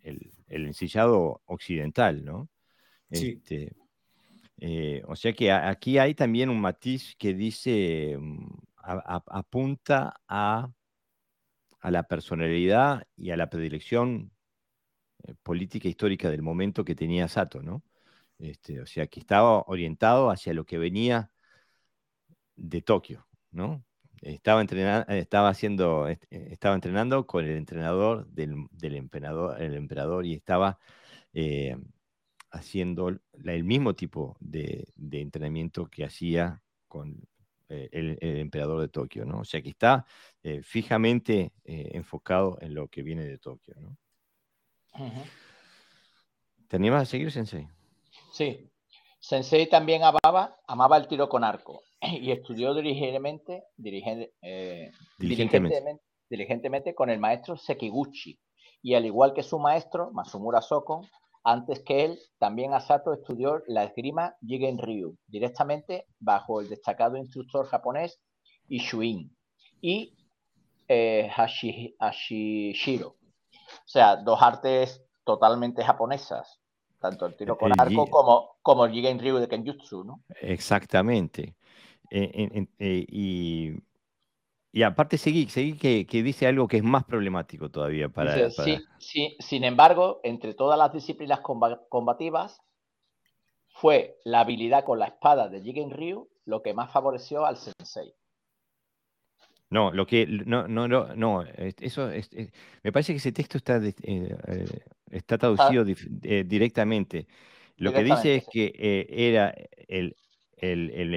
el, 0.02 0.20
ensillado 0.48 1.42
occidental, 1.46 2.24
¿no? 2.24 2.48
Sí. 3.12 3.40
Este, 3.40 3.72
eh, 4.58 5.02
o 5.06 5.16
sea 5.16 5.32
que 5.34 5.52
aquí 5.52 5.98
hay 5.98 6.14
también 6.14 6.48
un 6.48 6.60
matiz 6.60 7.14
que 7.16 7.34
dice, 7.34 8.16
mm, 8.18 8.48
apunta 8.82 10.20
a, 10.28 10.70
la 11.82 12.02
personalidad 12.04 13.06
y 13.16 13.30
a 13.30 13.36
la 13.36 13.48
predilección 13.48 14.32
eh, 15.24 15.34
política 15.42 15.88
histórica 15.88 16.30
del 16.30 16.42
momento 16.42 16.84
que 16.84 16.94
tenía 16.96 17.28
Sato, 17.28 17.62
¿no? 17.62 17.82
Este, 18.38 18.80
o 18.80 18.86
sea 18.86 19.06
que 19.06 19.20
estaba 19.20 19.62
orientado 19.66 20.30
hacia 20.30 20.54
lo 20.54 20.66
que 20.66 20.78
venía 20.78 21.30
de 22.56 22.82
Tokio, 22.82 23.26
¿no? 23.50 23.84
Estaba, 24.22 24.60
entrenando, 24.60 25.12
estaba, 25.12 25.48
haciendo, 25.50 26.08
estaba 26.30 26.74
entrenando 26.74 27.26
con 27.26 27.44
el 27.44 27.56
entrenador 27.56 28.26
del, 28.28 28.68
emperador, 28.96 29.60
el 29.62 29.74
emperador 29.74 30.26
y 30.26 30.34
estaba 30.34 30.78
eh, 31.34 31.76
haciendo 32.56 33.08
el 33.08 33.64
mismo 33.64 33.94
tipo 33.94 34.36
de, 34.40 34.88
entrenamiento 35.12 35.86
que 35.86 36.04
hacía 36.04 36.62
con 36.88 37.20
eh, 37.68 37.88
el, 37.92 38.18
emperador 38.20 38.80
de 38.80 38.88
Tokio, 38.88 39.24
¿no? 39.24 39.40
O 39.40 39.44
sea 39.44 39.62
que 39.62 39.70
está 39.70 40.04
eh, 40.42 40.62
fijamente 40.62 41.52
eh, 41.64 41.90
enfocado 41.94 42.58
en 42.60 42.74
lo 42.74 42.88
que 42.88 43.02
viene 43.02 43.24
de 43.24 43.38
Tokio, 43.38 43.74
¿no? 43.80 43.96
¿Te 46.68 46.76
animas 46.76 47.02
a 47.02 47.06
seguir, 47.06 47.30
Sensei? 47.30 47.68
Sí. 48.32 48.70
Sensei 49.20 49.68
también 49.68 50.02
amaba, 50.02 50.56
amaba 50.66 50.96
el 50.96 51.06
tiro 51.06 51.28
con 51.28 51.44
arco 51.44 51.82
y 52.00 52.30
estudió 52.30 52.74
dirigentemente, 52.74 53.64
diligentemente. 53.76 56.00
diligentemente 56.28 56.94
con 56.94 57.10
el 57.10 57.18
maestro 57.18 57.56
Sekiguchi. 57.56 58.38
Y 58.82 58.94
al 58.94 59.04
igual 59.04 59.34
que 59.34 59.42
su 59.42 59.58
maestro, 59.58 60.12
Masumura 60.12 60.62
Soko, 60.62 61.02
antes 61.46 61.80
que 61.84 62.04
él, 62.04 62.18
también 62.38 62.74
Asato 62.74 63.12
estudió 63.12 63.62
la 63.68 63.84
esgrima 63.84 64.34
Jigen 64.44 64.78
Ryu, 64.78 65.16
directamente 65.28 66.06
bajo 66.18 66.60
el 66.60 66.68
destacado 66.68 67.16
instructor 67.16 67.66
japonés 67.66 68.20
Ishuin 68.68 69.30
y 69.80 70.16
eh, 70.88 71.30
Hashishiro. 71.30 73.10
O 73.10 73.88
sea, 73.88 74.16
dos 74.16 74.42
artes 74.42 75.04
totalmente 75.22 75.84
japonesas, 75.84 76.60
tanto 77.00 77.26
el 77.26 77.36
tiro 77.36 77.56
con 77.56 77.72
arco 77.80 78.10
como, 78.10 78.56
como 78.60 78.84
el 78.84 78.92
Jigen 78.92 79.20
Ryu 79.20 79.36
de 79.36 79.46
Kenjutsu, 79.46 80.02
¿no? 80.02 80.24
Exactamente. 80.40 81.54
Eh, 82.10 82.66
y 83.08 83.72
y 84.76 84.82
aparte 84.82 85.16
seguí, 85.16 85.48
seguí 85.48 85.78
que, 85.78 86.22
dice 86.22 86.46
algo 86.46 86.68
que 86.68 86.76
es 86.76 86.82
más 86.82 87.02
problemático 87.04 87.70
todavía 87.70 88.10
para... 88.10 88.50
Sí, 88.50 88.78
sí, 88.98 89.34
sin 89.38 89.64
embargo, 89.64 90.20
entre 90.22 90.52
todas 90.52 90.78
las 90.78 90.92
disciplinas 90.92 91.40
combativas, 91.88 92.60
fue 93.70 94.18
la 94.22 94.40
habilidad 94.40 94.84
con 94.84 94.98
la 94.98 95.06
espada 95.06 95.48
de 95.48 95.62
Jigen 95.62 95.92
Ryu 95.92 96.28
lo 96.44 96.60
que 96.60 96.74
más 96.74 96.92
favoreció 96.92 97.46
al 97.46 97.56
sensei. 97.56 98.12
No, 99.70 99.92
lo 99.92 100.06
que 100.06 100.26
no, 100.26 100.68
no, 100.68 100.86
no, 100.86 101.14
no 101.14 101.42
eso 101.78 102.10
es, 102.10 102.28
me 102.82 102.92
parece 102.92 103.14
que 103.14 103.16
ese 103.16 103.32
texto 103.32 103.56
está, 103.56 103.78
eh, 103.78 103.94
eh, 104.02 104.66
está 105.10 105.38
traducido 105.38 105.84
ah. 105.84 106.42
directamente. 106.44 107.26
Lo 107.78 107.94
que 107.94 108.04
dice 108.04 108.34
es 108.34 108.44
que 108.46 108.74
eh, 108.76 109.06
era 109.08 109.54
el, 109.88 110.14
el, 110.56 110.90
el, 110.90 111.14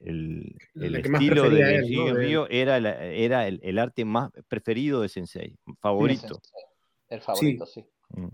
el, 0.00 0.56
el 0.74 0.94
estilo 0.96 1.48
de 1.48 1.80
Río 2.12 2.46
era, 2.48 2.76
era 2.76 3.46
el, 3.46 3.78
arte 3.78 4.04
más 4.04 4.30
preferido 4.48 5.00
de 5.00 5.08
Sensei, 5.08 5.56
favorito. 5.80 6.40
El 7.08 7.20
favorito, 7.20 7.64
sí. 7.66 7.86
Mm. 8.10 8.28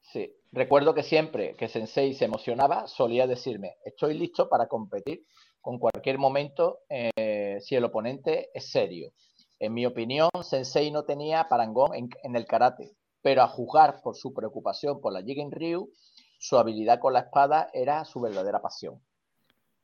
Sí. 0.00 0.32
Recuerdo 0.52 0.94
que 0.94 1.02
siempre 1.02 1.56
que 1.56 1.68
Sensei 1.68 2.14
se 2.14 2.24
emocionaba, 2.24 2.86
solía 2.86 3.26
decirme, 3.26 3.76
estoy 3.84 4.14
listo 4.14 4.48
para 4.48 4.68
competir 4.68 5.24
con 5.60 5.78
cualquier 5.78 6.18
momento 6.18 6.80
eh, 6.88 7.58
si 7.60 7.74
el 7.74 7.84
oponente 7.84 8.50
es 8.54 8.70
serio. 8.70 9.12
En 9.58 9.72
mi 9.72 9.86
opinión, 9.86 10.28
Sensei 10.42 10.90
no 10.90 11.04
tenía 11.04 11.48
parangón 11.48 11.94
en, 11.94 12.08
en 12.22 12.36
el 12.36 12.44
karate, 12.44 12.92
pero 13.22 13.42
a 13.42 13.48
juzgar 13.48 14.00
por 14.02 14.16
su 14.16 14.34
preocupación 14.34 15.00
por 15.00 15.12
la 15.12 15.22
Jigen 15.22 15.50
Ryu, 15.50 15.90
su 16.44 16.58
habilidad 16.58 16.98
con 16.98 17.14
la 17.14 17.20
espada 17.20 17.70
era 17.72 18.04
su 18.04 18.20
verdadera 18.20 18.60
pasión. 18.60 19.00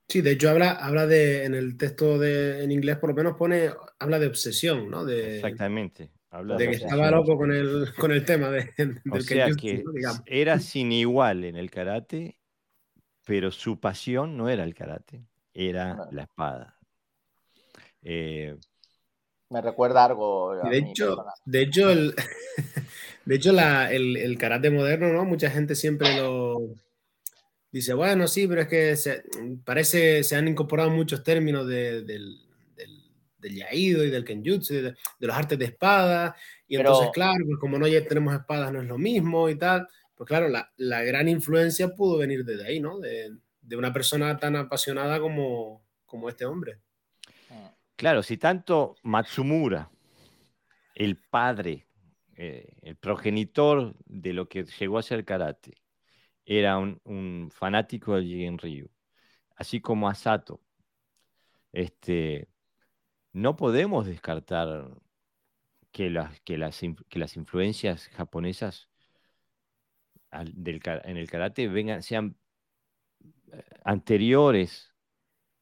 Sí, 0.07 0.21
de 0.21 0.33
hecho 0.33 0.51
habla, 0.51 0.73
habla 0.73 1.07
de, 1.07 1.43
en 1.45 1.55
el 1.55 1.75
texto 1.75 2.19
de, 2.19 2.63
en 2.63 2.71
inglés 2.71 2.97
por 2.97 3.09
lo 3.09 3.15
menos 3.15 3.35
pone, 3.35 3.71
habla 3.97 4.19
de 4.19 4.27
obsesión, 4.27 4.87
¿no? 4.87 5.03
De, 5.03 5.37
Exactamente. 5.37 6.11
Habla 6.29 6.57
de, 6.57 6.69
que 6.69 6.75
estaba 6.75 7.09
loco 7.09 7.35
con 7.35 7.51
el, 7.51 7.91
con 7.97 8.11
el 8.11 8.23
tema 8.23 8.49
de, 8.49 8.69
del 8.77 9.01
o 9.11 9.19
sea 9.21 9.49
que 9.59 9.83
era 10.27 10.59
sin 10.59 10.91
igual 10.91 11.45
en 11.45 11.55
el 11.55 11.71
karate, 11.71 12.37
pero 13.25 13.49
su 13.49 13.79
pasión 13.79 14.37
no 14.37 14.47
era 14.47 14.63
el 14.63 14.75
karate, 14.75 15.25
era 15.55 16.09
la 16.11 16.23
espada. 16.23 16.77
Eh, 18.03 18.55
Me 19.49 19.61
recuerda 19.61 20.05
algo. 20.05 20.53
De 20.69 20.77
hecho, 20.77 21.25
de 21.43 21.61
hecho 21.63 21.89
el, 21.89 22.13
De 23.25 23.35
hecho, 23.35 23.51
el, 23.51 24.37
karate 24.37 24.69
moderno, 24.69 25.13
¿no? 25.13 25.25
Mucha 25.25 25.49
gente 25.49 25.75
siempre 25.75 26.15
lo 26.17 26.75
dice, 27.71 27.93
bueno, 27.93 28.27
sí, 28.27 28.47
pero 28.47 28.61
es 28.61 28.67
que 28.67 28.95
se, 28.95 29.23
parece 29.63 30.23
se 30.23 30.35
han 30.35 30.47
incorporado 30.47 30.89
muchos 30.89 31.23
términos 31.23 31.67
del, 31.67 32.05
del, 32.05 32.39
yaido 33.39 34.03
y 34.03 34.09
del 34.09 34.23
kenjutsu, 34.23 34.73
de, 34.73 34.95
los 35.19 35.35
artes 35.35 35.57
de 35.57 35.65
espada, 35.65 36.35
y 36.67 36.75
entonces, 36.75 37.09
claro, 37.13 37.43
pues 37.45 37.59
como 37.59 37.77
no 37.77 37.87
ya 37.87 38.05
tenemos 38.05 38.33
espadas, 38.33 38.71
no 38.71 38.81
es 38.81 38.87
lo 38.87 38.97
mismo 38.97 39.49
y 39.49 39.55
tal. 39.55 39.87
Pues 40.15 40.27
claro, 40.27 40.47
la, 40.47 40.71
la 40.77 41.01
gran 41.01 41.27
influencia 41.27 41.89
pudo 41.89 42.17
venir 42.17 42.45
desde 42.45 42.67
ahí, 42.67 42.79
¿no? 42.79 42.99
De, 42.99 43.31
de 43.61 43.75
una 43.75 43.93
persona 43.93 44.37
tan 44.37 44.55
apasionada 44.55 45.19
como, 45.19 45.83
como 46.05 46.29
este 46.29 46.45
hombre. 46.45 46.79
Claro, 47.95 48.23
si 48.23 48.37
tanto 48.37 48.95
Matsumura, 49.03 49.89
el 50.95 51.17
padre 51.17 51.85
eh, 52.43 52.73
el 52.81 52.95
progenitor 52.97 53.95
de 54.05 54.33
lo 54.33 54.49
que 54.49 54.63
llegó 54.63 54.97
a 54.97 55.03
ser 55.03 55.25
karate, 55.25 55.75
era 56.45 56.77
un, 56.79 57.49
fanático 57.51 58.15
del 58.15 58.25
Jigen 58.25 58.57
Ryu, 58.57 58.89
así 59.55 59.81
como 59.81 60.09
Asato 60.09 60.61
este, 61.71 62.49
no 63.33 63.55
podemos 63.55 64.07
descartar 64.07 64.89
que 65.91 66.09
las, 66.09 66.39
que 66.41 66.57
las, 66.57 66.81
que 67.09 67.19
las 67.19 67.37
influencias 67.37 68.07
japonesas 68.09 68.89
en 70.31 71.17
el 71.17 71.29
karate 71.29 71.67
vengan, 71.67 72.01
sean 72.01 72.37
eh, 73.51 73.63
anteriores 73.83 74.93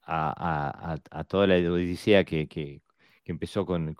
a, 0.03 0.97
toda 1.27 1.47
la 1.47 1.55
odisea 1.71 2.23
que, 2.23 2.47
que, 2.47 2.81
empezó 3.25 3.65
con, 3.65 3.95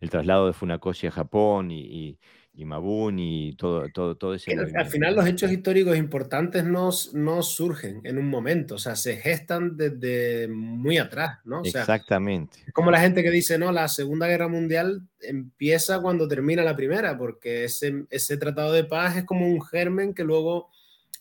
el 0.00 0.10
traslado 0.10 0.46
de 0.46 0.52
Funakoshi 0.52 1.08
a 1.08 1.10
Japón 1.10 1.70
y, 1.70 2.18
y 2.58 2.64
Mabun 2.64 3.20
y 3.20 3.52
todo, 3.52 3.88
todo, 3.94 4.16
todo 4.16 4.34
ese. 4.34 4.52
Al 4.52 4.86
final 4.86 5.14
los 5.14 5.24
hechos 5.28 5.52
históricos 5.52 5.96
importantes 5.96 6.64
no, 6.64 6.90
no, 7.12 7.40
surgen 7.44 8.00
en 8.02 8.18
un 8.18 8.28
momento, 8.28 8.74
o 8.74 8.78
sea, 8.78 8.96
se 8.96 9.16
gestan 9.16 9.76
desde 9.76 10.48
muy 10.48 10.98
atrás, 10.98 11.38
¿no? 11.44 11.62
Exactamente. 11.62 12.58
Es 12.66 12.72
como 12.72 12.90
la 12.90 12.98
gente 12.98 13.22
que 13.22 13.30
dice, 13.30 13.58
no, 13.58 13.70
la 13.70 13.86
Segunda 13.86 14.26
Guerra 14.26 14.48
Mundial 14.48 15.02
empieza 15.20 16.00
cuando 16.00 16.26
termina 16.26 16.64
la 16.64 16.74
Primera, 16.74 17.16
porque 17.16 17.62
ese, 17.62 18.06
ese 18.10 18.36
tratado 18.38 18.72
de 18.72 18.82
paz 18.82 19.16
es 19.16 19.24
como 19.24 19.46
un 19.46 19.62
germen 19.62 20.12
que 20.12 20.24
luego 20.24 20.68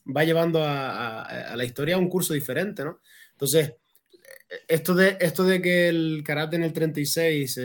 va 0.05 0.23
llevando 0.23 0.63
a, 0.63 1.21
a, 1.21 1.55
la 1.55 1.65
historia 1.65 1.97
a 1.97 1.99
un 1.99 2.09
curso 2.09 2.33
diferente, 2.33 2.83
¿no? 2.83 2.99
Entonces, 3.33 3.75
esto 4.67 4.95
de, 4.95 5.17
esto 5.19 5.43
de 5.43 5.61
que 5.61 5.89
el 5.89 6.23
karate 6.25 6.55
en 6.55 6.63
el 6.63 6.73
36 6.73 7.59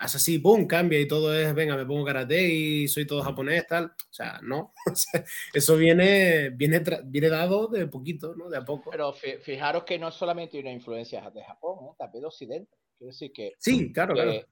hace 0.00 0.16
así, 0.16 0.38
¡pum!, 0.38 0.66
cambia 0.66 0.98
y 0.98 1.06
todo 1.06 1.34
es, 1.34 1.54
venga, 1.54 1.76
me 1.76 1.84
pongo 1.84 2.06
karate 2.06 2.42
y 2.42 2.88
soy 2.88 3.06
todo 3.06 3.22
japonés, 3.22 3.66
tal. 3.66 3.84
O 3.84 4.12
sea, 4.12 4.40
no. 4.42 4.72
Eso 5.54 5.76
viene, 5.76 6.48
viene, 6.50 6.82
viene 7.04 7.28
dado 7.28 7.68
de 7.68 7.86
poquito, 7.86 8.34
¿no? 8.34 8.48
De 8.48 8.56
a 8.56 8.64
poco. 8.64 8.90
Pero 8.90 9.12
fijaros 9.12 9.84
que 9.84 9.98
no 9.98 10.10
solamente 10.10 10.58
una 10.58 10.72
influencia 10.72 11.30
de 11.30 11.44
Japón, 11.44 11.86
¿eh? 11.86 11.94
también 11.98 12.22
de 12.22 12.28
Occidente. 12.28 12.78
Quiero 12.96 13.12
decir 13.12 13.30
que. 13.32 13.52
Sí, 13.58 13.92
claro, 13.92 14.14
que, 14.14 14.22
claro. 14.22 14.46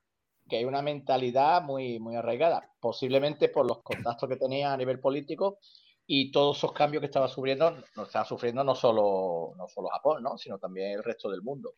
Que 0.49 0.57
hay 0.59 0.65
una 0.65 0.83
mentalidad 0.83 1.63
muy, 1.63 1.99
muy 1.99 2.15
arraigada, 2.15 2.71
posiblemente 2.79 3.49
por 3.49 3.67
los 3.67 3.83
contactos 3.83 4.29
que 4.29 4.37
tenía 4.37 4.73
a 4.73 4.77
nivel 4.77 5.01
político 5.01 5.61
y 6.07 6.31
todos 6.31 6.59
esos 6.59 6.73
cambios 6.73 7.01
que 7.01 7.07
estaba 7.07 7.29
sufriendo, 7.29 7.83
no 7.97 8.03
estaba 8.03 8.25
sufriendo 8.25 8.65
no 8.65 8.75
solo, 8.75 9.53
no 9.57 9.69
solo 9.69 9.89
Japón, 9.89 10.23
¿no? 10.23 10.39
sino 10.39 10.59
también 10.59 10.93
el 10.93 11.05
resto 11.05 11.31
del 11.31 11.43
mundo. 11.43 11.75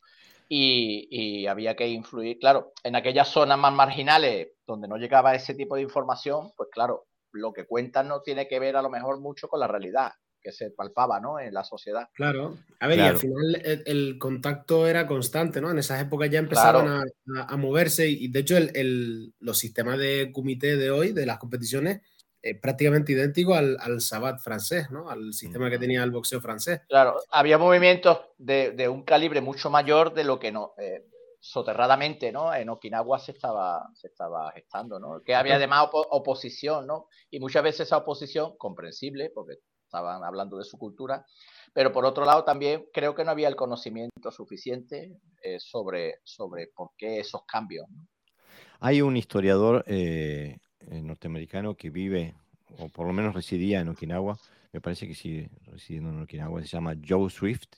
Y, 0.53 1.07
y, 1.12 1.46
había 1.46 1.76
que 1.76 1.86
influir, 1.86 2.38
claro, 2.40 2.72
en 2.82 2.96
aquellas 2.96 3.28
zonas 3.28 3.57
más 3.57 3.72
marginales 3.72 4.48
donde 4.66 4.88
no 4.88 4.96
llegaba 4.96 5.36
ese 5.36 5.55
tipo 5.55 5.76
de 5.76 5.82
información, 5.82 6.51
pues 6.57 6.68
claro, 6.72 7.07
lo 7.32 7.53
que 7.53 7.66
cuentan 7.66 8.09
no 8.09 8.20
tiene 8.20 8.48
que 8.48 8.59
ver 8.59 8.76
a 8.76 8.82
lo 8.82 8.90
mejor 8.90 9.20
mucho 9.20 9.46
con 9.46 9.61
la 9.61 9.68
realidad 9.68 10.11
que 10.42 10.53
se 10.53 10.70
palpaba 10.70 11.20
¿no? 11.20 11.38
en 11.38 11.53
la 11.53 11.64
sociedad. 11.64 12.09
Claro, 12.14 12.57
a 12.80 12.86
ver, 12.86 12.98
y 12.98 13.03
al 13.03 13.16
final 13.16 13.62
el, 13.86 14.18
contacto 14.18 14.86
era 14.86 15.07
constante, 15.07 15.61
¿no? 15.61 15.70
En 15.70 15.78
esas 15.78 16.01
épocas 16.01 16.30
ya 16.30 16.38
empezaban 16.38 16.88
a, 16.88 17.05
a, 17.46 17.57
moverse 17.57 18.09
y 18.09 18.28
de 18.28 18.40
hecho 18.40 18.57
el, 18.57 18.70
el, 18.74 19.34
los 19.38 19.59
sistemas 19.59 19.98
de 19.98 20.30
comité 20.32 20.76
de 20.76 20.90
hoy, 20.90 21.12
de 21.12 21.26
las 21.26 21.38
competiciones, 21.38 22.01
eh, 22.43 22.59
prácticamente 22.59 23.12
idéntico 23.12 23.55
al, 23.55 23.76
al 23.80 24.01
Sabat 24.01 24.41
francés, 24.41 24.91
¿no? 24.91 25.11
Al 25.11 25.32
sistema 25.32 25.68
que 25.68 25.78
tenía 25.78 26.03
el 26.03 26.11
boxeo 26.11 26.41
francés. 26.41 26.80
Claro, 26.88 27.16
había 27.30 27.59
movimientos 27.59 28.20
de, 28.38 28.72
de 28.72 28.88
un 28.88 29.03
calibre 29.03 29.41
mucho 29.41 29.70
mayor 29.70 30.14
de 30.14 30.24
lo 30.24 30.38
que 30.38 30.51
no, 30.51 30.72
eh, 30.78 31.05
soterradamente, 31.41 32.30
¿no? 32.32 32.55
En 32.55 32.68
Okinawa 32.68 33.18
se 33.18 33.32
estaba, 33.32 33.91
se 33.95 34.09
estaba 34.09 34.53
gestando, 34.53 34.99
¿no? 34.99 35.22
Que 35.22 35.34
había 35.34 35.57
además 35.57 35.88
oposición, 35.93 36.86
¿no? 36.86 37.09
Y 37.30 37.41
muchas 37.41 37.62
veces 37.62 37.80
esa 37.88 37.99
oposición, 37.99 38.57
comprensible, 38.59 39.30
porque 39.34 39.57
estaban 39.84 40.22
hablando 40.22 40.57
de 40.57 40.64
su 40.64 40.78
cultura, 40.78 41.26
pero 41.72 41.93
por 41.93 42.05
otro 42.05 42.24
lado 42.24 42.45
también 42.45 42.86
creo 42.93 43.14
que 43.14 43.24
no 43.24 43.32
había 43.32 43.49
el 43.49 43.57
conocimiento 43.57 44.30
suficiente 44.30 45.16
eh, 45.43 45.59
sobre, 45.59 46.20
sobre 46.22 46.68
por 46.68 46.91
qué 46.97 47.18
esos 47.20 47.45
cambios. 47.45 47.88
¿no? 47.91 48.07
Hay 48.78 49.03
un 49.03 49.16
historiador 49.16 49.84
eh, 49.86 50.59
norteamericano 50.89 51.76
que 51.76 51.91
vive, 51.91 52.35
o 52.78 52.89
por 52.89 53.07
lo 53.07 53.12
menos 53.12 53.35
residía 53.35 53.81
en 53.81 53.89
Okinawa, 53.89 54.39
me 54.72 54.81
parece 54.81 55.07
que 55.07 55.14
sigue 55.14 55.51
residiendo 55.64 56.11
en 56.11 56.22
Okinawa, 56.22 56.61
se 56.62 56.68
llama 56.68 56.95
Joe 57.07 57.28
Swift, 57.31 57.68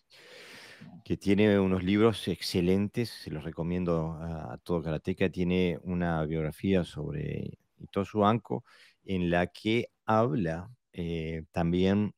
que 1.05 1.17
tiene 1.17 1.59
unos 1.59 1.83
libros 1.83 2.27
excelentes, 2.29 3.11
se 3.11 3.31
los 3.31 3.45
recomiendo 3.45 4.19
a, 4.21 4.59
todo 4.63 4.83
karateca, 4.83 5.29
tiene 5.31 5.79
una 5.83 6.25
biografía 6.25 6.85
sobre 6.85 7.59
Itosu 7.79 8.25
Anko, 8.25 8.65
en 9.05 9.31
la 9.31 9.49
que 9.49 9.89
habla 10.07 10.71
eh, 10.93 11.45
también 11.51 12.15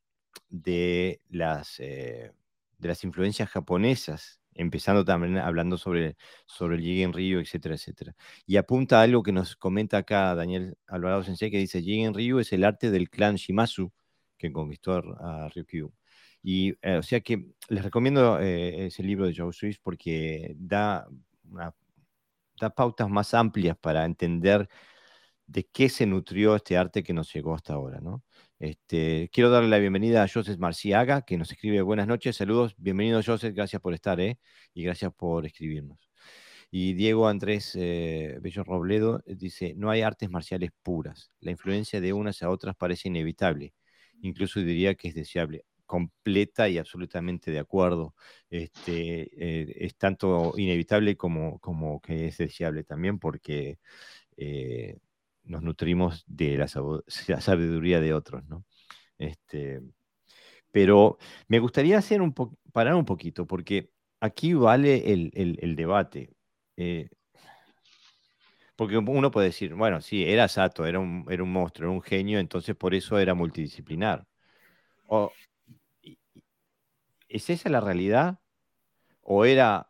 de 0.49 1.21
las, 1.29 1.79
eh, 1.79 2.31
de 2.77 2.87
las 2.87 3.03
influencias 3.03 3.49
japonesas 3.49 4.39
empezando 4.55 5.05
también 5.05 5.37
hablando 5.37 5.77
sobre, 5.77 6.17
sobre 6.47 6.77
el 6.77 6.81
Jigen 6.81 7.13
Ryu, 7.13 7.39
etcétera, 7.39 7.75
etcétera. 7.75 8.15
Y 8.47 8.57
apunta 8.57 8.99
a 8.99 9.03
algo 9.03 9.23
que 9.23 9.31
nos 9.31 9.55
comenta 9.55 9.97
acá 9.97 10.33
Daniel 10.35 10.77
Alvarado 10.87 11.23
Sensei, 11.23 11.51
que 11.51 11.59
dice, 11.59 11.81
Jigen 11.81 12.13
Ryu 12.13 12.39
es 12.39 12.53
el 12.53 12.63
arte 12.63 12.91
del 12.91 13.09
clan 13.09 13.35
Shimazu 13.35 13.91
que 14.37 14.51
conquistó 14.51 14.93
a, 15.19 15.49
Ryukyu. 15.49 15.93
Y 16.43 16.75
eh, 16.81 16.97
o 16.97 17.03
sea 17.03 17.21
que 17.21 17.45
les 17.69 17.83
recomiendo 17.83 18.39
eh, 18.39 18.87
ese 18.87 19.03
libro 19.03 19.25
de 19.27 19.35
Joe 19.35 19.51
Swift 19.53 19.79
porque 19.81 20.53
da, 20.57 21.07
da 22.59 22.69
pautas 22.69 23.09
más 23.09 23.33
amplias 23.33 23.77
para 23.77 24.05
entender 24.05 24.69
de 25.47 25.65
qué 25.65 25.89
se 25.89 26.05
nutrió 26.05 26.55
este 26.55 26.77
arte 26.77 27.03
que 27.03 27.13
nos 27.13 27.33
llegó 27.33 27.55
hasta 27.55 27.73
ahora, 27.73 27.99
¿no? 28.01 28.23
Este, 28.59 29.29
quiero 29.33 29.49
darle 29.49 29.69
la 29.69 29.79
bienvenida 29.79 30.23
a 30.23 30.27
Joseph 30.29 30.57
Marciaga, 30.59 31.23
que 31.23 31.37
nos 31.37 31.51
escribe 31.51 31.81
buenas 31.81 32.07
noches, 32.07 32.37
saludos, 32.37 32.73
bienvenido 32.77 33.21
Joseph, 33.25 33.53
gracias 33.53 33.81
por 33.81 33.93
estar, 33.93 34.19
¿eh? 34.21 34.39
Y 34.73 34.83
gracias 34.83 35.11
por 35.13 35.45
escribirnos. 35.45 36.09
Y 36.71 36.93
Diego 36.93 37.27
Andrés 37.27 37.73
eh, 37.75 38.37
Bello 38.41 38.63
Robledo 38.63 39.21
eh, 39.25 39.35
dice, 39.35 39.73
no 39.75 39.89
hay 39.89 40.01
artes 40.01 40.29
marciales 40.29 40.71
puras, 40.83 41.31
la 41.41 41.51
influencia 41.51 41.99
de 41.99 42.13
unas 42.13 42.43
a 42.43 42.49
otras 42.49 42.75
parece 42.77 43.09
inevitable, 43.09 43.73
incluso 44.21 44.61
diría 44.61 44.95
que 44.95 45.09
es 45.09 45.15
deseable 45.15 45.65
completa 45.85 46.69
y 46.69 46.77
absolutamente 46.79 47.51
de 47.51 47.59
acuerdo. 47.59 48.15
Este, 48.49 49.29
eh, 49.37 49.75
es 49.85 49.95
tanto 49.97 50.53
inevitable 50.57 51.15
como, 51.17 51.59
como 51.59 52.01
que 52.01 52.27
es 52.27 52.37
deseable 52.37 52.83
también 52.83 53.19
porque 53.19 53.79
nos 55.45 55.61
nutrimos 55.63 56.23
de 56.27 56.57
la 56.57 57.41
sabiduría 57.41 57.99
de 57.99 58.13
otros, 58.13 58.45
¿no? 58.45 58.65
Este, 59.17 59.81
pero 60.71 61.17
me 61.47 61.59
gustaría 61.59 61.97
hacer 61.97 62.21
un 62.21 62.33
parar 62.73 62.95
un 62.95 63.05
poquito, 63.05 63.47
porque 63.47 63.91
aquí 64.19 64.53
vale 64.53 65.13
el, 65.13 65.75
debate. 65.75 66.35
Eh, 66.77 67.09
porque 68.75 68.97
uno 68.97 69.31
puede 69.31 69.47
decir, 69.47 69.73
bueno, 69.73 70.01
sí, 70.01 70.25
era 70.25 70.49
Sato, 70.49 70.85
era 70.85 70.99
un, 70.99 71.23
monstruo, 71.49 71.87
era 71.89 71.95
un 71.95 72.01
genio, 72.01 72.39
entonces 72.39 72.75
por 72.75 72.93
eso 72.93 73.17
era 73.17 73.33
multidisciplinar. 73.33 74.27
¿Es 77.29 77.49
esa 77.49 77.69
la 77.69 77.79
realidad? 77.79 78.39
¿O 79.21 79.45
era 79.45 79.89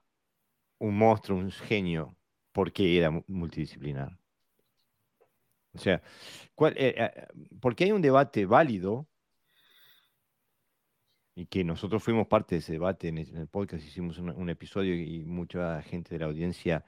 un 0.79 0.97
monstruo, 0.97 1.39
un 1.39 1.51
genio, 1.51 2.15
porque 2.51 2.97
era 2.97 3.09
multidisciplinar? 3.27 4.19
O 5.75 5.79
sea, 5.79 6.01
¿cuál, 6.55 6.73
eh, 6.77 6.95
eh, 6.97 7.27
porque 7.59 7.83
hay 7.85 7.91
un 7.91 8.01
debate 8.01 8.45
válido 8.45 9.07
y 11.35 11.47
que 11.47 11.63
nosotros 11.63 12.01
fuimos 12.01 12.27
parte 12.27 12.55
de 12.55 12.59
ese 12.59 12.73
debate 12.73 13.09
en 13.09 13.17
el 13.17 13.47
podcast, 13.47 13.85
hicimos 13.85 14.17
un, 14.19 14.49
episodio 14.49 14.95
y 14.95 15.25
mucha 15.25 15.81
gente 15.81 16.15
de 16.15 16.19
la 16.19 16.27
audiencia 16.27 16.85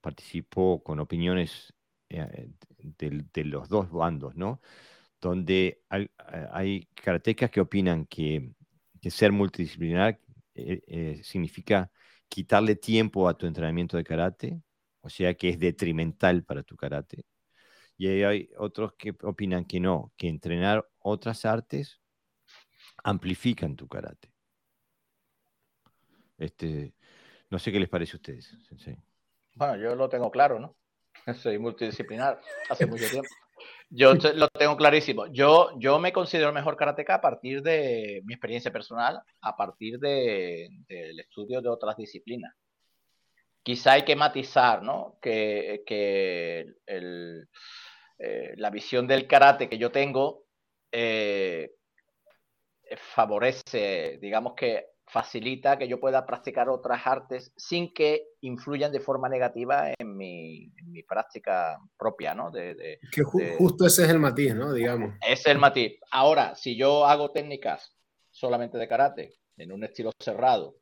participó 0.00 0.82
con 0.82 0.98
opiniones 0.98 1.72
eh, 2.08 2.50
de, 2.98 3.44
los 3.44 3.68
dos 3.68 3.90
bandos, 3.90 4.34
¿no? 4.36 4.60
Donde 5.20 5.82
hay, 5.88 6.10
hay 6.52 6.88
karatecas 6.94 7.50
que 7.50 7.60
opinan 7.60 8.06
que, 8.06 8.52
ser 9.10 9.32
multidisciplinar 9.32 10.20
significa 11.22 11.90
quitarle 12.28 12.76
tiempo 12.76 13.28
a 13.28 13.38
tu 13.38 13.46
entrenamiento 13.46 13.96
de 13.96 14.04
karate, 14.04 14.60
o 15.00 15.08
sea 15.08 15.34
que 15.34 15.50
es 15.50 15.58
detrimental 15.58 16.44
para 16.44 16.62
tu 16.62 16.76
karate. 16.76 17.24
Y 17.98 18.22
hay 18.22 18.48
otros 18.56 18.94
que 18.94 19.12
opinan 19.22 19.64
que 19.64 19.80
no, 19.80 20.12
que 20.16 20.28
entrenar 20.28 20.88
otras 21.00 21.44
artes 21.44 22.00
amplifican 23.02 23.74
tu 23.74 23.88
karate. 23.88 24.32
Este, 26.38 26.94
no 27.50 27.58
sé 27.58 27.72
qué 27.72 27.80
les 27.80 27.88
parece 27.88 28.12
a 28.12 28.18
ustedes. 28.18 28.56
Bueno, 29.56 29.76
yo 29.76 29.96
lo 29.96 30.08
tengo 30.08 30.30
claro, 30.30 30.60
¿no? 30.60 30.76
Soy 31.42 31.58
multidisciplinar 31.58 32.40
hace 32.70 32.86
mucho 32.86 33.04
tiempo. 33.10 33.28
Yo 33.90 34.14
lo 34.14 34.46
tengo 34.48 34.76
clarísimo. 34.76 35.26
Yo, 35.26 35.70
yo 35.80 35.98
me 35.98 36.12
considero 36.12 36.52
mejor 36.52 36.76
karateka 36.76 37.16
a 37.16 37.20
partir 37.20 37.62
de 37.62 38.22
mi 38.24 38.34
experiencia 38.34 38.70
personal, 38.70 39.20
a 39.40 39.56
partir 39.56 39.98
del 39.98 41.18
estudio 41.18 41.60
de 41.60 41.68
otras 41.68 41.96
disciplinas. 41.96 42.54
Quizá 43.64 43.92
hay 43.94 44.04
que 44.04 44.14
matizar, 44.14 44.82
¿no? 44.82 45.18
Que, 45.20 45.82
que 45.84 46.74
el, 46.86 47.48
eh, 48.18 48.54
la 48.56 48.70
visión 48.70 49.06
del 49.06 49.26
karate 49.26 49.68
que 49.68 49.78
yo 49.78 49.92
tengo 49.92 50.44
eh, 50.90 51.72
favorece, 53.14 54.18
digamos 54.20 54.54
que 54.56 54.86
facilita 55.06 55.78
que 55.78 55.88
yo 55.88 55.98
pueda 55.98 56.26
practicar 56.26 56.68
otras 56.68 57.06
artes 57.06 57.52
sin 57.56 57.92
que 57.94 58.28
influyan 58.42 58.92
de 58.92 59.00
forma 59.00 59.28
negativa 59.28 59.92
en 59.98 60.16
mi, 60.16 60.72
práctica 61.06 61.78
propia, 61.96 62.34
¿no? 62.34 62.50
De, 62.50 62.98
que 63.10 63.22
justo 63.22 63.86
ese 63.86 64.04
es 64.04 64.10
el 64.10 64.18
matiz, 64.18 64.54
¿no? 64.54 64.72
Digamos. 64.72 65.14
Ese 65.22 65.32
es 65.32 65.46
el 65.46 65.58
matiz. 65.58 65.98
Ahora, 66.10 66.54
si 66.54 66.76
yo 66.76 67.06
hago 67.06 67.30
técnicas 67.30 67.94
solamente 68.30 68.76
de 68.76 68.88
karate, 68.88 69.38
en 69.56 69.72
un 69.72 69.84
estilo 69.84 70.12
cerrado, 70.20 70.76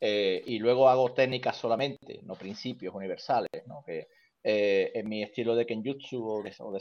eh, 0.00 0.42
y 0.46 0.58
luego 0.58 0.88
hago 0.88 1.12
técnicas 1.12 1.56
solamente, 1.56 2.20
no 2.22 2.34
principios 2.34 2.94
universales, 2.94 3.66
¿no? 3.66 3.82
Que, 3.84 4.08
eh, 4.42 4.92
en 4.94 5.08
mi 5.08 5.22
estilo 5.22 5.54
de 5.54 5.66
kenjutsu 5.66 6.24
o 6.24 6.42
de, 6.42 6.54
o 6.60 6.72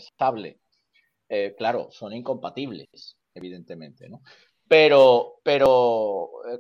eh, 1.30 1.56
claro, 1.58 1.90
son 1.92 2.14
incompatibles, 2.14 3.18
evidentemente, 3.34 4.08
¿no? 4.08 4.22
Pero, 4.68 5.40
pero 5.44 6.30
eh, 6.50 6.60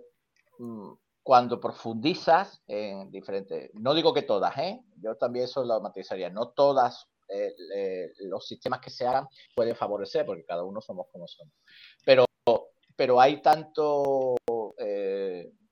mm, 0.60 0.92
cuando 1.24 1.60
profundizas 1.60 2.62
en 2.68 3.10
diferentes, 3.12 3.72
no 3.74 3.94
digo 3.94 4.14
que 4.14 4.24
todas, 4.24 4.58
¿eh? 4.58 4.82
yo 5.02 5.16
también 5.16 5.46
eso 5.46 5.64
lo 5.64 5.80
matizaría, 5.82 6.30
no 6.30 6.50
todas 6.50 7.08
eh, 7.30 8.14
los 8.20 8.48
sistemas 8.48 8.80
que 8.80 8.90
se 8.90 9.06
hagan 9.06 9.28
pueden 9.56 9.76
favorecer, 9.76 10.26
porque 10.26 10.46
cada 10.46 10.64
uno 10.64 10.82
somos 10.82 11.08
como 11.12 11.28
somos. 11.28 11.54
Pero, 12.06 12.26
pero 12.96 13.20
hay 13.20 13.42
tanto, 13.42 14.36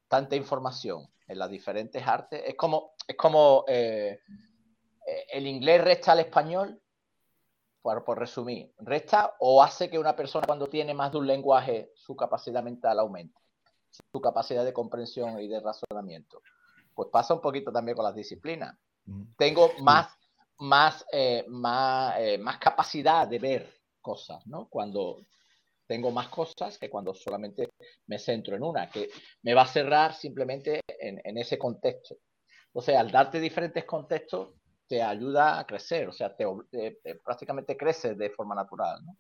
tanta 0.08 0.36
información 0.36 1.08
en 1.28 1.40
las 1.40 1.50
diferentes 1.50 2.06
artes, 2.06 2.44
es 2.46 2.56
como, 2.56 2.94
es 3.08 3.16
como 3.16 3.64
el 5.06 5.48
inglés 5.48 5.84
resta 5.84 6.14
al 6.14 6.20
español 6.20 6.82
por, 8.04 8.18
resumir, 8.18 8.74
resta 8.80 9.36
o 9.40 9.62
hace 9.62 9.90
que 9.90 10.00
una 10.00 10.16
persona 10.16 10.48
cuando 10.48 10.66
tiene 10.66 10.96
más 10.96 11.12
de 11.12 11.20
un 11.20 11.28
lenguaje 11.28 11.92
su 11.94 12.16
capacidad 12.16 12.64
mental 12.64 12.98
aumente, 12.98 13.40
su 14.12 14.20
capacidad 14.20 14.66
de 14.66 14.74
comprensión 14.74 15.40
y 15.40 15.48
de 15.48 15.60
razonamiento. 15.60 16.42
Pues 16.96 17.10
pasa 17.12 17.36
un 17.36 17.42
poquito 17.42 17.72
también 17.72 17.96
con 17.96 18.06
las 18.06 18.16
disciplinas. 18.16 18.76
Mm. 19.06 19.24
Tengo 19.38 19.72
más, 19.82 20.08
más, 20.58 21.06
eh, 21.12 21.46
más, 21.48 22.16
eh, 22.18 22.40
más 22.40 22.58
capacidad 22.58 23.28
de 23.28 23.38
ver 23.38 23.74
cosas, 24.02 24.46
¿no? 24.48 24.68
Cuando 24.68 25.24
tengo 25.86 26.10
más 26.10 26.30
cosas 26.30 26.80
que 26.80 26.90
cuando 26.90 27.14
solamente 27.14 27.70
me 28.08 28.18
centro 28.18 28.56
en 28.56 28.64
una, 28.64 28.90
que 28.90 29.12
me 29.44 29.54
va 29.54 29.62
a 29.62 29.68
cerrar 29.68 30.16
simplemente 30.16 30.82
en, 30.88 31.22
en 31.24 31.38
ese 31.38 31.60
contexto. 31.60 32.16
O 32.74 32.82
sea, 32.82 33.00
al 33.00 33.12
darte 33.12 33.40
diferentes 33.40 33.86
contextos, 33.86 34.56
te 34.88 35.02
ayuda 35.02 35.60
a 35.60 35.66
crecer, 35.66 36.08
o 36.08 36.12
sea, 36.12 36.36
te, 36.36 36.46
prácticamente 37.24 37.76
crece 37.76 38.16
de 38.16 38.30
forma 38.30 38.56
natural. 38.56 39.04
¿no? 39.06 39.18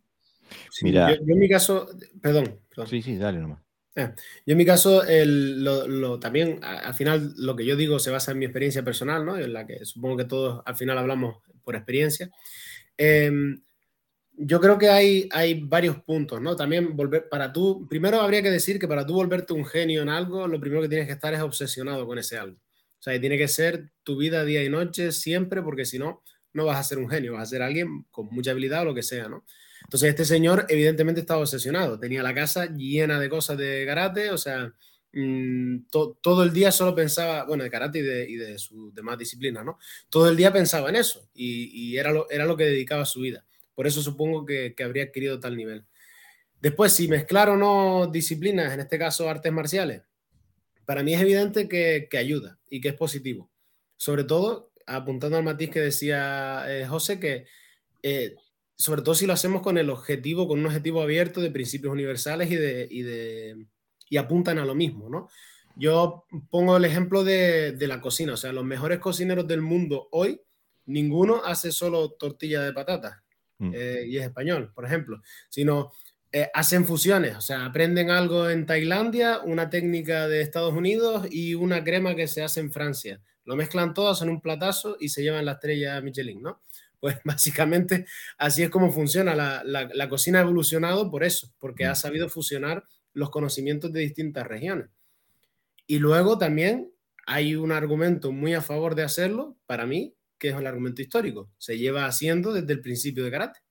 Mira, 0.81 1.15
yo, 1.15 1.33
en 1.33 1.39
mi 1.39 1.49
caso, 1.49 1.87
perdón, 2.21 2.59
Sí, 2.87 3.01
sí, 3.01 3.17
dale 3.17 3.39
nomás. 3.39 3.61
Eh, 3.95 4.13
yo 4.45 4.51
en 4.51 4.57
mi 4.57 4.65
caso, 4.65 5.03
el, 5.03 5.63
lo, 5.63 6.19
también, 6.19 6.59
al 6.63 6.93
final, 6.93 7.33
lo 7.37 7.55
que 7.55 7.65
yo 7.65 7.75
digo 7.75 7.97
se 7.97 8.11
basa 8.11 8.31
en 8.31 8.39
mi 8.39 8.45
experiencia 8.45 8.83
personal, 8.83 9.25
¿no? 9.25 9.37
En 9.37 9.53
la 9.53 9.65
que 9.65 9.85
supongo 9.85 10.17
que 10.17 10.25
todos 10.25 10.61
al 10.65 10.75
final 10.75 10.97
hablamos 10.97 11.37
por 11.63 11.75
experiencia. 11.75 12.29
Em, 12.97 13.61
yo 14.37 14.59
creo 14.59 14.77
que 14.77 14.89
hay, 14.89 15.29
hay 15.31 15.61
varios 15.61 16.01
puntos, 16.03 16.41
¿no? 16.41 16.57
También 16.57 16.95
volver, 16.95 17.29
para 17.29 17.53
tú, 17.53 17.87
primero 17.89 18.19
habría 18.19 18.41
que 18.41 18.51
decir 18.51 18.79
que 18.79 18.87
para 18.87 19.05
tú 19.05 19.13
volverte 19.13 19.53
un 19.53 19.65
genio 19.65 20.01
en 20.01 20.09
algo, 20.09 20.45
lo 20.47 20.59
primero 20.59 20.81
que 20.81 20.89
tienes 20.89 21.07
que 21.07 21.13
estar 21.13 21.33
es 21.33 21.41
obsesionado 21.41 22.05
con 22.05 22.19
ese 22.19 22.37
algo. 22.37 22.59
Sea, 23.05 23.21
tiene 23.21 23.37
que 23.37 23.47
ser 23.47 23.91
tu 24.01 24.17
vida 24.17 24.43
día 24.45 24.63
y 24.63 24.69
noche 24.69 25.11
siempre, 25.11 25.61
porque 25.61 25.85
si 25.85 25.99
no, 25.99 26.23
no 26.53 26.65
vas 26.65 26.79
a 26.79 26.83
ser 26.83 26.97
un 26.97 27.07
genio, 27.07 27.33
vas 27.33 27.43
a 27.43 27.45
ser 27.51 27.61
alguien 27.61 28.03
con 28.09 28.25
mucha 28.31 28.49
habilidad 28.49 28.81
o 28.81 28.85
lo 28.85 28.95
que 28.95 29.03
sea, 29.03 29.29
¿no? 29.29 29.45
Entonces, 29.83 30.09
este 30.09 30.25
señor 30.25 30.65
evidentemente 30.69 31.21
estaba 31.21 31.41
obsesionado, 31.41 31.99
tenía 31.99 32.23
la 32.23 32.33
casa 32.33 32.65
llena 32.65 33.19
de 33.19 33.29
cosas 33.29 33.59
de 33.59 33.85
karate, 33.85 34.31
o 34.31 34.39
sea, 34.39 34.73
mm, 35.13 35.81
todo 36.19 36.41
el 36.41 36.51
día 36.51 36.71
solo 36.71 36.95
pensaba, 36.95 37.43
bueno, 37.45 37.63
de 37.63 37.69
karate 37.69 37.99
y 37.99 38.37
de, 38.37 38.57
sus 38.57 38.91
demás 38.95 39.19
disciplinas, 39.19 39.63
¿no? 39.63 39.77
Todo 40.09 40.27
el 40.27 40.35
día 40.35 40.51
pensaba 40.51 40.89
en 40.89 40.95
eso 40.95 41.29
y, 41.35 41.95
era, 41.97 42.11
lo, 42.11 42.27
era 42.31 42.47
lo 42.47 42.57
que 42.57 42.63
dedicaba 42.63 43.05
su 43.05 43.19
vida. 43.19 43.45
Por 43.75 43.85
eso 43.85 44.01
supongo 44.01 44.47
que, 44.47 44.73
que 44.75 44.83
habría 44.83 45.03
adquirido 45.03 45.39
tal 45.39 45.55
nivel. 45.55 45.85
Después, 46.59 46.91
si 46.91 47.07
mezclar 47.07 47.51
o 47.51 47.55
no 47.55 48.07
disciplinas, 48.07 48.73
en 48.73 48.79
este 48.79 48.97
caso 48.97 49.29
artes 49.29 49.53
marciales, 49.53 50.01
para 50.85 51.03
mí 51.03 51.13
es 51.13 51.21
evidente 51.21 51.67
que, 51.67 52.07
ayuda 52.17 52.59
y 52.69 52.81
que 52.81 52.89
es 52.89 52.93
positivo. 52.95 53.49
Sobre 53.97 54.23
todo, 54.23 54.71
apuntando 54.85 55.37
al 55.37 55.43
matiz 55.43 55.69
que 55.69 55.81
decía 55.81 56.63
eh, 56.67 56.85
José, 56.85 57.19
que 57.19 57.45
eh, 58.03 58.35
sobre 58.75 59.01
todo 59.01 59.15
si 59.15 59.25
lo 59.25 59.33
hacemos 59.33 59.61
con 59.61 59.77
el 59.77 59.89
objetivo, 59.89 60.47
con 60.47 60.59
un 60.59 60.65
objetivo 60.65 61.01
abierto 61.01 61.41
de 61.41 61.51
principios 61.51 61.93
universales 61.93 62.51
y, 62.51 62.55
de, 62.55 62.87
y, 62.89 63.01
de, 63.01 63.65
y 64.09 64.17
apuntan 64.17 64.59
a 64.59 64.65
lo 64.65 64.75
mismo, 64.75 65.09
¿no? 65.09 65.29
Yo 65.77 66.25
pongo 66.49 66.77
el 66.77 66.85
ejemplo 66.85 67.23
de, 67.23 67.73
de, 67.73 67.87
la 67.87 67.99
cocina, 67.99 68.33
o 68.33 68.37
sea, 68.37 68.53
los 68.53 68.63
mejores 68.63 68.99
cocineros 68.99 69.47
del 69.47 69.61
mundo 69.61 70.07
hoy, 70.11 70.41
ninguno 70.85 71.41
hace 71.43 71.71
solo 71.71 72.11
tortilla 72.11 72.61
de 72.61 72.73
patata 72.73 73.23
mm. 73.57 73.71
eh, 73.73 74.05
y 74.07 74.17
es 74.17 74.23
español, 74.23 74.71
por 74.73 74.85
ejemplo, 74.85 75.21
sino 75.49 75.91
eh, 76.37 76.51
hacen 76.53 76.83
fusiones, 76.83 77.37
o 77.37 77.39
sea, 77.39 77.63
aprenden 77.63 78.11
algo 78.11 78.49
en 78.49 78.65
Tailandia, 78.65 79.39
una 79.39 79.69
técnica 79.69 80.27
de 80.27 80.41
Estados 80.41 80.73
Unidos 80.73 81.27
y 81.31 81.53
una 81.53 81.81
crema 81.85 82.13
que 82.13 82.27
se 82.27 82.43
hace 82.43 82.59
en 82.59 82.73
Francia. 82.73 83.21
Lo 83.45 83.55
mezclan 83.55 83.93
todos 83.93 84.21
en 84.21 84.27
un 84.27 84.41
platazo 84.41 84.97
y 84.99 85.07
se 85.07 85.23
llevan 85.23 85.45
la 85.45 85.53
estrella 85.53 86.01
Michelin, 86.01 86.41
¿no? 86.41 86.61
Pues 86.99 87.19
básicamente 87.23 88.05
así 88.37 88.63
es 88.63 88.69
como 88.69 88.91
funciona. 88.91 89.33
La, 89.33 89.63
la, 89.63 90.09
cocina 90.09 90.39
ha 90.39 90.41
evolucionado 90.41 91.09
por 91.09 91.23
eso, 91.23 91.53
porque 91.57 91.85
ha 91.85 91.95
sabido 91.95 92.27
fusionar 92.27 92.83
los 93.13 93.29
conocimientos 93.29 93.93
de 93.93 94.01
distintas 94.01 94.45
regiones. 94.45 94.89
Y 95.87 95.99
luego 95.99 96.37
también 96.37 96.91
hay 97.25 97.55
un 97.55 97.71
argumento 97.71 98.33
muy 98.33 98.55
a 98.55 98.61
favor 98.61 98.95
de 98.95 99.03
hacerlo, 99.03 99.55
para 99.67 99.85
mí, 99.85 100.17
que 100.37 100.49
es 100.49 100.55
el 100.55 100.67
argumento 100.67 101.01
histórico. 101.01 101.49
Se 101.57 101.77
lleva 101.77 102.07
haciendo 102.07 102.51
desde 102.51 102.73
el 102.73 102.81
principio 102.81 103.23
de 103.23 103.31
karate. 103.31 103.64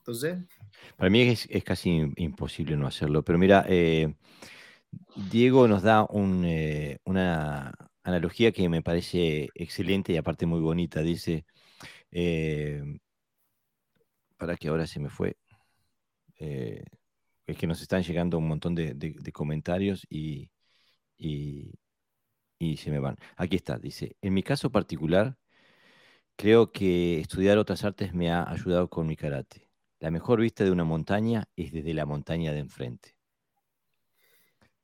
Entonces, 0.00 0.38
para 0.96 1.10
mí 1.10 1.22
es, 1.22 1.48
casi 1.64 2.12
imposible 2.16 2.76
no 2.76 2.86
hacerlo, 2.86 3.22
pero 3.24 3.38
mira, 3.38 3.64
eh, 3.68 4.14
Diego 5.30 5.68
nos 5.68 5.82
da 5.82 6.06
eh, 6.44 6.98
una 7.04 7.72
analogía 8.02 8.52
que 8.52 8.68
me 8.68 8.82
parece 8.82 9.50
excelente 9.54 10.12
y 10.12 10.16
aparte 10.16 10.46
muy 10.46 10.60
bonita. 10.60 11.02
Dice, 11.02 11.44
eh, 12.12 12.82
para 14.36 14.56
que 14.56 14.68
ahora 14.68 14.86
se 14.86 15.00
me 15.00 15.10
fue, 15.10 15.36
es 16.36 17.56
que 17.58 17.66
nos 17.66 17.82
están 17.82 18.02
llegando 18.02 18.38
un 18.38 18.48
montón 18.48 18.74
de, 18.74 19.14
comentarios 19.32 20.06
y, 20.08 20.50
y 21.18 22.76
se 22.76 22.90
me 22.90 23.00
van. 23.00 23.16
Aquí 23.36 23.56
está, 23.56 23.78
dice, 23.78 24.16
en 24.22 24.34
mi 24.34 24.42
caso 24.42 24.70
particular, 24.70 25.36
creo 26.36 26.72
que 26.72 27.20
estudiar 27.20 27.58
otras 27.58 27.84
artes 27.84 28.14
me 28.14 28.30
ha 28.30 28.50
ayudado 28.50 28.88
con 28.88 29.06
mi 29.06 29.16
karate. 29.16 29.69
La 30.00 30.10
mejor 30.10 30.40
vista 30.40 30.64
de 30.64 30.70
una 30.70 30.84
montaña 30.84 31.44
es 31.56 31.72
desde 31.72 31.94
la 31.94 32.06
montaña 32.06 32.52
de 32.52 32.58
enfrente. 32.60 33.16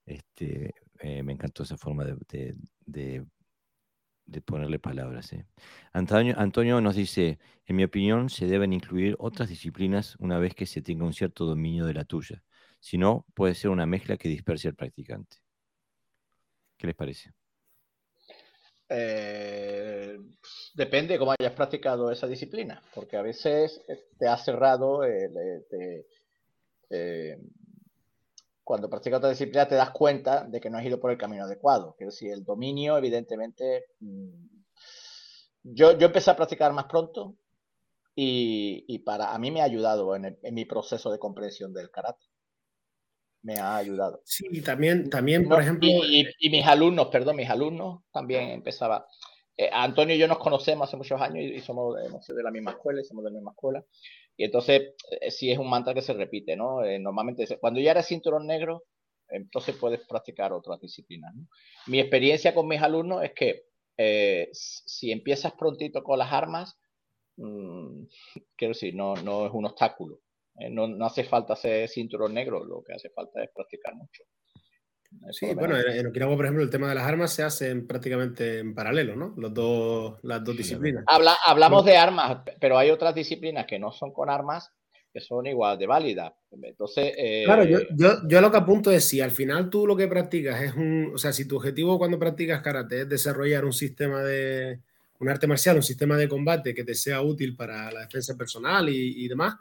Este, 0.04 0.74
eh, 1.00 1.22
me 1.22 1.32
encantó 1.32 1.62
esa 1.62 1.76
forma 1.76 2.04
de, 2.04 3.26
ponerle 4.44 4.78
palabras. 4.78 5.32
¿eh? 5.32 5.46
Antonio, 5.92 6.34
Antonio 6.38 6.80
nos 6.80 6.96
dice, 6.96 7.38
en 7.64 7.76
mi 7.76 7.84
opinión, 7.84 8.28
se 8.28 8.46
deben 8.46 8.72
incluir 8.72 9.16
otras 9.18 9.48
disciplinas 9.48 10.16
una 10.18 10.38
vez 10.38 10.54
que 10.54 10.66
se 10.66 10.82
tenga 10.82 11.04
un 11.04 11.14
cierto 11.14 11.46
dominio 11.46 11.86
de 11.86 11.94
la 11.94 12.04
tuya. 12.04 12.44
Si 12.78 12.98
no, 12.98 13.24
puede 13.34 13.54
ser 13.54 13.70
una 13.70 13.86
mezcla 13.86 14.16
que 14.16 14.28
disperse 14.28 14.68
al 14.68 14.74
practicante. 14.74 15.38
¿Qué 16.76 16.86
les 16.86 16.96
parece? 16.96 17.32
Eh, 18.88 20.18
depende 20.74 21.18
cómo 21.18 21.34
hayas 21.38 21.52
practicado 21.54 22.10
esa 22.10 22.26
disciplina, 22.26 22.82
porque 22.94 23.16
a 23.16 23.22
veces 23.22 23.82
eh, 23.88 24.08
te 24.18 24.28
ha 24.28 24.36
cerrado, 24.36 25.02
eh, 25.04 25.62
cuando 28.62 28.88
practicas 28.88 29.18
otra 29.18 29.30
disciplina 29.30 29.66
te 29.66 29.74
das 29.74 29.90
cuenta 29.90 30.44
de 30.44 30.60
que 30.60 30.70
no 30.70 30.78
has 30.78 30.84
ido 30.84 31.00
por 31.00 31.10
el 31.10 31.18
camino 31.18 31.44
adecuado. 31.44 31.94
Quiero 31.96 32.10
decir, 32.10 32.32
el 32.32 32.44
dominio, 32.44 32.96
evidentemente, 32.96 33.86
mm, 34.00 34.46
yo, 35.64 35.98
yo 35.98 36.06
empecé 36.06 36.30
a 36.30 36.36
practicar 36.36 36.72
más 36.72 36.86
pronto 36.86 37.36
y, 38.14 38.98
para 39.00 39.34
a 39.34 39.38
mí 39.38 39.50
me 39.50 39.60
ha 39.60 39.64
ayudado 39.64 40.14
en 40.16 40.54
mi 40.54 40.64
proceso 40.64 41.10
de 41.10 41.18
comprensión 41.18 41.72
del 41.74 41.90
karate 41.90 42.24
me 43.46 43.60
ha 43.60 43.76
ayudado. 43.76 44.20
Sí, 44.24 44.60
también, 44.60 45.08
también 45.08 45.48
por 45.48 45.60
ejemplo... 45.62 45.88
Y, 45.88 46.50
mis 46.50 46.66
alumnos, 46.66 47.06
perdón, 47.06 47.36
mis 47.36 47.48
alumnos 47.48 48.02
también 48.12 48.50
empezaba. 48.50 49.06
Eh, 49.56 49.70
Antonio 49.72 50.16
y 50.16 50.18
yo 50.18 50.26
nos 50.26 50.38
conocemos 50.38 50.88
hace 50.88 50.96
muchos 50.96 51.20
años 51.20 51.44
y, 51.44 51.60
somos 51.60 51.94
de 51.94 52.42
la 52.42 52.50
misma 52.50 52.72
escuela, 52.72 53.00
y 53.00 53.04
somos 53.04 53.22
de 53.22 53.30
la 53.30 53.34
misma 53.36 53.52
escuela. 53.52 53.84
Y 54.36 54.44
entonces, 54.44 54.94
eh, 55.20 55.30
sí 55.30 55.52
es 55.52 55.58
un 55.58 55.70
mantra 55.70 55.94
que 55.94 56.02
se 56.02 56.12
repite, 56.12 56.56
¿no? 56.56 56.84
Eh, 56.84 56.98
normalmente, 56.98 57.46
cuando 57.60 57.78
ya 57.78 57.92
eres 57.92 58.06
cinturón 58.06 58.48
negro, 58.48 58.82
entonces 59.28 59.76
puedes 59.76 60.00
practicar 60.08 60.52
otras 60.52 60.80
disciplinas. 60.80 61.32
Mi 61.86 62.00
experiencia 62.00 62.52
con 62.52 62.66
mis 62.66 62.82
alumnos 62.82 63.22
es 63.22 63.32
que 63.32 63.62
si 64.52 65.12
empiezas 65.12 65.52
prontito 65.52 66.02
con 66.02 66.18
las 66.18 66.32
armas, 66.32 66.76
mm, 67.36 68.06
quiero 68.56 68.74
decir, 68.74 68.94
no, 68.94 69.14
no 69.14 69.46
es 69.46 69.52
un 69.52 69.66
obstáculo. 69.66 70.20
Eh, 70.58 70.70
no, 70.70 71.04
hace 71.04 71.24
falta 71.24 71.54
ser 71.56 71.88
cinturón 71.88 72.34
negro, 72.34 72.64
lo 72.64 72.82
que 72.82 72.94
hace 72.94 73.10
falta 73.10 73.42
es 73.42 73.50
practicar 73.54 73.94
mucho. 73.94 74.24
Sí, 75.30 75.54
bueno, 75.54 75.76
en 75.78 76.06
Okinawa, 76.08 76.36
por 76.36 76.44
ejemplo, 76.44 76.64
el 76.64 76.70
tema 76.70 76.88
de 76.88 76.96
las 76.96 77.04
armas 77.04 77.32
se 77.32 77.42
hace 77.42 77.74
prácticamente 77.76 78.58
en 78.58 78.74
paralelo, 78.74 79.14
¿no? 79.14 79.34
Los 79.36 79.54
dos, 79.54 80.18
las 80.22 80.42
dos 80.42 80.56
disciplinas. 80.56 81.04
Habla, 81.06 81.36
hablamos 81.46 81.84
de 81.84 81.96
armas, 81.96 82.42
pero 82.60 82.76
hay 82.76 82.90
otras 82.90 83.14
disciplinas 83.14 83.66
que 83.66 83.78
no 83.78 83.92
son 83.92 84.12
con 84.12 84.28
armas 84.28 84.72
que 85.16 85.22
son 85.22 85.46
igual 85.46 85.78
de 85.78 85.86
válidas. 85.86 86.30
Entonces. 86.50 87.14
Eh, 87.16 87.44
claro, 87.46 87.64
yo, 87.64 87.78
yo, 88.28 88.40
lo 88.42 88.50
que 88.50 88.56
apunto 88.58 88.90
es 88.90 89.08
si 89.08 89.22
al 89.22 89.30
final 89.30 89.70
tú 89.70 89.86
lo 89.86 89.96
que 89.96 90.08
practicas 90.08 90.60
es 90.60 90.74
un. 90.74 91.12
O 91.14 91.16
sea, 91.16 91.32
si 91.32 91.48
tu 91.48 91.56
objetivo 91.56 91.96
cuando 91.96 92.18
practicas 92.18 92.60
karate 92.60 93.00
es 93.00 93.08
desarrollar 93.08 93.64
un 93.64 93.72
sistema 93.72 94.22
de. 94.22 94.78
un 95.18 95.30
arte 95.30 95.46
marcial, 95.46 95.76
un 95.76 95.82
sistema 95.82 96.18
de 96.18 96.28
combate 96.28 96.74
que 96.74 96.84
te 96.84 96.94
sea 96.94 97.22
útil 97.22 97.56
para 97.56 97.90
la 97.90 98.00
defensa 98.00 98.36
personal 98.36 98.90
y, 98.90 99.26
demás. 99.26 99.54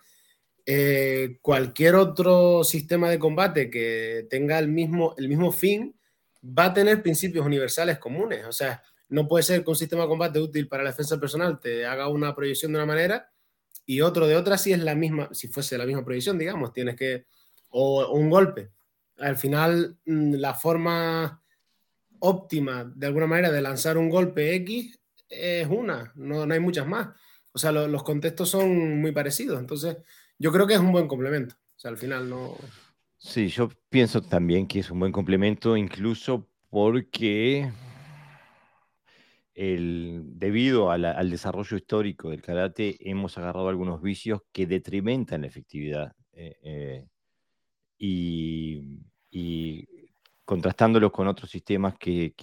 Eh, 0.68 1.38
cualquier 1.42 1.94
otro 1.96 2.64
sistema 2.64 3.10
de 3.10 3.20
combate 3.20 3.70
que 3.70 4.26
tenga 4.30 4.58
el 4.58 4.68
mismo, 4.68 5.14
el 5.18 5.28
mismo 5.28 5.52
fin 5.52 5.96
va 6.44 6.66
a 6.66 6.74
tener 6.74 7.04
principios 7.04 7.46
universales 7.46 8.00
comunes. 8.00 8.46
O 8.46 8.52
sea, 8.52 8.82
no 9.10 9.28
puede 9.28 9.44
ser 9.44 9.64
que 9.64 9.70
un 9.70 9.76
sistema 9.76 10.04
de 10.04 10.10
combate 10.10 10.40
útil 10.40 10.68
para 10.68 10.84
la 10.84 10.90
defensa 10.90 11.20
personal 11.20 11.60
te 11.60 11.86
haga 11.86 12.08
una 12.08 12.36
proyección 12.36 12.72
de 12.72 12.80
una 12.80 12.86
manera 12.86 13.30
y 13.86 14.02
otro 14.02 14.28
de 14.28 14.36
otra 14.36 14.58
si 14.58 14.74
es 14.74 14.80
la 14.80 14.96
misma, 14.96 15.30
si 15.32 15.48
fuese 15.48 15.78
la 15.78 15.86
misma 15.86 16.04
proyección, 16.04 16.38
digamos, 16.38 16.74
tienes 16.74 16.96
que, 16.96 17.28
o, 17.70 18.12
un 18.14 18.30
golpe. 18.30 18.72
Al 19.20 19.38
final, 19.38 19.98
mm, 20.06 20.36
la 20.36 20.54
forma 20.56 21.42
óptima, 22.20 22.92
de 22.96 23.08
alguna 23.08 23.28
manera, 23.28 23.52
de 23.52 23.62
lanzar 23.62 23.98
un 23.98 24.10
golpe 24.10 24.56
X 24.56 25.00
es 25.30 25.68
una, 25.68 26.12
no, 26.16 26.46
no 26.46 26.54
hay 26.54 26.60
muchas 26.60 26.88
más. 26.88 27.10
O 27.54 27.60
sea, 27.60 27.72
los 27.72 28.04
contextos 28.04 28.50
son 28.50 29.00
muy 29.00 29.12
parecidos, 29.12 29.60
entonces 29.60 29.98
yo 30.38 30.52
creo 30.52 30.68
que 30.68 30.76
es 30.76 30.80
un 30.80 30.92
buen 30.92 31.08
complemento. 31.08 31.56
O 31.56 31.80
sea, 31.80 31.92
al 31.92 31.98
final 31.98 32.30
no... 32.30 32.56
Sí, 33.18 33.48
yo 33.48 33.70
pienso 33.90 34.22
también 34.22 34.68
que 34.68 34.80
es 34.80 34.92
un 34.92 35.00
buen 35.00 35.12
complemento, 35.12 35.76
incluso 35.76 36.48
porque 36.70 37.72
debido 39.56 40.92
al 40.92 41.30
desarrollo 41.30 41.78
histórico 41.78 42.30
del 42.30 42.42
karate, 42.42 42.98
hemos 43.10 43.38
agarrado 43.38 43.70
algunos 43.70 44.02
vicios 44.02 44.42
que 44.52 44.68
detrimentan 44.68 45.42
la 45.42 45.48
efectividad. 45.48 46.14
Eh, 46.34 46.58
eh, 46.62 47.08
y, 47.98 49.88
contrastándolos 50.44 51.12
con 51.12 51.28
otros 51.28 51.50
sistemas 51.50 51.96
que, 51.98 52.34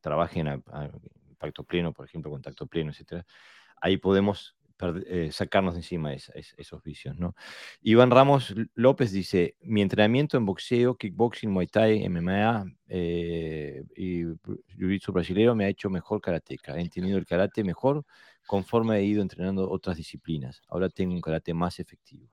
trabajen 0.00 0.48
a, 0.48 0.60
impacto 1.28 1.64
pleno, 1.64 1.92
por 1.92 2.06
ejemplo, 2.06 2.30
contacto 2.30 2.66
pleno, 2.66 2.90
etc., 2.90 3.24
ahí 3.80 3.96
podemos 3.96 4.55
eh, 5.06 5.30
sacarnos 5.32 5.74
de 5.74 5.80
encima 5.80 6.12
esos 6.12 6.82
vicios. 6.82 7.18
¿no? 7.18 7.34
Iván 7.80 8.10
Ramos 8.10 8.54
López 8.74 9.10
dice, 9.12 9.56
mi 9.62 9.82
entrenamiento 9.82 10.36
en 10.36 10.44
boxeo, 10.44 10.96
kickboxing, 10.96 11.50
muay 11.50 11.66
thai, 11.66 12.08
MMA 12.08 12.66
eh, 12.88 13.84
y 13.96 14.24
jiu-jitsu 14.24 15.12
brasileño 15.12 15.54
me 15.54 15.64
ha 15.64 15.68
hecho 15.68 15.88
mejor 15.90 16.20
karateca. 16.20 16.76
He 16.76 16.80
entendido 16.80 17.18
el 17.18 17.26
karate 17.26 17.64
mejor 17.64 18.04
conforme 18.46 18.98
he 18.98 19.04
ido 19.04 19.22
entrenando 19.22 19.68
otras 19.70 19.96
disciplinas. 19.96 20.62
Ahora 20.68 20.88
tengo 20.88 21.14
un 21.14 21.20
karate 21.20 21.54
más 21.54 21.80
efectivo. 21.80 22.28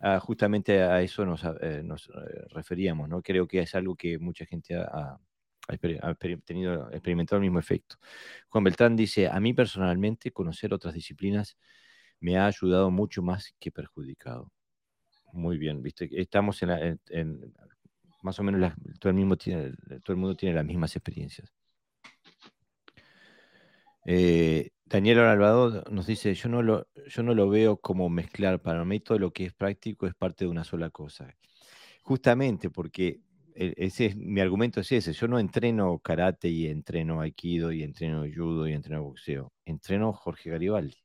Ah, 0.00 0.20
justamente 0.20 0.80
a 0.82 1.02
eso 1.02 1.26
nos, 1.26 1.42
eh, 1.44 1.82
referíamos, 2.50 3.08
¿no? 3.08 3.20
Creo 3.22 3.48
que 3.48 3.60
es 3.60 3.74
algo 3.74 3.96
que 3.96 4.18
mucha 4.18 4.46
gente 4.46 4.76
ha, 4.76 5.18
ha 5.68 6.14
tenido, 6.44 6.90
experimentado 6.92 7.38
el 7.38 7.42
mismo 7.42 7.58
efecto. 7.58 7.96
Juan 8.48 8.64
Beltrán 8.64 8.96
dice, 8.96 9.28
a 9.28 9.38
mí 9.40 9.52
personalmente 9.54 10.30
conocer 10.30 10.72
otras 10.72 10.94
disciplinas 10.94 11.56
me 12.20 12.36
ha 12.36 12.46
ayudado 12.46 12.90
mucho 12.90 13.22
más 13.22 13.54
que 13.58 13.70
perjudicado. 13.70 14.52
Muy 15.32 15.58
bien, 15.58 15.82
viste, 15.82 16.08
estamos 16.12 16.62
en, 16.62 17.54
más 18.22 18.38
o 18.38 18.42
menos 18.42 18.72
todo, 18.98 19.10
el 19.10 19.16
mismo 19.16 19.36
tiene, 19.36 19.72
todo 20.04 20.12
el 20.14 20.16
mundo 20.16 20.36
tiene 20.36 20.54
las 20.54 20.64
mismas 20.64 20.96
experiencias. 20.96 21.52
Eh, 24.06 24.70
Daniel 24.86 25.18
Alvado 25.18 25.84
nos 25.90 26.06
dice, 26.06 26.32
yo 26.34 26.48
no, 26.48 26.62
lo, 26.62 26.88
yo 27.08 27.22
no 27.22 27.34
lo 27.34 27.50
veo 27.50 27.76
como 27.76 28.08
mezclar, 28.08 28.62
para 28.62 28.84
mí 28.84 29.00
todo 29.00 29.18
lo 29.18 29.32
que 29.32 29.44
es 29.44 29.52
práctico 29.52 30.06
es 30.06 30.14
parte 30.14 30.44
de 30.46 30.50
una 30.50 30.64
sola 30.64 30.88
cosa. 30.88 31.28
Justamente 32.02 32.70
porque 32.70 33.20
e, 33.54 33.74
ese 33.76 34.06
es, 34.06 34.16
mi 34.16 34.40
argumento 34.40 34.80
es 34.80 34.90
ese, 34.92 35.12
yo 35.12 35.28
no 35.28 35.38
entreno 35.38 35.98
karate 35.98 36.48
y 36.48 36.68
entreno 36.68 37.20
aikido 37.20 37.70
y 37.70 37.82
entreno 37.82 38.24
judo 38.34 38.66
y 38.66 38.72
entreno 38.72 39.02
boxeo, 39.02 39.52
entreno 39.66 40.12
Jorge 40.14 40.50
Garibaldi. 40.50 40.96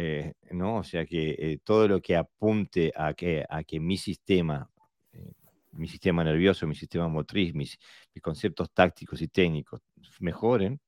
Eh, 0.00 0.32
¿no? 0.52 0.76
O 0.76 0.84
sea 0.84 1.04
que 1.04 1.30
eh, 1.30 1.58
todo 1.64 1.88
lo 1.88 2.00
que 2.00 2.14
apunte 2.14 2.92
a 2.94 3.14
que, 3.14 3.44
a 3.48 3.64
que 3.64 3.80
mi 3.80 3.96
sistema, 3.96 4.70
eh, 5.12 5.32
mi 5.72 5.88
sistema 5.88 6.22
nervioso, 6.22 6.68
mi 6.68 6.76
sistema 6.76 7.08
motriz, 7.08 7.52
mis, 7.52 7.76
mis, 8.14 8.22
conceptos 8.22 8.70
tácticos 8.72 9.20
y 9.22 9.26
técnicos 9.26 9.80
mejoren, 10.20 10.80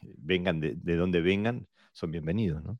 vengan 0.00 0.60
de, 0.60 0.76
de 0.76 0.96
donde 0.96 1.20
vengan, 1.20 1.68
son 1.92 2.10
bienvenidos, 2.10 2.64
¿no? 2.64 2.78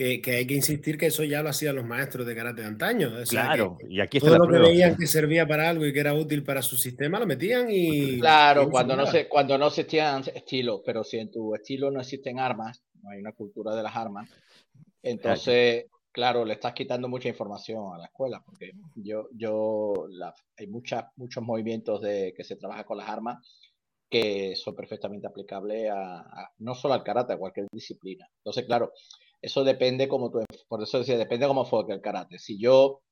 Em, 0.00 0.22
que, 0.22 0.36
hay 0.36 0.46
que 0.46 0.54
insistir 0.54 0.96
que 0.96 1.06
eso 1.06 1.24
ya 1.24 1.42
lo 1.42 1.50
hacían 1.50 1.76
los 1.76 1.84
maestros 1.84 2.26
de 2.26 2.34
karate 2.34 2.62
de 2.62 2.68
antaño. 2.68 3.10
claro, 3.28 3.76
y 3.86 4.00
aquí 4.00 4.16
está 4.16 4.30
todo 4.30 4.46
lo 4.46 4.50
que 4.50 4.58
veían 4.58 4.96
que 4.96 5.06
servía 5.06 5.46
para 5.46 5.68
algo 5.68 5.84
y 5.84 5.92
que 5.92 6.00
era 6.00 6.14
útil 6.14 6.42
para 6.42 6.62
su 6.62 6.76
sistema 6.78 7.18
lo 7.18 7.26
metían 7.26 7.68
y. 7.70 8.18
Claro, 8.18 8.70
cuando, 8.70 8.96
no 8.96 9.06
se, 9.06 9.28
cuando 9.28 9.58
no 9.58 9.66
existían 9.66 10.22
estilos, 10.34 10.80
pero 10.86 11.04
si 11.04 11.18
en 11.18 11.30
tu 11.30 11.54
estilo 11.54 11.90
no 11.90 12.00
existen 12.00 12.38
armas, 12.38 12.82
no 13.02 13.10
hay 13.10 13.20
una 13.20 13.32
cultura 13.32 13.74
de 13.74 13.82
las 13.82 13.94
armas, 13.94 14.30
entonces, 15.02 15.86
claro, 16.12 16.46
le 16.46 16.54
estás 16.54 16.72
quitando 16.72 17.06
mucha 17.06 17.28
información 17.28 17.94
a 17.94 17.98
la 17.98 18.06
escuela, 18.06 18.42
porque 18.44 18.72
yo, 18.94 19.28
yo 19.32 20.06
hay 20.56 20.66
muchas, 20.66 21.04
muchos 21.16 21.42
movimientos 21.42 22.00
de 22.00 22.32
que 22.34 22.44
se 22.44 22.56
trabaja 22.56 22.84
con 22.84 22.96
las 22.96 23.08
armas 23.08 23.38
que 24.10 24.56
son 24.56 24.74
perfectamente 24.74 25.28
aplicables 25.28 25.88
a, 25.88 26.50
no 26.58 26.74
solo 26.74 26.94
al 26.94 27.04
karate, 27.04 27.34
a 27.34 27.38
cualquier 27.38 27.68
disciplina. 27.70 28.26
Entonces, 28.38 28.64
claro, 28.64 28.92
eso 29.42 29.64
depende 29.64 30.08
como 30.08 30.30
tú, 30.30 30.44
por 30.68 30.82
eso 30.82 30.98
decía, 30.98 31.16
depende 31.16 31.46
cómo 31.46 31.64
fue 31.64 31.84
el 31.88 32.00
karate. 32.00 32.38
Si 32.38 32.58
yo, 32.58 33.02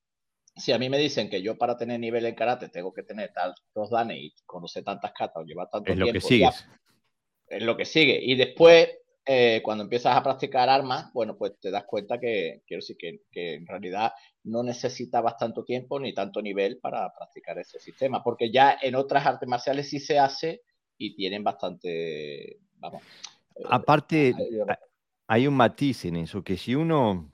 si 0.55 0.71
a 0.71 0.77
mí 0.77 0.89
me 0.89 0.97
dicen 0.97 1.29
que 1.29 1.41
yo 1.41 1.57
para 1.57 1.77
tener 1.77 1.99
nivel 1.99 2.25
en 2.25 2.35
karate 2.35 2.69
tengo 2.69 2.93
que 2.93 3.03
tener 3.03 3.31
tantos 3.33 3.89
danes 3.89 4.17
y 4.19 4.33
conocer 4.45 4.83
tantas 4.83 5.11
katas 5.13 5.37
o 5.37 5.45
llevar 5.45 5.69
tanto 5.69 5.91
es 5.91 5.97
tiempo. 5.97 6.09
Es 6.09 6.13
lo 6.13 6.19
que 6.19 6.27
sigue. 6.27 6.49
Es 7.47 7.63
lo 7.63 7.77
que 7.77 7.85
sigue. 7.85 8.19
Y 8.21 8.35
después, 8.35 8.89
eh, 9.25 9.61
cuando 9.63 9.83
empiezas 9.83 10.15
a 10.15 10.21
practicar 10.21 10.69
armas, 10.69 11.11
bueno, 11.13 11.35
pues 11.35 11.59
te 11.59 11.71
das 11.71 11.85
cuenta 11.85 12.19
que, 12.19 12.61
quiero 12.67 12.81
decir, 12.81 12.97
que, 12.97 13.21
que 13.31 13.55
en 13.55 13.65
realidad 13.65 14.11
no 14.43 14.61
necesitabas 14.61 15.35
tanto 15.37 15.63
tiempo 15.63 15.99
ni 15.99 16.13
tanto 16.13 16.41
nivel 16.41 16.77
para 16.77 17.11
practicar 17.13 17.57
ese 17.57 17.79
sistema, 17.79 18.23
porque 18.23 18.51
ya 18.51 18.77
en 18.81 18.95
otras 18.95 19.25
artes 19.25 19.49
marciales 19.49 19.89
sí 19.89 19.99
se 19.99 20.19
hace 20.19 20.61
y 20.97 21.15
tienen 21.15 21.43
bastante, 21.43 22.59
vamos. 22.75 23.01
Eh, 23.55 23.63
Aparte, 23.67 24.35
hay 25.29 25.45
un 25.45 25.55
matiz 25.55 26.05
en 26.05 26.15
eso, 26.15 26.43
que 26.43 26.57
si 26.57 26.73
uno 26.73 27.31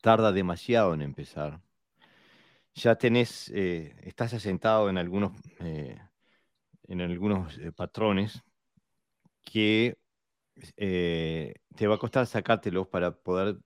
tarda 0.00 0.30
demasiado 0.30 0.94
en 0.94 1.02
empezar, 1.02 1.60
ya 2.72 2.94
tenés, 2.94 3.50
eh, 3.52 3.96
estás 4.02 4.32
asentado 4.32 4.88
en 4.88 4.96
algunos, 4.96 5.32
eh, 5.58 5.98
en 6.86 7.00
algunos 7.00 7.58
eh, 7.58 7.72
patrones 7.72 8.44
que 9.42 9.96
te 10.76 11.86
va 11.88 11.96
a 11.96 11.98
costar 11.98 12.28
sacártelos 12.28 12.86
para 12.86 13.10
poder 13.10 13.58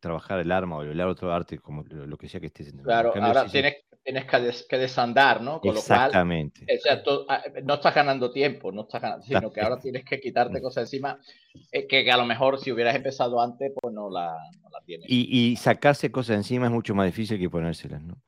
trabajar 0.00 0.38
el 0.38 0.52
arma 0.52 0.76
o 0.76 0.82
el 0.82 1.00
otro 1.00 1.32
arte, 1.32 1.58
como 1.58 1.82
lo, 1.84 2.18
que 2.18 2.28
sea 2.28 2.40
que 2.40 2.48
estés. 2.48 2.74
Claro, 2.82 3.14
ahora 3.14 3.46
tienes, 3.46 3.76
tienes 4.04 4.66
que, 4.68 4.76
desandar, 4.76 5.40
¿no? 5.40 5.60
Con 5.60 5.76
Exactamente. 5.76 6.60
Lo 6.60 7.02
cual, 7.02 7.26
ah, 7.28 7.42
no 7.62 7.74
estás 7.74 7.94
ganando 7.94 8.30
tiempo, 8.30 8.70
no 8.70 8.82
estás 8.82 9.00
ganando, 9.00 9.24
sino 9.24 9.50
que 9.50 9.60
ahora 9.62 9.78
tienes 9.78 10.04
que 10.04 10.20
quitarte 10.20 10.60
cosas 10.60 10.84
encima 10.84 11.18
eh, 11.72 11.86
que, 11.86 12.10
a 12.10 12.16
lo 12.16 12.26
mejor 12.26 12.58
si 12.58 12.70
hubieras 12.70 12.94
empezado 12.94 13.40
antes, 13.40 13.72
pues 13.80 13.94
no 13.94 14.10
la, 14.10 14.36
tienes. 14.84 15.06
Y, 15.08 15.56
sacarse 15.56 16.12
cosas 16.12 16.36
encima 16.36 16.66
es 16.66 16.72
mucho 16.72 16.94
más 16.94 17.06
difícil 17.06 17.38
que 17.38 17.48
ponérselas, 17.48 18.02
¿no? 18.02 18.22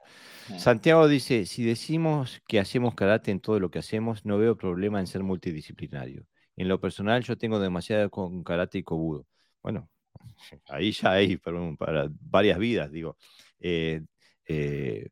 Santiago 0.58 1.08
dice, 1.08 1.44
si 1.44 1.64
decimos 1.64 2.40
que 2.46 2.60
hacemos 2.60 2.94
karate 2.94 3.32
en 3.32 3.40
todo 3.40 3.58
lo 3.58 3.70
que 3.70 3.80
hacemos, 3.80 4.24
no 4.24 4.38
veo 4.38 4.56
problema 4.56 5.00
en 5.00 5.08
ser 5.08 5.24
multidisciplinario. 5.24 6.24
En 6.56 6.68
lo 6.68 6.80
personal, 6.80 7.22
yo 7.24 7.36
tengo 7.36 7.58
demasiado 7.58 8.08
con 8.10 8.44
karate 8.44 8.78
y 8.78 8.82
kobudo. 8.84 9.26
Bueno, 9.60 9.90
ahí 10.68 10.92
ya 10.92 11.10
hay 11.12 11.36
para, 11.36 12.08
varias 12.20 12.58
vidas, 12.58 12.92
digo. 12.92 13.18
Eh, 13.58 14.02
eh, 14.46 15.08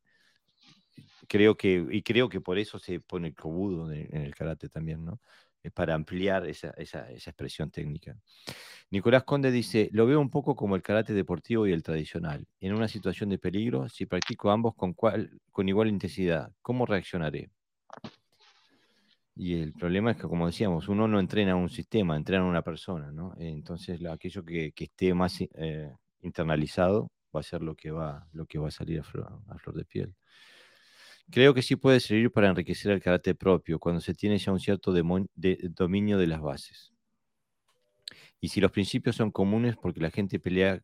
creo 1.28 1.56
que, 1.56 1.86
y 1.90 2.02
creo 2.02 2.28
que 2.28 2.40
por 2.40 2.58
eso 2.58 2.78
se 2.78 3.00
pone 3.00 3.28
el 3.28 3.34
kobudo 3.34 3.92
en, 3.92 4.16
el 4.16 4.34
karate 4.34 4.68
también, 4.68 5.04
¿no? 5.04 5.20
Para 5.72 5.94
ampliar 5.94 6.46
esa, 6.46 6.70
esa, 6.76 7.10
esa, 7.10 7.30
expresión 7.30 7.70
técnica. 7.70 8.16
Nicolás 8.90 9.24
Conde 9.24 9.50
dice, 9.50 9.88
lo 9.92 10.06
veo 10.06 10.20
un 10.20 10.28
poco 10.28 10.54
como 10.54 10.76
el 10.76 10.82
karate 10.82 11.14
deportivo 11.14 11.66
y 11.66 11.72
el 11.72 11.82
tradicional. 11.82 12.46
En 12.60 12.74
una 12.74 12.86
situación 12.86 13.30
de 13.30 13.38
peligro, 13.38 13.88
si 13.88 14.04
practico 14.04 14.50
ambos 14.50 14.74
con, 14.74 14.92
cual, 14.92 15.30
con 15.50 15.68
igual 15.68 15.88
intensidad, 15.88 16.52
¿cómo 16.60 16.84
reaccionaré? 16.84 17.50
Y 19.36 19.60
el 19.60 19.72
problema 19.72 20.12
es 20.12 20.16
que, 20.18 20.28
como 20.28 20.46
decíamos, 20.46 20.88
uno 20.88 21.08
no 21.08 21.18
entrena 21.18 21.56
un 21.56 21.70
sistema, 21.70 22.16
entrena 22.16 22.44
a 22.44 22.48
una 22.48 22.62
persona, 22.62 23.10
¿no? 23.10 23.34
Entonces, 23.38 24.04
aquello 24.04 24.44
que, 24.44 24.72
que 24.72 24.84
esté 24.84 25.14
más 25.14 25.40
eh, 25.40 25.90
internalizado 26.20 27.10
va 27.34 27.40
a 27.40 27.42
ser 27.42 27.62
lo 27.62 27.74
que 27.74 27.90
va, 27.90 28.26
lo 28.32 28.46
que 28.46 28.58
va 28.58 28.68
a 28.68 28.70
salir 28.70 29.00
a 29.00 29.02
flor, 29.02 29.74
de 29.74 29.84
piel. 29.84 30.14
Creo 31.30 31.54
que 31.54 31.62
sí 31.62 31.76
puede 31.76 32.00
servir 32.00 32.30
para 32.30 32.48
enriquecer 32.48 32.92
el 32.92 33.02
carácter 33.02 33.36
propio 33.36 33.78
cuando 33.78 34.00
se 34.00 34.14
tiene 34.14 34.38
ya 34.38 34.52
un 34.52 34.60
cierto 34.60 34.92
dominio 34.92 36.18
de 36.18 36.26
las 36.26 36.40
bases. 36.40 36.92
Y 38.40 38.48
si 38.48 38.60
los 38.60 38.70
principios 38.70 39.16
son 39.16 39.30
comunes 39.30 39.76
porque 39.76 40.00
la 40.00 40.10
gente 40.10 40.38
pelea 40.38 40.80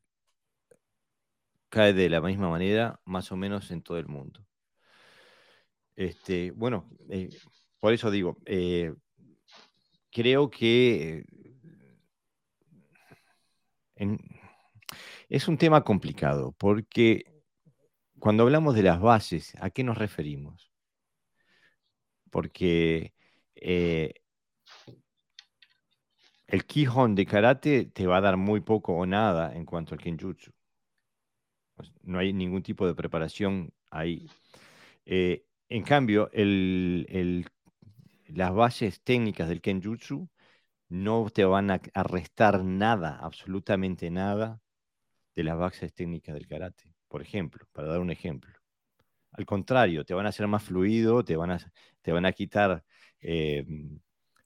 cae 1.69 1.93
de 1.93 2.09
la 2.11 2.21
misma 2.21 2.51
manera, 2.51 3.01
más 3.05 3.31
o 3.33 3.37
menos 3.37 3.71
en 3.71 3.83
todo 3.83 3.99
el 3.99 4.09
mundo. 4.09 4.45
Este, 5.97 6.51
bueno, 6.51 6.89
eh, 7.11 7.29
por 7.79 7.93
eso 7.93 8.11
digo, 8.11 8.39
eh, 8.47 8.93
creo 10.11 10.51
que 10.51 11.25
es 15.29 15.47
un 15.49 15.59
tema 15.59 15.85
complicado, 15.85 16.53
porque 16.59 17.40
cuando 18.21 18.45
hablamos 18.45 18.75
de 18.75 18.83
las 18.83 19.01
bases, 19.01 19.55
¿a 19.61 19.71
qué 19.71 19.83
nos 19.85 19.99
referimos? 19.99 20.71
Porque 22.31 23.13
eh, 23.57 24.15
el 26.47 26.65
Kihon 26.67 27.15
de 27.15 27.27
karate 27.27 27.87
te 27.87 28.07
va 28.07 28.19
a 28.19 28.21
dar 28.21 28.37
muy 28.37 28.61
poco 28.61 28.95
o 28.95 29.07
nada 29.07 29.55
en 29.55 29.65
cuanto 29.65 29.95
al 29.95 30.01
Kenjutsu. 30.01 30.53
Pues, 31.75 31.93
no 32.03 32.19
hay 32.19 32.33
ningún 32.33 32.63
tipo 32.63 32.87
de 32.87 32.95
preparación 32.95 33.73
ahí. 33.91 34.29
Eh, 35.07 35.45
en 35.69 35.83
cambio, 35.83 36.31
las 38.29 38.55
bases 38.55 39.01
técnicas 39.03 39.49
del 39.49 39.61
Kenjutsu 39.61 40.29
no 40.91 41.31
te 41.33 41.45
van 41.45 41.71
a, 41.71 41.81
restar 42.05 42.65
nada, 42.65 43.19
absolutamente 43.21 44.11
nada, 44.11 44.61
de 45.37 45.45
las 45.45 45.57
bases 45.57 45.95
técnicas 45.95 46.35
del 46.35 46.49
karate, 46.49 46.90
por 47.11 47.23
ejemplo, 47.23 47.67
para 47.73 47.89
dar 47.89 48.01
un 48.01 48.11
ejemplo. 48.11 48.53
Al 49.33 49.47
contrario, 49.47 50.05
te 50.05 50.15
van 50.15 50.27
a 50.27 50.31
hacer 50.31 50.47
más 50.49 50.63
fluido, 50.65 51.25
te 51.25 51.37
van 51.37 51.53
a, 51.53 51.59
te 52.03 52.13
van 52.13 52.27
a 52.27 52.33
quitar, 52.33 52.85
eh, 53.21 53.65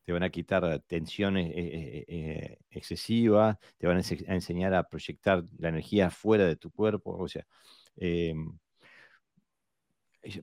te 0.05 0.13
van 0.13 0.23
a 0.25 0.31
quitar 0.31 0.81
tensiones 0.87 1.51
eh, 1.55 2.05
eh, 2.09 2.59
excesivas, 2.71 3.59
te 3.79 3.87
van 3.87 3.99
a, 3.99 4.03
enseñar 4.35 4.75
a 4.75 4.85
proyectar 4.89 5.45
la 5.59 5.69
energía 5.71 6.11
fuera 6.11 6.47
de 6.47 6.57
tu 6.57 6.71
cuerpo, 6.73 7.17
o 7.17 7.29
sea, 7.29 7.47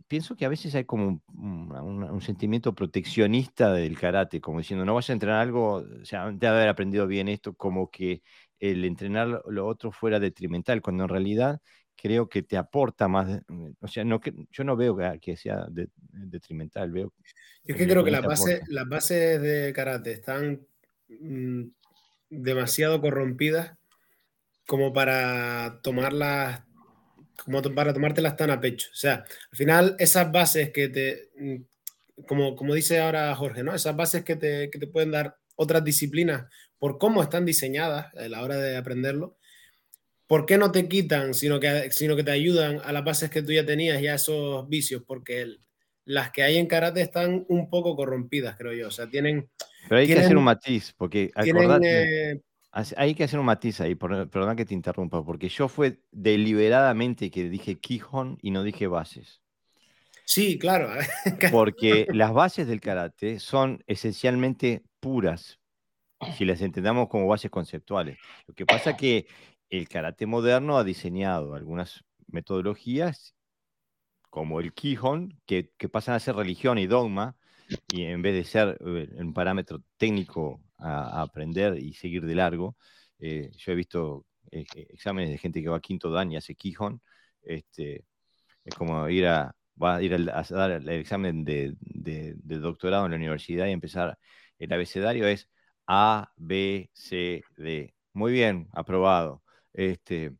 pienso 0.07 0.35
que 0.35 0.45
a 0.45 0.49
veces 0.49 0.75
hay 0.75 0.85
como 0.85 1.21
un, 1.33 2.21
sentimiento 2.21 2.75
proteccionista 2.75 3.73
del 3.73 3.97
karate, 3.97 4.41
como 4.41 4.59
diciendo, 4.59 4.85
no 4.85 4.93
vas 4.95 5.09
a 5.09 5.13
entrenar 5.13 5.41
algo, 5.41 5.83
o 6.01 6.05
sea, 6.05 6.31
de 6.31 6.47
haber 6.47 6.69
aprendido 6.69 7.07
bien 7.07 7.27
esto, 7.27 7.55
como 7.55 7.89
que 7.89 8.21
el 8.59 8.85
entrenar 8.85 9.41
lo 9.47 9.67
otro 9.67 9.91
fuera 9.91 10.19
detrimental, 10.19 10.81
cuando 10.81 11.03
en 11.03 11.09
realidad 11.09 11.61
creo 11.95 12.27
que 12.27 12.43
te 12.43 12.57
aporta 12.57 13.07
más, 13.07 13.41
o 13.79 13.87
sea, 13.87 14.03
no, 14.03 14.19
que, 14.19 14.33
yo 14.51 14.63
no 14.63 14.75
veo 14.75 14.97
que, 15.21 15.37
sea 15.37 15.67
detrimental, 15.69 16.91
veo... 16.91 17.13
Yo 17.63 17.75
es 17.75 17.77
que 17.77 17.87
creo 17.87 18.03
que 18.03 18.11
las 18.11 18.25
bases, 18.25 18.61
las 18.67 18.87
bases 18.87 19.41
de 19.41 19.71
karate 19.73 20.11
están 20.11 20.65
mm, 21.07 21.63
demasiado 22.29 22.99
corrompidas 23.01 23.77
como 24.65 24.93
para 24.93 25.79
tomarlas 25.83 26.63
como 27.43 27.61
para 27.61 27.93
tomártelas 27.93 28.37
tan 28.37 28.51
a 28.51 28.61
pecho. 28.61 28.89
O 28.91 28.95
sea, 28.95 29.25
al 29.51 29.57
final 29.57 29.95
esas 29.99 30.31
bases 30.31 30.71
que 30.71 30.89
te, 30.89 31.29
mm, 31.35 31.55
como, 32.27 32.55
como 32.55 32.73
dice 32.73 32.99
ahora 32.99 33.35
Jorge, 33.35 33.63
¿no? 33.63 33.73
Esas 33.73 33.95
bases 33.95 34.23
que 34.23 34.35
te, 34.35 34.69
que 34.69 34.79
te 34.79 34.87
pueden 34.87 35.11
dar 35.11 35.37
otras 35.55 35.83
disciplinas 35.83 36.45
por 36.77 36.97
cómo 36.97 37.21
están 37.21 37.45
diseñadas 37.45 38.13
a 38.15 38.27
la 38.27 38.41
hora 38.41 38.57
de 38.57 38.77
aprenderlo, 38.77 39.37
¿por 40.31 40.45
qué 40.45 40.57
no 40.57 40.71
te 40.71 40.87
quitan, 40.87 41.33
sino 41.33 41.59
que, 41.59 41.91
sino 41.91 42.15
que 42.15 42.23
te 42.23 42.31
ayudan 42.31 42.79
a 42.85 42.93
las 42.93 43.03
bases 43.03 43.29
que 43.29 43.41
tú 43.41 43.51
ya 43.51 43.65
tenías 43.65 44.01
y 44.01 44.07
a 44.07 44.15
esos 44.15 44.65
vicios? 44.69 45.03
Porque 45.05 45.57
las 46.05 46.31
que 46.31 46.41
hay 46.41 46.55
en 46.55 46.67
karate 46.67 47.01
están 47.01 47.43
un 47.49 47.69
poco 47.69 47.97
corrompidas, 47.97 48.55
creo 48.57 48.71
yo. 48.71 48.87
O 48.87 48.91
sea, 48.91 49.09
tienen... 49.09 49.49
Pero 49.89 49.99
hay 49.99 50.07
que 50.07 50.17
hacer 50.17 50.37
un 50.37 50.45
matiz, 50.45 50.93
porque 50.95 51.31
acordate, 51.35 52.31
eh, 52.31 52.41
hay 52.95 53.13
que 53.13 53.25
hacer 53.25 53.39
un 53.41 53.45
matiz 53.45 53.81
ahí, 53.81 53.95
perdón 53.95 54.55
que 54.55 54.63
te 54.63 54.73
interrumpa, 54.73 55.21
porque 55.21 55.49
yo 55.49 55.67
fue 55.67 55.99
deliberadamente 56.11 57.29
que 57.29 57.49
dije 57.49 57.75
Kihon 57.75 58.37
y 58.41 58.51
no 58.51 58.63
dije 58.63 58.87
bases. 58.87 59.41
Sí, 60.23 60.57
claro. 60.57 60.93
porque 61.51 62.07
las 62.13 62.31
bases 62.31 62.67
del 62.67 62.79
karate 62.79 63.41
son 63.41 63.83
esencialmente 63.85 64.81
puras, 65.01 65.59
si 66.37 66.45
las 66.45 66.61
entendamos 66.61 67.09
como 67.09 67.27
bases 67.27 67.51
conceptuales. 67.51 68.17
Lo 68.47 68.53
que 68.53 68.65
pasa 68.65 68.91
es 68.91 68.97
que 68.97 69.27
el 69.71 69.87
karate 69.89 70.27
moderno 70.27 70.77
ha 70.77 70.83
diseñado 70.83 71.55
algunas 71.55 72.03
metodologías 72.27 73.35
como 74.29 74.59
el 74.61 74.73
Kihon, 74.73 75.39
que, 75.45 75.69
pasan 75.91 76.15
a 76.15 76.19
ser 76.19 76.35
religión 76.35 76.77
y 76.77 76.87
dogma, 76.87 77.35
y 77.93 78.03
en 78.03 78.21
vez 78.21 78.33
de 78.35 78.43
ser 78.45 78.77
eh, 78.85 79.09
un 79.17 79.33
parámetro 79.33 79.81
técnico 79.97 80.61
a, 80.77 81.21
aprender 81.21 81.77
y 81.77 81.93
seguir 81.93 82.25
de 82.25 82.35
largo. 82.35 82.77
Eh, 83.19 83.51
yo 83.57 83.71
he 83.73 83.75
visto 83.75 84.25
eh, 84.51 84.65
exámenes 84.89 85.31
de 85.31 85.37
gente 85.37 85.61
que 85.61 85.69
va 85.69 85.77
a 85.77 85.81
quinto 85.81 86.11
dan 86.11 86.31
y 86.31 86.37
hace 86.37 86.55
Quijón. 86.55 87.01
Este, 87.43 88.05
es 88.65 88.75
como 88.75 89.09
ir 89.09 89.27
a, 89.27 89.55
va 89.81 89.97
a 89.97 90.01
ir 90.01 90.13
a, 90.15 90.43
dar 90.43 90.71
el 90.71 90.89
examen 90.89 91.43
de, 91.43 91.75
doctorado 92.41 93.05
en 93.05 93.11
la 93.11 93.17
universidad 93.17 93.67
y 93.67 93.71
empezar. 93.71 94.17
El 94.59 94.73
abecedario 94.73 95.27
es 95.27 95.49
A, 95.87 96.31
B, 96.37 96.89
C, 96.93 97.43
D. 97.57 97.93
Muy 98.13 98.31
bien, 98.33 98.69
aprobado. 98.73 99.43
Este, 99.73 100.33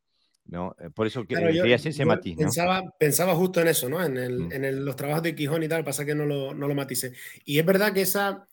¿no? 0.45 0.75
Por 0.93 1.07
eso 1.07 1.25
que, 1.25 1.35
quería 1.35 1.75
hacer 1.75 1.91
ese 1.91 2.05
matiz. 2.05 2.37
Pensaba, 2.37 2.83
pensaba 2.97 3.35
justo 3.35 3.61
en 3.61 3.67
eso, 3.67 3.89
¿no? 3.89 4.03
En, 4.03 4.17
el, 4.17 4.39
mm. 4.39 4.51
en 4.51 4.85
los 4.85 4.95
trabajos 4.95 5.23
de 5.23 5.35
Quijón 5.35 5.63
y 5.63 5.67
tal, 5.67 5.83
pasa 5.83 6.05
que 6.05 6.15
no 6.15 6.25
lo, 6.25 6.53
no 6.53 6.67
lo 6.67 6.75
maticé. 6.75 7.13
Y 7.45 7.59
es 7.59 7.65
verdad 7.65 7.93
que 7.93 8.01
esa, 8.01 8.47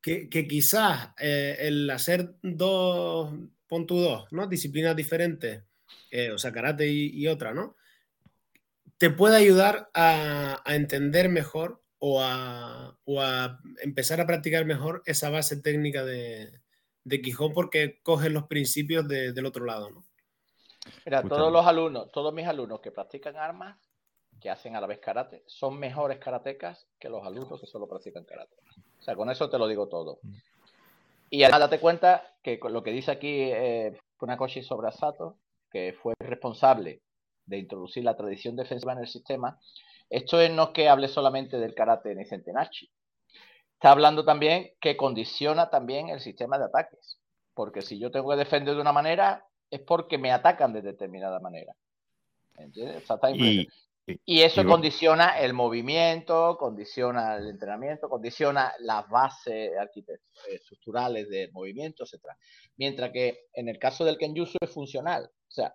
que, 0.00 0.46
quizás 0.48 1.10
eh, 1.18 1.56
el 1.60 1.90
hacer 1.90 2.34
dos, 2.42 3.34
pon 3.66 3.86
dos, 3.86 4.26
¿no? 4.30 4.46
Disciplinas 4.46 4.96
diferentes, 4.96 5.62
eh, 6.10 6.30
o 6.30 6.38
sea, 6.38 6.52
karate 6.52 6.88
y, 6.88 7.26
otra, 7.28 7.52
¿no? 7.52 7.76
Te 8.96 9.10
puede 9.10 9.36
ayudar 9.36 9.90
a, 9.94 10.62
entender 10.66 11.28
mejor 11.28 11.82
o 11.98 12.22
a, 12.22 12.96
empezar 13.82 14.20
a 14.20 14.26
practicar 14.26 14.64
mejor 14.64 15.02
esa 15.06 15.30
base 15.30 15.56
técnica 15.56 16.04
de, 16.04 16.60
de 17.08 17.20
Quijón 17.20 17.52
porque 17.52 18.00
coges 18.02 18.30
los 18.30 18.46
principios 18.46 19.06
del 19.08 19.46
otro 19.46 19.64
lado, 19.64 19.90
¿no? 19.90 20.04
Mira, 21.04 21.22
todos 21.22 21.52
los 21.52 21.66
alumnos, 21.66 22.10
todos 22.12 22.32
mis 22.32 22.46
alumnos 22.46 22.80
que 22.80 22.90
practican 22.90 23.36
armas, 23.36 23.78
que 24.40 24.50
hacen 24.50 24.76
a 24.76 24.80
la 24.80 24.86
vez 24.86 25.00
karate, 25.00 25.42
son 25.46 25.78
mejores 25.78 26.18
karatecas 26.18 26.86
que 26.98 27.08
los 27.08 27.26
alumnos 27.26 27.60
que 27.60 27.66
solo 27.66 27.88
practican 27.88 28.24
karate. 28.24 28.56
O 28.98 29.02
sea, 29.02 29.16
con 29.16 29.30
eso 29.30 29.50
te 29.50 29.58
lo 29.58 29.66
digo 29.66 29.88
todo. 29.88 30.20
Mm. 30.22 30.34
Y 31.30 31.42
además 31.42 31.60
date 31.60 31.80
cuenta 31.80 32.36
que 32.42 32.58
lo 32.70 32.82
que 32.82 32.92
dice 32.92 33.10
aquí 33.10 33.42
eh, 33.42 33.98
Funakoshi 34.16 34.62
sobre 34.62 34.88
Asato, 34.88 35.38
que 35.70 35.94
fue 36.00 36.14
responsable 36.18 37.02
de 37.44 37.58
introducir 37.58 38.04
la 38.04 38.16
tradición 38.16 38.56
defensiva 38.56 38.92
en 38.92 39.00
el 39.00 39.08
sistema, 39.08 39.58
esto 40.08 40.36
no 40.48 40.64
es 40.64 40.68
que 40.70 40.88
hable 40.88 41.08
solamente 41.08 41.58
del 41.58 41.74
karate 41.74 42.12
en 42.12 42.24
Centenachi. 42.26 42.90
Está 43.78 43.92
hablando 43.92 44.24
también 44.24 44.72
que 44.80 44.96
condiciona 44.96 45.70
también 45.70 46.08
el 46.08 46.18
sistema 46.18 46.58
de 46.58 46.64
ataques. 46.64 47.20
Porque 47.54 47.80
si 47.80 47.96
yo 47.96 48.10
tengo 48.10 48.28
que 48.30 48.36
defender 48.36 48.74
de 48.74 48.80
una 48.80 48.92
manera, 48.92 49.46
es 49.70 49.78
porque 49.82 50.18
me 50.18 50.32
atacan 50.32 50.72
de 50.72 50.82
determinada 50.82 51.38
manera. 51.38 51.72
¿Entiendes? 52.56 53.04
y, 53.34 53.68
y 54.24 54.40
eso 54.40 54.64
condiciona 54.64 55.38
el 55.38 55.54
movimiento, 55.54 56.56
condiciona 56.58 57.36
el 57.36 57.50
entrenamiento, 57.50 58.08
condiciona 58.08 58.72
las 58.80 59.08
bases 59.08 59.70
estructurales 60.48 61.28
de 61.28 61.48
movimiento, 61.52 62.02
etc. 62.02 62.24
Mientras 62.78 63.12
que 63.12 63.46
en 63.52 63.68
el 63.68 63.78
caso 63.78 64.04
del 64.04 64.18
Kenjutsu 64.18 64.58
es 64.60 64.70
funcional. 64.72 65.30
O 65.30 65.50
sea, 65.52 65.72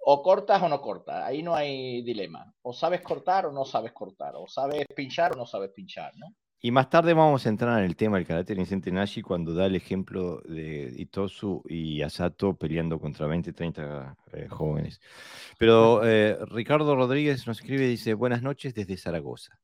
o 0.00 0.22
cortas 0.22 0.62
o 0.62 0.68
no 0.70 0.80
cortas. 0.80 1.24
Ahí 1.26 1.42
no 1.42 1.54
hay 1.54 2.00
dilema. 2.00 2.54
O 2.62 2.72
sabes 2.72 3.02
cortar 3.02 3.44
o 3.44 3.52
no 3.52 3.66
sabes 3.66 3.92
cortar. 3.92 4.32
O 4.36 4.48
sabes 4.48 4.86
pinchar 4.96 5.32
o 5.34 5.36
no 5.36 5.44
sabes 5.44 5.72
pinchar, 5.72 6.16
¿no? 6.16 6.34
Y 6.60 6.72
más 6.72 6.90
tarde 6.90 7.14
vamos 7.14 7.46
a 7.46 7.50
entrar 7.50 7.78
en 7.78 7.84
el 7.84 7.94
tema 7.94 8.16
del 8.16 8.26
karate 8.26 8.52
Incente 8.52 8.90
Nashi 8.90 9.22
cuando 9.22 9.54
da 9.54 9.66
el 9.66 9.76
ejemplo 9.76 10.40
de 10.44 10.92
Itosu 10.96 11.62
y 11.68 12.02
Asato 12.02 12.54
peleando 12.54 12.98
contra 12.98 13.28
20, 13.28 13.52
30 13.52 14.16
eh, 14.32 14.48
jóvenes. 14.48 15.00
Pero 15.56 16.04
eh, 16.04 16.36
Ricardo 16.46 16.96
Rodríguez 16.96 17.46
nos 17.46 17.58
escribe 17.58 17.84
y 17.84 17.90
dice, 17.90 18.14
buenas 18.14 18.42
noches 18.42 18.74
desde 18.74 18.96
Zaragoza. 18.96 19.60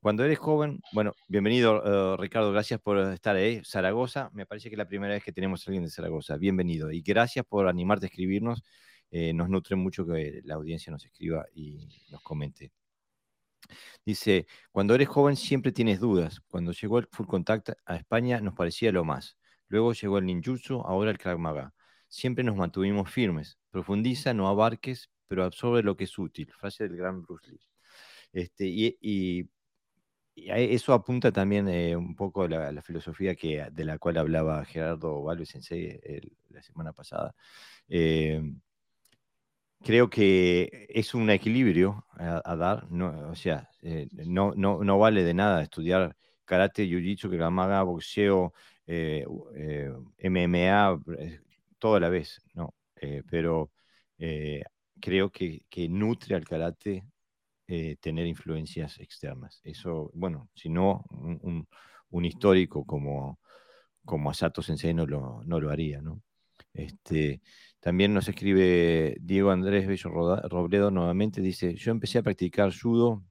Cuando 0.00 0.24
eres 0.24 0.38
joven, 0.40 0.80
bueno, 0.92 1.14
bienvenido 1.28 2.14
eh, 2.14 2.16
Ricardo, 2.18 2.50
gracias 2.50 2.80
por 2.80 2.98
estar 2.98 3.36
ahí. 3.36 3.62
Zaragoza, 3.64 4.30
me 4.32 4.44
parece 4.44 4.70
que 4.70 4.74
es 4.74 4.78
la 4.78 4.88
primera 4.88 5.14
vez 5.14 5.22
que 5.22 5.32
tenemos 5.32 5.66
a 5.66 5.70
alguien 5.70 5.84
de 5.84 5.90
Zaragoza. 5.90 6.36
Bienvenido 6.36 6.90
y 6.90 7.00
gracias 7.00 7.44
por 7.44 7.68
animarte 7.68 8.06
a 8.06 8.08
escribirnos. 8.08 8.64
nos 9.12 9.48
nutre 9.48 9.76
mucho 9.76 10.04
que 10.04 10.40
la 10.44 10.56
audiencia 10.56 10.90
nos 10.90 11.04
escriba 11.04 11.46
y 11.54 11.78
nos 12.10 12.22
comente. 12.22 12.72
Dice, 14.04 14.46
cuando 14.72 14.94
eres 14.94 15.08
joven 15.08 15.36
siempre 15.36 15.72
tienes 15.72 16.00
dudas. 16.00 16.40
Cuando 16.48 16.72
llegó 16.72 16.98
el 16.98 17.08
Full 17.10 17.26
Contact 17.26 17.70
a 17.86 17.96
España 17.96 18.40
nos 18.40 18.54
parecía 18.54 18.92
lo 18.92 19.04
más. 19.04 19.36
Luego 19.68 19.92
llegó 19.92 20.18
el 20.18 20.26
ninjutsu, 20.26 20.80
ahora 20.80 21.10
el 21.10 21.18
Krav 21.18 21.38
Maga. 21.38 21.74
siempre 22.08 22.44
nos 22.44 22.56
mantuvimos 22.56 23.10
firmes. 23.10 23.58
Profundiza, 23.70 24.34
no 24.34 24.48
abarques, 24.48 25.10
pero 25.28 25.44
absorbe 25.44 25.82
lo 25.82 25.96
que 25.96 26.04
es 26.04 26.18
útil. 26.18 26.50
Frase 26.52 26.88
del 26.88 26.96
gran 26.96 27.22
Bruce 27.22 27.50
Lee. 27.50 27.60
Este, 28.32 28.66
y, 28.66 29.50
eso 30.36 30.92
apunta 30.94 31.32
también 31.32 31.68
eh, 31.68 31.96
un 31.96 32.14
poco 32.14 32.44
a 32.44 32.48
la, 32.48 32.82
filosofía 32.82 33.34
que, 33.34 33.66
de 33.72 33.84
la 33.84 33.98
cual 33.98 34.18
hablaba 34.18 34.64
Gerardo 34.64 35.22
Valves 35.22 35.48
Sensei 35.50 36.00
la 36.50 36.62
semana 36.62 36.92
pasada. 36.92 37.34
Eh, 37.88 38.40
creo 39.84 40.10
que 40.10 40.86
es 40.88 41.14
un 41.14 41.30
equilibrio 41.30 42.04
a, 42.16 42.56
dar, 42.56 42.90
no, 42.90 43.30
o 43.30 43.34
sea, 43.34 43.68
eh, 43.82 44.08
no, 44.12 44.52
no, 44.56 44.82
no, 44.84 44.98
vale 44.98 45.22
de 45.24 45.34
nada 45.34 45.62
estudiar 45.62 46.16
karate, 46.44 46.84
jiu-jitsu, 46.86 47.28
maga, 47.50 47.82
boxeo, 47.82 48.52
eh, 48.86 49.24
eh, 49.54 49.90
MMA, 50.18 50.98
todo 51.78 51.96
a 51.96 52.00
la 52.00 52.08
vez, 52.08 52.40
¿no? 52.54 52.74
pero 53.30 53.70
creo 55.00 55.30
que, 55.30 55.62
que, 55.70 55.88
nutre 55.88 56.34
al 56.34 56.44
karate 56.44 57.04
tener 58.00 58.26
influencias 58.26 58.98
externas. 58.98 59.60
Eso, 59.62 60.10
bueno, 60.14 60.48
si 60.54 60.68
no, 60.68 61.04
un, 61.10 61.68
un, 62.10 62.24
histórico 62.24 62.84
como, 62.84 63.38
como 64.04 64.30
Asato 64.30 64.62
Sensei 64.62 64.94
no 64.94 65.06
lo, 65.06 65.42
no 65.44 65.60
lo 65.60 65.70
haría, 65.70 66.00
¿no? 66.00 66.22
Este, 66.78 67.42
también 67.80 68.14
nos 68.14 68.28
escribe 68.28 69.16
Diego 69.20 69.50
Andrés 69.50 69.86
Bello 69.88 70.10
Robledo 70.48 70.90
nuevamente, 70.92 71.40
dice, 71.40 71.74
yo 71.74 71.90
empecé 71.90 72.18
a 72.18 72.22
practicar 72.22 72.72
judo 72.72 73.24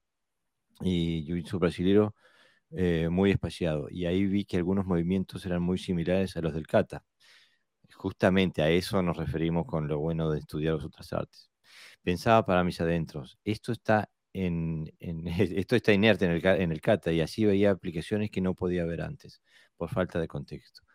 y 0.81 1.25
jiu-jitsu 1.25 2.13
eh, 2.71 3.07
muy 3.09 3.31
espaciado 3.31 3.87
y 3.89 4.05
ahí 4.05 4.25
vi 4.25 4.45
que 4.45 4.57
algunos 4.57 4.85
movimientos 4.85 5.45
eran 5.45 5.61
muy 5.61 5.77
similares 5.77 6.35
a 6.37 6.41
los 6.41 6.53
del 6.53 6.67
kata. 6.67 7.03
Justamente 7.95 8.61
a 8.61 8.69
eso 8.69 9.01
nos 9.01 9.17
referimos 9.17 9.65
con 9.65 9.87
lo 9.87 9.99
bueno 9.99 10.29
de 10.31 10.39
estudiar 10.39 10.75
las 10.75 10.85
otras 10.85 11.13
artes. 11.13 11.49
Pensaba 12.03 12.45
para 12.45 12.63
mis 12.65 12.81
adentros, 12.81 13.39
esto 13.45 13.71
está, 13.71 14.09
en, 14.33 14.91
esto 14.99 15.75
está 15.77 15.93
inerte 15.93 16.25
en 16.25 16.31
el, 16.31 16.45
en 16.45 16.71
el 16.73 16.81
kata 16.81 17.13
y 17.13 17.21
así 17.21 17.45
veía 17.45 17.71
aplicaciones 17.71 18.29
que 18.31 18.41
no 18.41 18.55
podía 18.55 18.85
ver 18.85 19.01
antes 19.01 19.41
por 19.77 19.89
falta 19.89 20.19
de 20.19 20.27
contexto 20.27 20.87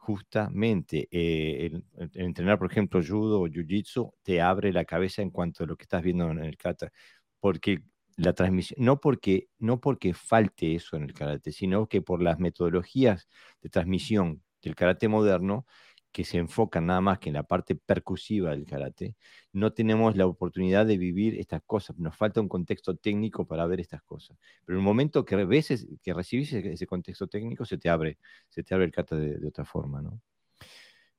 justamente 0.00 1.08
eh, 1.10 1.70
entrenar, 2.14 2.58
por 2.58 2.70
ejemplo, 2.70 3.00
judo 3.06 3.40
o 3.42 3.48
jiu-jitsu 3.48 4.14
te 4.22 4.40
abre 4.40 4.72
la 4.72 4.84
cabeza 4.84 5.22
en 5.22 5.30
cuanto 5.30 5.64
a 5.64 5.66
lo 5.66 5.76
que 5.76 5.84
estás 5.84 6.02
viendo 6.02 6.30
en 6.30 6.38
el 6.40 6.56
kata, 6.56 6.90
porque 7.38 7.82
la 8.16 8.32
transmisión, 8.32 8.84
no 8.84 8.98
porque, 9.00 9.48
no 9.58 9.80
porque 9.80 10.14
falte 10.14 10.74
eso 10.74 10.96
en 10.96 11.04
el 11.04 11.12
karate, 11.14 11.52
sino 11.52 11.86
que 11.86 12.02
por 12.02 12.22
las 12.22 12.38
metodologías 12.38 13.28
de 13.62 13.68
transmisión 13.68 14.42
del 14.62 14.74
karate 14.74 15.08
moderno, 15.08 15.66
que 16.12 16.24
se 16.24 16.38
enfocan 16.38 16.86
nada 16.86 17.00
más 17.00 17.18
que 17.18 17.28
en 17.28 17.34
la 17.34 17.44
parte 17.44 17.76
percusiva 17.76 18.50
del 18.50 18.66
karate, 18.66 19.16
no 19.52 19.72
tenemos 19.72 20.16
la 20.16 20.26
oportunidad 20.26 20.86
de 20.86 20.98
vivir 20.98 21.38
estas 21.38 21.62
cosas. 21.62 21.98
Nos 21.98 22.16
falta 22.16 22.40
un 22.40 22.48
contexto 22.48 22.96
técnico 22.96 23.46
para 23.46 23.66
ver 23.66 23.80
estas 23.80 24.02
cosas. 24.02 24.36
Pero 24.64 24.78
en 24.78 24.82
el 24.82 24.84
momento 24.84 25.24
que, 25.24 25.36
ves, 25.44 25.86
que 26.02 26.14
recibís 26.14 26.52
ese 26.52 26.86
contexto 26.86 27.28
técnico, 27.28 27.64
se 27.64 27.78
te 27.78 27.88
abre, 27.88 28.18
se 28.48 28.62
te 28.62 28.74
abre 28.74 28.86
el 28.86 28.92
kata 28.92 29.16
de, 29.16 29.46
otra 29.46 29.64
forma. 29.64 30.02
¿no? 30.02 30.20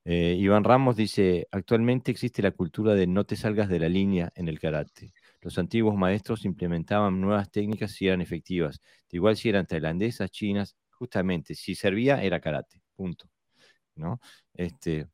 Eh, 0.04 0.36
Iván 0.38 0.64
Ramos 0.64 0.96
dice, 0.98 1.48
actualmente 1.52 2.12
existe 2.12 2.42
la 2.42 2.52
cultura 2.52 2.94
de 2.94 3.08
no 3.08 3.24
te 3.24 3.36
salgas 3.36 3.70
de 3.70 3.80
la 3.80 3.90
línea 3.90 4.32
en 4.36 4.50
el 4.50 4.60
karate. 4.60 5.14
Los 5.42 5.58
antiguos 5.58 5.96
maestros 5.96 6.44
implementaban 6.46 7.22
nuevas 7.22 7.50
técnicas 7.50 7.92
si 7.92 8.08
eran 8.08 8.22
efectivas. 8.22 8.82
De 9.10 9.18
igual 9.18 9.38
si 9.38 9.50
eran 9.50 9.66
tailandesas, 9.68 10.32
chinas, 10.32 10.76
justamente, 10.92 11.56
si 11.56 11.76
servía 11.76 12.22
era 12.24 12.40
karate, 12.40 12.82
punto. 12.96 13.30
¿No? 14.02 14.20
Este, 14.54 15.08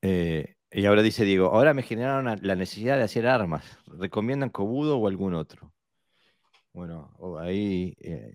eh, 0.00 0.56
y 0.70 0.84
ahora 0.86 1.02
dice 1.02 1.24
Diego, 1.24 1.46
ahora 1.46 1.72
me 1.72 1.82
generaron 1.82 2.38
la 2.42 2.54
necesidad 2.56 2.98
de 2.98 3.04
hacer 3.04 3.26
armas. 3.26 3.64
¿Recomiendan 3.86 4.50
Kobudo 4.50 4.98
o 4.98 5.08
algún 5.08 5.34
otro? 5.34 5.72
Bueno, 6.72 7.16
ahí... 7.40 7.96
Eh, 8.00 8.34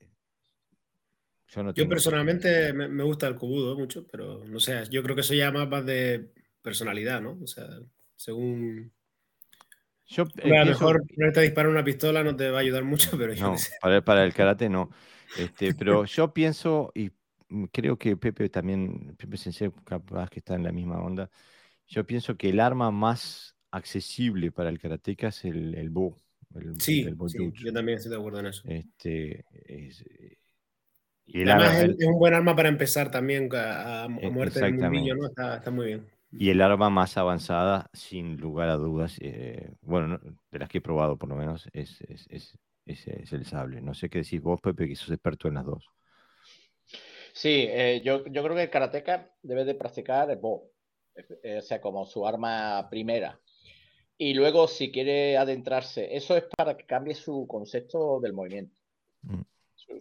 yo, 1.76 1.90
personalmente 1.90 2.74
me, 2.74 3.04
gusta 3.04 3.28
el 3.28 3.36
Kobudo 3.36 3.76
mucho, 3.78 4.06
pero 4.08 4.44
no 4.46 4.60
sé, 4.60 4.84
yo 4.90 5.02
creo 5.04 5.16
que 5.16 5.22
eso 5.22 5.34
ya 5.34 5.52
más 5.52 5.86
de 5.86 6.32
personalidad, 6.62 7.22
¿no? 7.22 7.40
O 7.42 7.48
sea, 7.48 7.66
según... 8.16 8.92
Yo, 10.06 10.24
a 10.24 10.48
lo 10.48 10.66
mejor 10.66 11.04
ponerte 11.08 11.40
a 11.40 11.44
disparar 11.44 11.72
una 11.72 11.84
pistola 11.84 12.24
no 12.24 12.36
te 12.36 12.50
va 12.50 12.60
a 12.60 12.62
ayudar 12.62 12.84
mucho, 12.84 13.12
pero 13.18 13.36
no, 13.36 13.56
para, 13.82 14.02
para, 14.02 14.24
el 14.26 14.34
karate 14.34 14.70
no. 14.70 14.90
Este, 15.38 15.74
pero 15.76 16.06
yo 16.06 16.34
pienso, 16.34 16.92
y 16.96 17.12
creo 17.72 17.98
que 17.98 18.18
Pepe 18.18 18.50
también, 18.50 19.16
Pepe 19.18 19.38
Sensei 19.38 19.72
capaz 19.84 20.30
que 20.30 20.40
está 20.40 20.56
en 20.56 20.64
la 20.64 20.72
misma 20.72 21.02
onda. 21.02 21.30
Yo 21.88 22.06
pienso 22.06 22.38
que 22.38 22.50
el 22.50 22.60
arma 22.60 22.92
más 22.92 23.56
accesible 23.72 24.52
para 24.52 24.70
el 24.70 24.80
karateca 24.80 25.30
es 25.30 25.46
el, 25.46 25.76
el 25.76 25.90
bo. 25.90 26.18
sí, 26.78 27.06
yo 27.54 27.74
también 27.74 27.98
estoy 27.98 28.12
de 28.12 28.18
acuerdo 28.18 28.40
en 28.40 28.46
eso. 28.48 28.64
Este, 28.66 29.46
es, 29.66 30.04
y 31.32 31.48
Además 31.48 31.84
es, 31.84 32.08
un 32.08 32.18
buen 32.18 32.34
arma 32.34 32.56
para 32.56 32.70
empezar 32.70 33.12
también 33.12 33.50
a, 33.54 34.08
e, 34.20 34.32
muerte 34.32 34.62
del 34.62 34.74
mundillo, 34.74 35.16
¿no? 35.16 35.28
Está, 35.28 35.58
está, 35.58 35.70
muy 35.70 35.86
bien. 35.86 36.08
Y 36.32 36.50
el 36.50 36.62
arma 36.62 36.90
más 36.90 37.18
avanzada, 37.18 37.90
sin 37.94 38.38
lugar 38.38 38.70
a 38.70 38.78
dudas, 38.78 39.18
eh, 39.20 39.72
bueno, 39.82 40.20
de 40.52 40.60
las 40.60 40.70
que 40.70 40.80
he 40.80 40.82
probado 40.82 41.18
por 41.18 41.30
lo 41.30 41.36
menos, 41.36 41.68
es, 41.74 42.02
es, 42.02 42.58
es, 42.86 43.34
el 43.34 43.46
sable. 43.46 43.82
No 43.82 43.94
sé 43.94 44.10
qué 44.10 44.20
decís 44.20 44.42
vos, 44.42 44.60
Pepe, 44.60 44.88
que 44.88 44.96
sos 44.96 45.12
experto 45.12 45.48
en 45.48 45.56
las 45.56 45.66
dos. 45.66 45.88
Sí, 47.40 47.68
eh, 47.70 48.02
yo, 48.04 48.26
yo, 48.26 48.44
creo 48.44 48.54
que 48.54 48.64
el 48.64 48.70
karateca 48.70 49.34
debe 49.42 49.64
de 49.64 49.74
practicar 49.74 50.30
el 50.30 50.40
bo, 50.40 50.74
eh, 51.42 51.60
o 51.60 51.62
sea, 51.62 51.80
como 51.80 52.06
su 52.06 52.28
arma 52.28 52.90
primera. 52.90 53.40
Y 54.18 54.34
luego, 54.34 54.68
si 54.68 54.92
quiere 54.92 55.38
adentrarse, 55.38 56.18
eso 56.18 56.36
es 56.36 56.44
para 56.58 56.76
que 56.76 56.86
cambie 56.86 57.16
su 57.16 57.48
concepto 57.48 58.20
del 58.20 58.34
movimiento. 58.34 58.76
Mm. 59.22 59.44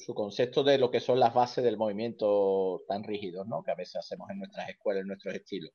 Su, 0.01 0.15
concepto 0.15 0.65
de 0.65 0.78
lo 0.78 0.90
que 0.90 0.98
son 0.98 1.20
las 1.20 1.32
bases 1.32 1.62
del 1.62 1.77
movimiento 1.77 2.82
tan 2.89 3.05
rígidos, 3.05 3.47
¿no? 3.47 3.62
Que 3.62 3.70
a 3.70 3.77
veces 3.77 3.94
hacemos 3.94 4.28
en 4.31 4.39
nuestras 4.39 4.69
escuelas, 4.70 5.02
en 5.02 5.06
nuestros 5.06 5.32
estilos. 5.32 5.70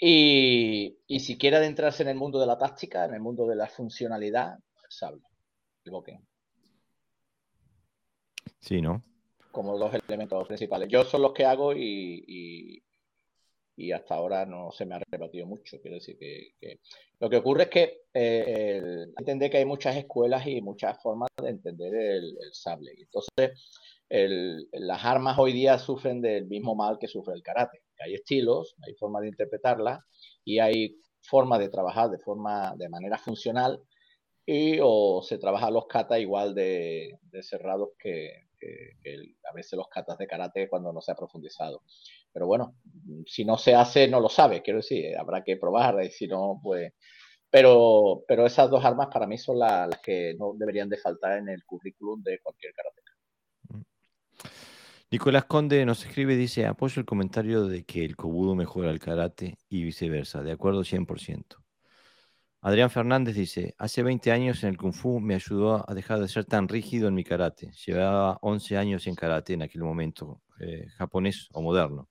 Y, 0.00 0.98
y 1.06 1.20
si 1.20 1.38
quiere 1.38 1.58
adentrarse 1.58 2.02
en 2.02 2.08
el 2.08 2.16
mundo 2.16 2.40
de 2.40 2.48
la 2.48 2.58
táctica, 2.58 3.04
en 3.04 3.14
el 3.14 3.20
mundo 3.20 3.46
de 3.46 3.54
la 3.54 3.68
funcionalidad, 3.68 4.58
sable, 4.88 5.22
el 5.84 5.92
boquen. 5.92 6.26
Sí, 8.58 8.82
¿no? 8.82 9.04
Como 9.50 9.76
los 9.76 9.92
elementos 9.94 10.46
principales. 10.46 10.88
Yo 10.88 11.04
son 11.04 11.22
los 11.22 11.32
que 11.32 11.44
hago 11.44 11.72
y, 11.74 12.82
y, 13.76 13.92
hasta 13.92 14.14
ahora 14.14 14.44
no 14.44 14.70
se 14.72 14.84
me 14.84 14.94
ha 14.94 15.00
repetido 15.10 15.46
mucho. 15.46 15.80
Quiero 15.80 15.94
decir 15.94 16.18
que, 16.18 16.80
lo 17.18 17.30
que 17.30 17.38
ocurre 17.38 17.62
es 17.64 17.68
que 17.70 18.02
eh, 18.12 19.06
entender 19.18 19.50
que 19.50 19.56
hay 19.56 19.64
muchas 19.64 19.96
escuelas 19.96 20.46
y 20.46 20.60
muchas 20.60 21.02
formas 21.02 21.30
de 21.42 21.48
entender 21.48 21.94
el, 21.94 22.36
sable. 22.52 22.92
Entonces, 22.98 23.58
las 24.72 25.04
armas 25.04 25.38
hoy 25.38 25.52
día 25.52 25.78
sufren 25.78 26.20
del 26.20 26.46
mismo 26.46 26.74
mal 26.74 26.98
que 26.98 27.08
sufre 27.08 27.34
el 27.34 27.42
karate. 27.42 27.82
Hay 28.04 28.14
estilos, 28.14 28.76
hay 28.86 28.94
formas 28.94 29.22
de 29.22 29.28
interpretarlas 29.28 30.00
y 30.44 30.58
hay 30.58 30.96
formas 31.22 31.58
de 31.60 31.70
trabajar 31.70 32.10
de 32.10 32.18
forma 32.18 32.74
de 32.76 32.88
manera 32.90 33.16
funcional 33.16 33.80
y 34.44 34.78
o 34.82 35.22
se 35.22 35.38
trabaja 35.38 35.70
los 35.70 35.86
kata 35.86 36.18
igual 36.18 36.54
de 36.54 37.18
cerrados 37.42 37.90
que, 37.98 38.49
a 38.62 39.52
veces 39.54 39.76
los 39.76 39.88
katas 39.88 40.18
de 40.18 40.26
karate 40.26 40.68
cuando 40.68 40.92
no 40.92 41.00
se 41.00 41.12
ha 41.12 41.16
profundizado. 41.16 41.82
Pero 42.32 42.46
bueno, 42.46 42.76
si 43.26 43.44
no 43.44 43.58
se 43.58 43.74
hace, 43.74 44.08
no 44.08 44.20
lo 44.20 44.28
sabe, 44.28 44.62
quiero 44.62 44.78
decir, 44.78 45.16
habrá 45.16 45.42
que 45.42 45.56
probar, 45.56 46.02
y 46.04 46.10
si 46.10 46.26
no, 46.26 46.60
pues... 46.62 46.92
Pero, 47.52 48.22
pero 48.28 48.46
esas 48.46 48.70
dos 48.70 48.84
armas 48.84 49.08
para 49.12 49.26
mí 49.26 49.36
son 49.36 49.58
las, 49.58 49.90
que 50.04 50.34
no 50.38 50.52
deberían 50.54 50.88
de 50.88 50.98
faltar 50.98 51.38
en 51.38 51.48
el 51.48 51.64
currículum 51.64 52.22
de 52.22 52.38
cualquier 52.40 52.72
karate. 52.72 53.00
Mm. 53.70 53.82
Nicolás 55.10 55.46
Conde 55.46 55.84
nos 55.84 56.06
escribe, 56.06 56.36
dice, 56.36 56.66
apoyo 56.66 57.00
el 57.00 57.06
comentario 57.06 57.66
de 57.66 57.82
que 57.82 58.04
el 58.04 58.14
kobudo 58.14 58.54
mejora 58.54 58.90
el 58.90 59.00
karate 59.00 59.58
y 59.68 59.82
viceversa, 59.82 60.44
de 60.44 60.52
acuerdo 60.52 60.82
100%. 60.82 61.56
Adrián 62.62 62.90
Fernández 62.90 63.34
dice, 63.36 63.74
hace 63.78 64.02
20 64.02 64.32
años 64.32 64.62
en 64.62 64.70
el 64.70 64.76
Kung 64.76 64.92
Fu 64.92 65.18
me 65.18 65.34
ayudó 65.34 65.88
a 65.88 65.94
dejar 65.94 66.20
de 66.20 66.28
ser 66.28 66.44
tan 66.44 66.68
rígido 66.68 67.08
en 67.08 67.14
mi 67.14 67.24
karate. 67.24 67.72
Llevaba 67.86 68.38
11 68.42 68.76
años 68.76 69.06
en 69.06 69.14
karate 69.14 69.54
en 69.54 69.62
aquel 69.62 69.82
momento, 69.82 70.42
eh, 70.60 70.86
japonés 70.98 71.48
o 71.52 71.62
moderno, 71.62 72.10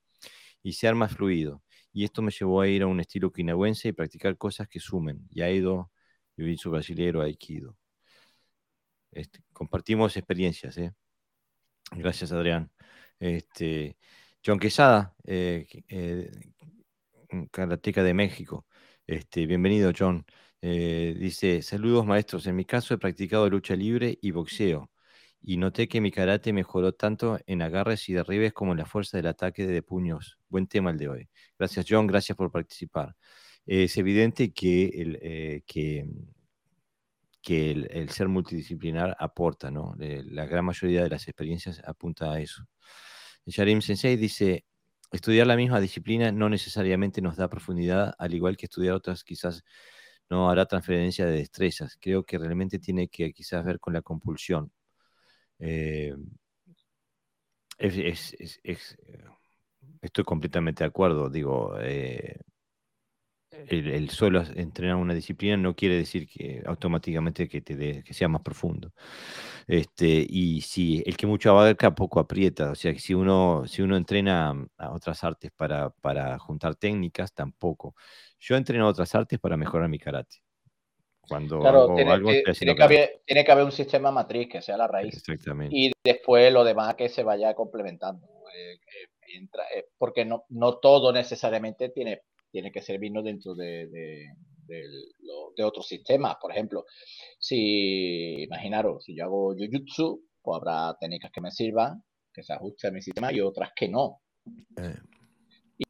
y 0.63 0.73
ser 0.73 0.95
más 0.95 1.13
fluido. 1.15 1.63
Y 1.93 2.03
esto 2.03 2.21
me 2.23 2.31
llevó 2.31 2.61
a 2.61 2.67
ir 2.67 2.83
a 2.83 2.87
un 2.87 2.99
estilo 2.99 3.27
okinawense 3.27 3.89
y 3.89 3.91
practicar 3.93 4.37
cosas 4.37 4.67
que 4.67 4.79
sumen. 4.79 5.27
Y 5.31 5.41
ha 5.41 5.51
ido 5.51 5.91
su 6.57 6.71
brasileño 6.71 7.21
aikido. 7.21 7.77
Este, 9.11 9.43
compartimos 9.53 10.15
experiencias, 10.17 10.77
¿eh? 10.77 10.93
Gracias, 11.91 12.31
Adrián. 12.31 12.71
Este, 13.19 13.97
John 14.45 14.59
Quesada, 14.59 15.15
eh, 15.25 15.67
eh 15.89 16.31
karateca 17.51 18.03
de 18.03 18.13
México. 18.13 18.65
Este, 19.05 19.45
bienvenido, 19.45 19.91
John. 19.97 20.25
Eh, 20.61 21.15
dice, 21.17 21.61
saludos 21.61 22.05
maestros, 22.05 22.45
en 22.47 22.55
mi 22.55 22.65
caso 22.65 22.93
he 22.93 22.97
practicado 22.97 23.49
lucha 23.49 23.75
libre 23.75 24.17
y 24.21 24.31
boxeo 24.31 24.91
y 25.41 25.57
noté 25.57 25.87
que 25.87 26.01
mi 26.01 26.11
karate 26.11 26.51
mejoró 26.53 26.93
tanto 26.93 27.39
en 27.47 27.61
agarres 27.61 28.09
y 28.09 28.13
derribes 28.13 28.53
como 28.53 28.73
en 28.73 28.79
la 28.79 28.85
fuerza 28.85 29.17
del 29.17 29.27
ataque 29.27 29.65
de 29.65 29.81
puños. 29.81 30.37
Buen 30.49 30.67
tema 30.67 30.91
el 30.91 30.97
de 30.97 31.07
hoy. 31.09 31.29
Gracias 31.57 31.85
John, 31.89 32.07
gracias 32.07 32.37
por 32.37 32.51
participar. 32.51 33.15
es 33.65 33.97
evidente 33.97 34.51
que 34.53 34.85
el, 34.87 35.19
eh, 35.21 35.63
que, 35.65 36.05
que 37.41 37.71
el, 37.71 38.09
ser 38.09 38.27
multidisciplinar 38.27 39.15
aporta, 39.19 39.71
¿no? 39.71 39.95
Eh, 39.99 40.23
la 40.25 40.45
gran 40.45 40.65
mayoría 40.65 41.03
de 41.03 41.09
las 41.09 41.27
experiencias 41.27 41.81
apunta 41.85 42.33
a 42.33 42.39
eso. 42.41 42.63
Yarim 43.45 43.81
Sensei 43.81 44.17
dice, 44.17 44.65
estudiar 45.11 45.47
la 45.47 45.55
misma 45.55 45.79
disciplina 45.79 46.31
no 46.31 46.49
necesariamente 46.49 47.21
nos 47.21 47.37
da 47.37 47.49
profundidad, 47.49 48.13
al 48.19 48.33
igual 48.33 48.57
que 48.57 48.65
estudiar 48.65 48.95
otras 48.95 49.23
quizás 49.23 49.63
no 50.29 50.49
hará 50.49 50.65
transferencia 50.65 51.25
de 51.25 51.33
destrezas. 51.33 51.97
Creo 51.99 52.23
que 52.23 52.37
realmente 52.37 52.79
tiene 52.79 53.07
que 53.09 53.33
quizás 53.33 53.63
ver 53.65 53.79
con 53.79 53.93
la 53.93 54.01
compulsión. 54.01 54.71
Eh, 55.59 56.15
es, 57.77 58.35
estoy 60.01 60.23
completamente 60.23 60.83
de 60.83 60.87
acuerdo. 60.87 61.29
Digo, 61.29 61.77
eh, 61.79 62.39
el, 63.67 64.09
solo 64.09 64.43
entrenar 64.55 64.95
una 64.95 65.13
disciplina 65.13 65.57
no 65.57 65.75
quiere 65.75 65.95
decir 65.95 66.27
que 66.27 66.61
automáticamente 66.65 67.47
que, 67.47 67.61
te 67.61 68.03
que 68.03 68.13
sea 68.13 68.27
más 68.27 68.41
profundo. 68.41 68.91
Este, 69.67 70.25
y 70.27 70.61
si 70.61 71.03
el 71.05 71.15
que 71.15 71.27
mucho 71.27 71.51
abarca, 71.51 71.93
poco 71.93 72.19
aprieta. 72.19 72.71
O 72.71 72.75
sea, 72.75 72.93
que 72.93 72.99
si 72.99 73.13
uno, 73.13 73.63
si 73.67 73.81
uno 73.81 73.97
entrena 73.97 74.53
a 74.77 74.91
otras 74.91 75.23
artes 75.23 75.51
para, 75.51 75.89
para 75.89 76.39
juntar 76.39 76.75
técnicas, 76.75 77.33
tampoco. 77.33 77.95
Yo 78.39 78.55
entreno 78.55 78.85
a 78.85 78.89
otras 78.89 79.13
artes 79.13 79.39
para 79.39 79.57
mejorar 79.57 79.89
mi 79.89 79.99
karate. 79.99 80.37
Cuando 81.27 81.59
claro, 81.59 81.93
tiene, 81.95 82.11
algo, 82.11 82.29
tiene, 82.29 82.75
que 82.75 82.83
haber, 82.83 83.21
tiene, 83.23 83.45
que 83.45 83.51
haber, 83.51 83.63
un 83.63 83.71
sistema 83.71 84.09
matriz 84.09 84.49
que 84.49 84.61
sea 84.63 84.75
la 84.75 84.87
raíz. 84.87 85.15
Exactamente. 85.17 85.75
Y 85.75 85.91
después 86.03 86.51
lo 86.51 86.63
demás 86.63 86.95
que 86.95 87.07
se 87.07 87.21
vaya 87.21 87.53
complementando. 87.53 88.27
Eh, 88.55 88.79
eh, 89.75 89.87
porque 89.97 90.25
no, 90.25 90.45
no 90.49 90.77
todo 90.77 91.13
necesariamente 91.13 91.89
tiene 91.89 92.23
tiene 92.51 92.71
que 92.71 92.81
servirnos 92.81 93.23
dentro 93.23 93.55
de, 93.55 93.87
de, 93.87 95.63
otros 95.63 95.87
sistemas. 95.87 96.37
Por 96.41 96.51
ejemplo, 96.51 96.85
si 97.37 98.43
imaginaros, 98.43 99.03
si 99.03 99.15
yo 99.15 99.25
hago 99.25 99.53
Jujutsu, 99.53 100.23
pues 100.41 100.55
habrá 100.57 100.95
técnicas 100.99 101.31
que 101.31 101.41
me 101.41 101.51
sirvan, 101.51 102.03
que 102.33 102.43
se 102.43 102.53
ajusten 102.53 102.91
a 102.91 102.93
mi 102.93 103.01
sistema 103.01 103.33
y 103.33 103.41
otras 103.41 103.71
que 103.75 103.89
no. 103.89 104.21
Eh, 104.77 104.95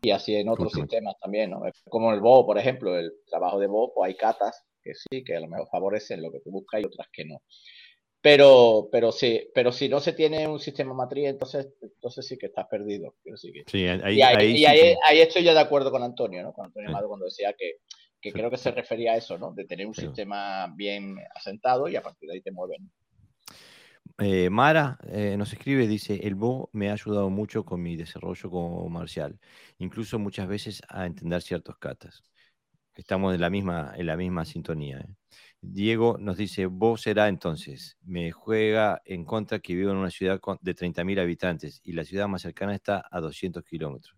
y 0.01 0.11
así 0.11 0.35
en 0.35 0.49
otros 0.49 0.71
sistemas 0.71 1.15
también, 1.19 1.51
¿no? 1.51 1.61
Como 1.89 2.13
el 2.13 2.19
Bo, 2.19 2.45
por 2.45 2.57
ejemplo, 2.57 2.97
el 2.97 3.11
trabajo 3.25 3.59
de 3.59 3.67
Bo, 3.67 3.91
pues 3.93 4.09
hay 4.09 4.15
catas 4.15 4.65
que 4.81 4.93
sí, 4.93 5.23
que 5.23 5.35
a 5.35 5.39
lo 5.39 5.47
mejor 5.47 5.67
favorecen 5.71 6.21
lo 6.21 6.31
que 6.31 6.39
tú 6.39 6.51
buscas 6.51 6.81
y 6.81 6.85
otras 6.85 7.07
que 7.11 7.25
no. 7.25 7.41
Pero, 8.21 8.89
pero 8.91 9.11
sí, 9.13 9.49
pero 9.53 9.71
si 9.71 9.87
no 9.87 10.01
se 10.01 10.11
tiene 10.11 10.45
un 10.45 10.59
sistema 10.59 10.93
matriz, 10.93 11.27
entonces, 11.27 11.69
entonces 11.81 12.27
sí 12.27 12.37
que 12.37 12.47
estás 12.47 12.67
perdido. 12.67 13.15
Sí, 13.65 13.87
ahí, 13.87 14.17
y 14.17 14.21
ahí, 14.21 14.95
ahí, 15.07 15.19
estoy 15.21 15.43
ya 15.43 15.53
de 15.53 15.61
acuerdo 15.61 15.89
con 15.89 16.03
Antonio, 16.03 16.43
¿no? 16.43 16.51
Con 16.51 16.65
Antonio 16.65 16.89
Amado 16.89 17.07
cuando 17.07 17.25
decía 17.25 17.53
que, 17.57 17.77
que 18.19 18.33
creo 18.33 18.49
que 18.49 18.57
se 18.57 18.71
refería 18.71 19.13
a 19.13 19.17
eso, 19.17 19.37
¿no? 19.37 19.53
De 19.53 19.65
tener 19.65 19.87
un 19.87 19.95
sistema 19.95 20.67
bien 20.75 21.15
asentado 21.33 21.87
y 21.87 21.95
a 21.95 22.01
partir 22.01 22.27
de 22.27 22.35
ahí 22.35 22.41
te 22.41 22.51
mueven. 22.51 22.91
Eh, 24.17 24.49
Mara 24.49 24.97
eh, 25.07 25.37
nos 25.37 25.53
escribe, 25.53 25.87
dice, 25.87 26.19
el 26.23 26.35
Bo 26.35 26.69
me 26.73 26.89
ha 26.89 26.93
ayudado 26.93 27.29
mucho 27.29 27.63
con 27.63 27.81
mi 27.81 27.95
desarrollo 27.95 28.49
como 28.49 28.89
marcial, 28.89 29.39
incluso 29.77 30.19
muchas 30.19 30.47
veces 30.47 30.81
a 30.89 31.05
entender 31.05 31.41
ciertos 31.41 31.77
katas. 31.77 32.21
Estamos 32.95 33.33
en 33.33 33.39
la 33.39 33.49
misma, 33.49 33.93
en 33.95 34.05
la 34.05 34.17
misma 34.17 34.43
sintonía. 34.43 34.97
¿eh? 34.97 35.07
Diego 35.61 36.17
nos 36.19 36.37
dice, 36.37 36.65
vos 36.67 37.01
será 37.01 37.27
entonces, 37.27 37.97
me 38.01 38.31
juega 38.31 39.01
en 39.05 39.25
contra 39.25 39.59
que 39.59 39.75
vivo 39.75 39.91
en 39.91 39.97
una 39.97 40.09
ciudad 40.09 40.39
de 40.61 40.75
30.000 40.75 41.19
habitantes 41.19 41.81
y 41.83 41.93
la 41.93 42.05
ciudad 42.05 42.27
más 42.27 42.41
cercana 42.41 42.73
está 42.73 43.05
a 43.11 43.19
200 43.19 43.63
kilómetros. 43.65 44.17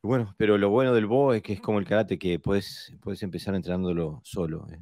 Bueno, 0.00 0.34
pero 0.36 0.58
lo 0.58 0.70
bueno 0.70 0.94
del 0.94 1.06
Bo 1.06 1.32
es 1.32 1.42
que 1.42 1.52
es 1.52 1.60
como 1.60 1.78
el 1.78 1.86
karate, 1.86 2.18
que 2.18 2.38
puedes, 2.40 2.92
puedes 3.00 3.22
empezar 3.22 3.54
entrenándolo 3.54 4.20
solo. 4.24 4.66
¿eh? 4.70 4.80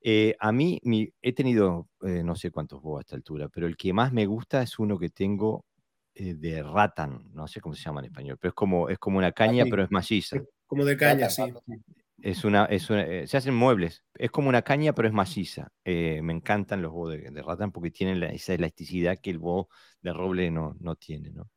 Eh, 0.00 0.36
a 0.38 0.52
mí 0.52 0.80
he 1.20 1.32
tenido 1.32 1.88
eh, 2.02 2.22
no 2.22 2.36
sé 2.36 2.50
cuántos 2.50 2.80
Bo 2.80 2.98
a 2.98 3.00
esta 3.00 3.16
altura, 3.16 3.48
pero 3.48 3.66
el 3.66 3.76
que 3.76 3.92
más 3.92 4.12
me 4.12 4.26
gusta 4.26 4.62
es 4.62 4.78
uno 4.78 4.98
que 4.98 5.10
tengo 5.10 5.64
de 6.14 6.62
Ratan, 6.62 7.30
no 7.32 7.48
sé 7.48 7.60
cómo 7.60 7.74
se 7.74 7.82
llama 7.82 8.00
en 8.00 8.06
español, 8.06 8.36
pero 8.38 8.50
es 8.50 8.54
como, 8.54 8.90
es 8.90 8.98
como 8.98 9.16
una 9.16 9.32
caña, 9.32 9.64
pero 9.64 9.82
es 9.82 9.90
maciza. 9.90 10.42
Como 10.66 10.84
de 10.84 10.96
caña, 10.96 11.30
sí. 11.30 11.42
Es 12.22 12.44
una, 12.44 12.66
es 12.66 12.88
eh, 12.90 13.26
se 13.26 13.36
hacen 13.36 13.54
muebles. 13.54 14.04
Es 14.14 14.30
como 14.30 14.48
una 14.48 14.62
caña, 14.62 14.92
pero 14.92 15.08
es 15.08 15.14
maciza. 15.14 15.72
Eh, 15.84 16.20
me 16.22 16.32
encantan 16.32 16.80
los 16.80 16.92
bos 16.92 17.10
de, 17.10 17.18
de, 17.18 17.42
ratán 17.42 17.72
porque 17.72 17.90
tienen 17.90 18.22
esa 18.22 18.54
elasticidad 18.54 19.18
que 19.20 19.30
el 19.30 19.38
bo 19.38 19.68
de 20.02 20.12
roble 20.12 20.48
no, 20.52 20.76
no 20.78 20.94
tiene. 20.94 21.30
¿no? 21.32 21.50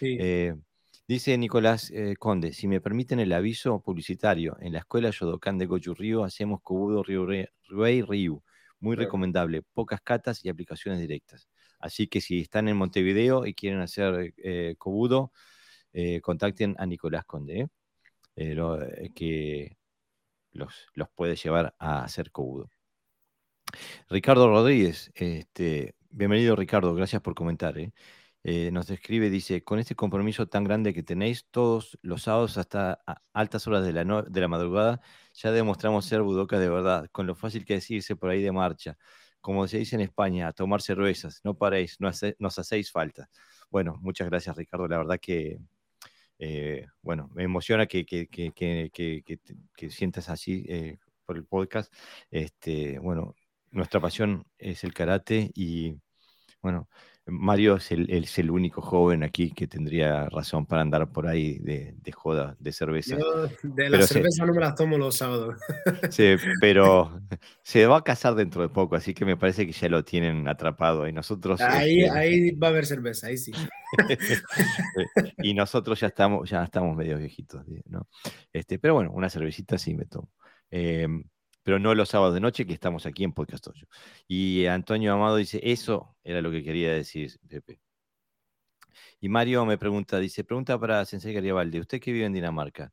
Eh, 0.00 0.54
dice 1.08 1.36
Nicolás 1.36 1.92
Conde, 2.20 2.52
si 2.52 2.68
me 2.68 2.80
permiten 2.80 3.18
el 3.18 3.32
aviso 3.32 3.82
publicitario, 3.82 4.56
en 4.60 4.72
la 4.72 4.80
escuela 4.80 5.10
Yodokan 5.10 5.58
de 5.58 5.66
Goju 5.66 5.94
Ryu 5.94 6.22
hacemos 6.22 6.60
Kobudo 6.62 7.02
Ryuei 7.02 8.02
Ryu. 8.02 8.40
Muy 8.78 8.96
recomendable, 8.96 9.62
pocas 9.62 10.00
catas 10.00 10.44
y 10.44 10.48
aplicaciones 10.48 11.00
directas. 11.00 11.48
Así 11.80 12.06
que 12.06 12.20
si 12.20 12.40
están 12.40 12.68
en 12.68 12.76
Montevideo 12.76 13.46
y 13.46 13.54
quieren 13.54 13.80
hacer 13.80 14.32
Kobudo, 14.78 15.32
contacten 16.22 16.76
a 16.78 16.86
Nicolás 16.86 17.24
Conde. 17.24 17.68
que 18.36 19.76
los, 20.54 20.88
los 20.94 21.08
puede 21.10 21.36
llevar 21.36 21.74
a 21.78 22.08
ser 22.08 22.30
cobudo. 22.30 22.70
Ricardo 24.08 24.48
Rodríguez, 24.48 25.10
este, 25.14 25.94
bienvenido 26.10 26.56
Ricardo, 26.56 26.94
gracias 26.94 27.20
por 27.20 27.34
comentar. 27.34 27.76
¿eh? 27.78 27.92
Eh, 28.44 28.70
nos 28.72 28.86
describe, 28.86 29.30
dice, 29.30 29.64
con 29.64 29.78
este 29.78 29.94
compromiso 29.94 30.46
tan 30.46 30.64
grande 30.64 30.94
que 30.94 31.02
tenéis 31.02 31.46
todos 31.50 31.98
los 32.02 32.22
sábados 32.22 32.56
hasta 32.58 33.00
altas 33.32 33.66
horas 33.66 33.84
de 33.84 33.92
la, 33.92 34.22
de 34.22 34.40
la 34.40 34.48
madrugada, 34.48 35.00
ya 35.34 35.50
demostramos 35.50 36.06
ser 36.06 36.22
budoka 36.22 36.58
de 36.58 36.68
verdad, 36.68 37.08
con 37.10 37.26
lo 37.26 37.34
fácil 37.34 37.64
que 37.64 37.76
es 37.76 37.90
irse 37.90 38.16
por 38.16 38.30
ahí 38.30 38.42
de 38.42 38.52
marcha. 38.52 38.96
Como 39.40 39.66
se 39.68 39.78
dice 39.78 39.96
en 39.96 40.02
España, 40.02 40.48
a 40.48 40.52
tomar 40.52 40.80
cervezas, 40.80 41.40
no 41.44 41.54
paréis, 41.56 42.00
no 42.00 42.10
nos 42.38 42.58
hacéis 42.58 42.90
falta. 42.90 43.28
Bueno, 43.70 43.98
muchas 44.00 44.28
gracias 44.28 44.56
Ricardo, 44.56 44.88
la 44.88 44.98
verdad 44.98 45.18
que 45.20 45.58
eh, 46.46 46.86
bueno, 47.00 47.30
me 47.34 47.42
emociona 47.42 47.86
que, 47.86 48.04
que, 48.04 48.28
que, 48.28 48.52
que 49.74 49.90
sientas 49.90 50.28
así 50.28 50.66
eh, 50.68 50.98
por 51.24 51.36
el 51.38 51.46
podcast. 51.46 51.90
Este, 52.30 52.98
bueno, 52.98 53.34
nuestra 53.70 53.98
pasión 53.98 54.46
es 54.58 54.84
el 54.84 54.92
karate 54.92 55.50
y 55.54 55.96
bueno, 56.60 56.90
Mario 57.26 57.76
es 57.76 57.90
el, 57.90 58.10
es 58.10 58.38
el, 58.38 58.50
único 58.50 58.82
joven 58.82 59.22
aquí 59.22 59.50
que 59.50 59.66
tendría 59.66 60.28
razón 60.28 60.66
para 60.66 60.82
andar 60.82 61.10
por 61.10 61.26
ahí 61.26 61.58
de, 61.58 61.94
de 61.96 62.12
joda, 62.12 62.54
de 62.58 62.70
cerveza. 62.70 63.16
de 63.62 63.88
la 63.88 64.02
cerveza 64.06 64.44
no 64.44 64.52
me 64.52 64.60
las 64.60 64.74
tomo 64.74 64.98
los 64.98 65.16
sábados. 65.16 65.58
Sí, 66.10 66.36
pero 66.60 67.20
se 67.62 67.86
va 67.86 67.98
a 67.98 68.04
casar 68.04 68.34
dentro 68.34 68.62
de 68.62 68.68
poco, 68.68 68.94
así 68.94 69.14
que 69.14 69.24
me 69.24 69.36
parece 69.36 69.66
que 69.66 69.72
ya 69.72 69.88
lo 69.88 70.04
tienen 70.04 70.48
atrapado. 70.48 71.08
Y 71.08 71.12
nosotros. 71.12 71.60
Ahí, 71.60 72.02
este, 72.02 72.18
ahí 72.18 72.50
va 72.52 72.68
a 72.68 72.70
haber 72.70 72.84
cerveza, 72.84 73.28
ahí 73.28 73.38
sí. 73.38 73.52
y 75.38 75.54
nosotros 75.54 75.98
ya 76.00 76.08
estamos, 76.08 76.48
ya 76.48 76.62
estamos 76.62 76.94
medio 76.94 77.16
viejitos, 77.16 77.64
¿no? 77.86 78.06
Este, 78.52 78.78
pero 78.78 78.94
bueno, 78.94 79.12
una 79.12 79.30
cervecita 79.30 79.78
sí 79.78 79.94
me 79.94 80.04
tomo. 80.04 80.30
Eh, 80.70 81.08
pero 81.64 81.78
no 81.80 81.94
los 81.94 82.10
sábados 82.10 82.34
de 82.34 82.40
noche, 82.40 82.66
que 82.66 82.74
estamos 82.74 83.06
aquí 83.06 83.24
en 83.24 83.32
Podcast 83.32 83.68
Y 84.28 84.66
Antonio 84.66 85.14
Amado 85.14 85.36
dice, 85.36 85.60
eso 85.62 86.16
era 86.22 86.40
lo 86.42 86.50
que 86.52 86.62
quería 86.62 86.92
decir, 86.92 87.32
Pepe. 87.48 87.80
Y 89.20 89.28
Mario 89.28 89.64
me 89.66 89.78
pregunta, 89.78 90.18
dice, 90.18 90.44
pregunta 90.44 90.78
para 90.78 91.04
Sensei 91.04 91.32
Garibaldi, 91.34 91.80
usted 91.80 92.00
que 92.00 92.12
vive 92.12 92.26
en 92.26 92.32
Dinamarca, 92.34 92.92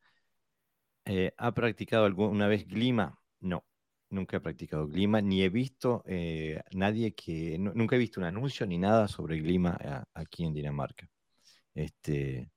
eh, 1.06 1.34
¿ha 1.38 1.54
practicado 1.54 2.06
alguna 2.06 2.48
vez 2.48 2.68
Glima? 2.68 3.20
No, 3.40 3.66
nunca 4.10 4.38
he 4.38 4.40
practicado 4.40 4.88
Glima, 4.88 5.22
ni 5.22 5.44
he 5.44 5.50
visto 5.50 6.04
eh, 6.08 6.62
nadie 6.72 7.14
que, 7.14 7.58
nunca 7.60 7.96
he 7.96 8.00
visto 8.00 8.20
un 8.20 8.26
anuncio 8.28 8.66
ni 8.66 8.78
nada 8.78 9.08
sobre 9.08 9.38
Glima 9.40 9.78
aquí 10.14 10.46
en 10.46 10.54
Dinamarca. 10.54 11.10
Este, 11.74 12.52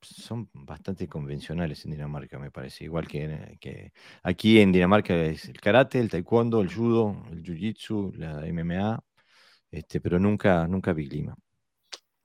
son 0.00 0.48
bastante 0.52 1.08
convencionales 1.08 1.84
en 1.84 1.92
Dinamarca, 1.92 2.38
me 2.38 2.50
parece. 2.50 2.84
Igual 2.84 3.06
que, 3.08 3.58
que, 3.60 3.92
aquí 4.22 4.60
en 4.60 4.72
Dinamarca 4.72 5.14
es 5.16 5.46
el 5.46 5.60
karate, 5.60 6.00
el 6.00 6.10
taekwondo, 6.10 6.60
el 6.60 6.72
judo, 6.72 7.24
el 7.30 7.42
jiu-jitsu, 7.42 8.14
la 8.16 8.46
MMA, 8.46 9.00
este, 9.70 10.00
pero 10.00 10.18
nunca, 10.18 10.66
nunca 10.66 10.92
vi 10.92 11.08
clima. 11.08 11.36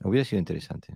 Hubiera 0.04 0.26
sido 0.26 0.40
interesante. 0.40 0.96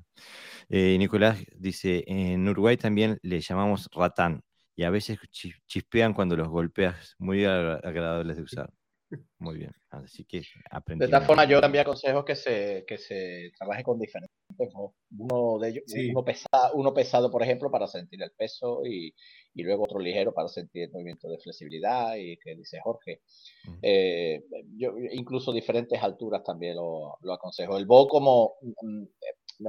Eh, 0.70 0.98
Nicolás 1.00 1.44
dice, 1.58 2.04
en 2.08 2.48
Uruguay 2.48 2.78
también 2.78 3.20
le 3.24 3.40
llamamos 3.42 3.90
ratán 3.94 4.44
y 4.76 4.84
a 4.84 4.90
veces 4.90 5.20
chispean 5.68 6.14
cuando 6.14 6.36
los 6.38 6.50
golpeas, 6.50 7.16
muy 7.20 7.46
agradables 7.46 8.38
de 8.38 8.44
usar. 8.44 8.72
Muy 9.40 9.58
bien, 9.58 9.72
así 9.90 10.26
que 10.26 10.42
aprendí. 10.70 11.00
De 11.00 11.06
esta 11.06 11.22
forma 11.22 11.46
yo 11.46 11.62
también 11.62 11.84
aconsejo 11.84 12.26
que 12.26 12.36
se, 12.36 12.84
que 12.88 12.98
se 12.98 13.52
trabaje 13.58 13.84
con 13.84 14.00
diferentes 14.00 14.36
diferentes 14.50 14.76
Uno 15.18 15.60
de 15.60 15.70
ellos, 15.70 15.84
uno, 16.10 16.26
pesado, 16.26 16.74
uno 16.74 16.94
pesado, 16.94 17.32
por 17.32 17.44
ejemplo, 17.44 17.72
para 17.72 17.88
sentir 17.88 18.22
el 18.22 18.32
peso 18.32 18.82
y, 18.86 19.14
y, 19.54 19.64
luego 19.64 19.84
otro 19.84 20.00
ligero 20.00 20.34
para 20.34 20.50
sentir 20.50 20.84
el 20.84 20.92
movimiento 20.92 21.30
de 21.30 21.38
flexibilidad 21.38 22.16
y 22.18 22.38
que 22.38 22.56
dice 22.56 22.80
Jorge. 22.84 23.22
Eh, 23.82 24.44
yo 24.76 24.94
incluso 25.12 25.54
diferentes 25.54 26.02
alturas 26.02 26.44
también 26.44 26.76
lo, 26.76 27.18
lo 27.22 27.34
aconsejo. 27.34 27.78
El 27.78 27.86
Bo 27.86 28.08
como 28.08 28.56
mm, 28.62 29.04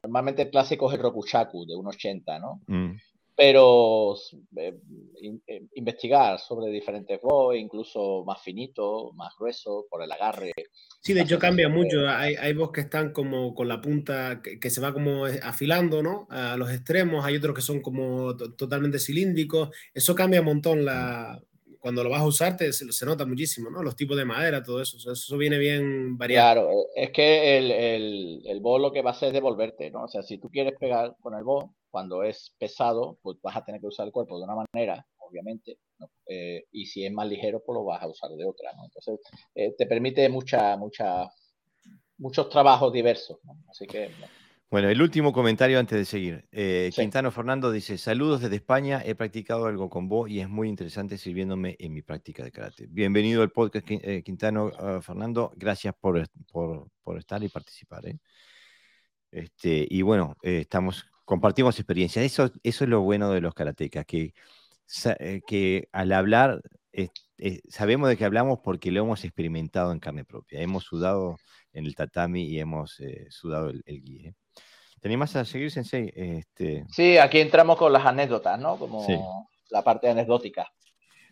normalmente 0.03 0.43
el 0.43 0.51
clásico 0.51 0.89
es 0.89 0.97
el 0.97 1.03
Rokushaku 1.03 1.65
de 1.67 1.75
1,80, 1.75 2.41
¿no? 2.41 2.61
Mm 2.67 2.97
pero 3.39 4.17
eh, 4.57 4.77
eh, 5.47 5.63
investigar 5.75 6.41
sobre 6.41 6.73
diferentes 6.73 7.21
voz, 7.23 7.55
incluso 7.55 8.25
más 8.25 8.43
finito, 8.43 9.13
más 9.15 9.33
grueso, 9.39 9.87
por 9.89 10.03
el 10.03 10.11
agarre. 10.11 10.51
Sí, 11.01 11.15
de 11.15 11.21
hecho 11.21 11.39
cambia 11.39 11.69
mucho. 11.69 12.09
Hay, 12.09 12.35
hay 12.35 12.53
voz 12.53 12.73
que 12.73 12.81
están 12.81 13.13
como 13.13 13.55
con 13.55 13.69
la 13.69 13.81
punta 13.81 14.43
que, 14.43 14.71
se 14.71 14.81
va 14.81 14.93
como 14.93 15.25
afilando, 15.25 16.03
¿no? 16.03 16.27
A 16.31 16.57
los 16.57 16.69
extremos. 16.73 17.25
Hay 17.25 17.37
otros 17.37 17.55
que 17.55 17.63
son 17.63 17.81
como 17.81 18.37
totalmente 18.37 18.99
cilíndricos. 18.99 19.71
Eso 19.95 20.17
cambia 20.17 20.41
un 20.41 20.47
montón 20.47 20.85
la, 20.85 21.41
cuando 21.79 22.03
lo 22.03 22.11
vas 22.11 22.23
a 22.23 22.27
usar 22.27 22.57
se, 22.59 23.07
nota 23.07 23.25
muchísimo, 23.25 23.71
¿no? 23.71 23.85
Los 23.85 23.95
tipos 23.95 24.17
de 24.17 24.25
madera, 24.25 24.65
todo 24.65 24.83
eso. 24.83 25.13
eso 25.13 25.39
viene 25.39 25.59
bien 25.59 26.19
variado. 26.19 26.67
Claro, 26.67 26.71
eh, 26.73 27.05
es 27.05 27.11
que 27.13 27.59
el, 27.59 27.71
el, 27.71 28.43
el 28.47 28.61
lo 28.61 28.93
que 28.93 29.03
va 29.03 29.11
a 29.11 29.13
hacer 29.13 29.29
es 29.29 29.35
devolverte, 29.35 29.93
¿no? 29.93 30.03
O 30.03 30.09
sea, 30.09 30.25
si 30.25 30.39
tú 30.39 30.51
quieres 30.51 30.75
pegar 30.77 31.15
con 31.21 31.35
el 31.35 31.45
bo, 31.45 31.77
cuando 31.91 32.23
es 32.23 32.55
pesado, 32.59 33.19
pues 33.23 33.39
vas 33.43 33.57
a 33.57 33.65
tener 33.65 33.81
que 33.81 33.87
usar 33.87 34.07
el 34.07 34.13
cuerpo 34.13 34.39
de 34.39 34.45
una 34.45 34.65
manera, 34.73 35.07
obviamente, 35.19 35.79
eh, 36.27 36.65
y 36.73 36.87
si 36.87 37.05
es 37.05 37.13
más 37.13 37.29
ligero, 37.29 37.63
pues 37.65 37.75
lo 37.75 37.85
vas 37.85 38.03
a 38.03 38.09
usar 38.09 38.31
de 38.31 38.45
otra, 38.45 38.73
¿no? 38.75 38.85
Entonces, 38.85 39.21
eh, 39.55 39.75
te 39.77 39.87
permite 39.87 40.29
mucha, 40.29 40.77
mucha, 40.77 41.29
muchos 42.19 42.49
trabajos 42.49 42.93
diversos, 42.93 43.39
¿no? 43.45 43.57
Así 43.69 43.87
que... 43.87 44.11
Bueno, 44.71 44.91
el 44.91 45.01
último 45.01 45.33
comentario 45.33 45.79
antes 45.79 45.97
de 45.97 46.05
seguir. 46.05 46.47
Eh, 46.53 46.91
Quintano 46.95 47.31
Fernando 47.31 47.73
dice, 47.73 47.97
saludos 47.97 48.43
desde 48.43 48.57
España, 48.57 49.03
he 49.03 49.15
practicado 49.15 49.65
algo 49.65 49.89
con 49.89 50.11
vos 50.11 50.29
y 50.29 50.41
es 50.41 50.49
muy 50.51 50.69
interesante 50.69 51.17
sirviéndome 51.17 51.75
en 51.79 51.95
mi 51.95 52.03
práctica 52.03 52.45
de 52.45 52.53
karate. 52.53 52.87
Bienvenido 52.87 53.41
al 53.41 53.51
podcast 53.51 53.87
Quintano 53.87 55.01
Fernando, 55.01 55.55
gracias 55.57 55.95
por, 55.99 56.23
por, 56.53 57.19
estar 57.19 57.43
y 57.43 57.49
participar. 57.49 58.03
Este, 59.31 59.87
y 59.89 60.03
bueno, 60.03 60.37
estamos 60.43 61.07
compartimos 61.29 61.79
experiencias. 61.79 62.25
Eso, 62.25 62.51
eso 62.63 62.85
es 62.85 62.91
lo 62.91 63.03
bueno 63.03 63.31
de 63.31 63.43
los 63.43 63.53
karatecas, 63.53 64.07
que, 64.07 64.33
eh, 65.21 65.41
que 65.47 65.89
al 65.93 66.13
hablar 66.13 66.63
sabemos 67.69 68.09
de 68.09 68.17
que 68.17 68.25
hablamos 68.25 68.61
porque 68.65 68.91
lo 68.91 69.03
hemos 69.03 69.23
experimentado 69.25 69.93
en 69.93 70.01
carne 70.01 70.25
propia. 70.25 70.61
Hemos 70.61 70.85
sudado 70.85 71.37
en 71.75 71.85
el 71.85 71.95
tatami 71.95 72.45
y 72.45 72.59
hemos 72.59 72.99
eh, 73.01 73.27
sudado 73.29 73.69
el, 73.69 73.83
el 73.85 74.03
guía. 74.03 74.33
¿Tenías 75.01 75.37
a 75.37 75.45
seguir, 75.45 75.71
Sensei? 75.71 76.11
Este... 76.17 76.87
Sí, 76.89 77.19
aquí 77.19 77.41
entramos 77.41 77.77
con 77.77 77.93
las 77.93 78.07
anécdotas, 78.07 78.59
¿no? 78.59 78.79
Como 78.79 79.47
la 79.69 79.85
parte 79.85 80.09
anecdótica. 80.09 80.73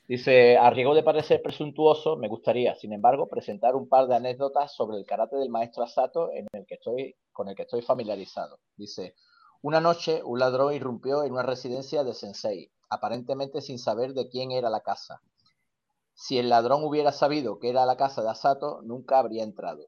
Dice, 0.06 0.58
a 0.58 0.70
riesgo 0.70 0.94
de 0.94 1.02
parecer 1.02 1.40
presuntuoso, 1.42 2.16
me 2.16 2.28
gustaría, 2.28 2.76
sin 2.76 2.92
embargo, 2.92 3.26
presentar 3.26 3.74
un 3.74 3.88
par 3.88 4.06
de 4.06 4.14
anécdotas 4.14 4.76
sobre 4.76 4.98
el 4.98 5.06
karate 5.06 5.36
del 5.36 5.48
maestro 5.48 5.82
Asato 5.82 6.30
en 6.32 6.46
el 6.52 6.66
que 6.66 6.74
estoy, 6.74 7.16
con 7.32 7.48
el 7.48 7.56
que 7.56 7.62
estoy 7.62 7.82
familiarizado. 7.82 8.60
Dice, 8.76 9.14
una 9.62 9.80
noche, 9.80 10.22
un 10.24 10.38
ladrón 10.38 10.74
irrumpió 10.74 11.24
en 11.24 11.32
una 11.32 11.42
residencia 11.42 12.04
de 12.04 12.14
Sensei, 12.14 12.70
aparentemente 12.88 13.60
sin 13.60 13.78
saber 13.78 14.14
de 14.14 14.28
quién 14.28 14.52
era 14.52 14.70
la 14.70 14.80
casa. 14.80 15.22
Si 16.14 16.38
el 16.38 16.48
ladrón 16.48 16.84
hubiera 16.84 17.12
sabido 17.12 17.58
que 17.58 17.68
era 17.68 17.84
la 17.84 17.96
casa 17.96 18.22
de 18.22 18.30
Asato, 18.30 18.80
nunca 18.82 19.18
habría 19.18 19.44
entrado. 19.44 19.86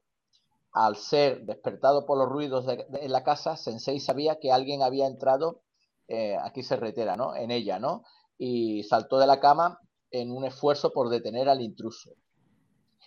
Al 0.71 0.95
ser 0.95 1.45
despertado 1.45 2.05
por 2.05 2.17
los 2.17 2.29
ruidos 2.29 2.65
de, 2.65 2.85
la 3.09 3.23
casa, 3.23 3.57
Sensei 3.57 3.99
sabía 3.99 4.39
que 4.39 4.51
alguien 4.51 4.83
había 4.83 5.07
entrado, 5.07 5.61
eh, 6.07 6.37
aquí 6.37 6.61
se 6.61 6.75
reitera, 6.75 7.15
¿no? 7.15 7.35
En 7.35 7.49
ella, 7.49 7.79
¿no? 7.79 8.03
Y 8.37 8.83
saltó 8.83 9.17
de 9.17 9.25
la 9.25 9.39
cama 9.39 9.79
en 10.11 10.31
un 10.31 10.45
esfuerzo 10.45 10.93
por 10.93 11.09
detener 11.09 11.49
al 11.49 11.61
intruso. 11.61 12.11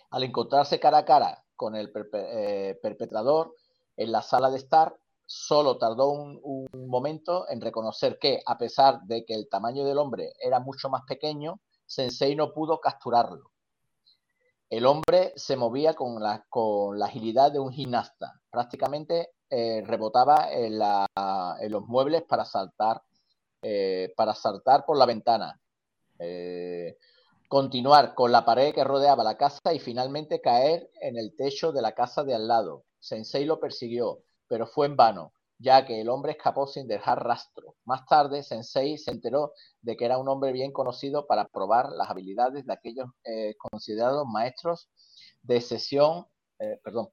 Al 0.09 0.23
encontrarse 0.23 0.79
cara 0.79 0.99
a 0.99 1.05
cara 1.05 1.45
con 1.55 1.75
el 1.75 1.91
eh, 2.13 2.77
perpetrador 2.81 3.55
en 3.95 4.11
la 4.11 4.21
sala 4.21 4.49
de 4.49 4.57
estar, 4.57 4.97
solo 5.33 5.79
tardó 5.79 6.11
un, 6.11 6.67
momento 6.73 7.49
en 7.49 7.59
reconocer 7.59 8.19
que, 8.19 8.41
a 8.45 8.55
pesar 8.55 9.01
de 9.05 9.25
que 9.25 9.33
el 9.33 9.49
tamaño 9.49 9.83
del 9.83 9.97
hombre 9.97 10.33
era 10.39 10.59
mucho 10.59 10.89
más 10.89 11.01
pequeño, 11.07 11.59
Sensei 11.87 12.35
no 12.35 12.53
pudo 12.53 12.79
capturarlo. 12.79 13.49
El 14.69 14.85
hombre 14.85 15.33
se 15.35 15.55
movía 15.55 15.95
con 15.95 16.21
la, 16.21 16.45
con 16.49 16.99
la 16.99 17.07
agilidad 17.07 17.51
de 17.51 17.59
un 17.59 17.71
gimnasta. 17.71 18.39
Prácticamente 18.51 19.31
eh, 19.49 19.81
rebotaba 19.83 20.51
en, 20.51 20.77
los 20.77 21.87
muebles 21.87 22.21
para 22.23 22.45
saltar, 22.45 23.01
eh, 23.63 24.13
para 24.15 24.35
saltar 24.35 24.85
por 24.85 24.97
la 24.97 25.07
ventana. 25.07 25.59
Eh, 26.19 26.97
continuar 27.47 28.13
con 28.13 28.31
la 28.31 28.45
pared 28.45 28.73
que 28.73 28.83
rodeaba 28.83 29.23
la 29.23 29.37
casa 29.37 29.73
y 29.73 29.79
finalmente 29.79 30.41
caer 30.41 30.91
en 31.01 31.17
el 31.17 31.35
techo 31.35 31.71
de 31.71 31.81
la 31.81 31.93
casa 31.93 32.23
de 32.23 32.35
al 32.35 32.47
lado. 32.47 32.83
Sensei 32.99 33.45
lo 33.45 33.59
persiguió, 33.59 34.19
pero 34.47 34.67
fue 34.67 34.87
en 34.87 34.95
vano, 34.95 35.33
ya 35.59 35.85
que 35.85 36.01
el 36.01 36.09
hombre 36.09 36.33
escapó 36.33 36.67
sin 36.67 36.87
dejar 36.87 37.23
rastro. 37.23 37.75
Más 37.85 38.05
tarde, 38.05 38.43
Sensei 38.43 38.97
se 38.97 39.11
enteró 39.11 39.53
de 39.81 39.95
que 39.95 40.05
era 40.05 40.17
un 40.17 40.27
hombre 40.27 40.51
bien 40.51 40.71
conocido 40.71 41.25
para 41.25 41.47
probar 41.47 41.89
las 41.89 42.09
habilidades 42.09 42.65
de 42.65 42.73
aquellos 42.73 43.09
eh, 43.23 43.55
considerados 43.57 44.27
maestros 44.27 44.89
de 45.41 45.61
sesión, 45.61 46.25
eh, 46.59 46.79
perdón, 46.83 47.09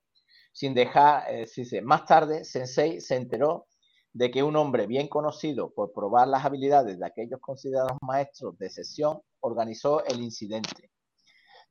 sin 0.52 0.74
dejar, 0.74 1.24
eh, 1.28 1.47
más 1.82 2.07
tarde, 2.07 2.44
Sensei 2.44 3.01
se 3.01 3.16
enteró 3.16 3.66
de 4.12 4.31
que 4.31 4.43
un 4.43 4.57
hombre 4.57 4.86
bien 4.86 5.09
conocido 5.09 5.73
por 5.73 5.93
probar 5.93 6.27
las 6.27 6.44
habilidades 6.44 6.98
de 6.98 7.07
aquellos 7.07 7.40
considerados 7.40 7.97
maestros 8.02 8.59
de 8.59 8.69
sesión 8.69 9.20
organizó 9.40 10.05
el 10.05 10.20
incidente. 10.20 10.90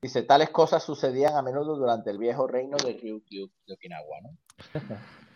Dice, 0.02 0.24
tales 0.24 0.50
cosas 0.50 0.82
sucedían 0.82 1.36
a 1.36 1.42
menudo 1.42 1.76
durante 1.76 2.10
el 2.10 2.18
viejo 2.18 2.48
reino 2.48 2.78
de 2.78 2.94
Ryukyu 2.94 3.52
de 3.68 3.74
Okinawa, 3.74 4.22
¿no? 4.22 4.38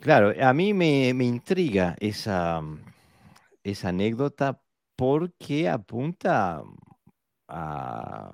Claro, 0.00 0.32
a 0.40 0.52
mí 0.54 0.74
me, 0.74 1.10
intriga 1.24 1.96
esa, 2.00 2.62
esa 3.64 3.88
anécdota 3.90 4.60
porque 4.96 5.68
apunta 5.68 6.62
a, 7.48 8.32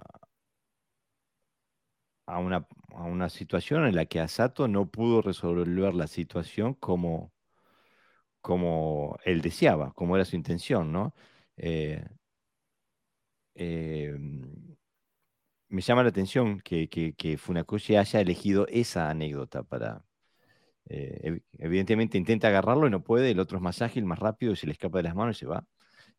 a, 2.27 2.39
una, 2.39 2.67
a 2.95 3.03
una 3.05 3.29
situación 3.31 3.87
en 3.87 3.95
la 3.97 4.07
que 4.07 4.21
Asato 4.21 4.69
no 4.69 4.91
pudo 4.91 5.23
resolver 5.23 5.95
la 5.95 6.07
situación 6.07 6.75
como, 6.75 7.33
como 8.41 9.17
él 9.25 9.41
deseaba, 9.41 9.93
como 9.95 10.17
era 10.17 10.25
su 10.25 10.37
intención, 10.37 10.93
¿no? 10.93 11.15
Eh, 11.57 12.05
em, 13.55 14.77
me 15.69 15.83
llama 15.83 16.03
la 16.03 16.11
atención 16.11 16.61
que, 16.61 16.89
que, 16.89 17.15
que 17.15 17.37
Funakoshi 17.39 17.97
haya 17.97 18.21
elegido 18.21 18.67
esa 18.69 19.11
anécdota 19.11 19.63
para, 19.63 20.05
eh, 20.87 21.41
evidentemente 21.59 22.19
intenta 22.19 22.49
agarrarlo 22.49 22.87
y 22.87 22.91
no 22.91 23.03
puede, 23.03 23.31
el 23.31 23.41
otro 23.41 23.59
es 23.59 23.63
más 23.63 23.81
ágil, 23.83 24.05
más 24.05 24.19
rápido 24.19 24.55
se 24.55 24.67
le 24.67 24.73
escapa 24.73 24.99
de 24.99 25.05
las 25.05 25.15
manos 25.15 25.37
y 25.37 25.41
se 25.41 25.47
va. 25.47 25.67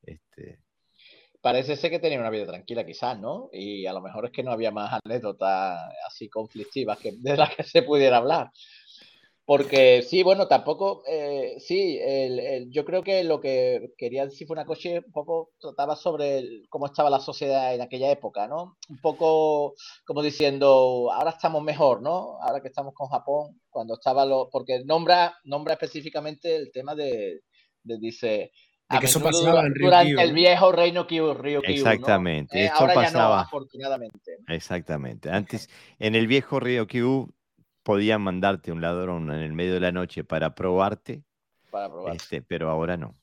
Este... 0.04 0.60
Parece 1.42 1.76
ser 1.76 1.92
que 1.92 2.00
tenía 2.00 2.20
una 2.20 2.32
vida 2.32 2.48
tranquila 2.48 2.86
quizás, 2.86 3.20
¿no? 3.20 3.50
Y 3.54 3.86
a 3.86 3.94
lo 3.94 4.02
mejor 4.02 4.26
es 4.26 4.32
que 4.32 4.42
no 4.42 4.52
había 4.52 4.72
más 4.72 5.00
anécdotas 5.06 5.80
así 6.08 6.28
conflictivas 6.28 6.98
que, 6.98 7.14
de 7.16 7.38
las 7.38 7.56
que 7.56 7.64
se 7.64 7.84
pudiera 7.84 8.18
hablar. 8.18 8.52
Porque 9.46 10.02
sí, 10.02 10.24
bueno, 10.24 10.48
tampoco, 10.48 11.04
eh, 11.08 11.58
sí, 11.60 12.00
el, 12.02 12.72
yo 12.72 12.84
creo 12.84 13.04
que 13.04 13.24
lo 13.24 13.40
que 13.40 13.94
quería 13.96 14.26
decir 14.26 14.48
fue 14.48 14.56
una 14.56 14.66
cosa 14.66 14.90
un 14.90 15.12
poco 15.12 15.52
trataba 15.60 15.96
sobre 15.96 16.64
cómo 16.68 16.88
estaba 16.88 17.12
la 17.12 17.20
sociedad 17.20 17.76
en 17.76 17.82
aquella 17.82 18.10
época, 18.10 18.48
¿no? 18.48 18.78
Un 18.90 18.98
poco 19.02 19.76
como 20.04 20.24
diciendo, 20.24 21.12
ahora 21.14 21.30
estamos 21.30 21.62
mejor, 21.62 22.02
¿no? 22.02 22.42
Ahora 22.42 22.60
que 22.60 22.70
estamos 22.70 22.96
con 22.96 23.08
Japón, 23.08 23.62
cuando 23.70 23.94
estaba 23.94 24.26
lo, 24.26 24.50
porque 24.52 24.84
nombra, 24.84 25.36
nombra 25.44 25.76
específicamente 25.76 26.56
el 26.56 26.72
tema 26.72 26.96
de, 26.96 27.42
dice, 27.84 28.52
de 28.90 29.00
que 29.00 29.06
eso 29.06 29.22
pasaba 29.22 29.62
en 29.62 29.74
durante 29.74 30.24
el 30.24 30.34
viejo 30.34 30.72
reino 30.72 31.06
Río 31.08 31.62
Exactamente. 31.64 32.66
Eh, 32.66 32.72
ahora 32.74 32.96
ya 32.96 33.12
no, 33.12 33.34
afortunadamente. 33.36 34.38
Exactamente. 34.48 35.30
Antes, 35.30 35.70
en 36.00 36.16
el 36.16 36.26
viejo 36.26 36.60
río 36.60 36.88
Kyu 36.88 37.32
podían 37.86 38.24
mandarte 38.24 38.72
un 38.72 38.82
ladrón 38.82 39.32
en 39.32 39.42
el 39.42 39.54
medio 39.54 39.76
de 39.76 39.80
la 39.80 39.92
noche 39.92 40.24
para 40.24 40.56
probarte, 40.56 41.24
para 41.70 41.88
probarte. 41.88 42.18
Este, 42.18 42.42
pero 42.42 42.70
ahora 42.70 42.98
no. 42.98 43.16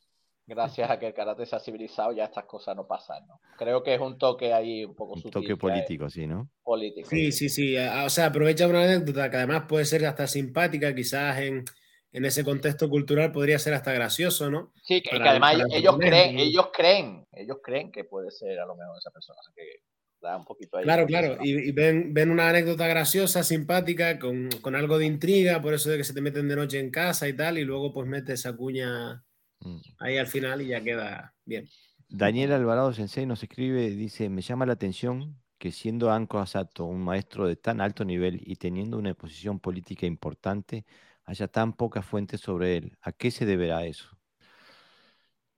Gracias 0.46 0.88
a 0.88 1.00
que 1.00 1.08
el 1.08 1.14
karate 1.14 1.44
se 1.46 1.56
ha 1.56 1.58
civilizado, 1.58 2.12
ya 2.12 2.24
estas 2.24 2.44
cosas 2.44 2.76
no 2.76 2.86
pasan, 2.86 3.26
¿no? 3.26 3.40
Creo 3.58 3.82
que 3.82 3.94
es 3.94 4.00
un 4.00 4.18
toque 4.18 4.52
ahí 4.52 4.84
un 4.84 4.94
poco 4.94 5.14
un 5.14 5.30
toque 5.30 5.56
político, 5.56 6.08
sí, 6.08 6.28
¿no? 6.28 6.48
Político. 6.62 7.08
Sí, 7.08 7.32
sí, 7.32 7.48
sí. 7.48 7.76
O 7.76 8.08
sea, 8.08 8.26
aprovecha 8.26 8.68
una 8.68 8.84
anécdota 8.84 9.28
que 9.30 9.36
además 9.36 9.64
puede 9.68 9.84
ser 9.84 10.06
hasta 10.06 10.28
simpática, 10.28 10.94
quizás 10.94 11.38
en, 11.38 11.64
en 12.12 12.24
ese 12.24 12.44
contexto 12.44 12.88
cultural 12.88 13.32
podría 13.32 13.58
ser 13.58 13.74
hasta 13.74 13.92
gracioso, 13.92 14.48
¿no? 14.48 14.72
Sí, 14.84 15.02
que, 15.02 15.16
además 15.16 15.56
ellos 15.72 15.96
creen, 15.98 16.38
ellos 16.38 16.68
creen, 16.72 17.26
ellos 17.32 17.58
creen 17.60 17.90
que 17.90 18.04
puede 18.04 18.30
ser 18.30 18.60
a 18.60 18.66
lo 18.66 18.76
mejor 18.76 18.96
esa 18.96 19.10
persona. 19.10 19.40
que 19.56 19.82
Da 20.22 20.36
un 20.36 20.44
poquito 20.44 20.76
ahí. 20.76 20.84
Claro, 20.84 21.04
claro. 21.04 21.36
Y, 21.42 21.72
ven, 21.72 22.14
ven, 22.14 22.30
una 22.30 22.48
anécdota 22.48 22.86
graciosa, 22.86 23.42
simpática, 23.42 24.20
con, 24.20 24.48
con, 24.60 24.76
algo 24.76 24.96
de 24.96 25.06
intriga, 25.06 25.60
por 25.60 25.74
eso 25.74 25.90
de 25.90 25.96
que 25.96 26.04
se 26.04 26.14
te 26.14 26.20
meten 26.20 26.46
de 26.46 26.54
noche 26.54 26.78
en 26.78 26.92
casa 26.92 27.28
y 27.28 27.32
tal, 27.32 27.58
y 27.58 27.64
luego 27.64 27.92
pues 27.92 28.06
metes 28.06 28.38
esa 28.38 28.56
cuña 28.56 29.24
mm. 29.60 29.78
ahí 29.98 30.18
al 30.18 30.28
final 30.28 30.62
y 30.62 30.68
ya 30.68 30.80
queda 30.80 31.34
bien. 31.44 31.68
Daniel 32.08 32.52
Alvarado 32.52 32.92
Sensei 32.92 33.26
nos 33.26 33.42
escribe, 33.42 33.90
dice, 33.90 34.28
me 34.28 34.42
llama 34.42 34.64
la 34.64 34.74
atención 34.74 35.42
que 35.58 35.72
siendo 35.72 36.12
Anko 36.12 36.38
Asato 36.38 36.84
un 36.84 37.02
maestro 37.02 37.48
de 37.48 37.56
tan 37.56 37.80
alto 37.80 38.04
nivel 38.04 38.40
y 38.44 38.56
teniendo 38.56 38.98
una 38.98 39.14
posición 39.14 39.58
política 39.58 40.06
importante, 40.06 40.84
haya 41.24 41.48
tan 41.48 41.72
pocas 41.72 42.06
fuentes 42.06 42.40
sobre 42.40 42.76
él. 42.76 42.96
¿A 43.00 43.12
qué 43.12 43.30
se 43.30 43.44
deberá 43.44 43.86
eso? 43.86 44.08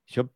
Yo 0.06 0.30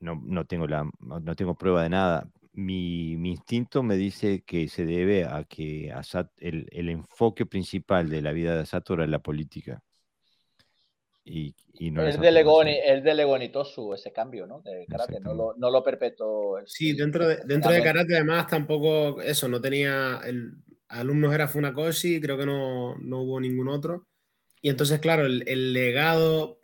no, 0.00 0.44
tengo, 0.46 0.66
la, 0.66 0.88
no 1.00 1.34
tengo 1.34 1.54
prueba 1.54 1.82
de 1.82 1.88
nada. 1.88 2.28
Mi, 2.54 3.12
instinto 3.12 3.82
me 3.82 3.96
dice 3.96 4.42
que 4.44 4.68
se 4.68 4.86
debe 4.86 5.24
a 5.24 5.44
que 5.44 5.92
el, 6.38 6.88
enfoque 6.88 7.46
principal 7.46 8.08
de 8.08 8.22
la 8.22 8.32
vida 8.32 8.54
de 8.54 8.62
Asato 8.62 8.94
era 8.94 9.06
la 9.06 9.18
política. 9.18 9.82
Y, 11.24 11.54
no 11.90 12.02
el, 12.02 12.20
delegó, 12.20 12.62
el 12.62 13.02
delegó 13.02 13.36
ese 13.94 14.12
cambio, 14.12 14.46
¿no? 14.46 14.60
De 14.60 14.86
karate, 14.86 15.20
no 15.20 15.34
lo, 15.34 15.54
no 15.56 15.70
lo 15.70 15.82
perpetuó. 15.82 16.60
Sí, 16.66 16.92
dentro 16.92 17.26
de, 17.26 17.38
dentro 17.44 17.72
de 17.72 17.82
karate 17.82 18.14
además 18.14 18.46
tampoco, 18.46 19.20
eso, 19.20 19.48
no 19.48 19.60
tenía, 19.60 20.20
el 20.24 20.52
alumnos 20.88 21.34
era 21.34 21.48
Funakoshi, 21.48 22.20
creo 22.20 22.36
que 22.36 22.46
no, 22.46 22.96
no 22.98 23.22
hubo 23.22 23.40
ningún 23.40 23.68
otro. 23.68 24.06
Y 24.60 24.68
entonces, 24.68 25.00
claro, 25.00 25.26
el, 25.26 25.42
el 25.48 25.72
legado 25.72 26.60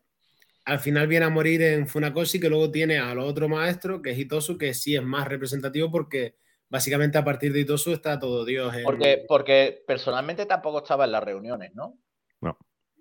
al 0.64 0.78
final 0.78 1.06
viene 1.06 1.26
a 1.26 1.30
morir 1.30 1.62
en 1.62 1.86
Funakoshi, 1.86 2.40
que 2.40 2.48
luego 2.48 2.70
tiene 2.70 2.98
al 2.98 3.18
otro 3.18 3.48
maestro, 3.48 4.02
que 4.02 4.10
es 4.10 4.18
Itosu, 4.18 4.58
que 4.58 4.74
sí 4.74 4.94
es 4.94 5.02
más 5.02 5.26
representativo 5.26 5.90
porque 5.90 6.36
básicamente 6.68 7.18
a 7.18 7.24
partir 7.24 7.52
de 7.52 7.60
Itosu 7.60 7.92
está 7.92 8.18
todo 8.18 8.44
Dios. 8.44 8.74
Porque, 8.84 9.24
porque 9.26 9.82
personalmente 9.86 10.46
tampoco 10.46 10.78
estaba 10.78 11.04
en 11.04 11.12
las 11.12 11.24
reuniones, 11.24 11.74
¿no? 11.74 11.98
No. 12.40 12.58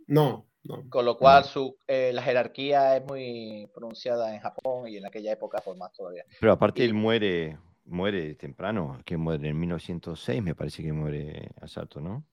No. 0.07 0.49
Con 0.89 1.05
lo 1.05 1.17
cual 1.17 1.45
su, 1.45 1.77
eh, 1.87 2.11
la 2.13 2.21
jerarquía 2.21 2.97
es 2.97 3.05
muy 3.05 3.69
pronunciada 3.73 4.33
en 4.33 4.41
Japón 4.41 4.87
y 4.87 4.97
en 4.97 5.05
aquella 5.05 5.31
época 5.31 5.59
por 5.59 5.77
más 5.77 5.93
todavía. 5.93 6.25
Pero 6.39 6.51
aparte 6.51 6.83
él 6.83 6.93
muere, 6.93 7.57
muere 7.85 8.35
temprano, 8.35 9.01
que 9.05 9.17
muere 9.17 9.49
en 9.49 9.59
1906 9.59 10.43
me 10.43 10.55
parece 10.55 10.83
que 10.83 10.91
muere 10.91 11.49
Asato, 11.61 12.01
¿no? 12.01 12.25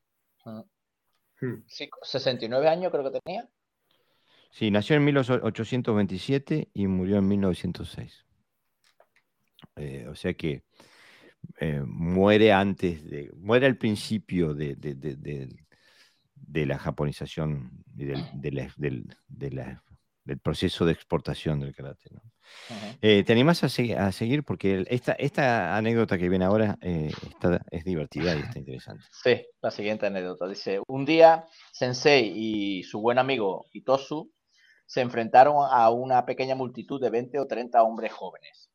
Hmm. 0.45 1.63
Sí, 1.67 1.89
69 2.03 2.69
años 2.69 2.91
creo 2.91 3.11
que 3.11 3.21
tenía. 3.21 3.49
Sí, 4.57 4.71
nació 4.71 4.97
en 4.97 5.05
1827 5.05 6.71
y 6.73 6.87
murió 6.87 7.19
en 7.19 7.29
1906. 7.29 8.25
Eh, 9.77 10.07
o 10.09 10.15
sea 10.15 10.33
que 10.33 10.63
eh, 11.61 11.83
muere 11.85 12.55
antes 12.55 13.05
de, 13.05 13.31
muere 13.37 13.67
al 13.67 13.77
principio 13.77 14.55
de, 14.55 14.79
la 16.55 16.79
japonización 16.79 17.85
y 17.99 18.07
del, 18.07 18.23
proceso 20.43 20.87
de 20.87 20.93
exportación 20.93 21.61
del 21.61 21.75
karate. 21.75 22.09
Eh, 23.03 23.25
¿Te 23.25 23.33
animas 23.35 23.63
a, 23.63 23.69
seguir? 23.69 24.43
Porque 24.43 24.87
esta, 24.89 25.13
esta, 25.13 25.77
anécdota 25.77 26.17
que 26.17 26.31
viene 26.31 26.47
ahora 26.47 26.79
es 26.81 27.85
divertida 27.85 28.35
y 28.35 28.41
está 28.41 28.59
interesante. 28.59 29.05
Sí, 29.23 29.45
la 29.61 29.71
siguiente 29.71 30.07
anécdota. 30.07 30.49
Dice, 30.49 30.81
un 30.89 31.05
día 31.05 31.45
Sensei 31.73 32.33
y 32.35 32.83
su 32.85 33.03
buen 33.03 33.19
amigo 33.19 33.67
Itosu 33.73 34.33
se 34.87 35.01
enfrentaron 35.01 35.57
a 35.71 35.91
una 35.91 36.25
pequeña 36.25 36.55
multitud 36.55 37.01
de 37.01 37.11
20 37.11 37.39
o 37.41 37.47
30 37.47 37.83
hombres 37.83 38.13
jóvenes. 38.13 38.71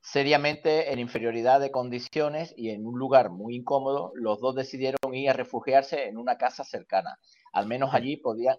Seriamente 0.00 0.92
en 0.92 0.98
inferioridad 0.98 1.60
de 1.60 1.70
condiciones 1.70 2.54
y 2.56 2.70
en 2.70 2.86
un 2.86 2.98
lugar 2.98 3.30
muy 3.30 3.56
incómodo, 3.56 4.12
los 4.14 4.40
dos 4.40 4.54
decidieron 4.54 5.14
ir 5.14 5.30
a 5.30 5.32
refugiarse 5.32 6.08
en 6.08 6.16
una 6.16 6.36
casa 6.38 6.64
cercana. 6.64 7.18
Al 7.52 7.66
menos 7.66 7.94
allí 7.94 8.16
podían... 8.16 8.56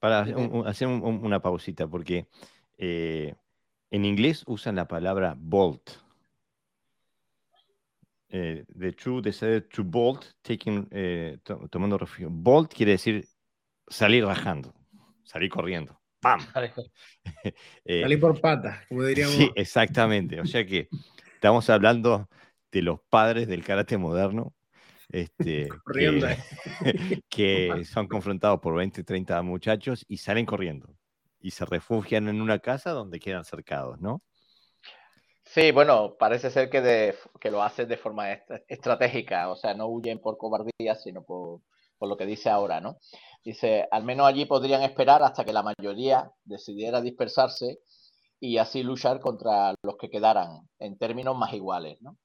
Para 0.00 0.26
hacer 0.66 0.88
una 0.88 1.40
pausita, 1.40 1.86
porque 1.86 2.26
eh, 2.76 3.34
en 3.90 4.04
inglés 4.04 4.42
usan 4.46 4.74
la 4.74 4.88
palabra 4.88 5.34
bolt. 5.38 5.90
Eh, 8.28 8.64
the 8.78 8.92
two 8.92 9.20
decided 9.20 9.68
to 9.68 9.84
bolt, 9.84 10.24
taking, 10.42 10.88
eh, 10.90 11.38
tomando 11.70 11.96
refugio. 11.96 12.28
Bolt 12.30 12.72
quiere 12.74 12.92
decir 12.92 13.28
salir 13.86 14.24
rajando, 14.24 14.74
salir 15.22 15.48
corriendo. 15.48 16.01
¡Pam! 16.22 16.40
Eh, 17.84 18.02
Salí 18.02 18.16
por 18.16 18.40
patas, 18.40 18.86
como 18.86 19.02
diríamos. 19.02 19.34
Sí, 19.34 19.50
exactamente. 19.56 20.40
O 20.40 20.46
sea 20.46 20.64
que 20.64 20.88
estamos 21.34 21.68
hablando 21.68 22.28
de 22.70 22.82
los 22.82 23.00
padres 23.10 23.48
del 23.48 23.64
karate 23.64 23.98
moderno, 23.98 24.54
este, 25.10 25.68
que, 27.28 27.84
son 27.84 28.06
confrontados 28.06 28.60
por 28.60 28.74
20, 28.76 29.02
30 29.02 29.42
muchachos 29.42 30.04
y 30.08 30.18
salen 30.18 30.46
corriendo 30.46 30.94
y 31.40 31.50
se 31.50 31.64
refugian 31.64 32.28
en 32.28 32.40
una 32.40 32.60
casa 32.60 32.92
donde 32.92 33.18
quedan 33.18 33.44
cercados, 33.44 34.00
¿no? 34.00 34.22
Sí, 35.44 35.72
bueno, 35.72 36.16
parece 36.16 36.50
ser 36.50 36.70
que, 36.70 37.14
que 37.40 37.50
lo 37.50 37.62
hacen 37.62 37.88
de 37.88 37.96
forma 37.96 38.32
estratégica, 38.68 39.50
o 39.50 39.56
sea, 39.56 39.74
no 39.74 39.86
huyen 39.86 40.20
por 40.20 40.38
cobardía, 40.38 40.94
sino 40.94 41.24
por, 41.24 41.60
por 42.02 42.08
lo 42.08 42.16
que 42.16 42.26
dice 42.26 42.50
ahora, 42.50 42.80
¿no? 42.80 42.96
Dice, 43.44 43.86
al 43.92 44.02
menos 44.02 44.26
allí 44.26 44.44
podrían 44.44 44.82
esperar 44.82 45.22
hasta 45.22 45.44
que 45.44 45.52
la 45.52 45.62
mayoría 45.62 46.32
decidiera 46.42 47.00
dispersarse 47.00 47.78
y 48.40 48.58
así 48.58 48.82
luchar 48.82 49.20
contra 49.20 49.72
los 49.84 49.96
que 49.98 50.10
quedaran 50.10 50.68
en 50.80 50.98
términos 50.98 51.36
más 51.36 51.52
iguales, 51.52 52.02
¿no? 52.02 52.18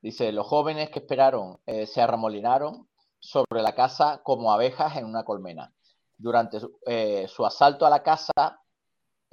Dice, 0.00 0.30
los 0.30 0.46
jóvenes 0.46 0.90
que 0.90 1.00
esperaron 1.00 1.58
eh, 1.66 1.88
se 1.88 2.02
arremolinaron 2.02 2.88
sobre 3.18 3.62
la 3.62 3.74
casa 3.74 4.20
como 4.22 4.52
abejas 4.52 4.96
en 4.96 5.06
una 5.06 5.24
colmena. 5.24 5.74
Durante 6.16 6.58
eh, 6.86 7.26
su 7.26 7.44
asalto 7.44 7.86
a 7.86 7.90
la 7.90 8.04
casa, 8.04 8.30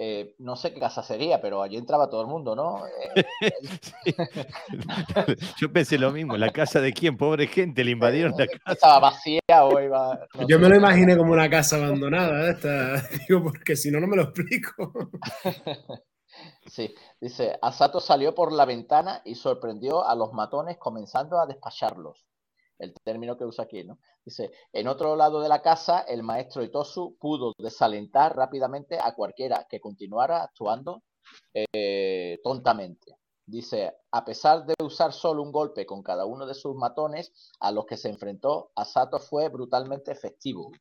eh, 0.03 0.33
no 0.39 0.55
sé 0.55 0.73
qué 0.73 0.79
casa 0.79 1.03
sería, 1.03 1.39
pero 1.39 1.61
allí 1.61 1.77
entraba 1.77 2.09
todo 2.09 2.21
el 2.21 2.27
mundo, 2.27 2.55
¿no? 2.55 2.81
Eh, 4.03 5.35
Yo 5.57 5.71
pensé 5.71 5.99
lo 5.99 6.11
mismo, 6.11 6.35
¿la 6.37 6.49
casa 6.49 6.81
de 6.81 6.91
quién? 6.91 7.17
Pobre 7.17 7.45
gente, 7.45 7.83
le 7.83 7.91
invadieron 7.91 8.33
la 8.35 8.47
casa. 8.65 8.71
Estaba 8.71 8.99
vacía 8.99 9.41
o 9.63 9.79
iba... 9.79 10.27
Yo 10.47 10.57
me 10.57 10.69
lo 10.69 10.75
imaginé 10.75 11.15
como 11.15 11.33
una 11.33 11.47
casa 11.47 11.75
abandonada, 11.75 12.49
esta, 12.49 12.95
digo, 13.27 13.43
porque 13.43 13.75
si 13.75 13.91
no, 13.91 13.99
no 13.99 14.07
me 14.07 14.15
lo 14.15 14.23
explico. 14.23 15.11
Sí, 16.65 16.95
dice, 17.19 17.59
Asato 17.61 17.99
salió 17.99 18.33
por 18.33 18.51
la 18.51 18.65
ventana 18.65 19.21
y 19.23 19.35
sorprendió 19.35 20.07
a 20.07 20.15
los 20.15 20.33
matones 20.33 20.77
comenzando 20.77 21.39
a 21.39 21.45
despacharlos 21.45 22.30
el 22.81 22.93
término 23.03 23.37
que 23.37 23.45
usa 23.45 23.65
aquí, 23.65 23.83
¿no? 23.83 23.99
Dice, 24.25 24.51
en 24.73 24.87
otro 24.87 25.15
lado 25.15 25.39
de 25.39 25.49
la 25.49 25.61
casa, 25.61 26.01
el 26.01 26.23
maestro 26.23 26.63
Itosu 26.63 27.15
pudo 27.19 27.53
desalentar 27.57 28.35
rápidamente 28.35 28.97
a 28.99 29.13
cualquiera 29.13 29.67
que 29.69 29.79
continuara 29.79 30.43
actuando 30.43 31.03
eh, 31.53 32.39
tontamente. 32.43 33.17
Dice, 33.45 33.93
a 34.11 34.25
pesar 34.25 34.65
de 34.65 34.73
usar 34.83 35.13
solo 35.13 35.43
un 35.43 35.51
golpe 35.51 35.85
con 35.85 36.01
cada 36.01 36.25
uno 36.25 36.45
de 36.45 36.55
sus 36.55 36.75
matones 36.75 37.31
a 37.59 37.71
los 37.71 37.85
que 37.85 37.97
se 37.97 38.09
enfrentó, 38.09 38.71
Asato 38.75 39.19
fue 39.19 39.49
brutalmente 39.49 40.11
efectivo, 40.11 40.71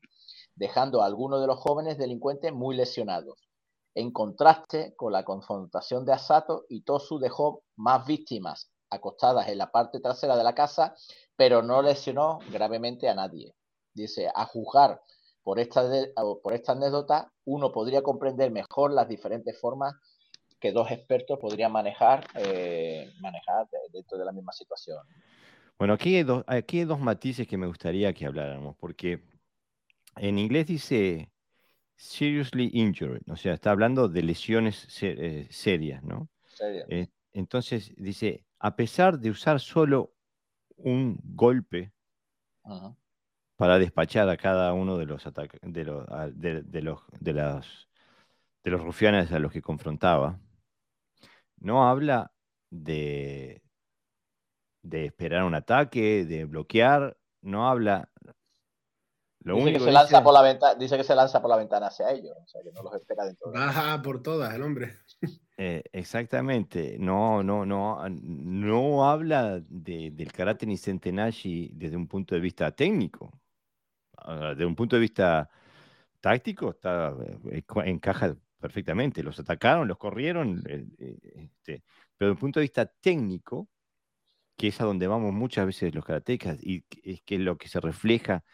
dejando 0.55 1.03
a 1.03 1.07
algunos 1.07 1.41
de 1.41 1.49
los 1.49 1.59
jóvenes 1.59 1.99
delincuentes 1.99 2.53
muy 2.53 2.77
lesionados. 2.77 3.49
En 3.95 4.11
contraste 4.11 4.95
con 4.97 5.13
la 5.13 5.25
confrontación 5.25 6.05
de 6.07 6.13
Asato, 6.13 6.65
Itosu 6.71 7.19
dejó 7.19 7.65
más 7.77 8.07
víctimas 8.07 8.71
acostadas 8.91 9.49
en 9.49 9.59
la 9.59 9.71
parte 9.71 10.01
trasera 10.01 10.37
de 10.37 10.45
la 10.45 10.55
casa 10.55 10.95
pero 11.41 11.63
no 11.63 11.81
lesionó 11.81 12.41
gravemente 12.53 13.09
a 13.09 13.15
nadie. 13.15 13.55
Dice, 13.95 14.29
a 14.35 14.45
juzgar 14.45 15.01
por 15.43 15.59
esta, 15.59 15.83
por 16.43 16.53
esta 16.53 16.73
anécdota, 16.73 17.33
uno 17.47 17.73
podría 17.73 18.03
comprender 18.03 18.51
mejor 18.51 18.93
las 18.93 19.09
diferentes 19.09 19.59
formas 19.59 19.95
que 20.61 20.71
dos 20.71 20.91
expertos 20.91 21.39
podrían 21.39 21.73
manejar, 21.73 22.27
eh, 22.35 23.11
manejar 23.21 23.67
dentro 23.91 24.19
de 24.19 24.25
la 24.27 24.33
misma 24.33 24.53
situación. 24.53 24.99
Bueno, 25.79 25.95
aquí 25.95 26.17
hay, 26.17 26.25
dos, 26.25 26.45
aquí 26.47 26.81
hay 26.81 26.85
dos 26.85 27.01
matices 27.01 27.49
que 27.49 27.57
me 27.57 27.67
gustaría 27.67 28.13
que 28.13 28.27
habláramos, 28.27 28.77
porque 28.77 29.23
en 30.17 30.39
inglés 30.39 30.67
dice 30.67 31.33
seriously 31.97 32.69
injured, 32.75 33.23
o 33.31 33.37
sea, 33.37 33.55
está 33.55 33.71
hablando 33.71 34.09
de 34.09 34.23
lesiones 34.23 34.87
eh, 35.01 35.49
serias, 35.51 36.03
¿no? 36.03 36.29
Eh, 36.61 37.07
entonces 37.33 37.93
dice, 37.97 38.45
a 38.59 38.77
pesar 38.77 39.19
de 39.19 39.31
usar 39.31 39.61
solo 39.61 40.15
un 40.77 41.19
golpe 41.23 41.93
para 43.57 43.79
despachar 43.79 44.29
a 44.29 44.37
cada 44.37 44.73
uno 44.73 44.97
de 44.97 45.07
los 45.07 45.27
ataques 45.27 45.61
de 45.63 45.85
los, 45.85 46.07
de, 46.35 46.83
los 46.83 47.01
de 47.21 47.33
las 47.33 47.89
de 48.63 48.71
los 48.71 48.83
rufianes 48.83 49.33
a 49.33 49.39
los 49.39 49.53
que 49.53 49.63
confrontaba. 49.63 50.39
No 51.59 51.89
habla 51.89 52.33
de, 52.71 53.63
de 54.83 55.07
esperar 55.07 55.45
un 55.45 55.55
ataque, 55.55 56.25
de 56.25 56.45
bloquear, 56.45 57.17
no 57.43 57.69
habla 57.69 58.11
dice, 59.41 59.73
que 59.73 59.81
se 59.81 59.93
lanza 59.93 60.23
por 60.23 60.35
la 60.35 60.43
ventana, 60.43 60.75
dice 60.75 60.97
que 60.97 61.05
se 61.05 61.15
lanza 61.15 61.41
por 61.41 61.51
la 61.51 61.57
ventana 61.57 61.87
hacia 61.87 62.11
ellos, 62.11 62.37
o 62.37 62.47
sea 62.47 62.63
que 62.63 62.73
no 62.73 62.83
los 62.83 62.95
espera 62.95 63.25
dentro. 63.25 63.51
Baja 63.51 64.01
por 64.03 64.23
todas 64.23 64.55
el 64.55 64.63
hombre. 64.63 64.95
Eh, 65.63 65.83
exactamente, 65.93 66.97
no, 66.99 67.43
no, 67.43 67.67
no, 67.67 68.03
no 68.09 69.11
habla 69.11 69.61
del 69.61 70.33
karate 70.33 70.65
ni 70.65 70.79
Centenashi 70.79 71.71
desde 71.75 71.97
un 71.97 72.09
punto 72.09 72.35
de 72.35 72.41
vista 72.41 72.71
técnico. 72.73 73.39
Desde 74.27 74.65
un 74.65 74.75
punto 74.75 74.97
de 74.97 75.01
vista 75.01 75.51
táctico, 76.21 76.71
está, 76.71 77.15
eh, 77.51 77.63
encaja 77.85 78.37
perfectamente. 78.59 79.23
Los 79.23 79.39
atacaron, 79.39 79.89
los 79.89 79.99
corrieron, 79.99 80.63
eh, 80.67 80.87
este, 80.99 81.83
pero 82.17 82.29
desde 82.29 82.33
un 82.33 82.37
punto 82.37 82.61
de 82.61 82.65
vista 82.65 82.87
técnico, 82.87 83.69
que 84.57 84.69
es 84.69 84.81
a 84.81 84.85
donde 84.85 85.07
vamos 85.07 85.33
muchas 85.33 85.67
veces 85.67 85.95
los 85.95 86.05
karatecas 86.05 86.63
y 86.63 86.85
es 87.03 87.23
que 87.23 87.37
es 87.37 87.41
lo 87.41 87.57
que 87.57 87.69
se 87.69 87.81
refleja 87.81 88.45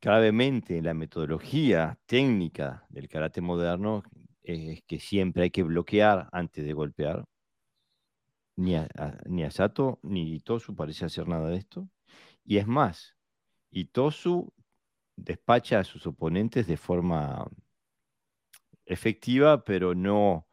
gravemente 0.00 0.78
en 0.78 0.84
la 0.84 0.94
metodología 0.94 1.98
técnica 2.06 2.86
del 2.88 3.08
karate 3.08 3.40
moderno, 3.40 4.02
es 4.42 4.82
que 4.86 4.98
siempre 4.98 5.44
hay 5.44 5.50
que 5.50 5.62
bloquear 5.62 6.28
antes 6.32 6.64
de 6.64 6.72
golpear. 6.72 7.24
Ni, 8.56 8.76
a, 8.76 8.88
ni 9.26 9.44
Asato 9.44 10.00
ni 10.02 10.34
Itosu 10.34 10.74
parece 10.74 11.06
hacer 11.06 11.26
nada 11.28 11.48
de 11.48 11.56
esto. 11.56 11.88
Y 12.44 12.58
es 12.58 12.66
más, 12.66 13.16
Itosu 13.70 14.52
despacha 15.16 15.80
a 15.80 15.84
sus 15.84 16.06
oponentes 16.06 16.66
de 16.66 16.76
forma 16.76 17.46
efectiva, 18.86 19.64
pero 19.64 19.94
no, 19.94 20.48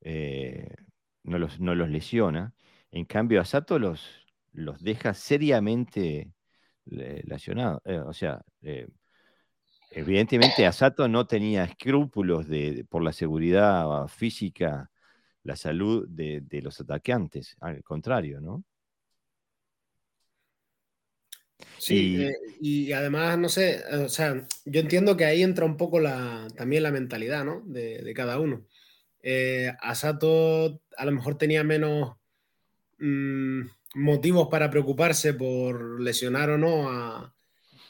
eh, 0.00 0.74
no, 1.24 1.38
los, 1.38 1.60
no, 1.60 1.74
los, 1.74 1.88
lesiona. 1.90 2.54
En 2.90 3.04
cambio, 3.04 3.40
Asato 3.40 3.78
los, 3.78 4.26
los 4.52 4.82
deja 4.82 5.14
seriamente 5.14 6.32
lesionados. 6.86 7.80
Eh, 7.84 7.98
o 7.98 8.12
sea, 8.12 8.40
eh, 8.62 8.86
Evidentemente, 9.90 10.66
Asato 10.66 11.08
no 11.08 11.26
tenía 11.26 11.64
escrúpulos 11.64 12.48
de, 12.48 12.86
por 12.88 13.02
la 13.02 13.12
seguridad 13.12 14.06
física, 14.06 14.88
la 15.42 15.56
salud 15.56 16.06
de, 16.08 16.44
los 16.62 16.80
atacantes, 16.80 17.56
al 17.60 17.82
contrario, 17.82 18.40
¿no? 18.40 18.64
Sí, 21.76 22.28
y, 22.60 22.90
eh, 22.90 22.94
además, 22.94 23.36
no 23.38 23.48
sé, 23.48 23.82
o 23.92 24.08
sea, 24.08 24.46
yo 24.64 24.80
entiendo 24.80 25.16
que 25.16 25.24
ahí 25.24 25.42
entra 25.42 25.64
un 25.64 25.76
poco 25.76 25.98
la, 25.98 26.46
también 26.54 26.84
la 26.84 26.92
mentalidad, 26.92 27.44
¿no? 27.44 27.62
De, 27.66 28.12
cada 28.14 28.38
uno. 28.38 28.64
Eh, 29.22 29.72
Asato 29.80 30.80
a 30.96 31.04
lo 31.04 31.12
mejor 31.12 31.36
tenía 31.36 31.64
menos 31.64 32.16
mm, 32.98 33.62
motivos 33.94 34.48
para 34.48 34.70
preocuparse 34.70 35.34
por 35.34 36.00
lesionar 36.00 36.50
o 36.50 36.58
no 36.58 36.88
a, 36.90 37.34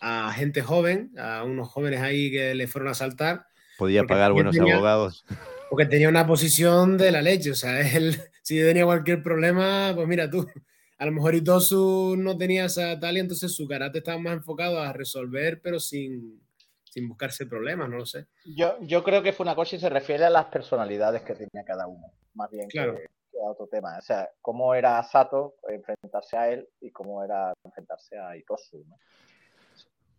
a 0.00 0.32
gente 0.32 0.62
joven, 0.62 1.12
a 1.18 1.44
unos 1.44 1.68
jóvenes 1.68 2.00
ahí 2.00 2.30
que 2.30 2.54
le 2.54 2.66
fueron 2.66 2.88
a 2.88 2.92
asaltar. 2.92 3.46
Podía 3.78 4.04
pagar 4.04 4.32
buenos 4.32 4.58
abogados. 4.58 5.24
Porque 5.68 5.86
tenía 5.86 6.08
una 6.08 6.26
posición 6.26 6.98
de 6.98 7.12
la 7.12 7.22
leche, 7.22 7.50
o 7.52 7.54
sea, 7.54 7.80
él, 7.96 8.16
si 8.42 8.58
tenía 8.58 8.84
cualquier 8.84 9.22
problema, 9.22 9.92
pues 9.94 10.08
mira 10.08 10.28
tú, 10.28 10.46
a 10.98 11.06
lo 11.06 11.12
mejor 11.12 11.34
Itosu 11.34 12.16
no 12.18 12.36
tenía 12.36 12.64
esa 12.64 12.98
tal 12.98 13.16
y 13.16 13.20
entonces 13.20 13.54
su 13.54 13.68
karate 13.68 13.98
estaba 13.98 14.18
más 14.18 14.34
enfocado 14.34 14.80
a 14.80 14.92
resolver, 14.92 15.60
pero 15.62 15.78
sin, 15.78 16.42
sin 16.84 17.08
buscarse 17.08 17.46
problemas, 17.46 17.88
no 17.88 17.98
lo 17.98 18.06
sé. 18.06 18.26
Yo, 18.44 18.78
yo 18.80 19.04
creo 19.04 19.22
que 19.22 19.32
Funakoshi 19.32 19.78
se 19.78 19.88
refiere 19.88 20.24
a 20.24 20.30
las 20.30 20.46
personalidades 20.46 21.22
que 21.22 21.34
tenía 21.34 21.64
cada 21.64 21.86
uno, 21.86 22.12
más 22.34 22.50
bien 22.50 22.68
claro. 22.68 22.96
que, 22.96 23.06
a 23.46 23.50
otro 23.50 23.66
tema. 23.66 23.96
O 23.98 24.02
sea, 24.02 24.28
cómo 24.40 24.74
era 24.74 25.02
Sato 25.02 25.56
enfrentarse 25.68 26.36
a 26.36 26.50
él 26.50 26.68
y 26.80 26.90
cómo 26.90 27.22
era 27.24 27.52
enfrentarse 27.64 28.18
a 28.18 28.36
Itosu. 28.36 28.84
¿no? 28.88 28.96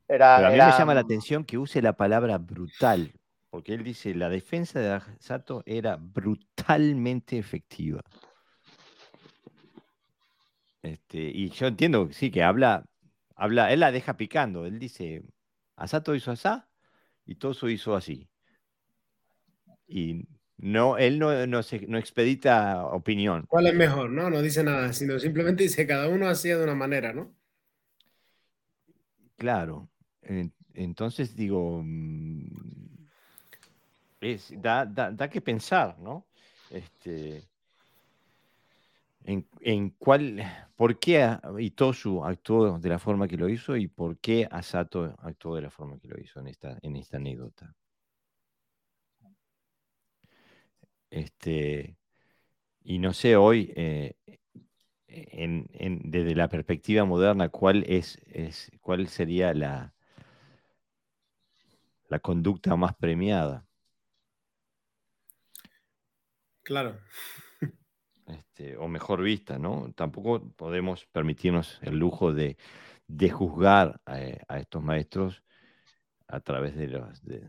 Pero 0.08 0.26
a 0.26 0.40
mí 0.50 0.58
me 0.58 0.58
llama 0.58 0.94
la 0.94 1.02
atención 1.02 1.44
que 1.46 1.58
use 1.58 1.82
la 1.82 1.94
palabra 1.94 2.38
brutal, 2.38 3.14
porque 3.50 3.74
él 3.74 3.84
dice 3.84 4.14
la 4.14 4.30
defensa 4.30 4.80
de 4.80 5.02
Sato 5.20 5.64
era 5.66 5.98
brutalmente 5.98 7.38
efectiva. 7.38 8.02
Este, 10.82 11.20
y 11.20 11.50
yo 11.50 11.68
entiendo, 11.68 12.10
sí, 12.12 12.32
que 12.32 12.44
habla, 12.44 12.86
habla, 13.36 13.72
él 13.72 13.82
la 13.82 13.92
deja 13.92 14.18
picando. 14.18 14.66
Él 14.66 14.80
dice, 14.80 15.24
Asato 15.76 16.16
hizo 16.16 16.32
así 16.32 16.50
y 17.26 17.36
Toso 17.36 17.70
hizo 17.70 17.96
así. 17.96 18.28
Y 19.88 20.28
no, 20.62 20.98
él 21.00 21.18
no, 21.18 21.48
no, 21.48 21.62
no 21.88 21.98
expedita 21.98 22.86
opinión. 22.86 23.46
¿Cuál 23.48 23.68
es 23.68 23.74
mejor? 23.74 24.12
No, 24.12 24.30
no 24.30 24.42
dice 24.44 24.64
nada, 24.64 24.94
sino 24.94 25.18
simplemente 25.20 25.64
dice 25.64 25.88
cada 25.88 26.08
uno 26.08 26.30
hacía 26.30 26.56
de 26.56 26.64
una 26.64 26.76
manera, 26.76 27.14
¿no? 27.14 27.34
Claro. 29.38 29.90
Entonces 30.76 31.36
digo, 31.36 31.82
mm, 31.84 32.46
es, 34.22 34.54
da, 34.56 34.86
da, 34.86 35.30
que 35.30 35.42
pensar, 35.42 35.98
¿no? 35.98 36.28
Este, 36.70 37.44
en, 39.24 39.48
en, 39.62 39.90
cuál, 39.90 40.44
por 40.76 41.00
qué 41.00 41.40
Itosu 41.58 42.24
actuó 42.24 42.78
de 42.78 42.90
la 42.90 43.00
forma 43.00 43.28
que 43.28 43.36
lo 43.36 43.50
hizo 43.50 43.76
y 43.76 43.88
por 43.88 44.20
qué 44.20 44.48
Asato 44.50 45.16
actuó 45.24 45.56
de 45.56 45.64
la 45.64 45.72
forma 45.72 45.98
que 45.98 46.08
lo 46.08 46.20
hizo 46.20 46.40
en 46.40 46.48
esta, 46.48 46.78
en 46.84 46.96
esta 46.98 47.18
anécdota. 47.18 47.74
Este, 51.12 51.98
y 52.84 52.98
no 52.98 53.14
sé 53.14 53.36
hoy, 53.36 53.72
eh, 53.76 54.16
en, 55.08 55.70
desde 56.06 56.36
la 56.36 56.50
perspectiva 56.50 57.06
moderna, 57.06 57.50
cuál, 57.50 57.84
es, 57.88 58.18
es, 58.28 58.72
cuál 58.82 59.08
sería 59.08 59.54
la, 59.54 59.94
la 62.08 62.20
conducta 62.20 62.76
más 62.76 62.96
premiada. 62.96 63.68
Claro. 66.64 67.00
Este, 68.28 68.78
o 68.78 68.88
mejor 68.88 69.22
vista, 69.22 69.60
¿no? 69.60 69.92
Tampoco 69.94 70.50
podemos 70.56 71.06
permitirnos 71.08 71.80
el 71.82 71.98
lujo 71.98 72.34
de, 72.34 72.58
juzgar 73.32 74.00
a, 74.06 74.58
estos 74.60 74.82
maestros 74.82 75.44
a 76.28 76.40
través 76.40 76.76
de 76.78 76.88
los, 76.88 77.24
de, 77.26 77.46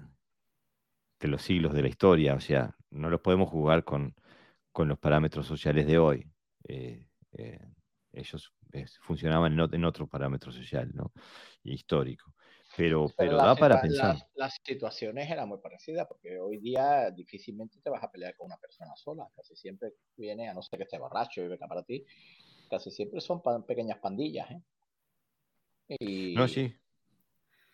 los 1.29 1.43
siglos 1.43 1.73
de 1.75 1.83
la 1.83 1.89
historia. 1.89 2.35
O 2.35 2.41
sea, 2.41 2.77
no 2.91 3.11
los 3.11 3.21
podemos 3.21 3.49
juzgar 3.49 3.85
con, 3.85 4.15
los 4.75 4.99
parámetros 4.99 5.47
sociales 5.47 5.87
de 5.87 5.99
hoy. 5.99 6.27
Eh, 6.69 7.09
eh, 7.33 7.61
ellos 8.13 8.53
eh, 8.73 8.87
funcionaban 9.01 9.59
en, 9.59 9.75
en, 9.75 9.85
otro 9.85 10.07
parámetro 10.07 10.53
social, 10.53 10.91
¿no? 10.95 11.13
histórico. 11.65 12.35
Pero, 12.77 13.11
pero, 13.17 13.37
da 13.37 13.55
para 13.55 13.81
pensar. 13.81 14.17
Las, 14.35 14.59
situaciones 14.65 15.31
eran 15.31 15.49
muy 15.49 15.59
parecidas, 15.59 16.07
porque 16.09 16.39
hoy 16.39 16.59
día 16.59 17.11
difícilmente 17.11 17.79
te 17.83 17.91
vas 17.91 18.03
a 18.03 18.11
pelear 18.11 18.35
con 18.35 18.47
una 18.47 18.57
persona 18.57 18.93
sola. 18.97 19.29
Casi 19.37 19.55
siempre 19.55 19.93
viene, 20.17 20.49
a 20.49 20.55
no 20.55 20.63
ser 20.63 20.79
que 20.79 20.85
esté 20.85 20.99
borracho 20.99 21.43
y 21.43 21.49
venga 21.49 21.67
para 21.67 21.83
ti, 21.83 22.05
casi 22.71 22.91
siempre 22.91 23.21
son 23.21 23.43
pequeñas 23.67 23.99
pandillas. 23.99 24.51
¿eh? 24.51 24.63
Y, 25.89 26.35
no, 26.35 26.49
sí. 26.49 26.75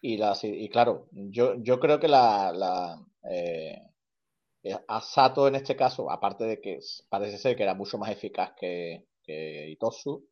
Y, 0.00 0.16
las, 0.16 0.44
y 0.44 0.68
claro, 0.68 1.08
yo, 1.10 1.54
yo 1.62 1.80
creo 1.80 1.98
que 1.98 2.08
la, 2.08 2.52
la 2.52 3.04
eh, 3.30 3.82
Asato 4.86 5.48
en 5.48 5.56
este 5.56 5.74
caso, 5.74 6.10
aparte 6.10 6.44
de 6.44 6.60
que 6.60 6.78
parece 7.08 7.38
ser 7.38 7.56
que 7.56 7.64
era 7.64 7.74
mucho 7.74 7.98
más 7.98 8.10
eficaz 8.10 8.52
que, 8.56 9.06
que 9.22 9.68
Itosu, 9.70 10.28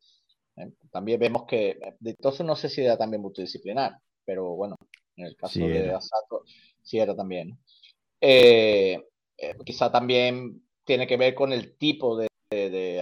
¿eh? 0.57 0.73
también 0.91 1.19
vemos 1.19 1.45
que 1.47 1.79
de 1.99 2.11
Itosu 2.11 2.45
no 2.45 2.55
sé 2.55 2.69
si 2.69 2.83
era 2.83 2.97
también 2.97 3.23
multidisciplinar 3.23 4.01
pero 4.27 4.57
bueno, 4.57 4.77
en 5.17 5.27
el 5.27 5.37
caso 5.37 5.61
de 5.61 5.95
Asato 5.95 6.43
sí 6.83 6.99
era 6.99 7.15
también. 7.15 7.59
Eh, 8.21 9.01
eh, 9.39 9.55
quizá 9.65 9.91
también 9.91 10.67
tiene 10.85 11.07
que 11.07 11.17
ver 11.17 11.35
con 11.35 11.53
el 11.53 11.77
tipo 11.79 12.19
de, 12.19 12.27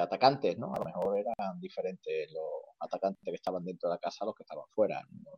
atacantes, 0.00 0.58
¿no? 0.58 0.74
A 0.74 0.78
lo 0.78 0.84
mejor 0.84 1.18
eran 1.18 1.60
diferentes 1.60 2.30
los 2.32 2.76
atacantes 2.80 3.22
que 3.22 3.34
estaban 3.34 3.64
dentro 3.64 3.88
de 3.88 3.94
la 3.94 3.98
casa 3.98 4.24
a 4.24 4.26
los 4.26 4.34
que 4.34 4.42
estaban 4.42 4.64
fuera. 4.70 5.02
No, 5.10 5.32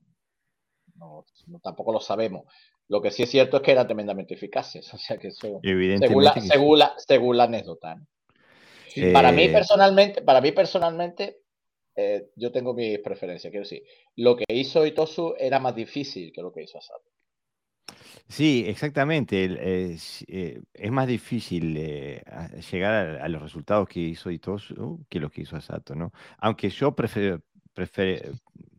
tampoco 1.63 1.93
lo 1.93 2.01
sabemos. 2.01 2.45
Lo 2.89 3.03
que 3.03 3.11
sí 3.11 3.23
es 3.23 3.31
cierto 3.31 3.57
es 3.57 3.63
que 3.63 3.73
eran 3.73 3.87
tremendamente 3.87 4.35
eficaces. 4.35 4.93
O 4.95 4.99
sea 4.99 5.19
que 5.19 5.29
eso, 5.29 5.61
según, 5.63 6.25
la, 6.25 6.95
según, 6.99 7.37
la, 7.37 7.45
anécdota. 7.45 8.01
Para 9.13 9.33
mí 9.33 9.49
personalmente, 9.49 10.23
para 10.23 10.41
mí 10.41 10.53
personalmente, 10.53 11.41
eh, 11.95 12.31
yo 12.37 12.51
tengo 12.51 12.75
mis 12.75 12.99
preferencias, 13.01 13.51
quiero 13.51 13.65
decir, 13.65 13.83
lo 14.17 14.37
que 14.37 14.45
hizo 14.49 14.87
Itosu 14.87 15.35
era 15.39 15.59
más 15.59 15.75
difícil 15.75 16.33
que 16.33 16.43
lo 16.43 16.53
que 16.53 16.63
hizo 16.63 16.79
Asato. 16.79 17.05
Sí, 18.29 18.65
exactamente. 18.67 19.45
Eh, 19.45 19.97
es, 20.73 20.91
más 20.91 21.07
difícil 21.07 21.77
eh, 21.77 22.23
llegar 22.71 23.21
a, 23.21 23.29
los 23.29 23.43
resultados 23.43 23.89
que 23.89 24.01
hizo 24.01 24.31
Itosu 24.31 25.07
que 25.09 25.21
los 25.21 25.31
que 25.31 25.43
hizo 25.43 25.57
Asato, 25.57 25.95
¿no? 25.95 26.13
Aunque 26.39 26.69
yo 26.71 26.95
prefiero, 26.95 27.41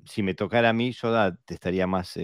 si 0.08 0.24
me 0.24 0.34
tocara 0.34 0.70
a 0.70 0.74
mí, 0.74 0.92
yo 0.92 1.14
estaría 1.48 1.88
más... 1.88 2.18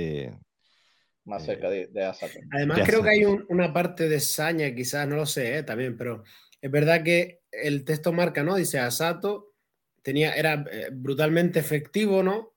más 1.26 1.45
cerca 1.45 1.69
de, 1.69 2.05
Asato. 2.05 2.39
Además, 2.51 2.81
creo 2.85 3.03
que 3.03 3.10
hay 3.10 3.23
una 3.26 3.73
parte 3.73 4.10
de 4.10 4.19
saña, 4.19 4.73
quizás, 4.73 5.07
no 5.07 5.15
lo 5.15 5.26
sé, 5.26 5.64
también, 5.64 5.97
pero 5.97 6.23
es 6.61 6.72
verdad 6.72 7.03
que 7.03 7.41
el 7.51 7.84
texto 7.85 8.11
marca, 8.11 8.43
¿no? 8.43 8.55
Dice 8.55 8.80
Asato 8.80 9.53
tenía, 10.01 10.34
era 10.34 10.65
eh, 10.72 10.89
brutalmente 10.91 11.60
efectivo, 11.60 12.23
¿no? 12.23 12.53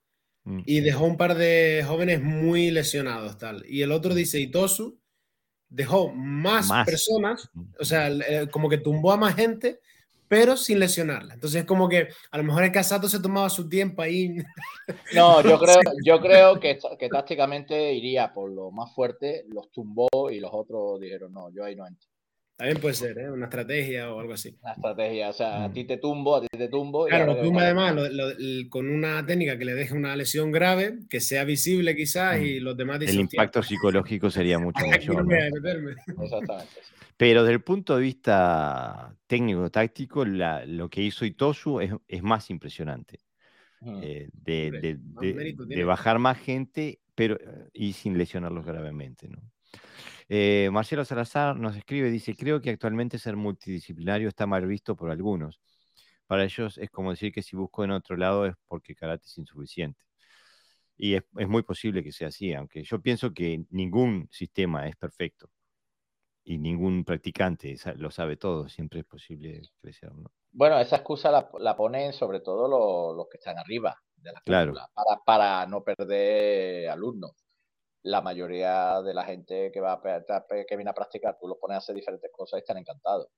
mm. 0.47 0.63
y 0.65 0.81
dejó 0.81 1.05
un 1.05 1.17
par 1.17 1.37
de 1.37 1.85
jóvenes 1.87 2.23
muy 2.23 2.71
lesionados, 2.71 3.37
tal. 3.37 3.65
Y 3.69 3.83
el 3.83 3.93
otro 3.93 4.15
dice 4.15 4.41
Itosu 4.41 4.99
dejó 5.69 6.13
más, 6.13 6.71
personas, 6.87 7.51
o 7.79 7.85
sea, 7.85 8.09
como 8.53 8.69
que 8.69 8.79
tumbó 8.79 9.13
a 9.13 9.17
más 9.17 9.35
gente, 9.35 9.81
pero 10.29 10.57
sin 10.57 10.79
lesionarla. 10.79 11.35
Entonces 11.35 11.61
es 11.61 11.67
como 11.67 11.89
que 11.89 12.09
a 12.31 12.39
lo 12.39 12.45
mejor 12.45 12.65
el 12.65 12.73
Casato 12.73 13.09
se 13.09 13.21
tomaba 13.21 13.49
su 13.51 13.69
tiempo 13.69 14.03
ahí. 14.03 14.37
No, 15.15 15.43
yo 15.43 15.59
creo, 15.61 15.81
yo 16.05 16.21
creo 16.21 16.61
que, 16.61 16.79
que 16.99 17.09
tácticamente 17.09 17.93
iría 17.93 18.33
por 18.33 18.51
lo 18.51 18.71
más 18.71 18.95
fuerte, 18.95 19.45
los 19.49 19.71
tumbó 19.71 20.09
y 20.31 20.41
los 20.41 20.51
otros 20.53 21.01
dijeron, 21.01 21.33
no, 21.33 21.51
yo 21.51 21.65
ahí 21.65 21.77
no 21.77 21.87
entro. 21.87 22.09
También 22.57 22.81
puede 22.81 22.95
ser, 22.95 23.19
¿eh? 23.19 23.31
Una 23.31 23.47
estrategia 23.47 24.11
o 24.11 24.19
algo 24.19 24.33
así. 24.33 24.57
Una 24.63 24.73
estrategia, 24.73 25.29
o 25.29 25.33
sea, 25.35 25.65
a 25.65 25.69
mm. 25.69 25.73
ti 25.75 25.85
te 25.85 25.99
tumbo, 25.99 26.37
a 26.37 26.41
ti 26.41 26.49
te 26.57 26.69
tumbo. 26.69 27.05
Claro, 27.07 27.35
lo 27.35 27.43
tumba 27.43 27.63
además 27.63 27.95
con 28.71 28.89
una 28.89 29.25
técnica 29.27 29.59
que 29.59 29.67
le 29.67 29.75
deje 29.75 29.95
una 29.95 30.17
lesión 30.17 30.51
grave, 30.53 31.01
que 31.11 31.21
sea 31.21 31.45
visible 31.45 31.95
quizás, 31.95 32.41
y 32.41 32.61
mm. 32.61 32.65
los 32.65 32.77
demás 32.77 33.01
dicen, 33.01 33.17
El 33.17 33.21
impacto 33.23 33.63
psicológico 33.63 34.31
sería 34.31 34.59
mucho 34.59 34.87
mayor. 34.87 35.27
Exactamente. 35.31 36.81
Pero 37.19 37.43
desde 37.43 37.55
el 37.55 37.63
punto 37.63 37.97
de 37.97 38.03
vista 38.03 39.15
técnico-táctico, 39.27 40.25
lo 40.25 40.89
que 40.89 41.03
hizo 41.03 41.25
Itosu 41.25 41.81
es, 41.81 41.93
es 42.09 42.23
más 42.23 42.51
impresionante. 42.51 43.21
Eh, 44.03 44.29
de, 44.33 44.99
de, 45.69 45.85
bajar 45.85 46.19
más 46.19 46.39
gente 46.39 46.99
pero, 47.15 47.39
y 47.73 47.93
sin 47.93 48.19
lesionarlos 48.19 48.65
gravemente. 48.65 49.29
¿no? 49.29 49.39
Eh, 50.29 50.69
Marcelo 50.73 51.05
Salazar 51.05 51.57
nos 51.57 51.77
escribe, 51.77 52.11
dice, 52.11 52.35
creo 52.35 52.61
que 52.61 52.71
actualmente 52.71 53.19
ser 53.19 53.37
multidisciplinario 53.37 54.29
está 54.29 54.47
mal 54.47 54.67
visto 54.67 54.97
por 54.97 55.11
algunos. 55.11 55.61
Para 56.27 56.45
ellos 56.45 56.79
es 56.79 56.91
como 56.91 57.11
decir 57.11 57.33
que 57.33 57.43
si 57.43 57.57
busco 57.57 57.85
en 57.85 57.93
otro 57.93 58.17
lado 58.17 58.47
es 58.47 58.55
porque 58.67 58.97
karate 58.97 59.27
es 59.27 59.39
insuficiente. 59.39 60.03
Y 60.97 61.15
es, 61.15 61.25
muy 61.33 61.63
posible 61.63 62.03
que 62.03 62.11
sea 62.11 62.29
así, 62.29 62.53
aunque 62.55 62.83
yo 62.83 63.01
pienso 63.01 63.33
que 63.33 63.65
ningún 63.71 64.29
sistema 64.33 64.89
es 64.89 64.97
perfecto 64.97 65.51
y 66.43 66.59
ningún 66.59 67.05
practicante 67.05 67.77
lo 67.97 68.11
sabe 68.11 68.37
todo, 68.37 68.69
siempre 68.69 69.01
es 69.01 69.07
posible 69.07 69.63
crecer. 69.81 70.11
Bueno, 70.51 70.79
esa 70.81 70.97
excusa 70.97 71.31
la, 71.31 71.77
ponen 71.77 72.13
sobre 72.13 72.41
todo 72.41 73.15
los, 73.15 73.29
que 73.29 73.37
están 73.37 73.59
arriba 73.59 74.01
de 74.17 74.33
la 74.33 74.41
claro. 74.41 74.73
para, 74.95 75.21
para 75.25 75.67
no 75.67 75.85
perder 75.85 76.89
alumnos 76.89 77.46
la 78.07 78.23
mayoría 78.23 79.03
de 79.03 79.13
la 79.13 79.25
gente 79.25 79.73
que 79.73 79.81
va 79.81 79.95
a, 79.95 80.47
que 80.67 80.77
viene 80.77 80.91
a 80.91 80.95
practicar, 80.95 81.37
tú 81.41 81.49
los 81.49 81.59
pones 81.59 81.75
a 81.75 81.79
hacer 81.79 81.95
diferentes 81.95 82.31
cosas 82.33 82.59
y 82.59 82.61
están 82.61 82.79
encantados. 82.79 83.29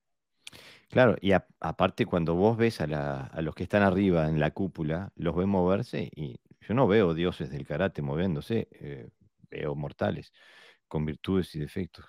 Claro, 0.89 1.15
y 1.21 1.31
aparte 1.31 2.05
cuando 2.05 2.35
vos 2.35 2.55
ves 2.55 2.79
a, 2.81 3.41
los 3.41 3.55
que 3.55 3.63
están 3.63 3.81
arriba 3.81 4.27
en 4.27 4.39
la 4.39 4.51
cúpula, 4.51 5.11
los 5.15 5.35
ves 5.35 5.47
moverse 5.47 6.09
y 6.15 6.39
yo 6.61 6.73
no 6.75 6.87
veo 6.87 7.15
dioses 7.15 7.49
del 7.49 7.65
karate 7.65 8.03
moviéndose, 8.03 8.67
eh, 8.71 9.09
veo 9.49 9.73
mortales 9.75 10.31
con 10.87 11.03
virtudes 11.03 11.53
y 11.55 11.59
defectos. 11.59 12.05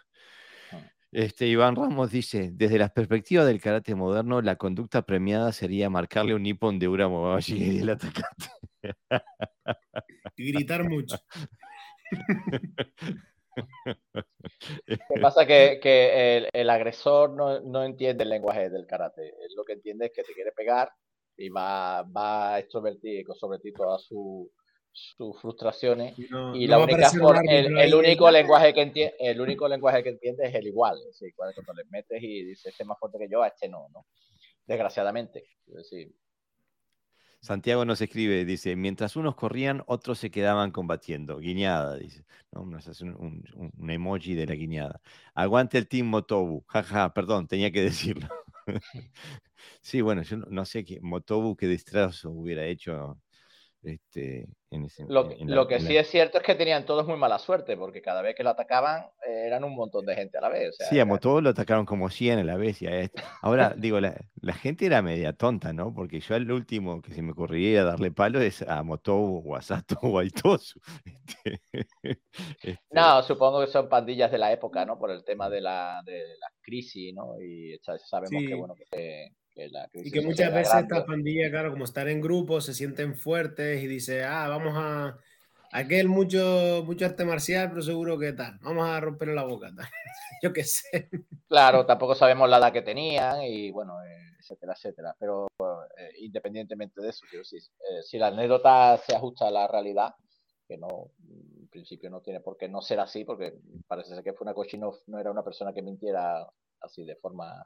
Ah. 0.72 0.82
Este, 1.12 1.46
Iván 1.46 1.76
Ramos 1.76 2.10
dice, 2.10 2.50
desde 2.52 2.78
la 2.78 2.90
perspectiva 2.90 3.44
del 3.44 3.60
karate 3.60 3.94
moderno, 3.94 4.42
la 4.42 4.56
conducta 4.56 5.00
premiada 5.02 5.52
sería 5.52 5.88
marcarle 5.88 6.34
un 6.34 6.42
nipón 6.42 6.78
de 6.78 6.88
Ura 6.88 7.08
y 7.46 7.78
el 7.78 7.88
atacante. 7.88 8.48
Y 10.36 10.52
gritar 10.52 10.88
mucho. 10.88 11.16
Que 14.86 15.20
pasa 15.20 15.42
es 15.42 15.80
que, 15.80 16.48
el, 16.52 16.70
agresor 16.70 17.30
no, 17.30 17.84
entiende 17.84 18.24
el 18.24 18.30
lenguaje 18.30 18.70
del 18.70 18.86
karate. 18.86 19.34
lo 19.56 19.64
que 19.64 19.74
entiende 19.74 20.06
es 20.06 20.12
que 20.12 20.22
te 20.22 20.32
quiere 20.32 20.52
pegar 20.52 20.90
y 21.36 21.48
va, 21.48 22.02
va 22.02 22.54
a 22.54 22.58
extrovertir 22.58 23.26
sobre 23.34 23.58
ti 23.58 23.72
todas 23.72 24.02
sus 24.02 25.40
frustraciones. 25.40 26.14
y 26.54 26.66
la 26.66 26.78
única 26.78 27.10
el, 27.48 27.94
único 27.94 28.30
lenguaje 28.30 28.74
que 28.74 28.82
entiende, 28.82 29.16
el 29.18 29.40
único 29.40 29.68
lenguaje 29.68 30.02
que 30.02 30.10
entiende 30.10 30.46
es 30.46 30.54
el 30.54 30.66
igual. 30.66 30.98
cuando, 31.36 31.72
le 31.74 31.84
metes 31.90 32.22
y 32.22 32.44
dices 32.44 32.66
este 32.66 32.82
es 32.82 32.86
más 32.86 32.98
fuerte 32.98 33.18
que 33.18 33.28
yo, 33.28 33.42
a 33.42 33.48
este 33.48 33.68
no, 33.68 33.88
¿no? 33.92 34.06
Desgraciadamente. 34.66 35.44
Es 35.66 35.74
decir, 35.74 36.12
Santiago 37.40 37.84
nos 37.84 38.00
escribe, 38.02 38.44
dice, 38.44 38.76
mientras 38.76 39.16
unos 39.16 39.34
corrían, 39.34 39.82
otros 39.86 40.18
se 40.18 40.30
quedaban 40.30 40.70
combatiendo. 40.72 41.38
Guiñada, 41.38 41.96
dice. 41.96 42.24
¿no? 42.52 42.64
Nos 42.66 42.86
hace 42.86 43.04
un, 43.04 43.44
emoji 43.88 44.34
de 44.34 44.46
la 44.46 44.54
guiñada. 44.54 45.00
Aguante 45.34 45.78
el 45.78 45.88
Team 45.88 46.06
Motobu. 46.06 46.64
Jaja, 46.66 47.14
perdón, 47.14 47.46
tenía 47.48 47.70
que 47.70 47.82
decirlo. 47.82 48.28
sí, 49.80 50.00
bueno, 50.00 50.22
yo 50.22 50.36
no, 50.36 50.64
sé 50.64 50.84
qué 50.84 51.00
Motobu 51.00 51.56
qué 51.56 51.66
destrozo 51.66 52.30
hubiera 52.30 52.66
hecho 52.66 53.18
este, 53.82 54.46
lo, 55.08 55.66
que 55.66 55.80
sí 55.80 55.96
es 55.96 56.08
cierto 56.08 56.38
es 56.38 56.44
que 56.44 56.54
tenían 56.54 56.84
todos 56.84 57.04
muy 57.06 57.16
mala 57.16 57.38
suerte, 57.40 57.76
porque 57.76 58.00
cada 58.00 58.22
vez 58.22 58.36
que 58.36 58.44
lo 58.44 58.50
atacaban 58.50 59.06
eh, 59.26 59.44
eran 59.46 59.64
un 59.64 59.74
montón 59.74 60.06
de 60.06 60.14
gente 60.14 60.38
a 60.38 60.42
la 60.42 60.48
vez. 60.48 60.76
sí, 60.88 61.00
a 61.00 61.04
Motobu 61.04 61.40
lo 61.40 61.50
atacaron 61.50 61.84
como 61.84 62.08
100 62.08 62.38
a 62.38 62.44
la 62.44 62.56
vez. 62.56 62.80
Y 62.82 62.86
Ahora, 63.42 63.74
digo, 63.76 63.98
la, 64.00 64.14
gente 64.52 64.86
era 64.86 65.02
media 65.02 65.32
tonta, 65.32 65.72
¿no? 65.72 65.92
Porque 65.92 66.20
yo 66.20 66.36
el 66.36 66.52
último 66.52 67.02
que 67.02 67.12
se 67.12 67.22
me 67.22 67.32
ocurriría 67.32 67.82
darle 67.82 68.12
palo 68.12 68.40
es 68.40 68.62
a 68.62 68.82
Motobu 68.84 69.42
o 69.44 69.56
a 69.56 69.62
Sato 69.62 69.98
o 70.02 70.18
a 70.18 70.24
Itosu. 70.24 70.80
Este, 71.30 71.60
este 72.62 72.78
no, 72.90 73.22
supongo 73.22 73.60
que 73.60 73.66
son 73.66 73.88
pandillas 73.88 74.30
de 74.30 74.38
la 74.38 74.52
época, 74.52 74.84
¿no? 74.84 74.98
Por 74.98 75.10
el 75.10 75.24
tema 75.24 75.48
de 75.48 75.60
la, 75.60 76.02
de 76.04 76.36
la 76.38 76.48
crisis, 76.60 77.14
¿no? 77.14 77.40
Y 77.40 77.78
sabemos 77.82 78.42
que, 78.46 78.54
bueno, 78.54 78.74
que 78.74 79.32
y 79.94 80.10
que 80.10 80.20
muchas 80.20 80.52
veces 80.52 80.74
estas 80.74 81.04
pandillas, 81.04 81.50
claro, 81.50 81.70
como 81.70 81.84
estar 81.84 82.08
en 82.08 82.20
grupo, 82.20 82.60
se 82.60 82.74
sienten 82.74 83.14
fuertes 83.14 83.82
y 83.82 83.86
dice, 83.86 84.24
ah, 84.24 84.48
vamos 84.48 84.74
a... 84.76 85.18
Aquel 85.72 86.08
mucho, 86.08 86.82
mucho 86.84 87.04
arte 87.06 87.24
marcial, 87.24 87.68
pero 87.68 87.80
seguro 87.80 88.18
que 88.18 88.32
tal. 88.32 88.58
Vamos 88.60 88.88
a 88.88 88.98
romper 88.98 89.28
la 89.28 89.44
boca. 89.44 89.70
Yo 90.42 90.52
qué 90.52 90.64
sé. 90.64 91.08
Claro, 91.46 91.86
tampoco 91.86 92.16
sabemos 92.16 92.48
la 92.48 92.58
edad 92.58 92.72
que 92.72 92.82
tenían 92.82 93.42
y 93.42 93.70
bueno, 93.70 94.02
eh, 94.02 94.34
etcétera, 94.40 94.72
etcétera. 94.72 95.16
Pero 95.16 95.46
eh, 95.96 96.10
independientemente 96.18 97.00
de 97.00 97.10
eso, 97.10 97.24
eh, 97.32 98.02
si 98.02 98.18
la 98.18 98.28
anécdota 98.28 98.96
se 98.96 99.14
ajusta 99.14 99.46
a 99.46 99.52
la 99.52 99.68
realidad, 99.68 100.12
que 100.66 100.76
no, 100.76 101.12
en 101.28 101.68
principio 101.68 102.10
no 102.10 102.20
tiene 102.20 102.40
por 102.40 102.56
qué 102.56 102.68
no 102.68 102.82
ser 102.82 102.98
así, 102.98 103.24
porque 103.24 103.54
parece 103.86 104.14
ser 104.14 104.24
que 104.24 104.32
fue 104.32 104.46
una 104.46 104.54
cochino, 104.54 104.92
no 105.06 105.20
era 105.20 105.30
una 105.30 105.44
persona 105.44 105.72
que 105.72 105.82
mintiera 105.82 106.48
así 106.80 107.04
de 107.04 107.16
forma 107.16 107.64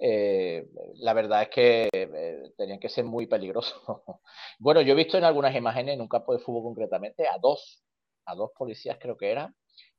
eh, 0.00 0.68
la 0.96 1.12
verdad 1.12 1.42
es 1.42 1.48
que 1.48 1.88
eh, 1.92 2.52
tenían 2.56 2.78
que 2.78 2.88
ser 2.88 3.04
muy 3.04 3.26
peligrosos. 3.26 3.80
bueno, 4.58 4.80
yo 4.80 4.92
he 4.92 4.96
visto 4.96 5.18
en 5.18 5.24
algunas 5.24 5.54
imágenes, 5.54 5.94
en 5.94 6.00
un 6.00 6.08
campo 6.08 6.32
de 6.32 6.40
fútbol 6.40 6.62
concretamente, 6.62 7.26
a 7.26 7.38
dos, 7.38 7.82
a 8.26 8.34
dos 8.34 8.50
policías 8.56 8.98
creo 9.00 9.16
que 9.16 9.30
eran, 9.30 9.54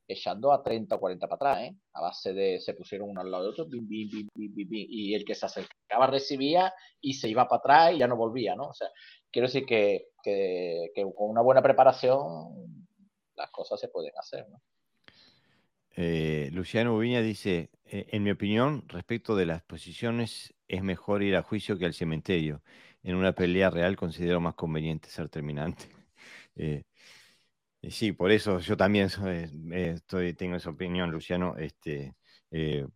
echando 0.08 0.52
a 0.52 0.64
30 0.64 0.96
o 0.96 1.00
40 1.00 1.28
para 1.28 1.36
atrás, 1.36 1.70
¿eh? 1.70 1.76
a 1.94 2.02
base 2.02 2.34
de 2.34 2.60
se 2.60 2.74
pusieron 2.74 3.10
uno 3.10 3.22
al 3.22 3.30
lado 3.30 3.44
de 3.44 3.50
otro, 3.50 3.68
y 3.72 5.14
el 5.14 5.26
que 5.26 5.36
se 5.36 5.46
acercaba 5.46 6.08
recibía 6.08 6.74
y 7.00 7.14
se 7.14 7.30
iba 7.30 7.48
para 7.48 7.60
atrás 7.60 7.94
y 7.94 8.00
ya 8.00 8.08
no 8.08 8.16
volvía, 8.16 8.56
¿no? 8.56 8.70
O 8.70 8.74
sea, 8.74 8.90
quiero 9.32 9.48
decir 9.48 9.66
que, 9.66 10.08
que 10.24 10.92
con 11.16 11.30
una 11.30 11.42
buena 11.42 11.62
preparación 11.62 12.86
las 13.36 13.52
cosas 13.52 13.80
se 13.80 13.88
pueden 13.90 14.12
hacer. 14.18 14.46
Eh, 15.96 16.50
Luciano 16.54 16.96
Ubiña 16.96 17.22
dice, 17.22 17.70
eh, 17.86 18.08
en 18.12 18.24
mi 18.24 18.32
opinión, 18.32 18.86
respecto 18.88 19.36
de 19.36 19.46
las 19.46 19.62
posiciones, 19.64 20.54
es 20.68 20.84
mejor 20.84 21.24
ir 21.24 21.36
a 21.36 21.42
juicio 21.44 21.78
que 21.78 21.86
al 21.86 21.94
cementerio. 21.94 22.64
En 23.04 23.16
una 23.16 23.34
pelea 23.34 23.70
real 23.70 23.96
considero 23.98 24.40
más 24.42 24.56
conveniente 24.56 25.10
ser 25.10 25.30
terminante. 25.30 25.86
Eh, 27.82 27.92
sí, 27.92 28.12
por 28.12 28.32
eso 28.32 28.60
yo 28.60 28.76
también 28.78 29.10
estoy, 29.72 30.34
tengo 30.34 30.56
esa 30.56 30.70
opinión, 30.70 31.12
Luciano. 31.12 31.56
Este, 31.58 32.14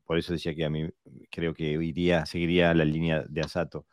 por 0.05 0.17
eso 0.17 0.33
decía 0.33 0.55
que 0.55 0.65
a 0.65 0.69
mí 0.69 0.89
creo 1.31 1.53
que 1.53 1.63
iría, 1.71 2.25
seguiría 2.25 2.73
la 2.73 2.85
línea 2.85 3.23
de 3.27 3.41
Asato. 3.41 3.85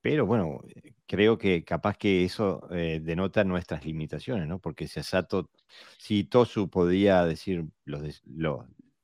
Pero 0.00 0.26
bueno, 0.26 0.60
creo 1.06 1.38
que 1.38 1.64
capaz 1.64 1.96
que 1.96 2.24
eso 2.24 2.66
eh, 2.72 3.00
denota 3.02 3.44
nuestras 3.44 3.84
limitaciones, 3.84 4.48
¿no? 4.48 4.58
Porque 4.60 4.88
si 4.88 5.00
Asato, 5.00 5.50
si 5.98 6.24
Tosu 6.24 6.70
podía 6.70 7.24
decir, 7.24 7.64
los, 7.84 8.22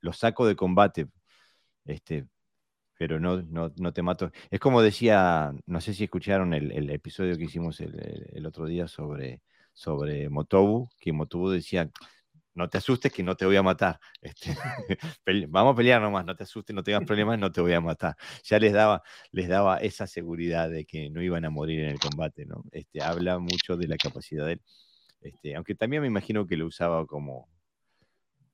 los, 0.01 0.19
saco 0.19 0.47
de 0.47 0.57
combate, 0.57 1.09
este, 1.85 2.27
pero 2.99 3.21
no, 3.21 3.43
no, 3.43 3.73
no, 3.77 3.93
te 3.93 4.03
mato. 4.03 4.31
Es 4.51 4.61
como 4.61 4.83
decía, 4.83 5.53
no 5.67 5.81
sé 5.81 5.95
si 5.95 6.05
escucharon 6.05 6.55
el, 6.55 6.91
episodio 6.91 7.37
que 7.39 7.45
hicimos 7.45 7.81
el, 7.81 8.29
el, 8.33 8.47
otro 8.47 8.67
día 8.67 8.89
sobre, 8.89 9.43
sobre 9.73 10.29
Motobu, 10.31 10.89
que 11.01 11.13
Motobu 11.13 11.51
decía, 11.51 11.91
no 12.61 12.69
te 12.69 12.79
asustes 12.79 13.13
que 13.13 13.23
no 13.23 13.35
te 13.37 13.47
voy 13.47 13.57
a 13.57 13.63
matar. 13.63 13.99
Este, 14.21 14.55
vamos 15.49 15.73
a 15.73 15.77
pelear 15.77 16.01
nomás, 16.01 16.25
no 16.25 16.37
te 16.37 16.45
asustes, 16.45 16.75
no 16.75 16.83
tengas 16.83 17.05
problemas, 17.05 17.39
no 17.39 17.51
te 17.51 17.61
voy 17.61 17.73
a 17.73 17.81
matar. 17.81 18.15
Ya 18.45 18.59
les 18.59 18.73
daba, 18.73 19.03
les 19.33 19.49
daba 19.49 19.79
esa 19.79 20.07
seguridad 20.07 20.71
de 20.71 20.85
que 20.85 21.11
no 21.11 21.23
iban 21.23 21.45
a 21.45 21.51
morir 21.51 21.81
en 21.81 21.91
el 21.91 21.99
combate, 21.99 22.47
¿no? 22.47 22.65
Este, 22.71 23.03
habla 23.03 23.39
mucho 23.39 23.77
de 23.77 23.89
la 23.89 23.97
capacidad 23.97 24.47
de 24.47 24.53
él. 24.53 24.63
Este, 25.23 25.55
aunque 25.55 25.75
también 25.75 26.03
me 26.03 26.09
imagino 26.09 26.47
que 26.47 26.57
lo 26.57 26.67
usaba 26.67 27.07
como, 27.07 27.49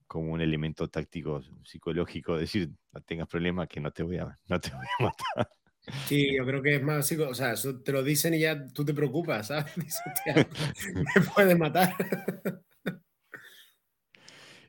como 0.07 0.33
un 0.33 0.41
elemento 0.41 0.89
táctico 0.89 1.43
psicológico, 1.65 2.39
decir, 2.39 2.71
no 2.93 3.01
tengas 3.03 3.29
problemas 3.29 3.69
que 3.69 3.81
no 3.81 3.91
te 3.91 4.03
voy 4.03 4.19
a, 4.19 4.39
no 4.47 4.61
te 4.61 4.71
voy 4.75 4.87
a 4.99 5.05
matar. 5.05 5.51
Sí, 6.07 6.37
yo 6.37 6.45
creo 6.45 6.63
que 6.63 6.77
es 6.77 6.83
más 6.83 7.13
o 7.13 7.35
sea, 7.35 7.53
eso 7.53 7.81
te 7.81 7.93
lo 7.93 8.03
dicen 8.03 8.35
y 8.35 8.41
ya 8.41 8.67
tú 8.69 8.85
te 8.85 8.93
preocupas, 8.93 9.49
¿sabes? 9.49 9.73
me 11.15 11.23
puede 11.35 11.55
matar. 11.55 11.95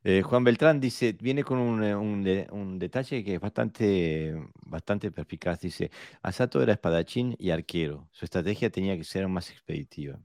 Eh, 0.10 0.22
Juan 0.22 0.46
Beltrán 0.46 0.80
dice, 0.80 1.12
viene 1.20 1.44
con 1.44 1.58
un, 1.60 1.84
un, 1.84 2.80
detalle 2.80 3.26
que 3.26 3.36
es 3.36 3.42
bastante, 3.42 4.42
bastante 4.66 5.12
perspicaz. 5.12 5.60
Dice, 5.60 5.92
Asato 6.22 6.62
era 6.62 6.72
espadachín 6.72 7.36
y 7.38 7.50
arquero. 7.50 8.08
Su 8.14 8.24
estrategia 8.24 8.70
tenía 8.70 8.96
que 8.96 9.04
ser 9.04 9.28
más 9.28 9.52
expeditiva. 9.52 10.18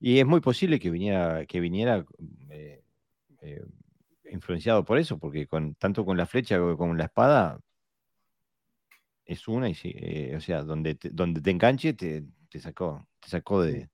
Y 0.00 0.18
es 0.18 0.26
muy 0.26 0.40
posible 0.40 0.80
que 0.80 0.90
viniera, 0.90 1.46
que 1.46 1.60
viniera 1.60 2.04
eh, 2.50 2.82
eh, 3.42 3.64
influenciado 4.32 4.84
por 4.84 4.98
eso, 4.98 5.18
porque 5.18 5.46
con, 5.46 5.76
tanto 5.76 6.04
con 6.04 6.16
la 6.16 6.26
flecha 6.26 6.58
como 6.58 6.76
con 6.76 6.98
la 6.98 7.04
espada 7.04 7.60
es 9.24 9.46
una 9.46 9.68
y 9.68 9.76
eh, 9.84 10.34
o 10.36 10.40
sea, 10.40 10.62
donde 10.64 10.96
te, 10.96 11.10
donde 11.10 11.40
te 11.40 11.50
enganche 11.52 11.94
te, 11.94 12.24
sacó, 12.60 13.06
te 13.20 13.28
sacó 13.28 13.62
de. 13.62 13.88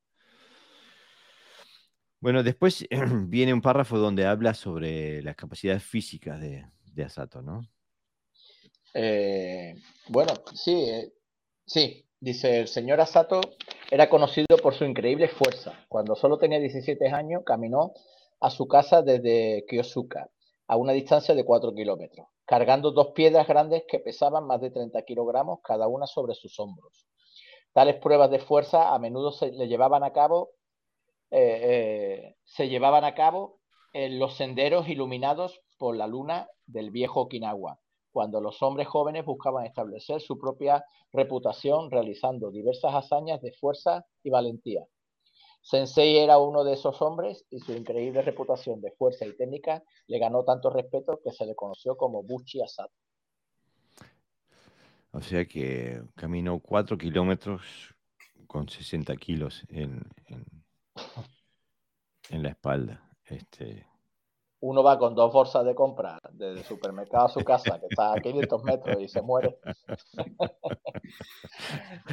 Bueno, 2.22 2.44
después 2.44 2.86
viene 3.26 3.52
un 3.52 3.60
párrafo 3.60 3.98
donde 3.98 4.26
habla 4.26 4.54
sobre 4.54 5.22
las 5.22 5.34
capacidades 5.34 5.82
físicas 5.82 6.40
de, 6.40 6.64
Asato, 7.04 7.42
¿no? 7.42 7.66
bueno, 10.08 10.32
sí, 10.54 11.12
sí, 11.66 12.06
dice 12.20 12.60
el 12.60 12.68
señor 12.68 13.00
Asato 13.00 13.40
era 13.90 14.08
conocido 14.08 14.56
por 14.62 14.74
su 14.74 14.84
increíble 14.84 15.26
fuerza. 15.26 15.72
Cuando 15.88 16.14
solo 16.14 16.38
tenía 16.38 16.60
17 16.60 17.08
años, 17.08 17.42
caminó 17.44 17.92
a 18.38 18.50
su 18.50 18.68
casa 18.68 19.02
desde 19.02 19.64
Kyosuka, 19.68 20.30
a 20.68 20.76
una 20.76 20.92
distancia 20.92 21.34
de 21.34 21.44
4 21.44 21.74
kilómetros, 21.74 22.28
cargando 22.44 22.92
dos 22.92 23.08
piedras 23.16 23.48
grandes 23.48 23.82
que 23.88 23.98
pesaban 23.98 24.46
más 24.46 24.60
de 24.60 24.70
30 24.70 25.02
kilogramos 25.02 25.58
cada 25.64 25.88
una 25.88 26.06
sobre 26.06 26.34
sus 26.34 26.60
hombros. 26.60 27.08
Tales 27.72 27.96
pruebas 27.96 28.30
de 28.30 28.38
fuerza 28.38 28.94
a 28.94 28.98
menudo 29.00 29.32
se 29.32 29.50
le 29.50 29.66
llevaban 29.66 30.04
a 30.04 30.12
cabo, 30.12 30.50
eh, 31.34 32.36
se 32.44 32.68
llevaban 32.68 33.04
a 33.04 33.14
cabo 33.14 33.59
en 33.94 34.18
los 34.18 34.36
senderos 34.36 34.88
iluminados 34.88 35.62
por 35.78 35.96
la 35.96 36.06
luna 36.06 36.46
del 36.66 36.90
viejo 36.90 37.22
Okinawa, 37.22 37.80
cuando 38.12 38.40
los 38.40 38.62
hombres 38.62 38.86
jóvenes 38.86 39.24
buscaban 39.24 39.64
establecer 39.64 40.20
su 40.20 40.38
propia 40.38 40.84
reputación 41.10 41.90
realizando 41.90 42.50
diversas 42.50 42.94
hazañas 42.94 43.40
de 43.40 43.52
fuerza 43.52 44.04
y 44.22 44.28
valentía. 44.28 44.84
Sensei 45.62 46.18
era 46.18 46.38
uno 46.38 46.64
de 46.64 46.74
esos 46.74 47.00
hombres 47.00 47.46
y 47.48 47.60
su 47.60 47.72
increíble 47.72 48.20
reputación 48.20 48.82
de 48.82 48.90
fuerza 48.92 49.24
y 49.24 49.34
técnica 49.34 49.82
le 50.09 50.18
ganó 50.18 50.44
tanto 50.44 50.68
respeto 50.68 51.20
que 51.24 51.30
se 51.30 51.46
le 51.46 51.54
conoció 51.54 51.96
como 51.96 52.22
Buchi 52.22 52.60
Asato. 52.60 52.92
O 55.12 55.20
sea 55.22 55.46
que 55.46 56.02
caminó 56.14 56.59
cuatro 56.59 56.98
kilómetros 56.98 57.62
con 58.46 58.68
60 58.68 59.16
kilos 59.16 59.64
en 59.68 60.02
la 62.31 62.48
espalda. 62.48 63.02
Este, 63.24 63.86
uno 64.62 64.82
va 64.82 64.97
con 64.97 65.14
dos 65.14 65.32
bolsas 65.32 65.64
de 65.64 65.74
compra 65.74 66.20
desde 66.31 66.60
el 66.60 66.64
supermercado 66.64 67.27
a 67.27 67.28
su 67.28 67.40
casa, 67.40 67.81
que 67.81 67.86
está 67.90 68.12
a 68.12 68.20
500 68.20 68.62
metros 68.62 68.97
y 69.01 69.09
se 69.09 69.20
muere. 69.20 69.59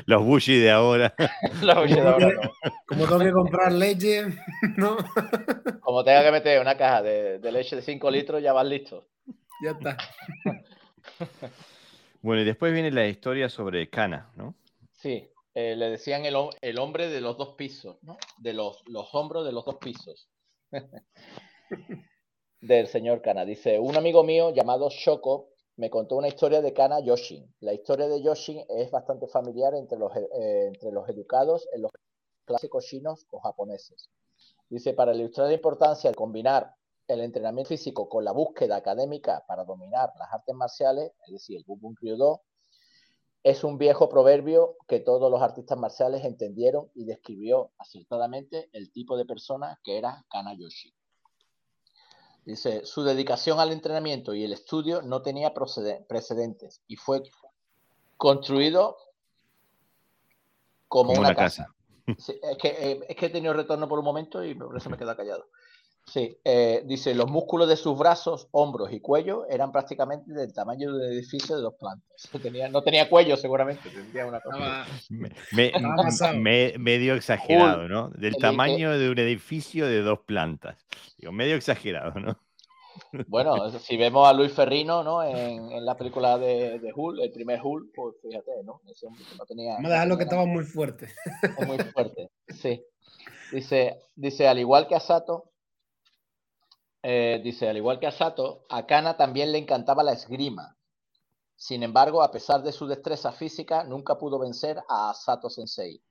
Los 0.06 0.24
Bushi 0.24 0.58
de 0.58 0.72
ahora. 0.72 1.14
Los 1.62 1.76
Bushi 1.76 1.94
de 1.94 2.08
ahora 2.08 2.52
Como 2.88 3.06
tengo 3.06 3.20
que 3.20 3.32
comprar 3.32 3.72
leche, 3.72 4.26
¿no? 4.78 4.98
Como 5.82 6.04
tenga 6.04 6.24
que 6.24 6.32
meter 6.32 6.60
una 6.60 6.76
caja 6.76 7.04
de, 7.04 7.52
leche 7.52 7.76
de 7.76 7.84
5 7.84 8.10
litros, 8.10 8.42
ya 8.42 8.52
vas 8.52 8.66
listo. 8.66 9.08
Ya 9.64 9.72
está. 9.72 9.98
Bueno, 12.22 12.42
y 12.42 12.46
después 12.46 12.74
viene 12.74 12.90
la 12.90 13.06
historia 13.06 13.48
sobre 13.48 13.90
Cana, 13.90 14.32
¿no? 14.36 14.56
Sí, 14.94 15.29
eh, 15.54 15.76
le 15.76 15.90
decían 15.90 16.26
el, 16.26 16.36
hombre 16.80 17.10
de 17.10 17.22
los 17.22 17.38
dos 17.38 17.56
pisos. 17.56 17.98
De 18.38 18.54
los, 18.54 18.84
hombros 19.14 19.46
de 19.46 19.52
los 19.52 19.66
dos 19.66 19.76
pisos 19.76 20.30
del 22.62 22.88
señor 22.88 23.22
Kana. 23.22 23.46
Dice, 23.46 23.80
un 23.80 23.96
amigo 23.98 24.24
mío 24.24 24.52
llamado 24.52 24.90
Shoko 24.90 25.50
me 25.78 25.90
contó 25.90 26.18
una 26.18 26.28
historia 26.28 26.62
de 26.62 26.74
Kana 26.74 27.00
Yoshin. 27.00 27.54
La 27.62 27.74
historia 27.74 28.08
de 28.08 28.22
Yoshin 28.22 28.66
es 28.70 28.92
bastante 28.92 29.28
familiar 29.28 29.74
entre 29.76 29.98
los, 29.98 30.16
eh, 30.16 30.68
entre 30.68 30.92
los 30.92 31.08
educados 31.10 31.68
en 31.72 31.84
los 31.84 31.92
clásicos 32.46 32.86
chinos 32.86 33.26
o 33.32 33.40
japoneses. 33.40 34.10
Dice, 34.70 34.94
para 34.94 35.16
ilustrar 35.16 35.48
la 35.48 35.54
importancia 35.54 36.10
de 36.10 36.16
combinar 36.16 36.76
el 37.08 37.22
entrenamiento 37.22 37.70
físico 37.70 38.08
con 38.08 38.24
la 38.24 38.32
búsqueda 38.32 38.76
académica 38.76 39.44
para 39.48 39.64
dominar 39.64 40.12
las 40.20 40.32
artes 40.32 40.54
marciales, 40.54 41.12
es 41.26 41.34
decir, 41.34 41.58
el 41.58 41.64
Bubun 41.66 41.96
Ryu-Do, 41.96 42.44
es 43.44 43.64
un 43.64 43.78
viejo 43.78 44.10
proverbio 44.10 44.76
que 44.88 45.00
todos 45.00 45.32
los 45.32 45.42
artistas 45.42 45.78
marciales 45.78 46.26
entendieron 46.26 46.90
y 46.94 47.06
describió 47.06 47.72
acertadamente 47.78 48.70
el 48.74 48.92
tipo 48.92 49.18
de 49.18 49.26
persona 49.26 49.80
que 49.84 49.98
era 49.98 50.26
Kana 50.30 50.54
Yoshin. 50.54 50.94
Dice, 52.46 52.86
su 52.86 53.04
dedicación 53.04 53.60
al 53.60 53.72
entrenamiento 53.72 54.34
y 54.34 54.44
el 54.44 54.54
estudio 54.54 55.02
no 55.02 55.22
tenía 55.22 55.54
precedentes 55.54 56.82
y 56.88 56.96
fue 56.96 57.22
construido 58.18 58.98
como, 60.88 61.14
una, 61.14 61.36
casa. 61.36 61.74
es, 62.08 62.26
que, 62.60 62.70
eh, 62.70 63.06
es, 63.08 63.16
que, 63.16 63.28
he 63.28 63.30
tenido 63.30 63.54
retorno 63.54 63.88
por 63.88 64.00
un 64.00 64.06
momento 64.06 64.44
y 64.44 64.56
por 64.56 64.76
eso 64.76 64.90
me 64.90 64.98
queda 64.98 65.16
callado. 65.16 65.48
Sí, 66.06 66.38
eh, 66.44 66.82
dice, 66.86 67.14
los 67.14 67.30
músculos 67.30 67.70
de 67.70 67.76
sus 67.76 67.98
brazos, 67.98 68.48
hombros 68.52 68.92
y 68.92 69.00
cuello 69.00 69.46
eran 69.48 69.72
prácticamente 69.72 70.34
del 70.34 70.52
tamaño 70.54 70.92
de 70.92 71.06
un 71.06 71.14
edificio 71.14 71.56
de 71.56 71.62
dos 71.62 71.76
plantas. 71.76 72.30
no 72.72 72.82
tenía 72.82 73.08
cuello 73.08 73.38
seguramente, 73.38 73.90
una 74.28 74.42
cosa. 74.42 76.34
medio 76.34 77.14
exagerado, 77.14 77.88
¿no? 77.88 78.10
Del 78.10 78.38
tamaño 78.38 78.98
de 78.98 79.10
un 79.10 79.20
edificio 79.20 79.86
de 79.86 80.02
dos 80.02 80.20
plantas. 80.26 80.78
Digo, 81.18 81.32
medio 81.32 81.56
exagerado, 81.56 82.20
¿no? 82.20 82.38
Bueno, 83.28 83.70
si 83.80 83.98
vemos 83.98 84.28
a 84.28 84.34
Luis 84.34 84.52
Ferrino, 84.52 85.04
¿no? 85.04 85.24
En, 85.24 85.86
la 85.86 85.96
película 85.96 86.38
de, 86.38 86.80
de, 86.80 86.92
Hull, 86.94 87.22
el 87.22 87.32
primer 87.32 87.60
Hull, 87.64 87.92
pues 87.96 88.16
fíjate, 88.22 88.64
¿no? 88.64 88.82
Ese 88.90 89.08
no 89.38 89.46
tenía. 89.46 89.76
Vamos 89.76 89.92
a 89.92 89.94
dejarlo 89.94 90.18
que 90.18 90.24
estaba 90.24 90.46
muy 90.46 90.64
fuerte. 90.64 91.08
Muy 91.66 91.78
fuerte, 91.78 92.30
sí. 92.48 92.84
Dice, 93.52 93.98
dice, 94.16 94.48
al 94.48 94.60
igual 94.60 94.88
que 94.88 94.96
a 94.96 95.00
Sato, 95.00 95.49
eh, 97.04 97.40
dice, 97.44 97.70
al 97.70 97.78
igual 97.78 98.00
que 98.00 98.08
a 98.08 98.12
Sato, 98.12 98.66
a 98.70 98.86
Kana 98.86 99.18
también 99.18 99.52
le 99.52 99.58
encantaba 99.58 100.04
la 100.04 100.14
esgrima. 100.14 100.78
Sin 101.56 101.84
embargo, 101.84 102.24
a 102.24 102.32
pesar 102.32 102.64
de 102.64 102.72
su 102.72 102.88
destreza 102.88 103.32
física, 103.32 103.84
nunca 103.84 104.18
pudo 104.18 104.40
vencer 104.40 104.80
a 104.88 105.14
Sato 105.14 105.50
Sensei, 105.50 106.02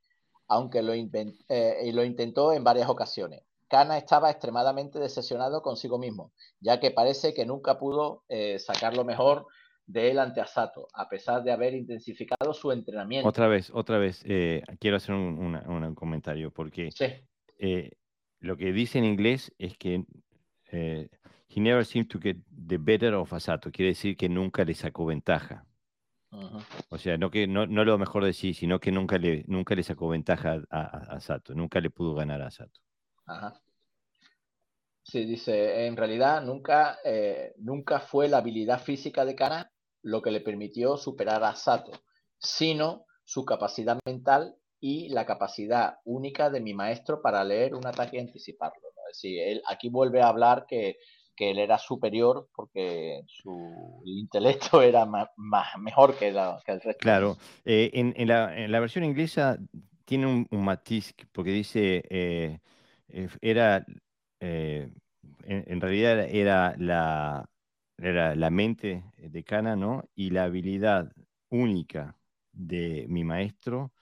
aunque 0.48 0.82
lo, 0.82 0.92
eh, 0.92 1.90
lo 1.92 2.04
intentó 2.04 2.52
en 2.52 2.64
varias 2.64 2.88
ocasiones. 2.88 3.42
Kana 3.68 3.98
estaba 3.98 4.30
extremadamente 4.30 4.98
decepcionado 4.98 5.62
consigo 5.62 5.98
mismo, 5.98 6.32
ya 6.60 6.80
que 6.80 6.90
parece 6.90 7.34
que 7.34 7.44
nunca 7.44 7.78
pudo 7.78 8.24
eh, 8.28 8.58
sacar 8.58 8.96
lo 8.96 9.04
mejor 9.04 9.46
de 9.86 10.10
él 10.10 10.18
ante 10.18 10.40
Asato, 10.40 10.88
a 10.92 11.08
pesar 11.08 11.42
de 11.42 11.52
haber 11.52 11.74
intensificado 11.74 12.52
su 12.52 12.72
entrenamiento. 12.72 13.28
Otra 13.28 13.48
vez, 13.48 13.70
otra 13.72 13.98
vez, 13.98 14.22
eh, 14.26 14.62
quiero 14.80 14.98
hacer 14.98 15.14
un, 15.14 15.94
comentario, 15.94 16.50
porque 16.50 16.90
eh, 17.58 17.90
lo 18.40 18.56
que 18.56 18.72
dice 18.72 18.98
en 18.98 19.04
inglés 19.04 19.52
es 19.58 19.76
que 19.78 20.04
he 20.70 21.60
never 21.60 21.84
seemed 21.84 22.08
to 22.10 22.18
get 22.18 22.36
the 22.50 22.78
better 22.78 23.14
of 23.14 23.32
Asato, 23.32 23.70
quiere 23.70 23.90
decir 23.90 24.16
que 24.16 24.28
nunca 24.28 24.64
le 24.64 24.74
sacó 24.74 25.06
ventaja. 25.06 25.64
O 26.90 26.98
sea, 26.98 27.16
no 27.16 27.30
que 27.30 27.46
no, 27.46 27.66
no 27.66 27.84
lo 27.84 27.96
mejor 27.96 28.24
de 28.24 28.34
sí, 28.34 28.52
sino 28.52 28.78
que 28.80 28.92
nunca 28.92 29.16
le, 29.16 29.44
nunca 29.46 29.74
le 29.74 29.82
sacó 29.82 30.08
ventaja 30.08 30.62
a, 30.70 30.80
a, 30.80 31.16
Asato, 31.16 31.54
nunca 31.54 31.80
le 31.80 31.90
pudo 31.90 32.14
ganar 32.14 32.42
a 32.42 32.48
Asato. 32.48 32.80
Ajá. 33.26 33.60
Sí, 35.02 35.24
dice, 35.24 35.86
en 35.86 35.96
realidad 35.96 36.42
nunca, 36.42 36.98
eh, 37.02 37.54
nunca 37.56 38.00
fue 38.00 38.28
la 38.28 38.38
habilidad 38.38 38.82
física 38.82 39.24
de 39.24 39.34
Kana 39.34 39.72
lo 40.02 40.20
que 40.20 40.30
le 40.30 40.40
permitió 40.40 40.98
superar 40.98 41.42
a 41.44 41.54
Sato, 41.54 41.92
sino 42.38 43.06
su 43.24 43.44
capacidad 43.46 43.98
mental 44.04 44.56
y 44.80 45.08
la 45.08 45.24
capacidad 45.24 45.98
única 46.04 46.50
de 46.50 46.60
mi 46.60 46.74
maestro 46.74 47.22
para 47.22 47.42
leer 47.42 47.74
un 47.74 47.86
ataque 47.86 48.18
y 48.18 48.20
anticiparlo. 48.20 48.87
Decir, 49.08 49.40
él 49.40 49.62
aquí 49.66 49.88
vuelve 49.88 50.20
a 50.22 50.28
hablar 50.28 50.66
que, 50.68 50.96
él 51.40 51.60
era 51.60 51.78
superior 51.78 52.48
porque 52.52 53.22
su 53.26 54.02
intelecto 54.04 54.82
era 54.82 55.06
más, 55.06 55.28
mejor 55.78 56.16
que, 56.16 56.28
el 56.28 56.80
resto. 56.80 56.98
Claro, 56.98 57.36
eh, 57.64 57.90
en, 57.94 58.28
la, 58.28 58.80
versión 58.80 59.04
inglesa 59.04 59.56
tiene 60.04 60.26
un, 60.26 60.64
matiz 60.64 61.14
porque 61.32 61.50
dice... 61.50 62.02
Eh, 62.10 62.58
era, 63.40 63.86
eh, 64.40 64.90
en, 65.44 65.80
realidad 65.80 66.20
era 66.20 66.74
la, 66.78 67.48
era 67.96 68.34
la 68.34 68.50
mente 68.50 69.04
de 69.16 69.44
Kana, 69.44 69.76
¿no? 69.76 70.04
Y 70.14 70.30
la 70.30 70.44
habilidad 70.44 71.10
única 71.50 72.16
de 72.52 73.06
mi 73.08 73.24
maestro 73.24 73.92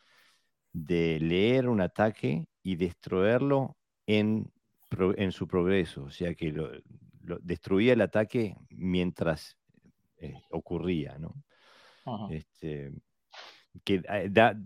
de 0.73 1.19
leer 1.20 1.69
un 1.69 1.81
ataque 1.81 2.49
y 2.62 2.77
destruirlo 2.77 3.77
en, 4.07 4.53
en 5.16 5.32
su 5.32 5.47
progreso, 5.47 6.05
o 6.05 6.10
sea 6.10 6.35
que 6.35 6.52
lo, 6.52 6.70
destruía 7.40 7.93
el 7.93 8.01
ataque 8.01 8.56
mientras 8.70 9.56
eh, 10.18 10.35
ocurría, 10.51 11.18
¿no? 11.18 11.35
Este, 12.31 12.93
que 13.85 14.02
eh, 14.09 14.28
da, 14.31 14.56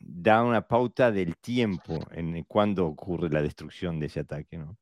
da, 0.00 0.42
una 0.42 0.66
pauta 0.66 1.10
del 1.10 1.36
tiempo 1.36 1.98
en 2.10 2.42
cuando 2.44 2.86
ocurre 2.86 3.30
la 3.30 3.42
destrucción 3.42 4.00
de 4.00 4.06
ese 4.06 4.20
ataque. 4.20 4.58
¿no? 4.58 4.76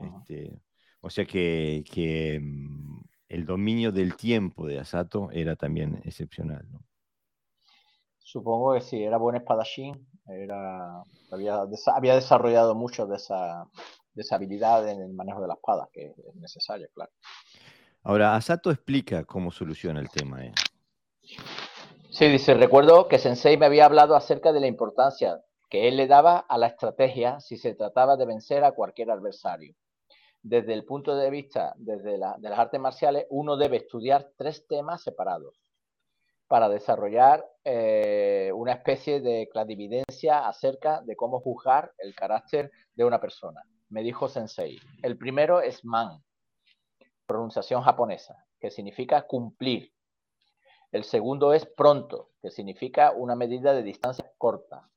Este, 0.00 0.60
o 1.00 1.10
sea 1.10 1.24
que, 1.24 1.84
que, 1.90 2.38
mm, 2.40 3.00
el 3.28 3.46
dominio 3.46 3.92
del 3.92 4.14
tiempo 4.14 4.66
de 4.66 4.78
Asato 4.78 5.30
era 5.32 5.56
también 5.56 6.00
excepcional. 6.04 6.66
¿no? 6.70 6.84
Supongo 8.18 8.74
que 8.74 8.82
sí, 8.82 9.02
era 9.02 9.16
buen 9.16 9.36
espadachín, 9.36 10.06
era, 10.26 11.02
había, 11.30 11.62
había 11.94 12.14
desarrollado 12.14 12.74
mucho 12.74 13.06
de 13.06 13.16
esa, 13.16 13.66
de 14.14 14.22
esa 14.22 14.36
habilidad 14.36 14.88
en 14.88 15.00
el 15.00 15.12
manejo 15.12 15.40
de 15.40 15.48
la 15.48 15.54
espada, 15.54 15.88
que 15.92 16.06
es 16.06 16.34
necesaria, 16.36 16.88
claro. 16.94 17.10
Ahora, 18.02 18.34
Asato 18.34 18.70
explica 18.70 19.24
cómo 19.24 19.50
soluciona 19.52 20.00
el 20.00 20.10
tema. 20.10 20.44
¿eh? 20.44 20.52
Sí, 22.10 22.28
dice, 22.28 22.54
recuerdo 22.54 23.08
que 23.08 23.18
Sensei 23.18 23.56
me 23.56 23.66
había 23.66 23.86
hablado 23.86 24.16
acerca 24.16 24.52
de 24.52 24.60
la 24.60 24.66
importancia 24.66 25.40
que 25.70 25.88
él 25.88 25.96
le 25.96 26.06
daba 26.06 26.38
a 26.38 26.58
la 26.58 26.66
estrategia 26.66 27.40
si 27.40 27.56
se 27.56 27.74
trataba 27.74 28.16
de 28.16 28.26
vencer 28.26 28.64
a 28.64 28.72
cualquier 28.72 29.10
adversario. 29.10 29.74
Desde 30.42 30.74
el 30.74 30.84
punto 30.84 31.14
de 31.14 31.30
vista 31.30 31.72
desde 31.76 32.12
de 32.12 32.18
las 32.18 32.58
artes 32.58 32.80
marciales, 32.80 33.26
uno 33.30 33.56
debe 33.56 33.78
estudiar 33.78 34.32
tres 34.36 34.66
temas 34.66 35.02
separados 35.02 35.62
para 36.48 36.68
desarrollar 36.68 37.48
eh, 37.64 38.50
una 38.54 38.72
especie 38.72 39.22
de 39.22 39.48
clarividencia 39.50 40.46
acerca 40.46 41.00
de 41.00 41.16
cómo 41.16 41.40
juzgar 41.40 41.92
el 41.96 42.14
carácter 42.14 42.70
de 42.94 43.04
una 43.04 43.18
persona. 43.18 43.62
Me 43.92 44.02
dijo 44.02 44.26
Sensei. 44.26 44.80
El 45.02 45.18
primero 45.18 45.60
es 45.60 45.84
man, 45.84 46.24
pronunciación 47.26 47.82
japonesa, 47.82 48.46
que 48.58 48.70
significa 48.70 49.26
cumplir. 49.26 49.92
El 50.92 51.04
segundo 51.04 51.52
es 51.52 51.66
pronto, 51.66 52.30
que 52.40 52.50
significa 52.50 53.12
una 53.12 53.36
medida 53.36 53.74
de 53.74 53.82
distancia 53.82 54.32
corta. 54.38 54.88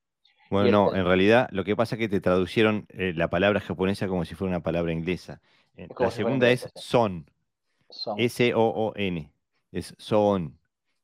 Bueno, 0.49 0.71
no, 0.71 0.95
en 0.95 1.03
realidad 1.03 1.49
lo 1.51 1.65
que 1.65 1.75
pasa 1.75 1.95
es 1.95 1.99
que 1.99 2.07
te 2.07 2.21
traducieron 2.21 2.85
eh, 2.87 3.11
la 3.13 3.27
palabra 3.27 3.59
japonesa 3.59 4.07
como 4.07 4.23
si 4.23 4.33
fuera 4.33 4.51
una 4.51 4.63
palabra 4.63 4.93
inglesa. 4.93 5.41
Eh, 5.75 5.89
la 5.99 6.09
segunda 6.09 6.49
es 6.49 6.71
son. 6.75 7.29
S-O-O-N. 8.15 9.29
Es 9.73 9.93
son. 9.97 10.57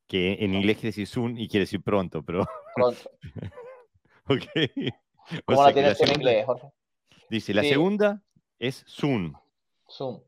Que 0.06 0.38
en 0.40 0.54
inglés 0.54 0.76
quiere 0.76 0.88
decir 0.88 1.06
soon 1.06 1.36
y 1.36 1.46
quiere 1.46 1.64
decir 1.64 1.82
pronto, 1.82 2.22
pero. 2.22 2.46
Pronto. 2.74 3.10
ok. 4.28 5.42
¿Cómo 5.44 5.62
la 5.62 5.74
tienes 5.74 6.00
en 6.00 6.08
inglés, 6.12 6.46
Jorge? 6.46 6.72
Dice, 7.32 7.54
la 7.54 7.62
segunda 7.62 8.22
es 8.58 8.84
soon. 8.86 9.34
Soon. 9.88 10.22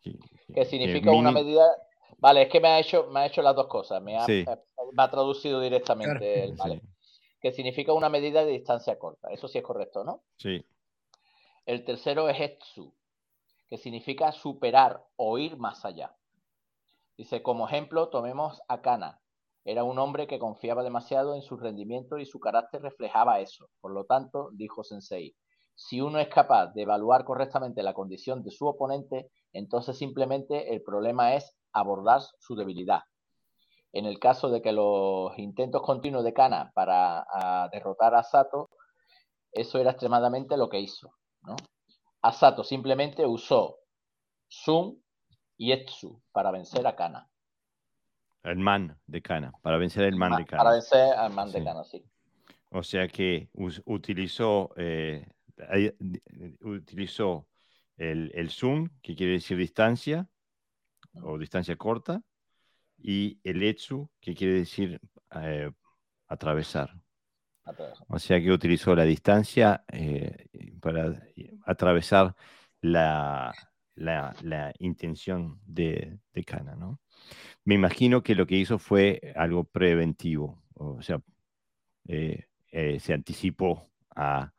Que 0.00 0.64
significa 0.64 1.12
una 1.12 1.30
medida. 1.30 1.62
Vale, 2.16 2.40
es 2.40 2.48
que 2.48 2.58
me 2.58 2.68
ha 2.68 2.80
hecho, 2.80 3.06
me 3.10 3.20
ha 3.20 3.26
hecho 3.26 3.42
las 3.42 3.54
dos 3.54 3.66
cosas. 3.66 4.02
Me 4.02 4.16
ha, 4.16 5.10
traducido 5.10 5.60
directamente 5.60 6.44
el 6.44 6.54
vale. 6.54 6.80
Que 7.38 7.52
significa 7.52 7.92
una 7.92 8.08
medida 8.08 8.46
de 8.46 8.52
distancia 8.52 8.98
corta. 8.98 9.28
Eso 9.30 9.46
sí 9.46 9.58
es 9.58 9.64
correcto, 9.64 10.04
¿no? 10.04 10.24
Sí. 10.38 10.64
El 11.66 11.84
tercero 11.84 12.30
es 12.30 12.40
etsu, 12.40 12.94
que 13.68 13.76
significa 13.76 14.32
superar 14.32 15.04
o 15.16 15.36
ir 15.36 15.58
más 15.58 15.84
allá. 15.84 16.16
Dice, 17.18 17.42
como 17.42 17.68
ejemplo, 17.68 18.08
tomemos 18.08 18.62
a 18.68 18.80
Kana. 18.80 19.20
Era 19.66 19.84
un 19.84 19.98
hombre 19.98 20.26
que 20.26 20.38
confiaba 20.38 20.82
demasiado 20.82 21.34
en 21.34 21.42
su 21.42 21.58
rendimiento 21.58 22.16
y 22.16 22.24
su 22.24 22.40
carácter 22.40 22.80
reflejaba 22.80 23.40
eso. 23.40 23.68
Por 23.82 23.92
lo 23.92 24.06
tanto, 24.06 24.48
dijo 24.54 24.82
Sensei, 24.82 25.36
si 25.78 26.00
uno 26.00 26.18
es 26.18 26.26
capaz 26.26 26.72
de 26.74 26.82
evaluar 26.82 27.24
correctamente 27.24 27.84
la 27.84 27.94
condición 27.94 28.42
de 28.42 28.50
su 28.50 28.66
oponente, 28.66 29.30
entonces 29.52 29.96
simplemente 29.96 30.74
el 30.74 30.82
problema 30.82 31.36
es 31.36 31.56
abordar 31.72 32.20
su 32.40 32.56
debilidad. 32.56 33.02
En 33.92 34.04
el 34.04 34.18
caso 34.18 34.50
de 34.50 34.60
que 34.60 34.72
los 34.72 35.38
intentos 35.38 35.80
continuos 35.82 36.24
de 36.24 36.32
Kana 36.32 36.72
para 36.74 37.24
derrotar 37.70 38.16
a 38.16 38.24
Sato, 38.24 38.70
eso 39.52 39.78
era 39.78 39.92
extremadamente 39.92 40.56
lo 40.56 40.68
que 40.68 40.80
hizo. 40.80 41.12
¿no? 41.42 41.54
Asato 42.22 42.64
simplemente 42.64 43.24
usó 43.24 43.76
Sun 44.48 45.00
y 45.56 45.70
Etsu 45.70 46.20
para 46.32 46.50
vencer 46.50 46.88
a 46.88 46.96
Kana. 46.96 47.30
El 48.42 48.58
man 48.58 48.98
de 49.06 49.22
Kana, 49.22 49.52
para 49.62 49.78
vencer 49.78 50.02
el 50.02 50.16
man, 50.16 50.38
de 50.38 50.44
Kana. 50.44 50.64
Para 50.64 50.72
vencer 50.72 51.14
al 51.14 51.32
man 51.32 51.52
de 51.52 51.62
Kana, 51.62 51.84
sí. 51.84 52.04
O 52.72 52.82
sea 52.82 53.06
que 53.06 53.48
utilizó 53.86 54.70
eh, 54.76 55.24
utilizó 56.60 57.48
el, 57.96 58.30
el, 58.34 58.50
zoom, 58.50 58.88
que 59.02 59.14
quiere 59.14 59.34
decir 59.34 59.56
distancia 59.56 60.28
o 61.22 61.38
distancia 61.38 61.76
corta, 61.76 62.22
y 62.96 63.40
el 63.44 63.62
etsu, 63.62 64.10
que 64.20 64.34
quiere 64.34 64.54
decir 64.54 65.00
eh, 65.34 65.70
atravesar. 66.26 66.90
O 68.08 68.18
sea 68.18 68.40
que 68.40 68.50
utilizó 68.50 68.94
la 68.94 69.04
distancia 69.04 69.84
eh, 69.92 70.46
para 70.80 71.22
atravesar 71.66 72.34
la, 72.80 73.52
la, 73.94 74.72
intención 74.78 75.60
de, 75.66 76.18
de 76.32 76.44
Kana. 76.44 76.76
¿no? 76.76 77.00
Me 77.64 77.74
imagino 77.74 78.22
que 78.22 78.34
lo 78.34 78.46
que 78.46 78.56
hizo 78.56 78.78
fue 78.78 79.34
algo 79.36 79.64
preventivo, 79.64 80.62
o 80.74 81.02
sea, 81.02 81.20
eh, 82.06 82.46
se 83.00 83.12
anticipó 83.12 83.90
a, 84.16 84.52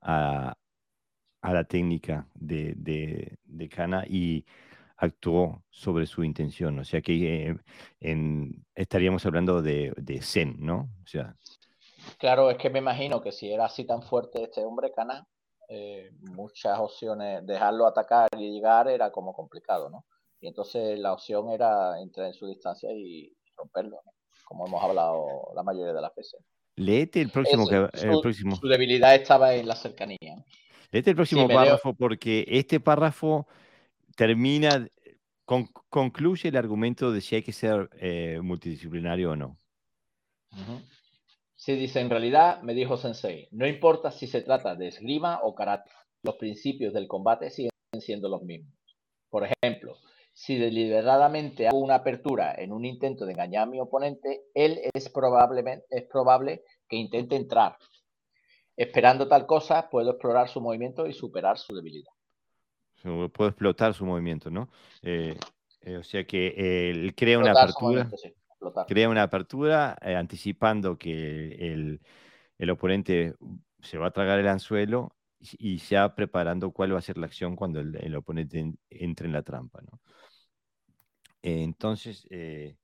a, 0.00 0.54
la 1.42 1.64
técnica 1.64 2.26
de, 2.34 2.74
de, 2.76 3.38
de, 3.44 3.68
Kana 3.68 4.04
y 4.06 4.44
actuó 4.96 5.62
sobre 5.70 6.06
su 6.06 6.24
intención. 6.24 6.78
O 6.78 6.84
sea 6.84 7.00
que 7.00 7.56
eh, 8.00 8.50
estaríamos 8.74 9.24
hablando 9.24 9.62
de, 9.62 10.20
Zen, 10.22 10.56
¿no? 10.58 10.90
O 11.02 11.06
sea, 11.06 11.34
claro, 12.18 12.50
es 12.50 12.58
que 12.58 12.70
me 12.70 12.80
imagino 12.80 13.20
que 13.20 13.32
si 13.32 13.52
era 13.52 13.66
así 13.66 13.84
tan 13.84 14.02
fuerte 14.02 14.42
este 14.42 14.64
hombre, 14.64 14.92
Kana, 14.92 15.26
eh, 15.68 16.10
muchas 16.20 16.78
opciones, 16.78 17.46
dejarlo 17.46 17.86
atacar 17.86 18.28
y 18.36 18.52
llegar 18.52 18.88
era 18.88 19.10
como 19.10 19.32
complicado, 19.34 19.88
¿no? 19.88 20.04
Y 20.40 20.48
entonces 20.48 20.98
la 20.98 21.12
opción 21.12 21.50
era 21.50 22.00
entrar 22.00 22.26
en 22.26 22.34
su 22.34 22.46
distancia 22.46 22.90
y 22.92 23.36
romperlo, 23.56 24.00
como 24.44 24.66
hemos 24.66 24.82
hablado 24.82 25.26
la 25.54 25.62
mayoría 25.62 25.92
de 25.92 26.00
las 26.00 26.14
veces. 26.14 26.40
Leete 26.78 27.20
el 27.20 27.30
próximo. 27.30 27.68
el 27.70 28.20
próximo. 28.20 28.56
Su 28.56 28.68
debilidad 28.68 29.14
estaba 29.14 29.54
en 29.54 29.66
la 29.66 29.74
cercanía. 29.74 30.44
Leete 30.90 31.10
el 31.10 31.16
próximo 31.16 31.48
párrafo 31.48 31.94
porque 31.94 32.46
este 32.48 32.80
párrafo 32.80 33.46
termina, 34.16 34.88
concluye 35.44 36.48
el 36.48 36.56
argumento 36.56 37.12
de 37.12 37.20
si 37.20 37.36
hay 37.36 37.42
que 37.42 37.52
ser 37.52 37.90
eh, 38.00 38.40
multidisciplinario 38.42 39.32
o 39.32 39.36
no. 39.36 39.58
Se 41.56 41.74
dice, 41.74 42.00
en 42.00 42.08
realidad, 42.08 42.62
me 42.62 42.72
dijo 42.72 42.96
Sensei, 42.96 43.48
no 43.50 43.66
importa 43.66 44.10
si 44.10 44.26
se 44.26 44.40
trata 44.40 44.74
de 44.74 44.88
esgrima 44.88 45.40
o 45.42 45.54
karate, 45.54 45.90
los 46.22 46.36
principios 46.36 46.94
del 46.94 47.06
combate 47.06 47.50
siguen 47.50 47.70
siendo 48.00 48.28
los 48.28 48.42
mismos. 48.42 48.74
Por 49.28 49.46
ejemplo, 49.46 49.98
si 50.38 50.56
deliberadamente 50.56 51.66
hago 51.66 51.80
una 51.80 51.96
apertura 51.96 52.54
en 52.56 52.72
un 52.72 52.84
intento 52.84 53.26
de 53.26 53.32
engañar 53.32 53.64
a 53.64 53.66
mi 53.66 53.80
oponente, 53.80 54.44
él 54.54 54.78
es, 54.94 55.08
probablemente, 55.08 55.84
es 55.90 56.04
probable 56.04 56.62
que 56.88 56.94
intente 56.94 57.34
entrar. 57.34 57.76
Esperando 58.76 59.26
tal 59.26 59.46
cosa, 59.46 59.90
puedo 59.90 60.12
explorar 60.12 60.48
su 60.48 60.60
movimiento 60.60 61.08
y 61.08 61.12
superar 61.12 61.58
su 61.58 61.74
debilidad. 61.74 62.12
Puedo 63.02 63.48
explotar 63.48 63.94
su 63.94 64.06
movimiento, 64.06 64.48
¿no? 64.48 64.68
Eh, 65.02 65.36
eh, 65.80 65.96
o 65.96 66.04
sea 66.04 66.24
que 66.24 66.54
él 66.88 67.16
crea 67.16 67.40
una 67.40 67.50
apertura. 67.50 68.08
Crea 68.86 69.08
una 69.08 69.24
apertura 69.24 69.98
anticipando 70.00 70.96
que 70.96 71.98
el, 72.58 72.70
oponente 72.70 73.34
se 73.80 73.98
va 73.98 74.06
a 74.06 74.12
tragar 74.12 74.38
el 74.38 74.46
anzuelo 74.46 75.16
y 75.40 75.78
ya 75.78 76.14
preparando 76.14 76.70
cuál 76.70 76.94
va 76.94 76.98
a 76.98 77.02
ser 77.02 77.18
la 77.18 77.26
acción 77.26 77.56
cuando 77.56 77.80
el, 77.80 77.96
el 77.96 78.14
oponente 78.14 78.72
entre 78.88 79.26
en 79.26 79.32
la 79.32 79.42
trampa, 79.42 79.80
¿no? 79.82 79.98
Entonces... 81.62 82.26
Eh, 82.30 82.76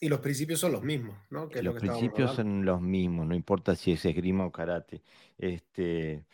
y 0.00 0.08
los 0.08 0.20
principios 0.20 0.60
son 0.60 0.72
los 0.72 0.82
mismos, 0.82 1.16
¿no? 1.30 1.48
los 1.60 1.74
principios 1.74 2.34
son 2.34 2.64
los 2.64 2.80
mismos, 2.80 3.26
no 3.26 3.34
importa 3.34 3.74
si 3.74 3.92
es 3.92 4.04
esgrima 4.04 4.46
o 4.46 4.52
karate. 4.52 5.02
Este, 5.36 6.24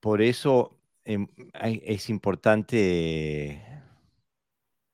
por 0.00 0.20
eso 0.20 0.76
em, 1.04 1.28
es 1.62 2.10
importante, 2.10 3.62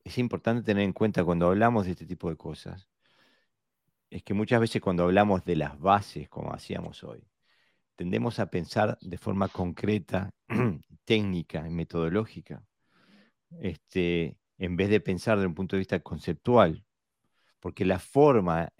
es 0.05 0.19
importante 0.19 0.63
tener 0.63 0.85
en 0.85 0.93
cuenta 0.93 1.25
cuando 1.25 1.47
hablamos 1.47 1.87
de 1.87 1.93
este 1.93 2.05
tipo 2.05 2.29
de 2.29 2.37
cosas, 2.37 2.87
es 4.11 4.23
que 4.23 4.35
muchas 4.35 4.61
veces 4.61 4.83
cuando 4.83 5.05
hablamos 5.05 5.45
de 5.45 5.57
las 5.57 5.79
bases, 5.81 6.29
como 6.29 6.53
hacíamos 6.53 7.03
hoy, 7.03 7.25
tendemos 7.97 8.41
a 8.41 8.51
pensar 8.51 8.99
de 9.01 9.17
forma 9.17 9.49
concreta, 9.49 10.35
técnica 11.07 11.67
y 11.67 11.71
metodológica 11.71 12.63
este, 13.61 14.39
en 14.59 14.77
vez 14.77 14.91
de 14.91 15.01
pensar 15.01 15.37
desde 15.37 15.49
un 15.49 15.55
punto 15.55 15.77
de 15.77 15.81
vista 15.81 16.01
conceptual, 16.01 16.85
porque 17.61 17.85
la 17.85 17.99
forma 17.99 18.73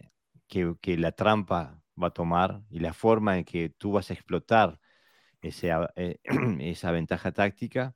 que, 0.49 0.77
la 0.99 1.13
trampa 1.13 1.83
va 2.01 2.09
a 2.09 2.13
tomar 2.13 2.63
y 2.71 2.81
la 2.81 2.93
forma 2.93 3.39
en 3.39 3.45
que 3.45 3.71
tú 3.71 3.93
vas 3.93 4.11
a 4.11 4.15
explotar 4.15 4.81
eh, 5.43 6.19
esa 6.61 6.91
ventaja 6.91 7.33
táctica, 7.33 7.95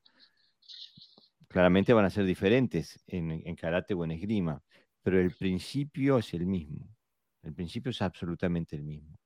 claramente 1.47 1.93
van 1.93 2.05
a 2.05 2.09
ser 2.09 2.25
diferentes 2.25 2.99
en, 3.07 3.55
karate 3.55 3.93
o 3.93 4.03
en 4.03 4.11
esgrima. 4.11 4.61
pero 5.01 5.19
el 5.19 5.31
principio 5.31 6.17
es 6.17 6.33
el 6.33 6.45
mismo. 6.45 6.89
El 7.43 7.53
principio 7.53 7.91
es 7.91 8.01
absolutamente 8.01 8.75
el 8.75 8.83
mismo. 8.83 9.17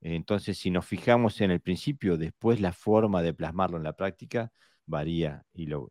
Entonces, 0.00 0.58
si 0.58 0.70
nos 0.70 0.86
fijamos 0.86 1.40
en 1.40 1.50
el 1.50 1.60
principio, 1.60 2.16
después 2.16 2.60
la 2.60 2.72
forma 2.72 3.22
de 3.22 3.34
plasmarlo 3.34 3.76
en 3.76 3.82
la 3.82 3.94
práctica 3.94 4.52
varía 4.86 5.44
y 5.52 5.66
lo, 5.66 5.90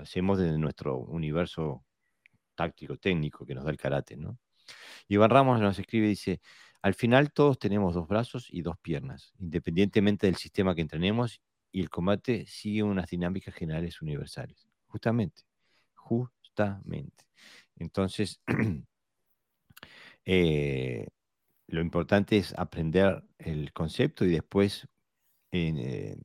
hacemos 0.00 0.38
desde 0.38 0.58
nuestro 0.58 0.98
universo 0.98 1.84
táctico, 2.54 2.96
técnico 2.96 3.44
que 3.44 3.54
nos 3.54 3.64
da 3.64 3.70
el 3.70 3.76
karate. 3.76 4.16
¿no? 4.16 4.38
Iván 5.08 5.30
Ramos 5.30 5.60
nos 5.60 5.78
escribe 5.78 6.06
y 6.06 6.10
dice, 6.10 6.40
al 6.82 6.94
final 6.94 7.32
todos 7.32 7.58
tenemos 7.58 7.94
dos 7.94 8.08
brazos 8.08 8.46
y 8.50 8.62
dos 8.62 8.78
piernas, 8.78 9.32
independientemente 9.38 10.26
del 10.26 10.36
sistema 10.36 10.74
que 10.74 10.82
entrenemos, 10.82 11.42
y 11.72 11.80
el 11.80 11.90
combate 11.90 12.46
sigue 12.46 12.82
unas 12.82 13.08
dinámicas 13.08 13.54
generales 13.54 14.02
universales. 14.02 14.68
Justamente, 14.86 15.42
justamente. 15.94 17.24
Entonces, 17.76 18.40
eh, 20.24 21.06
lo 21.68 21.80
importante 21.80 22.36
es 22.36 22.52
aprender 22.58 23.22
el 23.38 23.72
concepto 23.72 24.24
y 24.24 24.30
después 24.30 24.88
eh, 25.52 26.16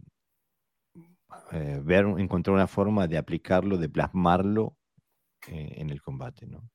eh, 1.51 1.79
ver, 1.83 2.05
encontrar 2.17 2.55
una 2.55 2.67
forma 2.67 3.07
de 3.07 3.17
aplicarlo, 3.17 3.77
de 3.77 3.89
plasmarlo 3.89 4.77
en 5.47 5.89
el 5.91 6.01
combate. 6.01 6.47
¿no? 6.47 6.69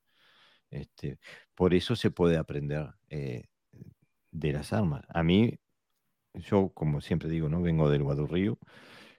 Este, 0.71 1.19
por 1.55 1.75
eso 1.75 1.97
se 1.97 2.11
puede 2.11 2.37
aprender 2.37 2.89
de 4.31 4.53
las 4.53 4.73
armas. 4.73 5.05
A 5.09 5.23
mí, 5.23 5.59
yo 6.35 6.71
como 6.75 7.01
siempre 7.01 7.29
digo, 7.29 7.49
¿no? 7.49 7.63
vengo 7.63 7.91
del 7.91 8.03
Guadurrío, 8.05 8.59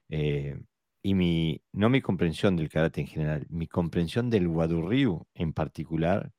eh, 0.10 0.60
y 1.04 1.16
mi, 1.16 1.62
no 1.72 1.90
mi 1.90 2.02
comprensión 2.02 2.56
del 2.56 2.70
karate 2.70 3.02
en 3.02 3.08
general, 3.08 3.48
mi 3.50 3.68
comprensión 3.68 4.30
del 4.30 4.48
Wadurryu 4.48 5.26
en 5.34 5.54
particular 5.54 6.32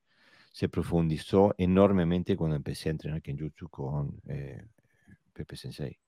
se 0.51 0.69
profundizó 0.69 1.55
enormemente 1.57 2.37
cuando 2.37 2.55
empecé 2.55 2.89
a 2.89 2.91
entrenar 2.93 3.21
Kenjutsu 3.21 3.69
con 3.69 4.21
eh, 4.27 4.63
Pepe 5.33 5.55
Sensei. 5.57 6.02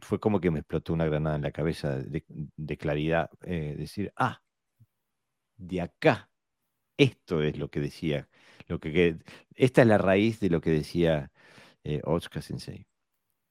Fue 0.00 0.18
como 0.20 0.40
que 0.40 0.50
me 0.50 0.60
explotó 0.60 0.92
una 0.92 1.06
granada 1.06 1.36
en 1.36 1.42
la 1.42 1.52
cabeza 1.52 1.98
de, 1.98 2.76
claridad, 2.78 3.30
eh, 3.42 3.74
decir, 3.78 4.12
ah, 4.16 4.42
de 5.56 5.80
acá, 5.80 6.30
esto 6.96 7.42
es 7.42 7.58
lo 7.58 7.70
que 7.70 7.80
decía, 7.80 8.28
lo 8.68 8.80
que, 8.80 9.18
esta 9.54 9.82
es 9.82 9.88
la 9.88 9.98
raíz 9.98 10.40
de 10.40 10.50
lo 10.50 10.60
que 10.60 10.70
decía 10.70 11.32
eh, 11.84 12.00
Otsuka 12.04 12.42
Sensei. 12.42 12.86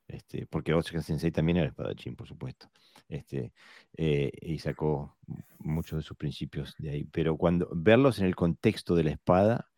Este, 0.08 0.46
porque 0.48 0.74
Otsuka 0.74 1.02
Sensei 1.02 1.32
también 1.32 1.58
era 1.58 1.68
espadachín, 1.68 2.16
por 2.16 2.28
supuesto. 2.28 2.70
Este, 3.08 3.54
eh, 3.98 4.32
y 4.42 4.60
sacó 4.60 5.18
muchos 5.60 6.00
de 6.00 6.04
sus 6.04 6.18
principios 6.18 6.76
de 6.80 6.92
ahí. 6.92 7.04
Pero 7.06 7.38
cuando 7.38 7.70
verlos 7.74 8.20
en 8.20 8.26
el 8.26 8.36
contexto 8.36 8.96
de 8.96 9.04
la 9.06 9.12
espada 9.12 9.70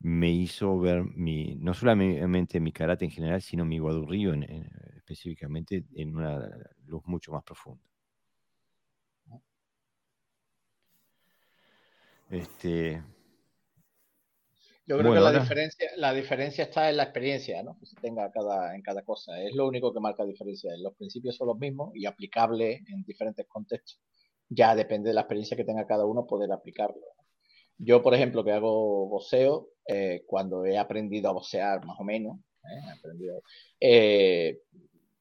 me 0.00 0.30
hizo 0.30 0.78
ver 0.78 1.04
mi, 1.04 1.56
no 1.56 1.74
solamente 1.74 2.60
mi 2.60 2.72
karate 2.72 3.06
en 3.06 3.10
general, 3.10 3.42
sino 3.42 3.64
mi 3.64 3.78
guadurrío 3.78 4.34
específicamente 5.04 5.84
en 5.94 6.16
una 6.16 6.48
luz 6.86 7.02
mucho 7.06 7.32
más 7.32 7.44
profunda. 7.44 7.82
Este, 12.30 13.02
yo 14.86 14.98
creo 14.98 15.14
que 15.14 15.20
la 15.20 15.32
diferencia, 15.32 15.90
la 15.96 16.12
diferencia 16.12 16.64
está 16.64 16.90
en 16.90 16.96
la 16.96 17.04
experiencia 17.04 17.62
¿no? 17.62 17.78
que 17.78 17.86
se 17.86 17.96
tenga 17.96 18.30
cada, 18.30 18.74
en 18.74 18.82
cada 18.82 19.02
cosa. 19.02 19.40
Es 19.40 19.54
lo 19.54 19.66
único 19.66 19.92
que 19.92 20.00
marca 20.00 20.24
diferencia. 20.24 20.70
Los 20.78 20.94
principios 20.94 21.36
son 21.36 21.48
los 21.48 21.58
mismos 21.58 21.92
y 21.94 22.06
aplicables 22.06 22.82
en 22.88 23.02
diferentes 23.04 23.46
contextos. 23.46 24.00
Ya 24.48 24.74
depende 24.74 25.08
de 25.08 25.14
la 25.14 25.22
experiencia 25.22 25.56
que 25.56 25.64
tenga 25.64 25.86
cada 25.86 26.04
uno 26.04 26.26
poder 26.26 26.52
aplicarlo. 26.52 27.00
Yo, 27.78 28.02
por 28.02 28.14
ejemplo, 28.14 28.44
que 28.44 28.52
hago 28.52 29.08
boxeo, 29.08 29.68
eh, 29.86 30.22
cuando 30.26 30.64
he 30.64 30.78
aprendido 30.78 31.28
a 31.28 31.32
boxear 31.32 31.84
más 31.84 31.98
o 31.98 32.04
menos, 32.04 32.38
¿eh? 32.64 33.40
eh, 33.80 34.58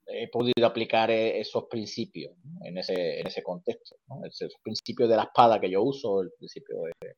he 0.05 0.27
podido 0.29 0.65
aplicar 0.65 1.09
esos 1.11 1.65
principios 1.69 2.35
en, 2.63 2.77
ese, 2.77 3.19
en 3.19 3.27
ese 3.27 3.43
contexto. 3.43 3.95
¿no? 4.07 4.25
Esos 4.25 4.53
principios 4.61 5.09
de 5.09 5.15
la 5.15 5.23
espada 5.23 5.59
que 5.59 5.69
yo 5.69 5.81
uso, 5.81 6.21
el 6.21 6.31
principio 6.37 6.75
de 6.81 7.15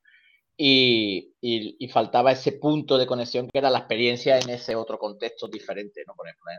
y, 0.58 1.36
y, 1.42 1.88
faltaba 1.90 2.32
ese 2.32 2.54
punto 2.54 2.98
de 2.98 3.06
conexión 3.06 3.50
que 3.50 3.60
era 3.60 3.70
la 3.70 3.80
experiencia 3.80 4.40
en 4.40 4.50
ese 4.50 4.76
otro 4.76 4.98
contexto 4.98 5.50
diferente, 5.50 6.04
¿no? 6.08 6.14
Por 6.16 6.28
ejemplo, 6.28 6.52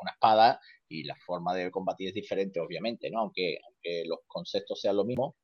una 0.00 0.12
espada 0.12 0.58
y 0.88 1.04
la 1.04 1.14
forma 1.16 1.54
de 1.54 1.70
combatir 1.70 2.08
es 2.08 2.14
diferente, 2.14 2.60
obviamente, 2.60 3.10
¿no? 3.10 3.20
Aunque, 3.20 3.58
aunque 3.66 4.04
los 4.06 4.20
conceptos 4.26 4.80
sean 4.80 4.96
lo 4.96 5.04
mismo, 5.04 5.36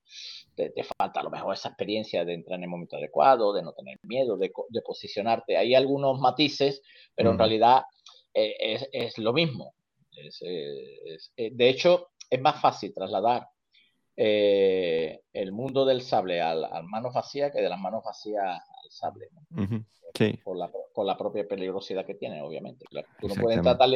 te, 0.55 0.73
falta 0.98 1.20
a 1.20 1.23
lo 1.23 1.31
mejor 1.31 1.55
esa 1.55 1.69
experiencia 1.69 2.24
de 2.24 2.32
entrar 2.32 2.59
en 2.59 2.65
el 2.65 2.70
momento 2.70 2.97
adecuado, 2.97 3.52
de 3.52 3.62
no 3.62 3.74
tener 3.74 3.98
miedo, 4.02 4.39
de, 4.39 4.51
de 4.70 4.82
posicionarte. 4.82 5.59
Hay 5.59 5.74
algunos 5.74 6.19
matices, 6.19 6.81
pero 7.15 7.32
en 7.32 7.39
realidad 7.39 7.82
eh, 8.32 8.56
es, 8.59 8.89
es, 8.93 9.19
lo 9.19 9.35
mismo. 9.35 9.74
Es, 10.26 10.42
es, 10.42 11.32
de 11.36 11.68
hecho, 11.68 12.08
es 12.30 12.40
más 12.40 12.60
fácil 12.60 12.92
trasladar 12.94 13.48
eh, 14.16 15.20
el 15.32 15.52
mundo 15.52 15.84
del 15.84 16.02
sable 16.02 16.40
al, 16.42 16.64
al, 16.64 16.84
manos 16.84 17.14
vacías 17.14 17.52
que 17.52 17.62
de 17.62 17.68
las 17.68 17.78
manos 17.78 18.02
vacías 18.04 18.44
al 18.44 18.90
sable. 18.90 19.28
por, 20.42 20.56
la, 20.56 20.70
por, 20.94 21.06
la, 21.06 21.16
propia 21.16 21.46
peligrosidad 21.46 22.04
que 22.04 22.16
tiene, 22.16 22.42
obviamente. 22.42 22.84
Tú 23.20 23.28
no 23.28 23.34
puedes, 23.36 23.58
entrar 23.58 23.78
tan 23.78 23.92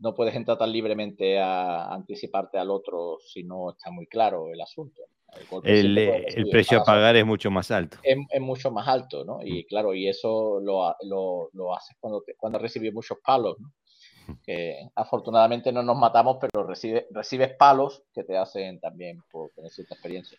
no 0.00 0.14
puedes 0.14 0.34
entrar 0.34 0.58
tan 0.58 0.72
libremente 0.72 1.38
a 1.38 1.94
anticiparte 1.94 2.58
al 2.58 2.70
otro 2.70 3.18
si 3.24 3.44
no 3.44 3.70
está 3.70 3.90
muy 3.90 4.06
claro 4.06 4.52
el 4.52 4.60
asunto. 4.60 5.02
El, 5.62 5.96
el, 5.98 6.48
precio 6.48 6.80
a 6.80 6.84
pagar 6.84 7.14
es 7.14 7.24
mucho 7.24 7.50
más 7.50 7.70
alto. 7.70 7.98
Es, 8.02 8.16
es, 8.30 8.40
mucho 8.40 8.70
más 8.70 8.88
alto, 8.88 9.24
¿no? 9.24 9.40
Y 9.44 9.64
claro, 9.66 9.94
y 9.94 10.08
eso 10.08 10.60
lo, 10.60 10.94
lo, 11.02 11.50
lo 11.52 11.74
haces 11.74 11.96
cuando, 12.00 12.24
cuando 12.36 12.58
recibes 12.58 12.92
muchos 12.92 13.18
palos, 13.24 13.56
¿no? 13.60 13.72
Que 14.44 14.88
afortunadamente 14.94 15.72
no 15.72 15.82
nos 15.82 15.96
matamos, 15.96 16.38
pero 16.40 16.66
recibe, 16.66 17.06
recibes 17.10 17.54
palos 17.54 18.02
que 18.14 18.24
te 18.24 18.36
hacen 18.36 18.80
también 18.80 19.22
por 19.30 19.50
tener 19.50 19.70
cierta 19.70 19.94
experiencia. 19.94 20.38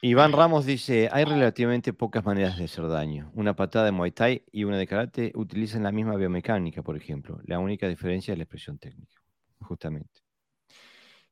Iván 0.00 0.30
Ramos 0.30 0.64
dice, 0.64 1.08
hay 1.10 1.24
relativamente 1.24 1.92
pocas 1.92 2.24
maneras 2.24 2.56
de 2.56 2.66
hacer 2.66 2.86
daño. 2.86 3.32
Una 3.34 3.56
patada 3.56 3.86
de 3.86 3.90
Muay 3.90 4.12
Thai 4.12 4.44
y 4.52 4.62
una 4.62 4.78
de 4.78 4.86
karate 4.86 5.32
utilizan 5.34 5.82
la 5.82 5.90
misma 5.90 6.14
biomecánica, 6.14 6.82
por 6.82 6.96
ejemplo. 6.96 7.40
La 7.46 7.58
única 7.58 7.88
diferencia 7.88 8.30
es 8.30 8.38
la 8.38 8.44
expresión 8.44 8.78
técnica, 8.78 9.20
justamente. 9.60 10.20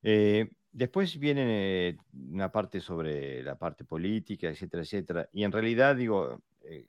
Eh, 0.03 0.51
después 0.73 1.17
viene 1.17 1.89
eh, 1.89 1.97
una 2.31 2.51
parte 2.51 2.81
sobre 2.81 3.41
la 3.45 3.57
parte 3.57 3.85
política, 3.85 4.49
etcétera, 4.49 4.83
etcétera. 4.83 5.29
Y 5.33 5.45
en 5.45 5.53
realidad, 5.53 5.95
digo, 5.95 6.43
eh, 6.65 6.89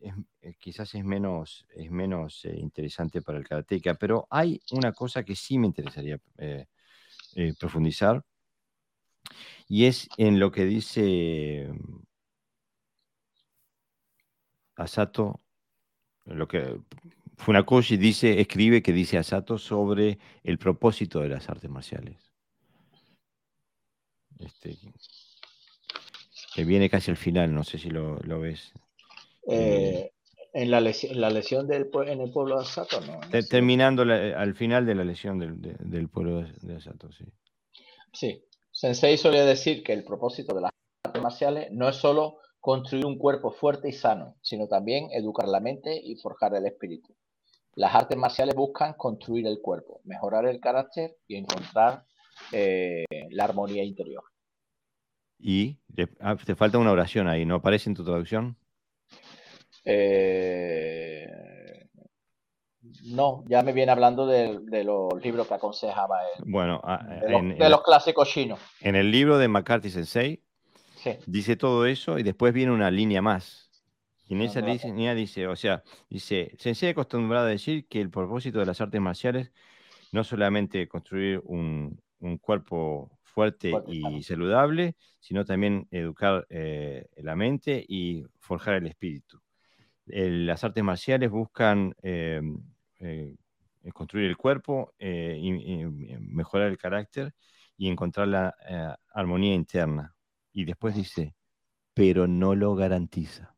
eh, 0.00 0.54
quizás 0.58 0.94
es 0.94 1.04
menos, 1.04 1.66
es 1.74 1.90
menos 1.90 2.44
eh, 2.44 2.56
interesante 2.56 3.22
para 3.22 3.38
el 3.38 3.46
karateca, 3.46 3.94
pero 3.94 4.26
hay 4.30 4.60
una 4.72 4.92
cosa 4.92 5.24
que 5.24 5.34
sí 5.34 5.58
me 5.58 5.66
interesaría 5.66 6.20
eh, 6.38 6.66
profundizar 7.58 8.24
y 9.68 9.86
es 9.86 10.08
en 10.16 10.38
lo 10.40 10.50
que 10.50 10.64
dice 10.64 11.70
Asato, 14.76 15.40
lo 16.24 16.48
que 16.48 16.80
Funakoshi 17.36 17.96
dice, 17.96 18.40
escribe 18.40 18.82
que 18.82 18.92
dice 18.92 19.18
Asato 19.18 19.58
sobre 19.58 20.18
el 20.42 20.58
propósito 20.58 21.20
de 21.20 21.28
las 21.28 21.48
artes 21.48 21.70
marciales. 21.70 22.32
Este, 24.38 24.78
que 26.54 26.64
viene 26.64 26.88
casi 26.88 27.10
al 27.10 27.16
final, 27.16 27.54
no 27.54 27.64
sé 27.64 27.78
si 27.78 27.90
lo, 27.90 28.18
lo 28.20 28.40
ves. 28.40 28.72
Eh, 29.48 30.12
en, 30.52 30.70
la 30.70 30.80
lesión, 30.80 31.20
la 31.20 31.30
lesión 31.30 31.66
del, 31.66 31.90
en 32.06 32.20
el 32.20 32.30
pueblo 32.30 32.56
de 32.56 32.62
Asato, 32.62 33.00
¿no? 33.00 33.20
Terminando 33.48 34.02
al 34.02 34.54
final 34.54 34.86
de 34.86 34.94
la 34.94 35.04
lesión 35.04 35.38
del, 35.38 35.60
del 35.60 36.08
pueblo 36.08 36.44
de 36.62 36.76
Asato, 36.76 37.10
sí. 37.12 37.24
Sí. 38.12 38.44
Sensei 38.70 39.16
solía 39.16 39.44
decir 39.44 39.82
que 39.82 39.92
el 39.92 40.04
propósito 40.04 40.54
de 40.54 40.60
las 40.62 40.70
artes 41.04 41.22
marciales 41.22 41.68
no 41.72 41.88
es 41.88 41.96
solo 41.96 42.38
construir 42.60 43.06
un 43.06 43.18
cuerpo 43.18 43.50
fuerte 43.50 43.88
y 43.88 43.92
sano, 43.92 44.36
sino 44.42 44.68
también 44.68 45.08
educar 45.12 45.48
la 45.48 45.60
mente 45.60 45.98
y 46.02 46.16
forjar 46.16 46.54
el 46.54 46.66
espíritu. 46.66 47.14
Las 47.74 47.94
artes 47.94 48.18
marciales 48.18 48.54
buscan 48.54 48.94
construir 48.94 49.46
el 49.46 49.60
cuerpo, 49.60 50.00
mejorar 50.04 50.46
el 50.46 50.60
carácter 50.60 51.16
y 51.26 51.36
encontrar 51.36 52.04
eh, 52.52 53.04
la 53.30 53.44
armonía 53.44 53.84
interior. 53.84 54.24
Y 55.38 55.78
ah, 56.20 56.36
te 56.36 56.56
falta 56.56 56.78
una 56.78 56.92
oración 56.92 57.28
ahí, 57.28 57.44
¿no 57.44 57.56
aparece 57.56 57.90
en 57.90 57.94
tu 57.94 58.04
traducción? 58.04 58.56
Eh, 59.84 61.26
no, 63.04 63.44
ya 63.48 63.62
me 63.62 63.72
viene 63.72 63.92
hablando 63.92 64.26
de, 64.26 64.84
los 64.84 65.12
libros 65.22 65.46
que 65.46 65.54
aconsejaba 65.54 66.16
él. 66.36 66.44
Bueno, 66.46 66.80
ah, 66.84 67.04
de, 67.26 67.68
los, 67.68 67.82
clásicos 67.82 68.28
chinos. 68.28 68.60
En 68.80 68.96
el 68.96 69.10
libro 69.10 69.38
de 69.38 69.48
McCarthy 69.48 69.90
Sensei 69.90 70.42
dice 71.26 71.56
todo 71.56 71.86
eso 71.86 72.18
y 72.18 72.22
después 72.22 72.52
viene 72.52 72.72
una 72.72 72.90
línea 72.90 73.22
más. 73.22 73.70
Y 74.26 74.34
en 74.34 74.42
esa 74.42 74.60
línea 74.60 75.14
dice, 75.14 75.46
o 75.46 75.56
sea, 75.56 75.82
dice, 76.10 76.52
Sensei 76.58 76.90
acostumbrado 76.90 77.46
a 77.46 77.50
decir 77.50 77.86
que 77.88 78.00
el 78.00 78.10
propósito 78.10 78.58
de 78.58 78.66
las 78.66 78.80
artes 78.80 79.00
marciales 79.00 79.52
no 80.12 80.22
solamente 80.22 80.86
construir 80.86 81.40
un, 81.44 81.98
un 82.20 82.36
cuerpo 82.36 83.18
fuerte, 83.38 83.72
y 83.86 84.22
saludable, 84.24 84.96
sino 85.20 85.44
también 85.44 85.86
educar 85.92 86.44
eh, 86.50 87.06
la 87.18 87.36
mente 87.36 87.84
y 87.88 88.24
forjar 88.40 88.74
el 88.74 88.88
espíritu. 88.88 89.40
Las 90.10 90.64
artes 90.64 90.82
marciales 90.84 91.30
buscan 91.30 91.94
eh, 92.02 92.40
eh, 93.00 93.36
construir 93.92 94.26
el 94.26 94.36
cuerpo, 94.36 94.94
y, 94.98 95.84
mejorar 96.20 96.68
el 96.68 96.78
carácter 96.78 97.34
y 97.76 97.88
encontrar 97.88 98.28
la 98.28 98.98
armonía 99.12 99.54
interna. 99.54 100.14
Y 100.52 100.64
después 100.64 100.94
dice, 100.94 101.34
pero 101.94 102.26
no 102.26 102.54
lo 102.54 102.74
garantiza. 102.74 103.54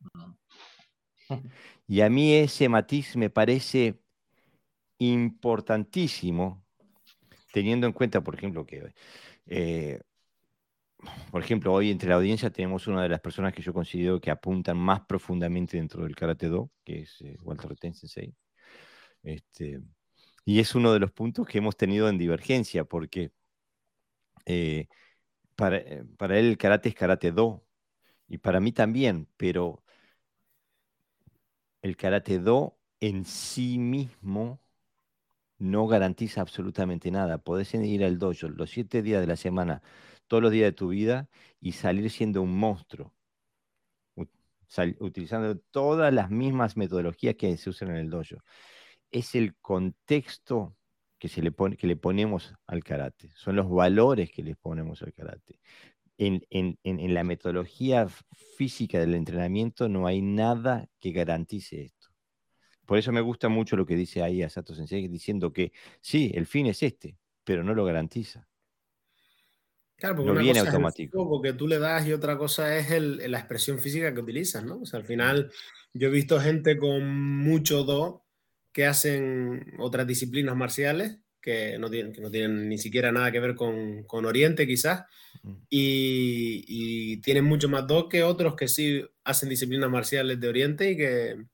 Y 1.88 2.00
a 2.00 2.08
mí 2.08 2.32
ese 2.34 2.68
matiz 2.68 3.16
me 3.16 3.28
parece 3.28 4.00
importantísimo, 4.98 6.64
teniendo 7.52 7.86
en 7.86 7.92
cuenta, 7.92 8.22
por 8.22 8.34
ejemplo, 8.34 8.64
que, 8.64 8.94
eh, 9.46 10.00
por 11.30 11.42
ejemplo, 11.42 11.72
hoy 11.72 11.90
entre 11.90 12.10
la 12.10 12.16
audiencia 12.16 12.50
tenemos 12.50 12.86
una 12.86 13.02
de 13.02 13.08
las 13.08 13.20
personas 13.20 13.52
que 13.52 13.62
yo 13.62 13.72
considero 13.72 14.20
que 14.20 14.30
apuntan 14.30 14.76
más 14.76 15.00
profundamente 15.02 15.76
dentro 15.76 16.04
del 16.04 16.14
Karate 16.14 16.48
Do, 16.48 16.70
que 16.84 17.00
es 17.02 17.20
eh, 17.22 17.36
Walter 17.42 17.74
Ten 17.76 17.94
Sensei. 17.94 18.34
Este, 19.22 19.80
y 20.44 20.60
es 20.60 20.74
uno 20.74 20.92
de 20.92 21.00
los 21.00 21.12
puntos 21.12 21.46
que 21.46 21.58
hemos 21.58 21.76
tenido 21.76 22.08
en 22.08 22.18
divergencia, 22.18 22.84
porque 22.84 23.32
eh, 24.46 24.88
para, 25.56 25.82
para, 26.18 26.38
él 26.38 26.46
el 26.46 26.58
karate 26.58 26.88
es 26.88 26.94
karate 26.94 27.32
do, 27.32 27.64
y 28.28 28.38
para 28.38 28.60
mí 28.60 28.72
también, 28.72 29.28
pero 29.36 29.84
el 31.82 31.96
karate 31.96 32.38
do 32.38 32.78
en 33.00 33.24
sí 33.24 33.78
mismo 33.78 34.60
no 35.58 35.86
garantiza 35.86 36.40
absolutamente 36.40 37.10
nada. 37.10 37.38
Podés 37.38 37.74
ir 37.74 38.04
al 38.04 38.18
dojo 38.18 38.48
los 38.48 38.70
siete 38.70 39.02
días 39.02 39.20
de 39.20 39.26
la 39.28 39.36
semana, 39.36 39.82
todos 40.32 40.44
los 40.44 40.52
días 40.52 40.68
de 40.68 40.72
tu 40.72 40.88
vida 40.88 41.28
y 41.60 41.72
salir 41.72 42.10
siendo 42.10 42.40
un 42.40 42.56
monstruo, 42.56 43.12
utilizando 44.98 45.58
todas 45.58 46.10
las 46.10 46.30
mismas 46.30 46.74
metodologías 46.74 47.34
que 47.34 47.54
se 47.58 47.68
usan 47.68 47.90
en 47.90 47.96
el 47.96 48.08
dojo. 48.08 48.36
Es 49.10 49.34
el 49.34 49.54
contexto 49.56 50.74
que, 51.18 51.28
se 51.28 51.42
le, 51.42 51.52
que 51.76 51.86
le 51.86 51.96
ponemos 51.96 52.54
al 52.66 52.82
karate, 52.82 53.28
son 53.34 53.56
los 53.56 53.68
valores 53.68 54.30
que 54.30 54.42
le 54.42 54.56
ponemos 54.56 55.02
al 55.02 55.12
karate. 55.12 55.60
En, 56.16 56.42
en 56.50 57.12
la 57.12 57.24
metodología 57.24 58.08
física 58.56 58.98
del 58.98 59.14
entrenamiento 59.14 59.90
no 59.90 60.06
hay 60.06 60.22
nada 60.22 60.88
que 60.98 61.12
garantice 61.12 61.82
esto. 61.82 62.08
Por 62.86 62.96
eso 62.96 63.12
me 63.12 63.20
gusta 63.20 63.50
mucho 63.50 63.76
lo 63.76 63.84
que 63.84 63.96
dice 63.96 64.22
ahí 64.22 64.42
Asato 64.42 64.74
Sensei, 64.74 65.08
diciendo 65.08 65.52
que 65.52 65.72
sí, 66.00 66.32
el 66.34 66.46
fin 66.46 66.68
es 66.68 66.82
este, 66.82 67.18
pero 67.44 67.62
no 67.62 67.74
lo 67.74 67.84
garantiza. 67.84 68.48
Claro, 70.02 70.16
porque 70.16 70.26
no 70.30 70.32
una 70.32 70.42
viene 70.42 70.58
cosa 70.58 70.72
automático. 70.72 71.36
Es 71.36 71.52
que 71.52 71.56
tú 71.56 71.68
le 71.68 71.78
das 71.78 72.04
y 72.08 72.12
otra 72.12 72.36
cosa 72.36 72.76
es 72.76 72.90
la 72.90 73.38
expresión 73.38 73.78
física 73.78 74.12
que 74.12 74.18
utilizas, 74.18 74.64
¿no? 74.64 74.80
O 74.80 74.84
sea, 74.84 74.98
al 74.98 75.06
final 75.06 75.52
yo 75.94 76.08
he 76.08 76.10
visto 76.10 76.40
gente 76.40 76.76
con 76.76 77.08
mucho 77.08 77.84
do 77.84 78.24
que 78.72 78.84
hacen 78.84 79.64
otras 79.78 80.04
disciplinas 80.04 80.56
marciales 80.56 81.18
que 81.40 81.78
no 81.78 81.88
tienen, 81.88 82.12
que 82.12 82.20
no 82.20 82.32
tienen 82.32 82.68
ni 82.68 82.78
siquiera 82.78 83.12
nada 83.12 83.30
que 83.30 83.38
ver 83.38 83.54
con, 83.54 84.02
con 84.02 84.24
Oriente 84.24 84.66
quizás 84.66 85.04
y, 85.70 86.64
y, 86.66 87.18
tienen 87.18 87.44
mucho 87.44 87.68
más 87.68 87.86
do 87.86 88.08
que 88.08 88.24
otros 88.24 88.56
que 88.56 88.66
sí 88.66 89.04
hacen 89.22 89.50
disciplinas 89.50 89.88
marciales 89.88 90.40
de 90.40 90.48
Oriente 90.48 90.90
y 90.90 90.96
que, 90.96 91.44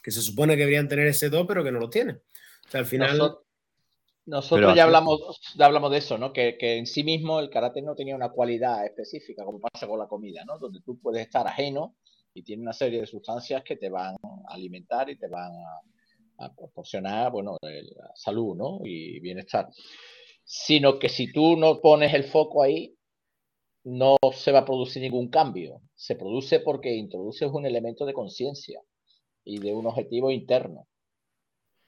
que 0.00 0.10
se 0.12 0.22
supone 0.22 0.54
que 0.54 0.60
deberían 0.60 0.86
tener 0.86 1.08
ese 1.08 1.28
do, 1.28 1.44
pero 1.44 1.64
que 1.64 1.72
no 1.72 1.80
lo 1.80 1.90
tienen. 1.90 2.22
O 2.68 2.70
sea, 2.70 2.78
al 2.78 2.86
final... 2.86 3.38
Nosotros, 4.26 4.74
ya 4.74 4.82
hablamos, 4.82 5.40
ya 5.56 5.66
hablamos 5.66 5.92
de 5.92 5.98
eso, 5.98 6.18
¿no? 6.18 6.32
Que, 6.32 6.56
en 6.60 6.86
sí 6.86 7.04
mismo 7.04 7.38
el 7.38 7.48
karate 7.48 7.80
no 7.80 7.94
tenía 7.94 8.16
una 8.16 8.30
cualidad 8.30 8.84
específica, 8.84 9.44
como 9.44 9.60
pasa 9.60 9.86
con 9.86 10.00
la 10.00 10.08
comida, 10.08 10.44
¿no? 10.44 10.58
Donde 10.58 10.80
tú 10.80 10.98
puedes 11.00 11.22
estar 11.22 11.46
ajeno 11.46 11.94
y 12.34 12.42
tiene 12.42 12.62
una 12.62 12.72
serie 12.72 13.00
de 13.00 13.06
sustancias 13.06 13.62
que 13.62 13.76
te 13.76 13.88
van 13.88 14.16
a 14.48 14.54
alimentar 14.54 15.08
y 15.08 15.16
te 15.16 15.28
van 15.28 15.52
a, 16.38 16.54
proporcionar, 16.54 17.32
bueno, 17.32 17.56
salud, 18.14 18.56
¿no? 18.56 18.80
Y 18.84 19.20
bienestar. 19.20 19.68
Sino 20.44 20.98
que 20.98 21.08
si 21.08 21.32
tú 21.32 21.56
no 21.56 21.80
pones 21.80 22.12
el 22.12 22.24
foco 22.24 22.62
ahí, 22.62 22.94
no 23.84 24.16
se 24.32 24.50
va 24.50 24.60
a 24.60 24.64
producir 24.64 25.00
ningún 25.02 25.28
cambio. 25.28 25.80
Se 25.94 26.16
produce 26.16 26.60
porque 26.60 26.94
introduces 26.94 27.48
un 27.50 27.64
elemento 27.64 28.04
de 28.04 28.12
conciencia 28.12 28.80
y 29.44 29.60
de 29.60 29.72
un 29.72 29.86
objetivo 29.86 30.32
interno, 30.32 30.88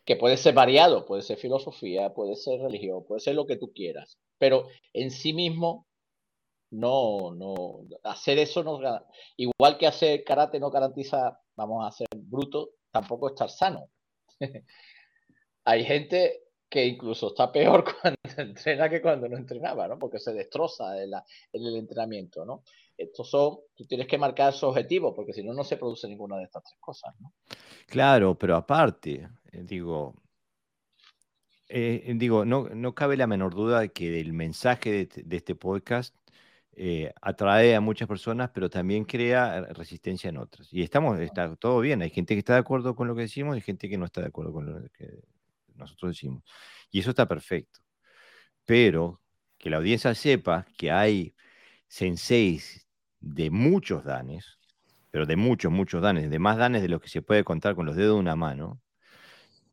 que 0.09 0.17
puede 0.17 0.39
ser 0.39 0.55
variado, 0.55 1.05
puede 1.05 1.21
ser 1.21 1.37
filosofía, 1.37 2.15
puede 2.15 2.35
ser 2.35 2.63
religión, 2.63 3.05
puede 3.05 3.21
ser 3.21 3.35
lo 3.35 3.47
que 3.47 3.59
tú 3.59 3.75
quieras, 3.75 4.19
pero 4.39 4.67
en 4.95 5.11
sí 5.11 5.35
mismo 5.35 5.87
no, 6.71 7.35
no, 7.35 7.81
hacer 8.05 8.39
eso 8.39 8.63
no, 8.65 8.81
igual 9.37 9.77
que 9.77 9.87
hacer 9.87 10.25
karate 10.25 10.59
no 10.59 10.71
garantiza, 10.71 11.39
vamos 11.55 11.87
a 11.87 11.93
ser 11.95 12.07
bruto, 12.17 12.71
tampoco 12.91 13.29
estar 13.29 13.51
sano. 13.51 13.91
Hay 15.67 15.85
gente 15.85 16.45
que 16.71 16.87
incluso 16.87 17.29
está 17.29 17.53
peor 17.53 17.85
cuando 18.01 18.19
entrena 18.39 18.89
que 18.89 19.03
cuando 19.03 19.29
no 19.29 19.37
entrenaba, 19.37 19.89
¿no? 19.89 19.99
Porque 19.99 20.19
se 20.19 20.33
destroza 20.33 21.03
en, 21.03 21.13
el 21.53 21.77
entrenamiento, 21.77 22.47
¿no? 22.47 22.63
Estos 22.97 23.29
son, 23.29 23.59
tú 23.75 23.85
tienes 23.85 24.07
que 24.07 24.17
marcar 24.17 24.55
su 24.55 24.67
objetivo, 24.69 25.15
porque 25.15 25.35
si 25.35 25.43
no, 25.43 25.53
no 25.53 25.65
se 25.65 25.77
produce 25.77 26.09
ninguna 26.09 26.39
de 26.39 26.45
estas 26.45 26.65
tres 26.65 26.79
cosas, 26.81 27.15
¿no? 27.21 27.35
Claro, 27.87 28.37
pero 28.37 28.57
aparte, 28.57 29.29
digo, 29.53 30.15
eh, 31.69 32.13
digo, 32.17 32.45
no, 32.45 32.69
no 32.71 32.95
cabe 32.95 33.17
la 33.17 33.27
menor 33.27 33.55
duda 33.55 33.81
de 33.81 33.91
que 33.93 34.21
el 34.21 34.33
mensaje 34.33 35.07
de, 35.07 35.37
este 35.37 35.55
podcast 35.55 36.15
eh, 36.73 37.13
atrae 37.21 37.75
a 37.75 37.81
muchas 37.81 38.09
personas, 38.09 38.51
pero 38.55 38.71
también 38.71 39.05
crea 39.05 39.61
resistencia 39.73 40.31
en 40.31 40.39
otras. 40.39 40.73
Y 40.73 40.83
estamos, 40.83 41.19
está 41.21 41.55
todo 41.57 41.81
bien. 41.81 42.03
Hay 42.03 42.11
gente 42.11 42.35
que 42.35 42.39
está 42.41 42.55
de 42.55 42.61
acuerdo 42.61 42.95
con 42.97 43.09
lo 43.09 43.15
que 43.15 43.23
decimos 43.23 43.57
y 43.57 43.61
gente 43.61 43.89
que 43.89 43.99
no 43.99 44.07
está 44.07 44.21
de 44.23 44.29
acuerdo 44.29 44.53
con 44.53 44.67
lo 44.67 44.89
que 44.91 45.23
nosotros 45.75 46.13
decimos. 46.13 46.43
Y 46.91 47.01
eso 47.01 47.11
está 47.11 47.27
perfecto. 47.29 47.81
Pero 48.65 49.21
que 49.59 49.71
la 49.71 49.79
audiencia 49.79 50.15
sepa 50.15 50.67
que 50.77 50.91
hay 50.93 51.35
senseis 51.89 52.87
de 53.21 53.51
muchos 53.51 54.05
danes, 54.05 54.59
pero 55.11 55.27
de 55.27 55.37
muchos, 55.37 55.73
muchos 55.73 56.03
danes, 56.03 56.31
de 56.31 56.39
más 56.39 56.57
danes 56.59 56.83
de 56.83 56.89
los 56.89 57.01
que 57.01 57.09
se 57.09 57.23
puede 57.23 57.45
contar 57.45 57.75
con 57.75 57.87
los 57.87 57.97
dedos 57.97 58.17
de 58.17 58.21
una 58.21 58.37
mano, 58.37 58.81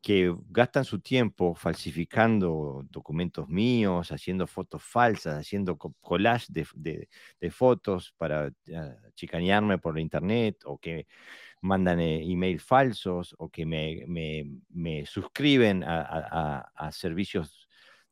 que 0.05 0.35
gastan 0.49 0.85
su 0.85 0.99
tiempo 0.99 1.55
falsificando 1.55 2.85
documentos 2.91 3.49
míos, 3.49 4.11
haciendo 4.11 4.45
fotos 4.45 4.83
falsas, 4.83 5.39
haciendo 5.39 5.79
collage 5.79 6.45
de, 6.53 7.09
fotos 7.49 8.13
para 8.15 8.51
ah, 8.75 8.95
chicanearme 9.15 9.79
por 9.79 9.97
internet 9.97 10.61
o 10.65 10.77
que 10.77 11.07
mandan 11.59 11.99
eh, 12.01 12.21
email 12.21 12.59
falsos 12.59 13.33
o 13.39 13.49
que 13.49 13.65
me, 13.65 15.05
suscriben 15.07 15.83
a, 15.83 16.91
servicios 16.91 17.67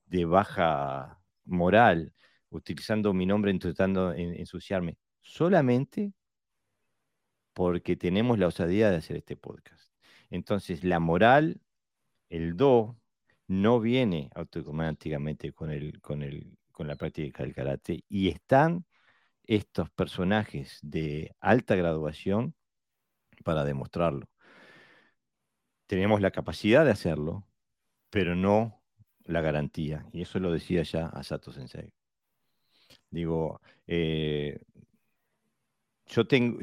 de 0.08 0.26
baja 0.26 1.20
moral 1.46 2.12
utilizando 2.50 3.14
mi 3.14 3.28
nombre 3.28 3.52
intentando 3.52 4.14
ensuciarme 4.14 4.98
solamente 5.22 6.12
porque 7.54 7.96
tenemos 7.96 8.40
la 8.40 8.48
osadía 8.48 8.90
de 8.90 8.98
hacer 8.98 9.18
este 9.18 9.38
podcast. 9.38 9.94
Entonces, 10.32 10.84
la 10.84 11.00
moral, 11.00 11.62
el 12.34 12.58
do, 12.58 12.98
no 13.48 13.80
viene 13.80 14.30
automáticamente 14.36 15.54
con, 15.54 15.70
el, 15.72 16.02
con, 16.02 16.24
el, 16.24 16.58
con 16.72 16.88
la 16.88 16.96
práctica 16.96 17.44
del 17.44 17.54
karate 17.54 18.04
y 18.10 18.30
están 18.30 18.86
estos 19.46 19.92
personajes 19.92 20.80
de 20.82 21.36
alta 21.40 21.76
graduación 21.76 22.56
para 23.44 23.64
demostrarlo. 23.64 24.28
Tenemos 25.86 26.22
la 26.22 26.32
capacidad 26.32 26.86
de 26.86 26.92
hacerlo, 26.92 27.46
pero 28.10 28.36
no 28.36 28.82
la 29.26 29.42
garantía. 29.42 30.08
Y 30.12 30.22
eso 30.24 30.40
lo 30.40 30.52
decía 30.52 30.82
ya 30.84 31.08
Asato 31.08 31.52
Sensei. 31.52 31.94
Digo, 33.12 33.62
eh, 33.86 34.60
yo 36.08 36.26
tengo, 36.26 36.60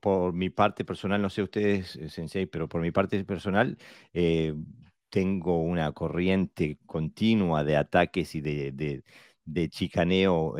por, 0.00 0.32
mi 0.34 0.50
parte 0.50 0.84
personal, 0.84 1.22
no 1.22 1.30
sé 1.30 1.42
ustedes, 1.42 1.96
eh, 1.96 2.10
Sensei, 2.10 2.46
pero 2.46 2.68
por 2.68 2.82
mi 2.82 2.90
parte 2.90 3.24
personal, 3.24 3.78
eh, 4.12 4.54
tengo 5.10 5.62
una 5.62 5.92
corriente 5.92 6.78
continua 6.86 7.64
de 7.64 7.76
ataques 7.76 8.34
y 8.34 8.40
de, 8.40 9.02
chicaneo 9.70 10.56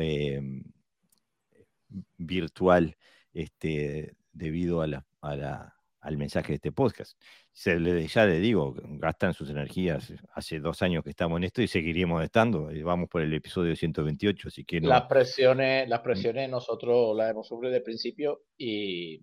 virtual 2.17 2.97
este, 3.33 4.15
debido 4.31 4.81
a 4.81 4.87
la, 4.87 5.05
al 6.01 6.17
mensaje 6.17 6.49
de 6.49 6.55
este 6.55 6.71
podcast. 6.71 7.19
Se 7.51 7.79
le, 7.79 8.07
ya 8.07 8.25
le 8.25 8.39
digo, 8.39 8.73
gastan 8.77 9.33
sus 9.33 9.49
energías. 9.49 10.13
Hace 10.33 10.59
dos 10.59 10.81
años 10.81 11.03
que 11.03 11.09
estamos 11.09 11.37
en 11.37 11.43
esto 11.45 11.61
y 11.61 11.67
seguiríamos 11.67 12.23
estando. 12.23 12.69
Vamos 12.83 13.09
por 13.09 13.21
el 13.21 13.33
episodio 13.33 13.75
128, 13.75 14.47
así 14.47 14.63
que 14.63 14.79
Las 14.79 15.03
presiones, 15.03 15.89
las 15.89 15.99
mm. 15.99 16.03
presiones 16.03 16.49
nosotros 16.49 17.15
las 17.15 17.31
hemos 17.31 17.47
sufrido 17.47 17.73
de 17.73 17.81
principio 17.81 18.43
y, 18.57 19.21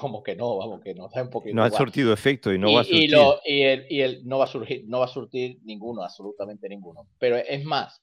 como 0.00 0.22
que 0.22 0.36
no, 0.36 0.56
vamos, 0.56 0.80
que 0.80 0.94
nos 0.94 1.12
da 1.12 1.22
un 1.22 1.30
poquito. 1.30 1.54
No 1.54 1.64
ha 1.64 1.70
surtido 1.70 2.12
efecto 2.12 2.52
y 2.52 2.58
no 2.58 2.72
va 2.72 2.82
a 2.82 2.84
surtir. 2.84 3.10
Y, 3.44 3.62
el, 3.62 3.86
y 3.88 4.00
el, 4.00 4.26
no 4.26 4.38
va 4.38 4.44
a 4.44 4.48
surgir, 4.48 4.84
no 4.86 5.00
va 5.00 5.06
a 5.06 5.08
surtir 5.08 5.58
ninguno, 5.64 6.02
absolutamente 6.02 6.68
ninguno. 6.68 7.08
Pero 7.18 7.36
es 7.36 7.64
más, 7.64 8.02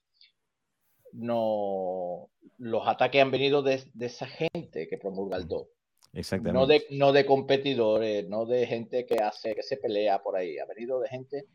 no 1.14 2.30
los 2.58 2.88
ataques 2.88 3.22
han 3.22 3.32
venido 3.32 3.62
de, 3.62 3.84
esa 4.00 4.28
gente 4.28 4.88
que 4.88 4.98
promulga 4.98 5.38
el 5.38 5.48
do. 5.48 5.70
Exactamente. 6.14 6.60
No 6.60 6.68
de, 6.68 6.86
no 6.92 7.12
de 7.12 7.26
competidores, 7.26 8.28
no 8.28 8.46
de 8.46 8.68
gente 8.68 9.06
que 9.06 9.16
hace, 9.16 9.56
que 9.56 9.64
se 9.64 9.78
pelea 9.78 10.22
por 10.22 10.36
ahí. 10.36 10.58
Ha 10.60 10.66
venido 10.66 11.00
de 11.00 11.10
gente 11.10 11.46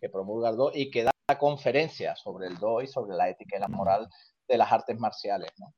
que 0.00 0.08
promulga 0.08 0.50
el 0.50 0.56
do 0.56 0.72
y 0.74 0.90
que 0.90 1.04
da 1.04 1.12
conferencias 1.38 2.20
sobre 2.20 2.48
el 2.48 2.58
do 2.58 2.82
y 2.82 2.86
sobre 2.86 3.16
la 3.16 3.28
ética 3.28 3.56
y 3.56 3.60
la 3.60 3.68
moral 3.68 4.08
de 4.46 4.58
las 4.58 4.70
artes 4.72 4.98
marciales. 4.98 5.50
¿no? 5.58 5.74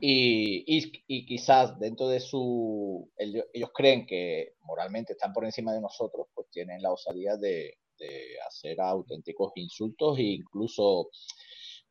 Y, 0.00 0.64
y, 1.08 1.26
quizás 1.26 1.78
dentro 1.78 2.08
de 2.08 2.20
su. 2.20 3.10
Ellos, 3.16 3.70
creen 3.74 4.06
que 4.06 4.54
moralmente 4.62 5.14
están 5.14 5.32
por 5.32 5.44
encima 5.44 5.72
de 5.72 5.80
nosotros, 5.80 6.28
pues 6.34 6.48
tienen 6.50 6.82
la 6.82 6.92
osadía 6.92 7.36
de, 7.36 7.74
hacer 8.46 8.80
auténticos 8.80 9.50
insultos 9.56 10.18
e 10.18 10.22
incluso 10.22 11.10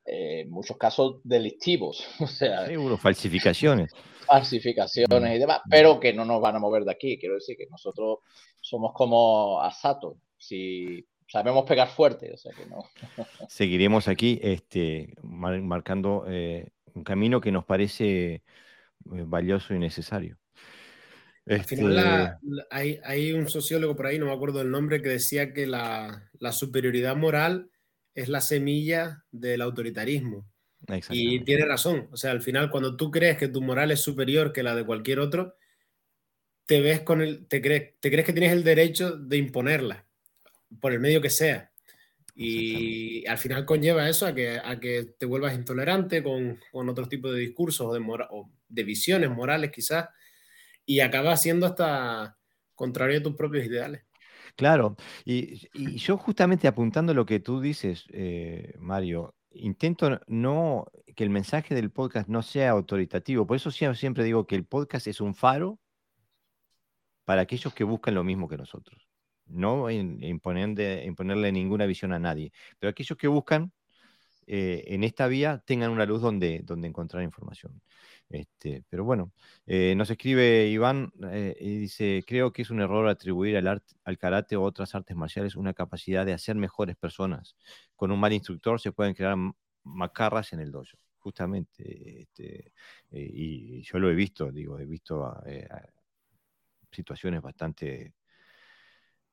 eh, 0.06 0.42
en 0.42 0.50
muchos 0.50 0.78
casos 0.78 1.20
delictivos. 1.24 2.08
O 2.22 2.28
sea, 2.28 2.66
Seguro, 2.66 2.98
falsificaciones. 2.98 3.92
Falsificaciones 4.26 5.36
y 5.36 5.40
demás, 5.40 5.62
pero 5.70 6.00
que 6.00 6.14
no 6.14 6.24
nos 6.24 6.42
van 6.42 6.56
a 6.56 6.60
mover 6.60 6.84
de 6.84 6.92
aquí. 6.92 7.18
Quiero 7.18 7.36
decir 7.36 7.58
que 7.58 7.68
nosotros 7.70 8.20
somos 8.62 8.94
como 8.94 9.62
Asato. 9.62 10.18
Si 10.38 11.06
sabemos 11.28 11.66
pegar 11.66 11.90
fuerte, 11.90 12.34
o 12.34 12.38
sea 12.38 12.54
que 12.54 12.66
no. 12.66 12.84
Seguiremos 13.50 14.08
aquí 14.08 14.40
este, 14.42 15.14
marcando 15.24 16.26
eh, 16.28 16.70
un 16.98 17.04
camino 17.04 17.40
que 17.40 17.52
nos 17.52 17.66
parece 17.66 18.34
eh, 18.34 18.42
valioso 19.06 19.74
y 19.74 19.80
necesario. 19.80 20.38
Al 21.46 21.64
final 21.64 22.38
este 22.72 23.00
hay, 23.06 23.32
un 23.32 23.48
sociólogo 23.48 23.96
por 23.96 24.08
ahí, 24.08 24.20
no 24.20 24.26
me 24.26 24.34
acuerdo 24.34 24.62
el 24.62 24.70
nombre, 24.70 25.02
que 25.02 25.10
decía 25.10 25.54
que 25.54 25.66
la, 25.66 26.30
superioridad 26.52 27.16
moral 27.16 27.70
es 28.14 28.28
la 28.28 28.42
semilla 28.42 29.24
del 29.32 29.62
autoritarismo. 29.62 30.46
Y 31.10 31.40
tiene 31.42 31.66
razón. 31.66 32.10
O 32.12 32.18
sea, 32.18 32.32
al 32.32 32.42
final, 32.42 32.70
cuando 32.70 32.98
tú 32.98 33.12
crees 33.12 33.38
que 33.38 33.48
tu 33.48 33.62
moral 33.62 33.92
es 33.92 34.02
superior 34.02 34.52
que 34.52 34.64
la 34.64 34.76
de 34.76 34.86
cualquier 34.86 35.20
otro, 35.20 35.56
te 36.66 36.82
ves 36.82 37.02
con 37.02 37.22
el, 37.22 37.48
te 37.48 37.62
crees, 37.62 37.94
te 38.00 38.12
crees 38.12 38.26
que 38.26 38.34
tienes 38.34 38.52
el 38.52 38.64
derecho 38.64 39.18
de 39.18 39.38
imponerla, 39.38 40.06
por 40.82 40.92
el 40.92 41.00
medio 41.00 41.22
que 41.22 41.30
sea. 41.30 41.72
Y 42.40 43.26
al 43.26 43.40
final 43.40 43.66
conlleva 43.66 44.08
eso 44.08 44.28
a 44.28 44.36
que, 44.36 44.60
a 44.64 44.80
que 44.80 45.16
te 45.18 45.26
vuelvas 45.26 45.56
intolerante 45.56 46.22
con, 46.22 46.60
con 46.72 46.88
otro 46.88 47.08
tipo 47.08 47.32
de 47.32 47.40
discursos 47.40 47.88
o 47.88 47.94
de, 47.94 48.28
o 48.30 48.52
de 48.70 48.84
visiones 48.84 49.32
morales 49.32 49.72
quizás, 49.72 50.10
y 50.86 51.00
acaba 51.00 51.36
siendo 51.36 51.66
hasta 51.66 52.38
contrario 52.76 53.18
a 53.18 53.24
tus 53.24 53.36
propios 53.36 53.66
ideales. 53.66 54.04
Claro, 54.56 54.96
y, 55.26 55.68
y 55.74 55.98
yo 55.98 56.16
justamente 56.18 56.68
apuntando 56.68 57.16
lo 57.16 57.26
que 57.26 57.40
tú 57.40 57.60
dices, 57.60 58.06
eh, 58.10 58.76
Mario, 58.78 59.34
intento 59.50 60.22
no 60.28 60.86
que 61.16 61.24
el 61.24 61.32
mensaje 61.32 61.74
del 61.74 61.90
podcast 61.90 62.30
no 62.30 62.44
sea 62.44 62.70
autoritativo, 62.70 63.48
por 63.48 63.58
eso 63.58 63.72
siempre 63.72 64.24
digo 64.24 64.46
que 64.46 64.56
el 64.56 64.66
podcast 64.66 65.08
es 65.08 65.22
un 65.22 65.34
faro 65.34 65.80
para 67.26 67.42
aquellos 67.42 67.74
que 67.74 67.84
buscan 67.84 68.14
lo 68.14 68.24
mismo 68.24 68.48
que 68.48 68.58
nosotros 68.58 69.07
no 69.50 69.90
imponerle 69.90 71.52
ninguna 71.52 71.86
visión 71.86 72.14
a 72.14 72.20
nadie, 72.20 72.52
pero 72.80 72.90
aquellos 72.92 73.18
que 73.18 73.28
buscan 73.28 73.72
eh, 74.50 74.86
en 74.88 75.04
esta 75.04 75.28
vía 75.28 75.62
tengan 75.66 75.92
una 75.92 76.06
luz 76.06 76.22
donde, 76.22 76.62
donde 76.64 76.88
encontrar 76.88 77.22
información. 77.24 77.82
Este, 78.30 78.84
pero 78.90 79.04
bueno, 79.04 79.34
eh, 79.66 79.94
nos 79.96 80.10
escribe 80.10 80.68
Iván 80.70 81.12
eh, 81.32 81.56
y 81.60 81.78
dice, 81.80 82.24
creo 82.26 82.52
que 82.54 82.62
es 82.62 82.70
un 82.70 82.82
error 82.82 83.08
atribuir 83.10 83.58
al, 83.58 83.82
al 84.04 84.18
karate 84.18 84.56
o 84.56 84.64
otras 84.64 84.96
artes 84.96 85.16
marciales 85.18 85.56
una 85.56 85.74
capacidad 85.74 86.26
de 86.26 86.34
hacer 86.34 86.56
mejores 86.56 86.96
personas. 86.96 87.56
Con 87.96 88.12
un 88.12 88.20
mal 88.20 88.34
instructor 88.34 88.80
se 88.80 88.94
pueden 88.94 89.14
crear 89.14 89.38
macarras 89.84 90.54
en 90.54 90.62
el 90.62 90.72
dojo, 90.72 90.98
justamente. 91.18 92.22
Este, 92.22 92.72
y 93.12 93.82
yo 93.82 94.00
lo 94.00 94.10
he 94.10 94.16
visto, 94.16 94.52
digo, 94.52 94.80
he 94.80 94.86
visto 94.86 95.34
situaciones 96.92 97.42
bastante 97.42 98.14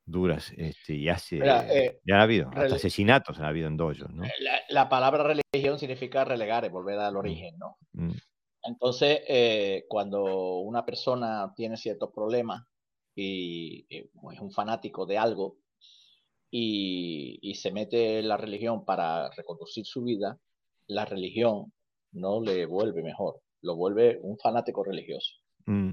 duras 0.07 0.53
este, 0.57 0.95
y 0.95 1.09
hace 1.09 1.39
eh, 1.39 2.01
ya 2.07 2.19
ha 2.19 2.23
habido 2.23 2.49
hasta 2.49 2.77
asesinatos 2.77 3.41
ha 3.41 3.49
habido 3.49 3.69
en 3.69 3.77
dojos 3.77 4.11
¿no? 4.11 4.25
Eh, 4.25 4.33
la, 4.69 4.89
palabra 4.89 5.25
religión 5.25 5.79
significa 5.79 6.25
relegar 6.25 6.69
volver 6.71 6.99
al 6.99 7.15
mm, 7.15 7.17
origen 7.17 7.59
no 7.59 7.77
mm. 7.93 8.13
entonces 8.65 9.23
eh, 9.27 9.85
cuando 9.89 10.59
una 10.59 10.85
persona 10.85 11.53
tiene 11.57 11.77
ciertos 11.77 12.11
problemas 12.15 12.65
y 13.17 13.87
es 13.91 14.41
un 14.41 14.51
fanático 14.51 15.07
de 15.07 15.17
algo 15.17 15.57
y, 16.51 17.39
y, 17.43 17.55
se 17.55 17.73
mete 17.73 18.19
en 18.19 18.29
la 18.29 18.37
religión 18.37 18.85
para 18.85 19.31
reconducir 19.31 19.87
su 19.87 20.03
vida 20.03 20.39
la 20.87 21.05
religión 21.05 21.73
no 22.13 22.41
le 22.41 22.67
vuelve 22.67 23.03
mejor 23.03 23.41
lo 23.63 23.77
vuelve 23.77 24.19
un 24.21 24.37
fanático 24.37 24.85
religioso 24.85 25.33
mm, 25.65 25.93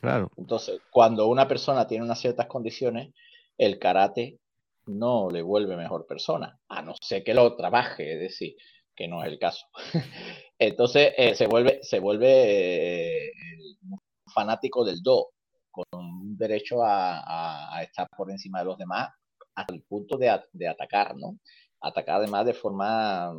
claro 0.00 0.32
entonces 0.36 0.80
cuando 0.90 1.28
una 1.28 1.46
persona 1.46 1.86
tiene 1.86 2.04
unas 2.04 2.20
ciertas 2.20 2.46
condiciones 2.46 3.14
el 3.58 3.78
karate 3.78 4.38
no 4.86 5.28
le 5.30 5.42
vuelve 5.42 5.76
mejor 5.76 6.06
persona, 6.06 6.58
a 6.68 6.82
no 6.82 6.94
ser 7.00 7.24
que 7.24 7.34
lo 7.34 7.56
trabaje, 7.56 8.14
es 8.14 8.20
decir, 8.20 8.56
que 8.94 9.08
no 9.08 9.22
es 9.22 9.28
el 9.30 9.38
caso. 9.38 9.66
Entonces 10.58 11.12
eh, 11.16 11.34
se 11.34 11.46
vuelve, 11.46 11.80
se 11.82 11.98
vuelve 11.98 13.26
eh, 13.26 13.32
fanático 14.32 14.84
del 14.84 15.02
do, 15.02 15.30
con 15.70 15.84
un 15.92 16.36
derecho 16.38 16.82
a, 16.82 17.80
estar 17.82 18.08
por 18.16 18.30
encima 18.30 18.60
de 18.60 18.64
los 18.64 18.78
demás 18.78 19.10
hasta 19.54 19.74
el 19.74 19.82
punto 19.82 20.16
de, 20.16 20.30
atacar, 20.30 21.16
¿no? 21.16 21.38
Atacar 21.80 22.16
además 22.16 22.46
de 22.46 22.54
forma 22.54 23.34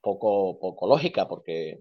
poco, 0.00 0.58
poco 0.58 0.86
lógica, 0.86 1.26
porque 1.26 1.78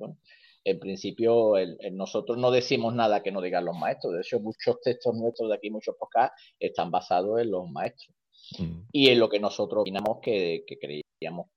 en 0.63 0.79
principio 0.79 1.53
nosotros 1.91 2.37
no 2.37 2.51
decimos 2.51 2.93
nada 2.93 3.23
que 3.23 3.31
no 3.31 3.41
digan 3.41 3.65
los 3.65 3.77
maestros. 3.77 4.13
De 4.13 4.21
hecho, 4.21 4.39
muchos 4.39 4.79
textos 4.81 5.15
nuestros 5.15 5.49
de 5.49 5.55
aquí, 5.55 5.69
muchos 5.69 5.95
podcasts, 5.97 6.41
están 6.59 6.91
basados 6.91 7.41
en 7.41 7.51
los 7.51 7.69
maestros. 7.69 8.15
Mm. 8.59 8.81
Y 8.91 9.09
en 9.09 9.19
lo 9.19 9.29
que 9.29 9.39
nosotros 9.39 9.81
opinamos 9.81 10.19
que, 10.21 10.63
que 10.67 10.77
creíamos, 10.77 11.47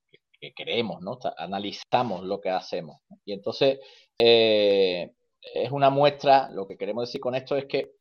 que, 0.40 0.55
creemos, 0.55 1.01
¿no? 1.02 1.18
Analizamos 1.36 2.24
lo 2.24 2.40
que 2.40 2.51
hacemos. 2.51 3.01
Y 3.24 3.32
entonces, 3.32 3.81
eh, 4.18 5.10
es 5.55 5.70
una 5.70 5.90
muestra, 5.90 6.51
lo 6.51 6.66
que 6.66 6.76
queremos 6.76 7.09
decir 7.09 7.20
con 7.20 7.35
esto 7.35 7.56
es 7.56 7.66
que, 7.66 7.93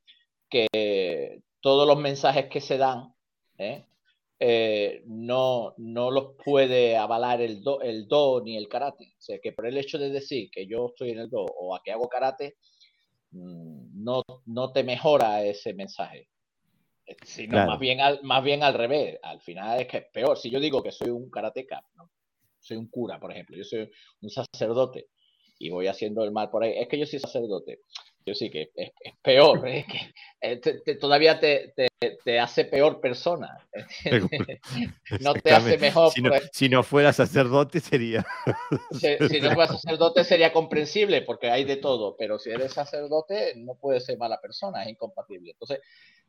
que 0.49 1.41
todos 1.61 1.88
los 1.88 1.97
mensajes 1.97 2.47
que 2.47 2.61
se 2.61 2.77
dan, 2.77 3.13
¿eh? 3.57 3.85
Eh, 4.45 5.03
no, 5.06 5.74
no 5.78 6.11
los 6.11 6.36
puede 6.44 6.98
avalar 6.98 7.40
el 7.40 7.64
do, 7.64 7.80
el 7.80 8.10
do 8.10 8.41
ni 8.44 8.57
el 8.57 8.68
karate. 8.68 9.14
O 9.18 9.22
sea, 9.22 9.40
que 9.41 9.53
por 9.53 9.65
el 9.65 9.78
hecho 9.78 9.98
de 9.98 10.10
decir 10.10 10.49
que 10.52 10.68
yo 10.68 10.88
estoy 10.88 11.11
en 11.11 11.20
el 11.20 11.30
do 11.30 11.45
o 11.45 11.74
a 11.74 11.82
que 11.82 11.94
hago 11.94 12.10
karate, 12.10 12.57
mm, 13.32 14.03
no, 14.03 14.22
no 14.48 14.74
te 14.74 14.84
mejora 14.84 15.45
ese 15.45 15.74
mensaje. 15.74 16.28
Eh, 17.06 17.15
sino 17.24 17.65
más, 17.65 17.80
bien 17.80 18.02
al, 18.02 18.22
más 18.24 18.44
bien 18.44 18.64
al 18.64 18.74
revés. 18.74 19.18
Al 19.24 19.40
final 19.40 19.80
es 19.80 19.88
que 19.88 19.98
es 19.99 20.06
peor. 20.11 20.38
Si 20.38 20.49
yo 20.49 20.60
digo 20.60 20.84
que 20.84 20.91
soy 20.91 21.10
un 21.10 21.30
karateca, 21.30 21.82
soy 22.60 22.76
un 22.76 22.90
cura, 22.90 23.22
por 23.22 23.32
ejemplo, 23.32 23.56
yo 23.56 23.64
soy 23.64 23.90
un 24.20 24.30
sacerdote 24.30 25.07
y 25.57 25.70
voy 25.70 25.88
haciendo 25.88 26.22
el 26.26 26.34
mal 26.34 26.49
por 26.49 26.65
ahí, 26.65 26.74
es 26.76 26.90
que 26.90 26.99
yo 26.99 27.06
soy 27.06 27.20
sacerdote 27.20 27.80
yo 28.25 28.33
sí 28.33 28.49
que 28.49 28.71
es, 28.75 28.91
peor, 29.21 29.67
es 29.67 29.85
que 29.85 30.13
eh, 30.41 30.95
todavía 30.99 31.39
te, 31.39 31.73
te, 32.23 32.39
hace 32.39 32.65
peor 32.65 32.99
persona. 33.01 33.57
no 35.21 35.33
te 35.33 35.51
hace 35.51 35.77
mejor. 35.77 36.11
Si 36.11 36.21
no, 36.21 36.31
si 36.51 36.69
no 36.69 36.83
fuera 36.83 37.13
sacerdote 37.13 37.79
sería. 37.79 38.25
Si, 38.91 39.41
no 39.41 39.51
fuera 39.53 39.67
sacerdote 39.67 40.23
sería 40.23 40.53
comprensible 40.53 41.21
porque 41.21 41.49
hay 41.49 41.63
de 41.63 41.77
todo, 41.77 42.15
pero 42.17 42.39
si 42.39 42.51
eres 42.51 42.73
sacerdote 42.73 43.53
no 43.55 43.75
puedes 43.75 44.05
ser 44.05 44.17
mala 44.17 44.39
persona, 44.39 44.83
es 44.83 44.89
incompatible. 44.89 45.51
Entonces 45.51 45.79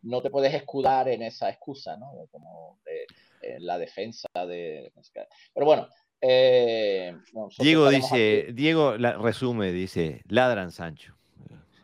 no 0.03 0.23
te 0.23 0.31
puedes 0.31 0.55
escudar 0.55 1.09
en 1.09 1.23
esa 1.23 1.51
excusa, 1.51 1.97
¿no? 1.97 2.27
Como 2.31 2.81
de, 2.85 3.07
la 3.61 3.79
defensa 3.79 4.29
de... 4.47 4.93
Pero 5.53 5.67
bueno, 5.67 5.89
eh, 6.21 7.15
Diego 7.59 7.91
dice, 7.91 8.49
Diego 8.53 8.97
la, 8.97 9.13
resume, 9.19 9.73
dice, 9.73 10.23
ladran 10.29 10.73
Sancho 10.73 11.14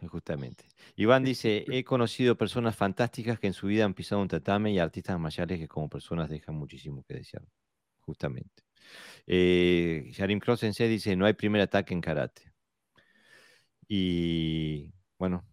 justamente. 0.08 0.64
Iván 0.96 1.24
dice, 1.24 1.64
he 1.68 1.84
conocido 1.84 2.36
personas 2.36 2.76
fantásticas 2.76 3.38
que 3.38 3.46
en 3.48 3.52
su 3.54 3.66
vida 3.66 3.84
han 3.84 3.94
pisado 3.94 4.22
un 4.22 4.28
tatame 4.28 4.72
y 4.72 4.78
artistas 4.78 5.18
marciales 5.18 5.58
que 5.58 5.68
como 5.68 5.88
personas 5.88 6.28
dejan 6.28 6.54
muchísimo 6.56 7.02
que 7.04 7.14
desear, 7.14 7.42
justamente. 8.00 8.64
Eh, 9.26 10.12
Cross 10.40 10.60
C 10.60 10.88
dice, 10.88 11.16
no 11.16 11.26
hay 11.26 11.34
primer 11.34 11.60
ataque 11.62 11.94
en 11.94 12.00
karate. 12.00 12.52
Y 13.88 14.92
bueno, 15.18 15.44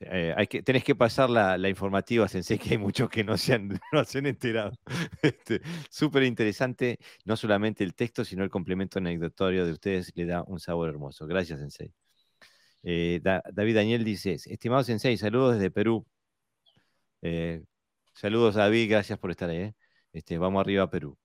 eh, 0.00 0.34
hay 0.36 0.46
que, 0.46 0.62
tenés 0.62 0.82
que 0.84 0.94
pasar 0.94 1.28
la, 1.30 1.68
informativa, 1.68 2.26
Sensei, 2.28 2.58
que 2.58 2.70
hay 2.70 2.78
muchos 2.78 3.10
que 3.10 3.22
no 3.24 3.36
se 3.36 3.54
han, 3.54 3.68
no 3.92 4.04
se 4.04 4.18
han 4.18 4.26
enterado. 4.26 4.72
Este, 5.22 5.60
Súper 5.90 6.22
interesante, 6.24 6.98
no 7.24 7.36
solamente 7.36 7.84
el 7.84 7.94
texto, 7.94 8.24
sino 8.24 8.44
el 8.44 8.50
complemento 8.50 8.98
anecdotorio 8.98 9.66
de 9.66 9.72
ustedes 9.72 10.12
le 10.14 10.26
da 10.26 10.42
un 10.44 10.60
sabor 10.60 10.88
hermoso. 10.88 11.26
Gracias, 11.26 11.60
Sensei. 11.60 11.92
Eh, 12.82 13.20
David 13.22 13.74
Daniel 13.74 14.04
dice, 14.04 14.34
estimado 14.34 14.82
Sensei, 14.84 15.16
saludos 15.16 15.54
desde 15.54 15.70
Perú. 15.70 16.06
Eh, 17.22 17.62
saludos 18.14 18.54
David, 18.54 18.90
gracias 18.90 19.18
por 19.18 19.30
estar 19.30 19.50
ahí. 19.50 19.74
Este, 20.12 20.38
vamos 20.38 20.60
arriba 20.60 20.84
a 20.84 20.90
Perú. 20.90 21.18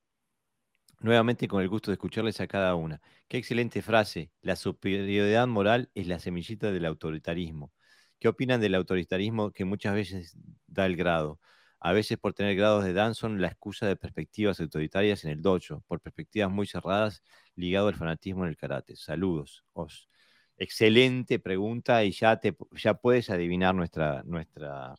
Nuevamente 0.99 1.47
con 1.47 1.61
el 1.61 1.69
gusto 1.69 1.91
de 1.91 1.95
escucharles 1.95 2.39
a 2.41 2.47
cada 2.47 2.75
una. 2.75 3.01
Qué 3.27 3.37
excelente 3.37 3.81
frase. 3.81 4.31
La 4.41 4.55
superioridad 4.55 5.45
moral 5.47 5.89
es 5.93 6.07
la 6.07 6.19
semillita 6.19 6.71
del 6.71 6.85
autoritarismo. 6.85 7.71
¿Qué 8.19 8.27
opinan 8.27 8.61
del 8.61 8.75
autoritarismo 8.75 9.51
que 9.51 9.65
muchas 9.65 9.93
veces 9.93 10.37
da 10.67 10.85
el 10.85 10.95
grado? 10.95 11.39
A 11.79 11.93
veces 11.93 12.17
por 12.17 12.33
tener 12.33 12.55
grados 12.55 12.83
de 12.85 12.93
Dan 12.93 13.13
son 13.13 13.41
la 13.41 13.47
excusa 13.47 13.87
de 13.87 13.95
perspectivas 13.95 14.59
autoritarias 14.59 15.23
en 15.25 15.31
el 15.31 15.41
dojo, 15.41 15.83
por 15.87 16.01
perspectivas 16.01 16.49
muy 16.49 16.65
cerradas 16.65 17.21
ligado 17.55 17.87
al 17.89 17.95
fanatismo 17.95 18.43
en 18.43 18.49
el 18.49 18.57
karate. 18.57 18.95
Saludos. 18.95 19.63
Os. 19.73 20.09
Excelente 20.57 21.37
pregunta 21.39 22.03
y 22.05 22.11
ya, 22.11 22.37
te, 22.39 22.55
ya 22.71 22.93
puedes 22.93 23.29
adivinar 23.29 23.75
nuestra, 23.75 24.23
nuestra, 24.23 24.95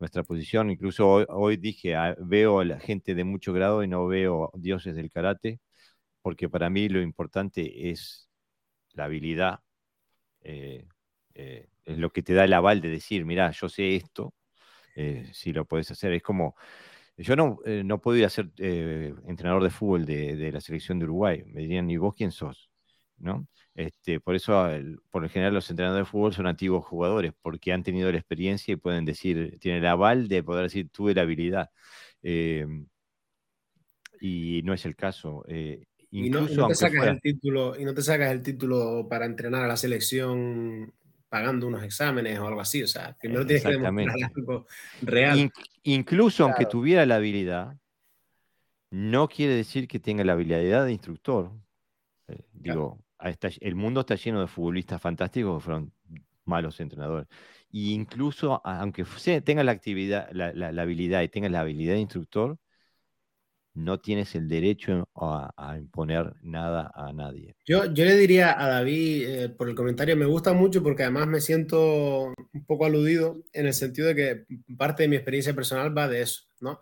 nuestra 0.00 0.24
posición. 0.24 0.70
Incluso 0.70 1.08
hoy, 1.28 1.56
dije, 1.56 1.94
ah, 1.96 2.16
veo 2.18 2.60
a 2.60 2.64
la 2.64 2.80
gente 2.80 3.14
de 3.14 3.24
mucho 3.24 3.52
grado 3.52 3.84
y 3.84 3.88
no 3.88 4.06
veo 4.08 4.50
dioses 4.54 4.96
del 4.96 5.10
karate, 5.10 5.60
porque 6.22 6.48
para 6.48 6.70
mí 6.70 6.88
lo 6.88 7.02
importante 7.02 7.90
es 7.90 8.28
la 8.94 9.04
habilidad. 9.04 9.60
Eh, 10.42 10.86
eh, 11.34 11.68
es 11.84 11.98
lo 11.98 12.10
que 12.12 12.22
te 12.22 12.34
da 12.34 12.44
el 12.44 12.52
aval 12.54 12.80
de 12.80 12.90
decir, 12.90 13.24
mira, 13.26 13.50
yo 13.52 13.68
sé 13.68 13.96
esto, 13.96 14.34
eh, 14.96 15.30
si 15.34 15.52
lo 15.52 15.66
puedes 15.66 15.90
hacer. 15.92 16.12
Es 16.14 16.22
como, 16.22 16.56
yo 17.16 17.36
no, 17.36 17.60
no 17.84 18.00
puedo 18.00 18.18
ir 18.18 18.24
a 18.26 18.30
ser 18.30 18.50
entrenador 18.58 19.64
de 19.64 19.70
fútbol 19.70 20.06
de, 20.06 20.36
de, 20.36 20.52
la 20.52 20.60
selección 20.60 20.98
de 20.98 21.06
Uruguay. 21.06 21.44
Me 21.46 21.62
dirían, 21.62 21.90
¿y 21.90 21.96
vos 21.98 22.14
quién 22.16 22.32
sos? 22.32 22.70
¿No? 23.18 23.46
Este, 23.74 24.20
por 24.20 24.34
eso, 24.34 24.68
por 25.10 25.22
lo 25.22 25.28
general, 25.28 25.54
los 25.54 25.70
entrenadores 25.70 26.06
de 26.06 26.10
fútbol 26.10 26.34
son 26.34 26.46
antiguos 26.46 26.84
jugadores, 26.84 27.32
porque 27.40 27.72
han 27.72 27.82
tenido 27.82 28.10
la 28.10 28.18
experiencia 28.18 28.72
y 28.72 28.76
pueden 28.76 29.04
decir, 29.04 29.58
tienen 29.60 29.82
el 29.82 29.88
aval 29.88 30.28
de 30.28 30.42
poder 30.42 30.64
decir, 30.64 30.88
tuve 30.90 31.14
la 31.14 31.22
habilidad. 31.22 31.70
Em, 32.22 32.86
y 34.20 34.60
no 34.64 34.74
es 34.74 34.84
el 34.84 34.96
caso. 34.96 35.44
Eh, 35.48 35.84
y, 36.10 36.28
no, 36.28 36.46
te 36.46 36.74
sacas 36.74 37.06
el 37.06 37.20
título, 37.20 37.78
y 37.78 37.84
no 37.84 37.94
te 37.94 38.02
sacas 38.02 38.32
el 38.32 38.42
título 38.42 39.06
para 39.08 39.26
entrenar 39.26 39.62
a 39.62 39.68
la 39.68 39.76
selección 39.76 40.92
pagando 41.28 41.68
unos 41.68 41.84
exámenes 41.84 42.38
o 42.40 42.48
algo 42.48 42.60
así. 42.60 42.82
O 42.82 42.88
sea, 42.88 43.16
primero 43.18 43.46
tienes 43.46 43.62
que 43.62 43.70
demostrar 43.70 44.16
algo 44.36 44.66
real. 45.02 45.50
incluso 45.84 46.44
aunque 46.44 46.66
tuviera 46.66 47.06
la 47.06 47.16
habilidad, 47.16 47.76
no 48.90 49.28
quiere 49.28 49.54
decir 49.54 49.86
que 49.86 50.00
tenga 50.00 50.24
la 50.24 50.32
habilidad 50.32 50.84
de 50.84 50.92
instructor. 50.92 51.52
Eh, 52.26 52.42
digo, 52.52 52.98
el 53.60 53.74
mundo 53.74 54.00
está 54.00 54.14
lleno 54.14 54.40
de 54.40 54.46
futbolistas 54.46 55.00
fantásticos 55.00 55.58
que 55.58 55.64
fueron 55.64 55.92
malos 56.44 56.80
entrenadores. 56.80 57.28
E 57.72 57.92
incluso, 57.92 58.60
aunque 58.64 59.04
tenga 59.44 59.64
la, 59.64 59.72
actividad, 59.72 60.30
la, 60.32 60.82
habilidad 60.82 61.22
y 61.22 61.28
tengas 61.28 61.52
la 61.52 61.60
habilidad 61.60 61.94
de 61.94 62.00
instructor, 62.00 62.58
no 63.72 64.00
tienes 64.00 64.34
el 64.34 64.48
derecho 64.48 65.08
a, 65.14 65.76
imponer 65.78 66.34
nada 66.42 66.90
a 66.94 67.12
nadie. 67.12 67.54
Yo, 67.64 67.84
yo 67.92 68.04
le 68.04 68.16
diría 68.16 68.60
a 68.60 68.68
David, 68.68 69.28
eh, 69.28 69.48
por 69.48 69.68
el 69.68 69.76
comentario, 69.76 70.16
me 70.16 70.26
gusta 70.26 70.52
mucho 70.52 70.82
porque 70.82 71.04
además 71.04 71.28
me 71.28 71.40
siento 71.40 72.34
un 72.52 72.64
poco 72.66 72.84
aludido 72.84 73.42
en 73.52 73.66
el 73.66 73.74
sentido 73.74 74.08
de 74.08 74.14
que 74.16 74.44
parte 74.76 75.04
de 75.04 75.08
mi 75.08 75.16
experiencia 75.16 75.54
personal 75.54 75.96
va 75.96 76.08
de 76.08 76.22
eso, 76.22 76.42
¿no? 76.60 76.80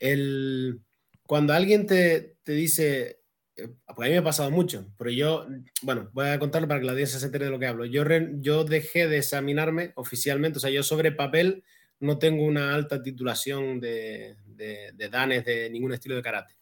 El, 0.00 0.80
cuando 1.26 1.52
alguien 1.54 1.86
te, 1.86 2.36
te 2.42 2.52
dice, 2.52 3.20
eh, 3.56 3.68
a 3.86 3.92
mí 4.00 4.10
me 4.10 4.18
ha 4.18 4.24
pasado 4.24 4.50
mucho, 4.50 4.92
pero 4.98 5.10
yo, 5.10 5.46
bueno, 5.82 6.10
voy 6.12 6.26
a 6.26 6.38
contarlo 6.38 6.66
para 6.66 6.80
que 6.80 6.86
la 6.86 6.92
audiencia 6.92 7.18
se 7.18 7.26
entere 7.26 7.44
de 7.44 7.50
lo 7.50 7.58
que 7.58 7.66
hablo. 7.66 7.84
Yo, 7.84 8.04
yo 8.40 8.64
dejé 8.64 9.06
de 9.06 9.18
examinarme 9.18 9.92
oficialmente, 9.94 10.58
o 10.58 10.60
sea, 10.60 10.70
yo 10.70 10.82
sobre 10.82 11.12
papel 11.12 11.62
no 12.00 12.18
tengo 12.18 12.44
una 12.44 12.74
alta 12.74 13.02
titulación 13.02 13.80
de, 13.80 14.36
de, 14.46 15.08
danes 15.08 15.44
de 15.44 15.70
ningún 15.70 15.92
estilo 15.92 16.16
de 16.16 16.22
karate, 16.22 16.54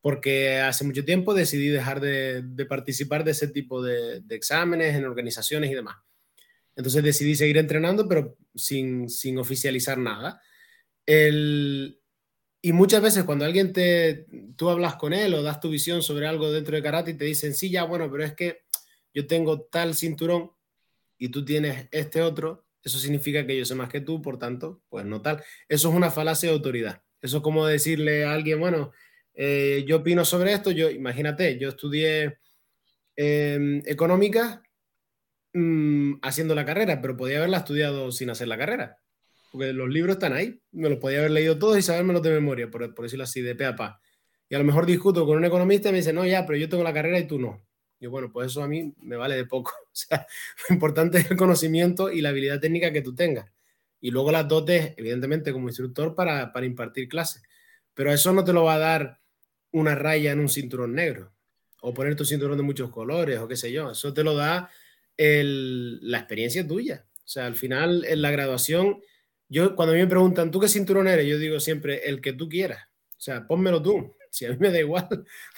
porque 0.00 0.58
hace 0.58 0.84
mucho 0.84 1.04
tiempo 1.04 1.32
decidí 1.32 1.68
dejar 1.68 2.00
de, 2.00 2.42
de 2.42 2.66
participar 2.66 3.22
de 3.22 3.30
ese 3.30 3.48
tipo 3.48 3.82
de, 3.82 4.22
exámenes 4.30 4.96
en 4.96 5.04
organizaciones 5.04 5.70
y 5.70 5.74
demás. 5.74 5.96
Entonces 6.74 7.02
decidí 7.02 7.36
seguir 7.36 7.56
entrenando, 7.56 8.06
pero 8.08 8.36
sin, 8.54 9.08
sin 9.08 9.38
oficializar 9.38 9.96
nada. 9.96 10.42
El, 11.06 12.00
y 12.66 12.72
muchas 12.72 13.00
veces 13.00 13.22
cuando 13.22 13.44
alguien 13.44 13.72
te, 13.72 14.26
tú 14.56 14.70
hablas 14.70 14.96
con 14.96 15.12
él 15.12 15.32
o 15.34 15.42
das 15.44 15.60
tu 15.60 15.70
visión 15.70 16.02
sobre 16.02 16.26
algo 16.26 16.50
dentro 16.50 16.74
de 16.74 16.82
karate 16.82 17.12
y 17.12 17.14
te 17.14 17.24
dicen, 17.24 17.54
sí, 17.54 17.70
ya, 17.70 17.84
bueno, 17.84 18.10
pero 18.10 18.24
es 18.24 18.34
que 18.34 18.62
yo 19.14 19.28
tengo 19.28 19.60
tal 19.60 19.94
cinturón 19.94 20.50
y 21.16 21.28
tú 21.28 21.44
tienes 21.44 21.86
este 21.92 22.22
otro, 22.22 22.66
eso 22.82 22.98
significa 22.98 23.46
que 23.46 23.56
yo 23.56 23.64
sé 23.64 23.76
más 23.76 23.88
que 23.88 24.00
tú, 24.00 24.20
por 24.20 24.40
tanto, 24.40 24.82
pues 24.88 25.04
no 25.04 25.22
tal. 25.22 25.44
Eso 25.68 25.90
es 25.90 25.94
una 25.94 26.10
falacia 26.10 26.48
de 26.48 26.56
autoridad. 26.56 27.04
Eso 27.22 27.36
es 27.36 27.42
como 27.44 27.64
decirle 27.68 28.24
a 28.24 28.32
alguien, 28.32 28.58
bueno, 28.58 28.90
eh, 29.34 29.84
yo 29.86 29.98
opino 29.98 30.24
sobre 30.24 30.52
esto, 30.52 30.72
yo, 30.72 30.90
imagínate, 30.90 31.60
yo 31.60 31.68
estudié 31.68 32.38
em, 33.14 33.80
económica 33.86 34.64
mm, 35.52 36.14
haciendo 36.20 36.56
la 36.56 36.64
carrera, 36.64 37.00
pero 37.00 37.16
podía 37.16 37.38
haberla 37.38 37.58
estudiado 37.58 38.10
sin 38.10 38.30
hacer 38.30 38.48
la 38.48 38.58
carrera 38.58 38.98
porque 39.50 39.72
los 39.72 39.88
libros 39.88 40.16
están 40.16 40.32
ahí, 40.32 40.60
me 40.72 40.88
los 40.88 40.98
podía 40.98 41.18
haber 41.18 41.30
leído 41.30 41.58
todos 41.58 41.78
y 41.78 41.82
sabérmelos 41.82 42.22
de 42.22 42.30
memoria, 42.30 42.70
por, 42.70 42.94
por 42.94 43.04
decirlo 43.04 43.24
así, 43.24 43.40
de 43.40 43.54
pe 43.54 43.64
a 43.64 43.76
pa. 43.76 44.00
Y 44.48 44.54
a 44.54 44.58
lo 44.58 44.64
mejor 44.64 44.86
discuto 44.86 45.26
con 45.26 45.38
un 45.38 45.44
economista 45.44 45.88
y 45.88 45.92
me 45.92 45.98
dice, 45.98 46.12
no, 46.12 46.24
ya, 46.24 46.46
pero 46.46 46.58
yo 46.58 46.68
tengo 46.68 46.84
la 46.84 46.92
carrera 46.92 47.18
y 47.18 47.26
tú 47.26 47.38
no. 47.38 47.66
Y 47.98 48.06
bueno, 48.06 48.30
pues 48.30 48.48
eso 48.48 48.62
a 48.62 48.68
mí 48.68 48.94
me 48.98 49.16
vale 49.16 49.36
de 49.36 49.46
poco. 49.46 49.72
O 49.96 49.98
sea, 49.98 50.26
lo 50.68 50.74
importante 50.74 51.18
es 51.18 51.30
el 51.30 51.38
conocimiento 51.38 52.10
y 52.10 52.20
la 52.20 52.28
habilidad 52.28 52.60
técnica 52.60 52.92
que 52.92 53.00
tú 53.00 53.14
tengas. 53.14 53.50
Y 53.98 54.10
luego 54.10 54.30
las 54.30 54.46
dotes, 54.46 54.92
evidentemente, 54.98 55.52
como 55.52 55.68
instructor 55.68 56.14
para, 56.14 56.52
para 56.52 56.66
impartir 56.66 57.08
clases. 57.08 57.42
Pero 57.94 58.12
eso 58.12 58.32
no 58.34 58.44
te 58.44 58.52
lo 58.52 58.64
va 58.64 58.74
a 58.74 58.78
dar 58.78 59.20
una 59.72 59.94
raya 59.94 60.32
en 60.32 60.40
un 60.40 60.50
cinturón 60.50 60.94
negro 60.94 61.32
o 61.80 61.94
poner 61.94 62.14
tu 62.14 62.24
cinturón 62.24 62.58
de 62.58 62.62
muchos 62.62 62.90
colores 62.90 63.38
o 63.38 63.48
qué 63.48 63.56
sé 63.56 63.72
yo. 63.72 63.92
Eso 63.92 64.12
te 64.12 64.22
lo 64.22 64.34
da 64.34 64.70
el, 65.16 65.98
la 66.10 66.18
experiencia 66.18 66.66
tuya. 66.66 67.06
O 67.24 67.28
sea, 67.28 67.46
al 67.46 67.54
final, 67.54 68.04
en 68.04 68.20
la 68.22 68.30
graduación 68.30 69.00
yo, 69.48 69.76
cuando 69.76 69.92
a 69.92 69.96
mí 69.96 70.02
me 70.02 70.08
preguntan, 70.08 70.50
¿tú 70.50 70.60
qué 70.60 70.68
cinturón 70.68 71.08
eres? 71.08 71.26
Yo 71.26 71.38
digo 71.38 71.60
siempre, 71.60 72.08
el 72.08 72.20
que 72.20 72.32
tú 72.32 72.48
quieras. 72.48 72.80
O 73.12 73.20
sea, 73.20 73.46
pónmelo 73.46 73.82
tú. 73.82 74.14
Si 74.28 74.44
a 74.44 74.50
mí 74.50 74.56
me 74.58 74.70
da 74.70 74.80
igual. 74.80 75.08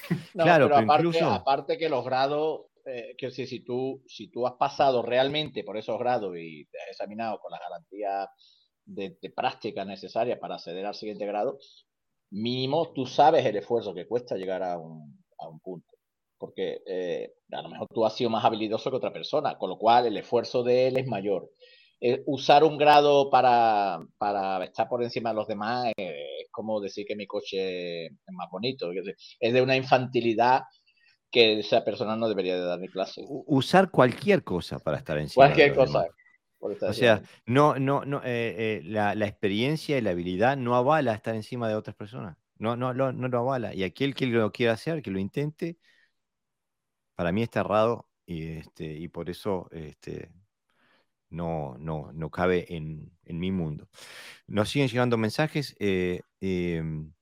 claro, 0.34 0.68
pero, 0.68 0.78
aparte, 0.78 1.20
aparte 1.20 1.78
que 1.78 1.88
los 1.88 2.04
grados, 2.04 2.66
eh, 2.84 3.16
que 3.18 3.32
si, 3.32 3.44
si, 3.48 3.64
tú, 3.64 4.04
si 4.06 4.30
tú 4.30 4.46
has 4.46 4.52
pasado 4.54 5.02
realmente 5.02 5.64
por 5.64 5.76
esos 5.76 5.98
grados 5.98 6.36
y 6.38 6.64
te 6.66 6.78
has 6.80 6.88
examinado 6.90 7.40
con 7.40 7.50
las 7.50 7.60
garantías 7.60 8.28
de, 8.84 9.16
práctica 9.34 9.84
necesarias 9.84 10.38
para 10.38 10.56
acceder 10.56 10.86
al 10.86 10.94
siguiente 10.94 11.26
grado, 11.26 11.58
mínimo 12.30 12.92
tú 12.92 13.04
sabes 13.04 13.44
el 13.46 13.56
esfuerzo 13.56 13.92
que 13.94 14.06
cuesta 14.06 14.36
llegar 14.36 14.62
a 14.62 14.78
un, 14.78 15.24
a 15.38 15.48
un 15.48 15.58
punto. 15.58 15.96
Porque 16.38 16.82
eh, 16.86 17.34
a 17.50 17.62
lo 17.62 17.70
mejor 17.70 17.88
tú 17.92 18.06
has 18.06 18.14
sido 18.14 18.30
más 18.30 18.44
habilidoso 18.44 18.90
que 18.90 18.96
otra 18.96 19.12
persona, 19.12 19.58
con 19.58 19.70
lo 19.70 19.78
cual 19.78 20.06
el 20.06 20.18
esfuerzo 20.18 20.62
de 20.62 20.86
él 20.86 20.98
es 20.98 21.06
mayor. 21.08 21.50
Eh, 22.00 22.22
usar 22.26 22.62
un 22.62 22.78
grado 22.78 23.28
para, 23.28 23.98
para, 24.18 24.64
estar 24.64 24.88
por 24.88 25.02
encima 25.02 25.30
de 25.30 25.34
los 25.34 25.48
demás 25.48 25.92
es 25.96 26.48
como 26.52 26.80
decir 26.80 27.04
que 27.06 27.16
mi 27.16 27.26
coche 27.26 28.06
es 28.06 28.12
más 28.32 28.48
bonito. 28.50 28.90
Es 29.40 29.52
de 29.52 29.62
una 29.62 29.76
infantilidad 29.76 30.62
que 31.30 31.58
esa 31.58 31.84
persona 31.84 32.16
no 32.16 32.28
debería 32.28 32.54
de 32.54 32.64
dar 32.64 32.78
ni 32.78 32.88
clase. 32.88 33.24
Usar 33.26 33.90
cualquier 33.90 34.44
cosa 34.44 34.78
para 34.78 34.98
estar 34.98 35.18
encima. 35.18 35.46
Cualquier 35.46 35.74
cosa. 35.74 36.06
O 36.60 36.92
sea, 36.92 37.22
no, 37.46 37.78
no, 37.78 38.04
no, 38.04 38.18
eh, 38.24 38.54
eh, 38.58 38.80
la, 38.84 39.14
la, 39.14 39.26
experiencia 39.26 39.96
y 39.96 40.00
la 40.00 40.10
habilidad 40.10 40.56
no 40.56 40.74
avala 40.74 41.14
estar 41.14 41.34
encima 41.34 41.68
de 41.68 41.76
otras 41.76 41.94
personas. 41.94 42.36
No, 42.56 42.76
no, 42.76 42.92
no, 42.92 43.12
no 43.12 43.28
lo 43.28 43.38
avala. 43.38 43.74
Y 43.74 43.84
aquel 43.84 44.14
que 44.14 44.26
lo 44.26 44.50
quiera 44.50 44.72
hacer, 44.72 45.00
que 45.00 45.12
lo 45.12 45.20
intente, 45.20 45.78
para 47.14 47.30
mí 47.30 47.42
está 47.42 47.60
errado 47.60 48.08
y, 48.26 48.58
este, 48.58 48.92
y 48.92 49.08
por 49.08 49.30
eso 49.30 49.68
este, 49.70 50.30
no, 51.30 51.76
no, 51.78 52.12
no 52.12 52.30
cabe 52.30 52.66
en, 52.74 53.12
mi 53.26 53.50
mundo. 53.52 53.88
Nos 54.46 54.70
siguen 54.70 54.88
llegando 54.88 55.16
mensajes. 55.18 55.76
Eh, 55.78 56.22
em, 56.40 57.12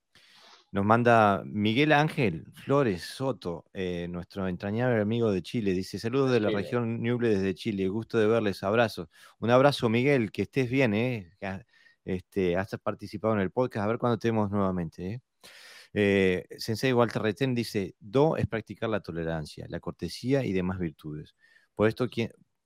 nos 0.73 0.85
manda 0.85 1.43
Miguel 1.47 1.93
Ángel 1.93 2.47
Flores 2.53 3.03
Soto, 3.03 3.65
eh, 3.73 4.09
nuestro 4.11 4.47
entrañable 4.47 5.01
amigo 5.01 5.33
de 5.33 5.43
Chile. 5.43 5.73
Dice: 5.73 5.99
Saludos 5.99 6.33
de 6.33 6.41
la 6.41 6.51
región 6.51 7.01
Ñuble 7.03 7.31
desde 7.31 7.55
Chile. 7.55 7.89
Gusto 7.89 8.19
de 8.19 8.27
verles. 8.27 8.62
Abrazos. 8.62 9.09
Un 9.39 9.51
abrazo, 9.51 9.89
Miguel. 9.89 10.31
Que 10.33 10.43
estés 10.43 10.69
bien. 10.69 10.93
Eh. 10.95 11.33
Este, 12.05 12.57
has 12.57 12.77
participado 12.83 13.35
en 13.35 13.41
el 13.41 13.51
podcast. 13.51 13.85
A 13.85 13.89
ver 13.89 13.99
cuándo 13.99 14.19
tenemos 14.19 14.51
nuevamente. 14.51 15.23
Eh. 15.95 16.45
Sensei 16.59 16.93
Walter 16.93 17.23
Retén 17.23 17.55
dice: 17.55 17.95
Do 17.99 18.37
es 18.37 18.47
practicar 18.47 18.91
la 18.91 19.01
tolerancia, 19.01 19.66
la 19.69 19.81
cortesía 19.81 20.45
y 20.45 20.53
demás 20.53 20.78
virtudes. 20.78 21.35
Por 21.74 21.89
esto, 21.89 22.09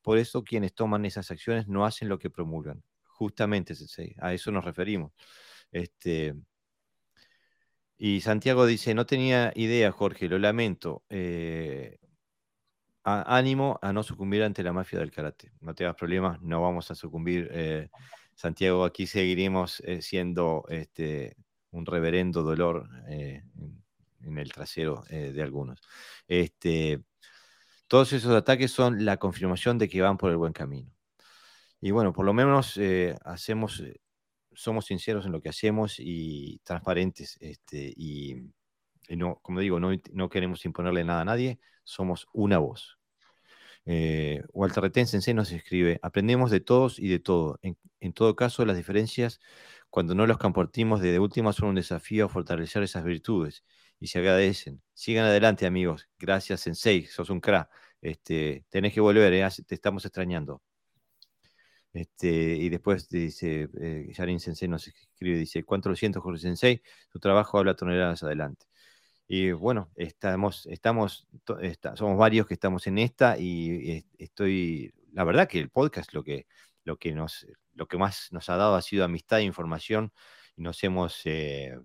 por 0.02 0.18
eso 0.18 0.44
quienes 0.44 0.74
toman 0.74 1.04
esas 1.04 1.30
acciones 1.30 1.68
no 1.68 1.84
hacen 1.84 2.08
lo 2.08 2.18
que 2.18 2.30
promulgan. 2.30 2.82
Justamente, 3.04 3.74
a 4.18 4.32
eso 4.32 4.50
nos 4.50 4.64
referimos. 4.64 5.12
Este, 5.70 6.34
y 8.02 8.22
Santiago 8.22 8.64
dice, 8.64 8.94
no 8.94 9.04
tenía 9.04 9.52
idea, 9.54 9.92
Jorge, 9.92 10.26
lo 10.26 10.38
lamento. 10.38 11.04
Eh, 11.10 11.98
ánimo 13.04 13.78
a 13.82 13.92
no 13.92 14.02
sucumbir 14.02 14.42
ante 14.42 14.62
la 14.62 14.72
mafia 14.72 15.00
del 15.00 15.10
karate. 15.10 15.52
No 15.60 15.74
te 15.74 15.92
problemas, 15.92 16.40
no 16.40 16.62
vamos 16.62 16.90
a 16.90 16.94
sucumbir. 16.94 17.50
Eh, 17.52 17.90
Santiago, 18.34 18.84
aquí 18.84 19.06
seguiremos 19.06 19.80
eh, 19.80 20.00
siendo 20.00 20.64
este, 20.70 21.36
un 21.72 21.84
reverendo 21.84 22.42
dolor 22.42 22.88
en, 23.06 24.38
el 24.38 24.50
trasero 24.50 25.04
de 25.10 25.42
algunos. 25.42 25.78
Este, 26.26 27.02
todos 27.90 28.12
esos 28.12 28.32
ataques 28.36 28.70
son 28.70 29.04
la 29.04 29.16
confirmación 29.16 29.76
de 29.76 29.88
que 29.88 30.00
van 30.00 30.16
por 30.16 30.30
el 30.30 30.36
buen 30.36 30.52
camino. 30.52 30.92
Y 31.80 31.90
bueno, 31.90 32.12
por 32.12 32.24
lo 32.24 32.32
menos 32.32 32.78
hacemos, 33.24 33.82
somos 34.52 34.86
sinceros 34.86 35.26
en 35.26 35.32
lo 35.32 35.40
que 35.42 35.48
hacemos 35.48 35.96
y 35.98 36.60
transparentes. 36.62 37.36
Este, 37.40 37.92
y 37.96 38.36
no, 39.16 39.40
como 39.42 39.58
digo, 39.58 39.80
no, 39.80 40.28
queremos 40.28 40.64
imponerle 40.64 41.02
nada 41.02 41.22
a 41.22 41.24
nadie, 41.24 41.58
somos 41.82 42.28
una 42.32 42.58
voz. 42.58 42.96
Eh, 43.86 44.40
Walter 44.52 44.84
Retén 44.84 45.08
Sensei 45.08 45.34
nos 45.34 45.50
escribe, 45.50 45.98
aprendemos 46.00 46.52
de 46.52 46.60
todos 46.60 46.96
y 47.00 47.08
de 47.08 47.18
todo. 47.18 47.58
En, 47.62 48.12
todo 48.12 48.36
caso, 48.36 48.64
las 48.64 48.76
diferencias, 48.76 49.40
cuando 49.90 50.14
no 50.14 50.28
los 50.28 50.38
compartimos 50.38 51.00
desde 51.00 51.18
última, 51.18 51.52
son 51.52 51.70
un 51.70 51.74
desafío 51.74 52.26
a 52.26 52.28
fortalecer 52.28 52.84
esas 52.84 53.02
virtudes 53.02 53.64
y 54.00 54.06
se 54.08 54.18
agradecen. 54.18 54.82
Sigan 54.94 55.26
adelante, 55.26 55.66
amigos. 55.66 56.08
Gracias, 56.18 56.62
Sensei, 56.62 57.06
sos 57.06 57.30
un 57.30 57.40
crack. 57.40 57.70
Este, 58.00 58.64
tenés 58.70 58.94
que 58.94 59.00
volver, 59.00 59.32
eh, 59.34 59.46
te 59.66 59.74
estamos 59.74 60.04
extrañando. 60.06 60.62
Este, 61.92 62.28
y 62.28 62.68
después 62.68 63.08
dice, 63.08 63.68
eh, 63.80 64.12
Yarin 64.16 64.40
Sensei 64.40 64.68
nos 64.68 64.86
escribe, 64.88 65.38
dice, 65.38 65.64
cuánto 65.64 65.88
lo 65.88 65.96
siento, 65.96 66.20
Jorge 66.20 66.40
Sensei, 66.40 66.82
tu 67.10 67.18
trabajo 67.18 67.58
habla 67.58 67.74
toneladas 67.74 68.22
adelante. 68.22 68.66
Y 69.28 69.52
bueno, 69.52 69.90
estamos, 69.96 70.66
estamos, 70.66 71.28
somos 71.94 72.18
varios 72.18 72.46
que 72.46 72.54
estamos 72.54 72.86
en 72.86 72.98
esta 72.98 73.38
y 73.38 74.04
estoy, 74.18 74.92
la 75.12 75.24
verdad 75.24 75.48
que 75.48 75.60
el 75.60 75.70
podcast 75.70 76.12
lo 76.14 76.24
que, 76.24 76.46
lo 76.84 76.98
que, 76.98 77.12
nos, 77.12 77.46
lo 77.74 77.86
que 77.86 77.98
más 77.98 78.28
nos 78.32 78.48
ha 78.50 78.56
dado 78.56 78.74
ha 78.74 78.82
sido 78.82 79.04
amistad 79.04 79.40
e 79.40 79.44
información 79.44 80.12
nos 80.56 80.82
hemos, 80.84 81.22
eh, 81.24 81.78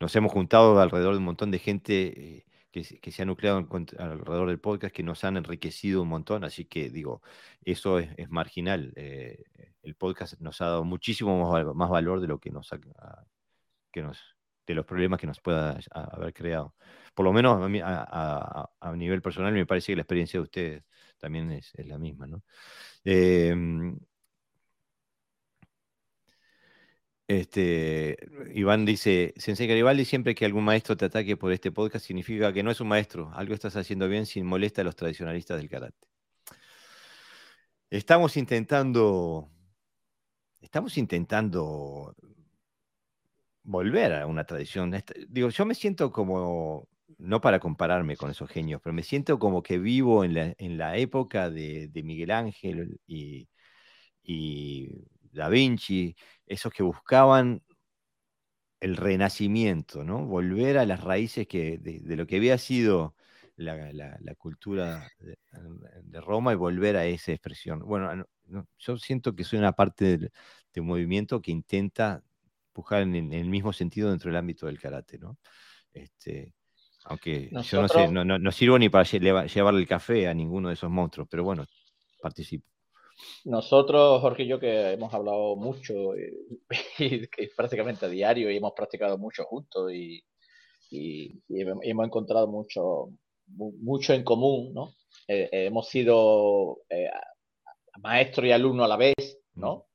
nos 0.00 0.14
hemos 0.16 0.32
juntado 0.32 0.78
alrededor 0.80 1.12
de 1.14 1.18
un 1.18 1.24
montón 1.24 1.50
de 1.50 1.58
gente 1.58 2.38
eh, 2.38 2.46
que, 2.70 3.10
se 3.10 3.22
ha 3.22 3.24
nucleado 3.24 3.66
alrededor 3.98 4.48
del 4.48 4.60
podcast, 4.60 4.94
que 4.94 5.02
nos 5.02 5.24
han 5.24 5.36
enriquecido 5.38 6.02
un 6.02 6.08
montón, 6.08 6.44
así 6.44 6.66
que 6.66 6.90
digo, 6.90 7.22
eso 7.64 7.98
es, 7.98 8.28
marginal. 8.28 8.92
Eh, 8.96 9.44
el 9.82 9.94
podcast 9.94 10.38
nos 10.40 10.60
ha 10.60 10.66
dado 10.66 10.84
muchísimo 10.84 11.50
más, 11.74 11.90
valor 11.90 12.20
de 12.20 12.26
lo 12.28 12.38
que 12.38 12.50
nos, 12.50 12.70
que 13.90 14.02
nos 14.02 14.36
de 14.66 14.74
los 14.74 14.84
problemas 14.84 15.20
que 15.20 15.26
nos 15.26 15.40
pueda 15.40 15.78
haber 15.92 16.34
creado. 16.34 16.74
Por 17.14 17.24
lo 17.24 17.32
menos 17.32 17.62
a, 17.84 18.68
a, 18.80 18.96
nivel 18.96 19.22
personal 19.22 19.52
me 19.52 19.66
parece 19.66 19.92
que 19.92 19.96
la 19.96 20.02
experiencia 20.02 20.40
de 20.40 20.44
ustedes 20.44 20.84
también 21.18 21.50
es, 21.52 21.72
la 21.78 21.98
misma. 21.98 22.26
¿no? 22.26 22.42
Em, 23.04 23.98
este, 27.28 28.16
Iván 28.54 28.84
dice, 28.84 29.34
Sensei 29.36 29.66
Garibaldi, 29.66 30.04
siempre 30.04 30.34
que 30.34 30.44
algún 30.44 30.64
maestro 30.64 30.96
te 30.96 31.06
ataque 31.06 31.36
por 31.36 31.52
este 31.52 31.72
podcast 31.72 32.06
significa 32.06 32.52
que 32.52 32.62
no 32.62 32.70
es 32.70 32.80
un 32.80 32.88
maestro, 32.88 33.30
algo 33.34 33.54
estás 33.54 33.76
haciendo 33.76 34.08
bien 34.08 34.26
sin 34.26 34.46
molesta 34.46 34.82
a 34.82 34.84
los 34.84 34.96
tradicionalistas 34.96 35.58
del 35.58 35.68
karate. 35.68 36.06
Estamos 37.90 38.36
intentando, 38.36 39.48
estamos 40.60 40.96
intentando 40.98 42.14
volver 43.66 44.12
a 44.14 44.26
una 44.26 44.44
tradición. 44.44 44.92
Digo, 45.28 45.50
yo 45.50 45.66
me 45.66 45.74
siento 45.74 46.12
como, 46.12 46.88
no 47.18 47.40
para 47.40 47.60
compararme 47.60 48.16
con 48.16 48.30
esos 48.30 48.48
genios, 48.50 48.80
pero 48.82 48.92
me 48.92 49.02
siento 49.02 49.38
como 49.38 49.62
que 49.62 49.78
vivo 49.78 50.24
en 50.24 50.34
la, 50.34 50.54
en 50.58 50.78
la 50.78 50.96
época 50.96 51.50
de, 51.50 51.90
Miguel 52.04 52.30
Ángel 52.30 53.00
y, 53.06 53.48
Da 55.36 55.48
Vinci, 55.48 56.16
esos 56.46 56.72
que 56.72 56.82
buscaban 56.82 57.62
el 58.80 58.96
renacimiento, 58.96 60.04
¿no? 60.04 60.24
Volver 60.26 60.78
a 60.78 60.86
las 60.86 61.02
raíces 61.02 61.46
que, 61.46 61.78
de, 61.78 62.16
lo 62.16 62.26
que 62.26 62.36
había 62.36 62.58
sido 62.58 63.14
la, 63.56 63.76
cultura 64.36 65.08
de, 65.18 66.20
Roma 66.20 66.52
y 66.52 66.56
volver 66.56 66.96
a 66.96 67.06
esa 67.06 67.32
expresión. 67.32 67.80
Bueno, 67.80 68.26
yo 68.78 68.96
siento 68.98 69.34
que 69.34 69.44
soy 69.44 69.58
una 69.58 69.72
parte 69.72 70.18
de 70.18 70.80
un 70.80 70.86
movimiento 70.86 71.40
que 71.40 71.52
intenta 71.52 72.22
empujar 72.68 73.02
en, 73.02 73.32
el 73.32 73.48
mismo 73.48 73.72
sentido 73.72 74.10
dentro 74.10 74.30
del 74.30 74.36
ámbito 74.36 74.66
del 74.66 74.78
karate, 74.78 75.18
¿no? 75.18 75.38
Este, 75.92 76.54
aunque 77.04 77.50
yo 77.62 77.82
no 77.82 77.88
sé, 77.88 78.08
no, 78.08 78.52
sirvo 78.52 78.78
ni 78.78 78.88
para 78.88 79.04
llevarle 79.04 79.80
el 79.80 79.88
café 79.88 80.28
a 80.28 80.34
ninguno 80.34 80.68
de 80.68 80.74
esos 80.74 80.90
monstruos, 80.90 81.28
pero 81.30 81.44
bueno, 81.44 81.64
participo. 82.20 82.75
Nosotros, 83.44 84.20
Jorge 84.20 84.44
y 84.44 84.48
yo, 84.48 84.60
que 84.60 84.92
hemos 84.92 85.12
hablado 85.14 85.56
mucho 85.56 86.14
y, 86.98 87.28
que 87.28 87.48
prácticamente 87.56 88.06
a 88.06 88.08
diario 88.08 88.50
y 88.50 88.56
hemos 88.56 88.72
practicado 88.72 89.18
mucho 89.18 89.44
juntos 89.44 89.92
y, 89.92 90.22
hemos 91.48 92.06
encontrado 92.06 92.46
mucho, 92.46 93.10
mucho 93.48 94.14
en 94.14 94.22
común, 94.22 94.72
¿no? 94.72 94.94
Eh, 95.26 95.48
eh, 95.50 95.66
hemos 95.66 95.88
sido 95.88 96.78
eh, 96.88 97.10
maestro 98.00 98.46
y 98.46 98.52
alumno 98.52 98.84
a 98.84 98.88
la 98.88 98.96
vez, 98.96 99.40
¿no? 99.54 99.86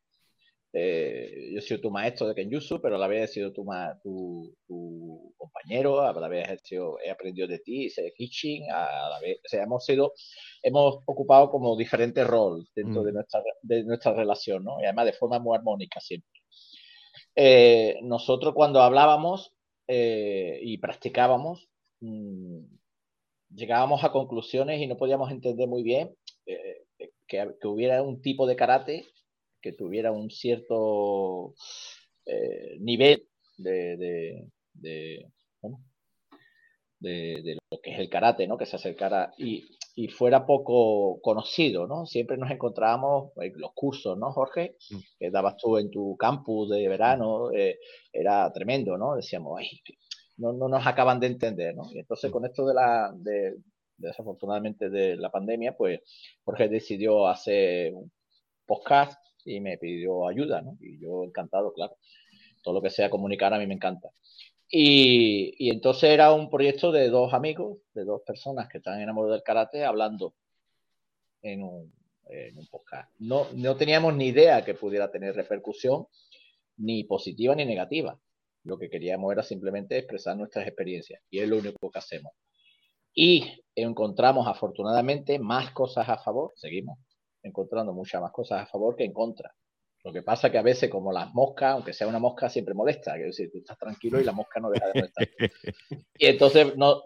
Eh, 0.73 1.49
yo 1.51 1.59
he 1.59 1.61
sido 1.61 1.81
tu 1.81 1.91
maestro 1.91 2.27
de 2.27 2.35
Kenjutsu, 2.35 2.81
pero 2.81 2.95
a 2.95 2.99
la 2.99 3.07
vez 3.07 3.29
he 3.29 3.33
sido 3.33 3.51
tu, 3.51 3.65
tu, 4.65 5.33
compañero, 5.37 5.99
a 6.01 6.13
la 6.13 6.27
vez 6.29 6.49
he, 6.49 6.57
sido, 6.59 6.97
he 7.03 7.09
aprendido 7.09 7.47
de 7.47 7.59
ti, 7.59 7.89
sé 7.89 8.13
Hitching, 8.17 8.71
a 8.71 9.09
la 9.09 9.19
vez, 9.19 9.39
o 9.45 9.49
sea, 9.49 9.63
hemos 9.63 9.83
sido, 9.85 10.13
hemos 10.63 10.99
ocupado 11.05 11.51
como 11.51 11.75
diferentes 11.75 12.25
roles 12.25 12.71
dentro 12.73 13.03
de, 13.03 13.11
mm. 13.11 13.15
nuestra, 13.15 13.43
de 13.61 13.83
nuestra 13.83 14.13
relación, 14.13 14.63
¿no? 14.63 14.79
Y 14.79 14.85
además 14.85 15.07
de 15.07 15.13
forma 15.13 15.39
muy 15.39 15.57
armónica 15.57 15.99
siempre. 15.99 16.29
Eh, 17.35 17.99
nosotros 18.03 18.53
cuando 18.53 18.81
hablábamos 18.81 19.53
eh, 19.87 20.59
y 20.61 20.77
practicábamos, 20.77 21.69
mm, 21.99 22.59
llegábamos 23.53 24.05
a 24.05 24.11
conclusiones 24.13 24.81
y 24.81 24.87
no 24.87 24.95
podíamos 24.95 25.31
entender 25.31 25.67
muy 25.67 25.83
bien 25.83 26.15
que, 27.27 27.47
que, 27.59 27.67
hubiera 27.67 28.01
un 28.01 28.21
tipo 28.21 28.47
de 28.47 28.55
karate 28.55 29.05
que 29.61 29.73
tuviera 29.73 30.11
un 30.11 30.29
cierto 30.29 31.53
eh, 32.25 32.77
nivel 32.79 33.27
de, 33.57 33.97
de, 34.73 35.27
de, 36.99 37.57
lo 37.69 37.81
que 37.81 37.91
es 37.91 37.99
el 37.99 38.09
karate, 38.09 38.47
¿no? 38.47 38.57
que 38.57 38.65
se 38.65 38.75
acercara 38.75 39.33
y, 39.37 39.63
y, 39.95 40.07
fuera 40.07 40.45
poco 40.45 41.19
conocido. 41.21 41.87
¿no? 41.87 42.05
Siempre 42.05 42.37
nos 42.37 42.51
encontrábamos 42.51 43.31
en 43.37 43.53
los 43.59 43.71
cursos, 43.73 44.17
¿no, 44.17 44.31
Jorge? 44.31 44.77
Que 45.19 45.31
dabas 45.31 45.57
tú 45.57 45.77
en 45.77 45.89
tu 45.89 46.15
campus 46.17 46.69
de 46.69 46.87
verano, 46.87 47.51
eh, 47.51 47.79
era 48.11 48.51
tremendo, 48.51 48.97
¿no? 48.97 49.15
Decíamos, 49.15 49.59
Ay, 49.59 49.81
no, 50.37 50.53
no 50.53 50.67
nos 50.67 50.85
acaban 50.85 51.19
de 51.19 51.27
entender, 51.27 51.75
¿no? 51.75 51.83
Y 51.91 51.99
entonces 51.99 52.31
con 52.31 52.45
esto 52.45 52.65
de 52.65 52.73
la, 52.73 53.11
de, 53.15 53.57
desafortunadamente 53.97 54.89
de 54.89 55.15
la 55.15 55.29
pandemia, 55.29 55.75
pues 55.77 56.01
Jorge 56.43 56.67
decidió 56.67 57.27
hacer 57.27 57.93
un 57.93 58.11
podcast 58.65 59.21
y 59.45 59.59
me 59.59 59.77
pidió 59.77 60.27
ayuda, 60.27 60.61
¿no? 60.61 60.77
Y 60.79 60.99
yo 60.99 61.23
encantado, 61.23 61.73
claro. 61.73 61.97
Todo 62.63 62.75
lo 62.75 62.81
que 62.81 62.89
sea 62.89 63.09
comunicar 63.09 63.53
a 63.53 63.59
mí 63.59 63.67
me 63.67 63.73
encanta. 63.73 64.09
Y, 64.69 65.53
y 65.57 65.69
entonces 65.69 66.11
era 66.11 66.31
un 66.33 66.49
proyecto 66.49 66.91
de 66.91 67.09
dos 67.09 67.33
amigos, 67.33 67.79
de 67.93 68.05
dos 68.05 68.21
personas 68.25 68.69
que 68.69 68.77
están 68.77 69.01
enamorados 69.01 69.35
del 69.35 69.43
karate, 69.43 69.83
hablando 69.83 70.33
en 71.41 71.63
un, 71.63 71.93
en 72.29 72.57
un 72.57 72.67
podcast. 72.67 73.09
No, 73.19 73.47
no 73.53 73.75
teníamos 73.75 74.15
ni 74.15 74.27
idea 74.27 74.63
que 74.63 74.73
pudiera 74.73 75.11
tener 75.11 75.35
repercusión, 75.35 76.07
ni 76.77 77.03
positiva 77.03 77.55
ni 77.55 77.65
negativa. 77.65 78.17
Lo 78.63 78.77
que 78.77 78.89
queríamos 78.89 79.31
era 79.31 79.43
simplemente 79.43 79.97
expresar 79.97 80.37
nuestras 80.37 80.67
experiencias 80.67 81.21
y 81.29 81.39
es 81.39 81.49
lo 81.49 81.57
único 81.57 81.91
que 81.91 81.99
hacemos. 81.99 82.33
Y 83.13 83.43
encontramos 83.75 84.47
afortunadamente 84.47 85.37
más 85.39 85.71
cosas 85.71 86.07
a 86.07 86.17
favor, 86.17 86.53
seguimos, 86.55 86.97
encontrando 87.43 87.93
muchas 87.93 88.21
más 88.21 88.31
cosas 88.31 88.61
a 88.61 88.65
favor 88.65 88.95
que 88.95 89.05
en 89.05 89.13
contra. 89.13 89.53
Lo 90.03 90.11
que 90.11 90.23
pasa 90.23 90.51
que 90.51 90.57
a 90.57 90.63
veces, 90.63 90.89
como 90.89 91.13
las 91.13 91.31
moscas, 91.33 91.73
aunque 91.73 91.93
sea 91.93 92.07
una 92.07 92.17
mosca, 92.17 92.49
siempre 92.49 92.73
molesta. 92.73 93.15
Es 93.17 93.25
decir, 93.25 93.51
tú 93.51 93.59
estás 93.59 93.77
tranquilo 93.77 94.19
y 94.19 94.23
la 94.23 94.31
mosca 94.31 94.59
no 94.59 94.71
deja 94.71 94.87
de 94.87 94.93
molestar. 94.95 95.29
y 96.17 96.25
entonces, 96.25 96.75
no, 96.75 96.97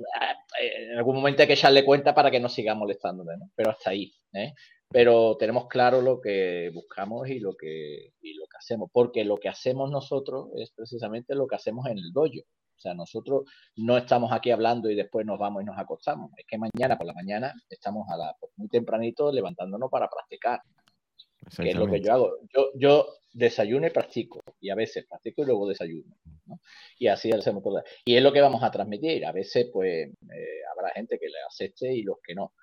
eh, 0.61 0.91
en 0.91 0.97
algún 0.97 1.15
momento 1.15 1.41
hay 1.41 1.47
que 1.47 1.53
echarle 1.55 1.83
cuenta 1.83 2.15
para 2.15 2.31
que 2.31 2.39
no 2.39 2.47
siga 2.47 2.73
molestándole, 2.73 3.37
¿no? 3.37 3.51
Pero 3.53 3.71
hasta 3.71 3.89
ahí. 3.89 4.13
¿eh? 4.33 4.53
Pero 4.89 5.35
tenemos 5.35 5.67
claro 5.67 6.01
lo 6.01 6.21
que 6.21 6.71
buscamos 6.73 7.27
y 7.27 7.39
lo 7.39 7.55
que, 7.57 8.13
y 8.21 8.33
lo 8.35 8.45
que 8.45 8.57
hacemos. 8.57 8.89
Porque 8.93 9.25
lo 9.25 9.37
que 9.37 9.49
hacemos 9.49 9.91
nosotros 9.91 10.49
es 10.55 10.71
precisamente 10.71 11.35
lo 11.35 11.47
que 11.47 11.55
hacemos 11.55 11.87
en 11.87 11.97
el 11.97 12.13
dojo. 12.13 12.45
O 12.77 12.79
sea, 12.79 12.93
nosotros 12.93 13.43
no 13.77 13.97
estamos 13.97 14.31
aquí 14.31 14.51
hablando 14.51 14.89
y 14.89 14.95
después 14.95 15.25
nos 15.25 15.39
vamos 15.39 15.63
y 15.63 15.65
nos 15.65 15.77
acostamos. 15.77 16.31
Es 16.37 16.45
que 16.45 16.57
mañana 16.57 16.97
por 16.97 17.07
la 17.07 17.13
mañana 17.13 17.53
estamos 17.69 18.07
a 18.09 18.17
la, 18.17 18.35
muy 18.57 18.67
tempranito 18.67 19.31
levantándonos 19.31 19.89
para 19.89 20.09
practicar. 20.09 20.61
que 21.55 21.69
es 21.69 21.75
lo 21.75 21.87
que 21.87 22.01
yo 22.01 22.13
hago. 22.13 22.37
Yo, 22.53 22.71
yo 22.75 23.07
desayuno 23.33 23.85
y 23.85 23.89
practico, 23.89 24.39
y 24.61 24.69
a 24.69 24.75
veces 24.75 25.05
practico 25.07 25.43
y 25.43 25.45
luego 25.45 25.67
desayuno. 25.67 26.15
Y 26.97 27.07
así 27.07 27.31
hacemos 27.31 27.63
todo. 27.63 27.83
Y 28.05 28.15
es 28.15 28.23
lo 28.23 28.31
que 28.31 28.41
vamos 28.41 28.63
a 28.63 28.71
transmitir. 28.71 29.25
A 29.25 29.31
veces, 29.31 29.69
pues, 29.71 30.07
eh, 30.07 30.59
habrá 30.71 30.91
gente 30.91 31.19
que 31.19 31.27
le 31.27 31.39
acepte 31.47 31.93
y 31.93 32.03
los 32.03 32.17
que 32.23 32.33
no. 32.33 32.53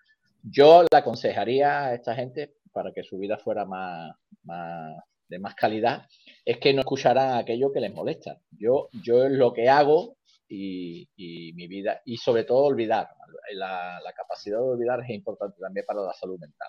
Yo 0.43 0.83
le 0.83 0.99
aconsejaría 0.99 1.85
a 1.85 1.95
esta 1.95 2.15
gente, 2.15 2.55
para 2.73 2.93
que 2.93 3.03
su 3.03 3.19
vida 3.19 3.39
fuera 3.39 3.67
más, 3.67 4.15
más 4.45 4.97
de 5.33 5.39
más 5.39 5.55
calidad, 5.55 6.07
es 6.45 6.59
que 6.59 6.73
no 6.73 6.81
escucharan 6.81 7.39
aquello 7.39 7.73
que 7.73 7.81
les 7.81 7.93
molesta. 7.93 8.39
Yo, 8.51 8.89
yo 9.03 9.25
es 9.25 9.33
lo 9.33 9.53
que 9.53 9.69
hago 9.69 10.17
y, 10.49 11.09
mi 11.55 11.67
vida, 11.67 12.03
y 12.05 12.19
sobre 12.19 12.45
todo 12.45 12.65
olvidar. 12.65 13.09
La, 13.55 13.99
la, 14.05 14.13
capacidad 14.13 14.59
de 14.59 14.65
olvidar 14.65 15.01
es 15.01 15.11
importante 15.11 15.57
también 15.59 15.87
para 15.87 16.03
la 16.03 16.13
salud 16.13 16.39
mental. 16.39 16.69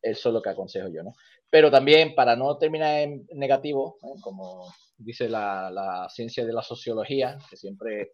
Eso 0.00 0.28
es 0.28 0.32
lo 0.32 0.42
que 0.42 0.50
aconsejo 0.50 0.88
yo, 0.88 1.02
¿no? 1.02 1.14
Pero 1.50 1.70
también, 1.70 2.14
para 2.14 2.36
no 2.36 2.58
terminar 2.58 3.00
en 3.00 3.26
negativo, 3.32 3.96
¿eh? 4.02 4.20
como 4.20 4.66
dice 4.98 5.28
la, 5.28 5.70
la, 5.70 6.08
ciencia 6.10 6.44
de 6.44 6.52
la 6.52 6.62
sociología, 6.62 7.38
que 7.48 7.56
siempre 7.56 8.12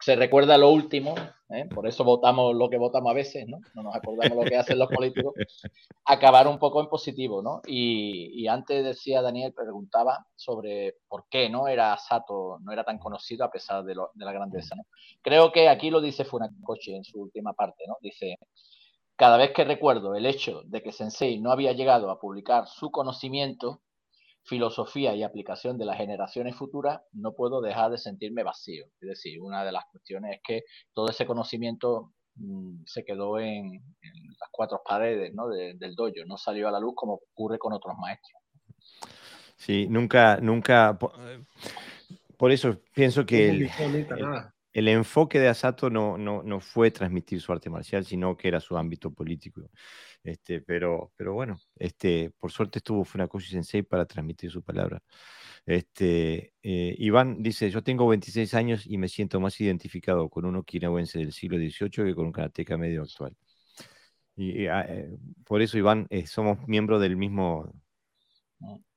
se 0.00 0.14
recuerda 0.16 0.58
lo 0.58 0.70
último, 0.70 1.14
¿eh? 1.48 1.66
por 1.74 1.86
eso 1.86 2.04
votamos 2.04 2.54
lo 2.54 2.68
que 2.68 2.76
votamos 2.76 3.10
a 3.10 3.14
veces, 3.14 3.48
¿no? 3.48 3.58
No 3.74 3.82
nos 3.82 3.94
acordamos 3.94 4.36
lo 4.36 4.44
que 4.44 4.56
hacen 4.56 4.78
los 4.78 4.88
políticos, 4.88 5.34
acabar 6.04 6.46
un 6.48 6.58
poco 6.58 6.80
en 6.80 6.88
positivo, 6.88 7.42
¿no? 7.42 7.62
Y, 7.66 8.46
antes 8.46 8.84
decía 8.84 9.22
Daniel, 9.22 9.52
preguntaba 9.52 10.26
sobre 10.34 10.96
por 11.08 11.26
qué 11.28 11.48
no 11.48 11.66
era 11.66 11.96
Sato, 11.96 12.58
no 12.60 12.72
era 12.72 12.84
tan 12.84 12.98
conocido 12.98 13.44
a 13.44 13.50
pesar 13.50 13.84
de, 13.84 13.94
de 13.94 14.24
la 14.24 14.32
grandeza, 14.32 14.76
¿no? 14.76 14.84
Creo 15.22 15.50
que 15.50 15.68
aquí 15.68 15.90
lo 15.90 16.00
dice 16.00 16.24
Funakoshi 16.24 16.94
en 16.94 17.04
su 17.04 17.20
última 17.20 17.52
parte, 17.54 17.84
¿no? 17.88 17.96
Dice, 18.00 18.38
cada 19.16 19.38
vez 19.38 19.52
que 19.52 19.64
recuerdo 19.64 20.14
el 20.14 20.26
hecho 20.26 20.62
de 20.66 20.82
que 20.82 20.92
Sensei 20.92 21.40
no 21.40 21.50
había 21.50 21.72
llegado 21.72 22.10
a 22.10 22.20
publicar 22.20 22.66
su 22.68 22.90
conocimiento, 22.90 23.80
filosofía 24.46 25.14
y 25.14 25.22
aplicación 25.22 25.76
de 25.76 25.84
las 25.84 25.96
generaciones 25.96 26.54
futuras, 26.54 27.00
no 27.12 27.32
puedo 27.34 27.60
dejar 27.60 27.90
de 27.90 27.98
sentirme 27.98 28.44
vacío. 28.44 28.86
Es 29.00 29.08
decir, 29.08 29.40
una 29.40 29.64
de 29.64 29.72
las 29.72 29.84
cuestiones 29.90 30.36
es 30.36 30.40
que 30.42 30.62
todo 30.94 31.10
ese 31.10 31.26
conocimiento 31.26 32.12
mm, 32.36 32.84
se 32.86 33.04
quedó 33.04 33.40
en, 33.40 33.72
las 34.38 34.48
cuatro 34.52 34.80
paredes 34.86 35.32
del 35.32 35.94
dojo, 35.94 36.12
no 36.26 36.36
salió 36.36 36.68
a 36.68 36.70
la 36.70 36.80
luz 36.80 36.94
como 36.94 37.14
ocurre 37.14 37.58
con 37.58 37.72
otros 37.72 37.96
maestros. 37.98 38.40
Sí, 39.56 39.88
nunca, 39.88 40.38
nunca. 40.40 40.96
Por, 42.36 42.52
eso 42.52 42.80
pienso 42.94 43.26
que 43.26 43.48
el, 43.48 43.70
el, 44.72 44.88
enfoque 44.88 45.40
de 45.40 45.48
Asato 45.48 45.90
no, 45.90 46.18
no, 46.18 46.42
no 46.42 46.60
fue 46.60 46.90
transmitir 46.92 47.40
su 47.40 47.50
arte 47.52 47.70
marcial, 47.70 48.04
sino 48.04 48.36
que 48.36 48.48
era 48.48 48.60
su 48.60 48.76
ámbito 48.76 49.10
político. 49.10 49.62
Este, 50.26 50.60
pero, 50.60 51.12
pero 51.16 51.34
bueno, 51.34 51.56
este, 51.76 52.32
por 52.40 52.50
suerte 52.50 52.80
estuvo 52.80 53.04
Funakoshi 53.04 53.52
Sensei 53.52 53.82
para 53.82 54.06
transmitir 54.06 54.50
su 54.50 54.60
palabra. 54.60 55.00
Este, 55.64 56.52
eh, 56.64 56.96
Iván 56.98 57.44
dice, 57.44 57.70
yo 57.70 57.84
tengo 57.84 58.08
26 58.08 58.52
años 58.54 58.86
y 58.86 58.98
me 58.98 59.08
siento 59.08 59.38
más 59.38 59.60
identificado 59.60 60.28
con 60.28 60.44
un 60.44 60.56
okinawense 60.56 61.20
del 61.20 61.32
siglo 61.32 61.58
XVIII 61.58 62.08
que 62.08 62.14
con 62.16 62.26
un 62.26 62.32
karateca 62.32 62.76
medio 62.76 63.02
actual. 63.02 63.36
Y 64.34 64.66
ah, 64.66 64.84
eh, 64.88 65.16
por 65.44 65.62
eso, 65.62 65.78
Iván, 65.78 66.08
eh, 66.10 66.26
somos 66.26 66.58
miembros 66.66 67.00
del 67.00 67.16
mismo, 67.16 67.72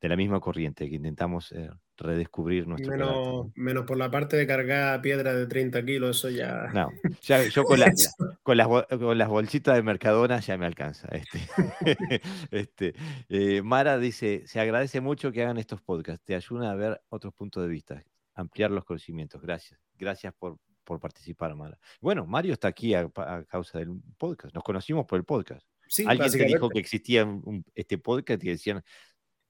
de 0.00 0.08
la 0.08 0.16
misma 0.16 0.40
corriente 0.40 0.88
que 0.88 0.96
intentamos 0.96 1.54
redescubrir 1.96 2.66
nuestro 2.66 2.90
menos, 2.90 3.46
menos 3.54 3.84
por 3.84 3.98
la 3.98 4.10
parte 4.10 4.36
de 4.36 4.48
cargar 4.48 5.00
piedra 5.00 5.32
de 5.32 5.46
30 5.46 5.84
kilos, 5.84 6.18
eso 6.18 6.30
ya... 6.30 6.70
No, 6.74 6.90
ya 7.22 7.44
yo 7.44 7.62
con, 7.62 7.78
con, 8.50 8.56
las, 8.56 8.66
con, 8.66 9.16
las, 9.16 9.28
bolsitas 9.28 9.76
de 9.76 9.82
Mercadona 9.84 10.40
ya 10.40 10.58
me 10.58 10.66
alcanza. 10.66 11.08
Este, 11.12 11.38
este, 12.50 12.94
eh, 13.28 13.62
Mara 13.62 13.96
dice, 13.96 14.42
se 14.46 14.58
agradece 14.58 15.00
mucho 15.00 15.30
que 15.30 15.42
hagan 15.42 15.56
estos 15.56 15.80
podcasts, 15.80 16.24
te 16.24 16.34
ayuda 16.34 16.72
a 16.72 16.74
ver 16.74 17.00
otros 17.10 17.32
puntos 17.32 17.62
de 17.62 17.68
vista, 17.68 18.04
ampliar 18.34 18.72
los 18.72 18.84
conocimientos. 18.84 19.40
Gracias, 19.40 19.78
gracias 19.96 20.34
por, 20.34 20.58
por 20.82 20.98
participar, 20.98 21.54
Mara. 21.54 21.78
Bueno, 22.00 22.26
Mario 22.26 22.54
está 22.54 22.66
aquí 22.66 22.92
a, 22.92 23.08
causa 23.48 23.78
del 23.78 24.02
podcast, 24.18 24.52
nos 24.52 24.64
conocimos 24.64 25.06
por 25.06 25.20
el 25.20 25.24
podcast. 25.24 25.64
Sí, 25.86 26.04
Alguien 26.08 26.32
te 26.32 26.44
dijo 26.44 26.68
que 26.70 26.80
existía 26.80 27.28
este 27.72 27.98
podcast 27.98 28.42
y 28.42 28.48
decían, 28.48 28.82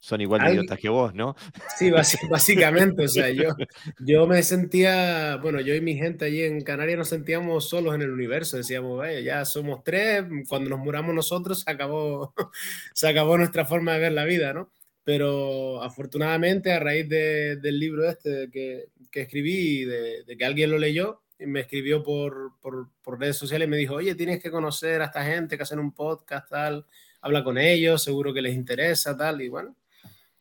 son 0.01 0.19
igual 0.19 0.41
de 0.41 0.53
idiotas 0.53 0.79
que 0.79 0.89
vos, 0.89 1.13
¿no? 1.13 1.35
Sí, 1.77 1.91
básicamente, 2.29 3.05
o 3.05 3.07
sea, 3.07 3.29
yo, 3.29 3.55
yo 3.99 4.25
me 4.25 4.41
sentía, 4.41 5.37
bueno, 5.37 5.61
yo 5.61 5.75
y 5.75 5.81
mi 5.81 5.95
gente 5.95 6.25
allí 6.25 6.41
en 6.41 6.61
Canarias 6.61 6.97
nos 6.97 7.09
sentíamos 7.09 7.69
solos 7.69 7.93
en 7.93 8.01
el 8.01 8.09
universo, 8.09 8.57
decíamos, 8.57 8.97
vaya, 8.97 9.19
ya 9.19 9.45
somos 9.45 9.83
tres, 9.83 10.23
cuando 10.49 10.71
nos 10.71 10.79
muramos 10.79 11.13
nosotros 11.13 11.61
se 11.61 11.69
acabó, 11.69 12.33
se 12.95 13.07
acabó 13.07 13.37
nuestra 13.37 13.63
forma 13.63 13.93
de 13.93 13.99
ver 13.99 14.11
la 14.13 14.25
vida, 14.25 14.53
¿no? 14.53 14.71
Pero 15.03 15.83
afortunadamente 15.83 16.71
a 16.71 16.79
raíz 16.79 17.07
de, 17.07 17.57
del 17.57 17.79
libro 17.79 18.09
este 18.09 18.49
que, 18.51 18.87
que 19.11 19.21
escribí, 19.21 19.85
de, 19.85 20.23
de, 20.23 20.35
que 20.35 20.45
alguien 20.45 20.71
lo 20.71 20.79
leyó, 20.79 21.21
me 21.37 21.59
escribió 21.59 22.01
por, 22.01 22.59
por, 22.59 22.89
por 23.03 23.19
redes 23.19 23.37
sociales 23.37 23.67
y 23.67 23.69
me 23.69 23.77
dijo, 23.77 23.95
oye, 23.95 24.15
tienes 24.15 24.41
que 24.41 24.49
conocer 24.49 25.03
a 25.03 25.05
esta 25.05 25.23
gente 25.23 25.57
que 25.57 25.63
hacen 25.63 25.79
un 25.79 25.91
podcast, 25.91 26.49
tal, 26.49 26.87
habla 27.21 27.43
con 27.43 27.59
ellos, 27.59 28.03
seguro 28.03 28.33
que 28.33 28.41
les 28.41 28.55
interesa, 28.55 29.15
tal, 29.15 29.41
y 29.41 29.49
bueno, 29.49 29.75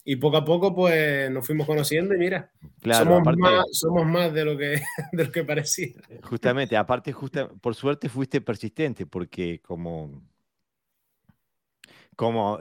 y 0.04 0.16
poco 0.16 0.38
a 0.38 0.44
poco 0.44 0.74
pues 0.74 1.30
nos 1.30 1.46
fuimos 1.46 1.66
conociendo 1.66 2.14
y 2.14 2.18
mira, 2.18 2.50
somos, 2.82 3.22
más, 3.36 3.64
somos, 3.72 4.06
más, 4.06 4.32
de 4.32 4.44
lo 4.44 4.56
que, 4.56 4.80
de 5.12 5.24
lo 5.24 5.32
que 5.32 5.44
parecía. 5.44 5.94
Justamente, 6.22 6.76
aparte, 6.76 7.12
justa, 7.12 7.48
por 7.48 7.74
suerte 7.74 8.08
fuiste 8.08 8.40
persistente 8.40 9.06
porque 9.06 9.60
como, 9.60 10.22
como 12.16 12.58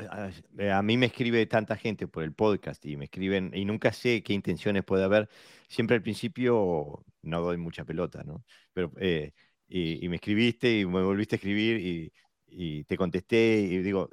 eh, 0.57 0.71
a 0.71 0.81
mí 0.81 0.97
me 0.97 1.07
escribe 1.07 1.45
tanta 1.45 1.77
gente 1.77 2.07
por 2.07 2.23
el 2.23 2.33
podcast 2.33 2.85
y 2.85 2.97
me 2.97 3.05
escriben 3.05 3.51
y 3.53 3.65
nunca 3.65 3.93
sé 3.93 4.21
qué 4.21 4.33
intenciones 4.33 4.83
puede 4.83 5.03
haber, 5.03 5.29
siempre 5.67 5.95
al 5.95 6.03
principio 6.03 7.05
no 7.21 7.41
doy 7.41 7.57
mucha 7.57 7.85
pelota, 7.85 8.23
¿no? 8.23 8.43
Pero, 8.73 8.91
eh, 8.97 9.33
y, 9.67 10.09
me 10.09 10.15
escribiste 10.15 10.79
y 10.79 10.85
me 10.85 11.03
volviste 11.03 11.35
a 11.35 11.37
escribir 11.37 11.79
y, 11.79 12.11
y 12.47 12.83
te 12.85 12.97
contesté 12.97 13.59
y 13.59 13.77
digo, 13.77 14.09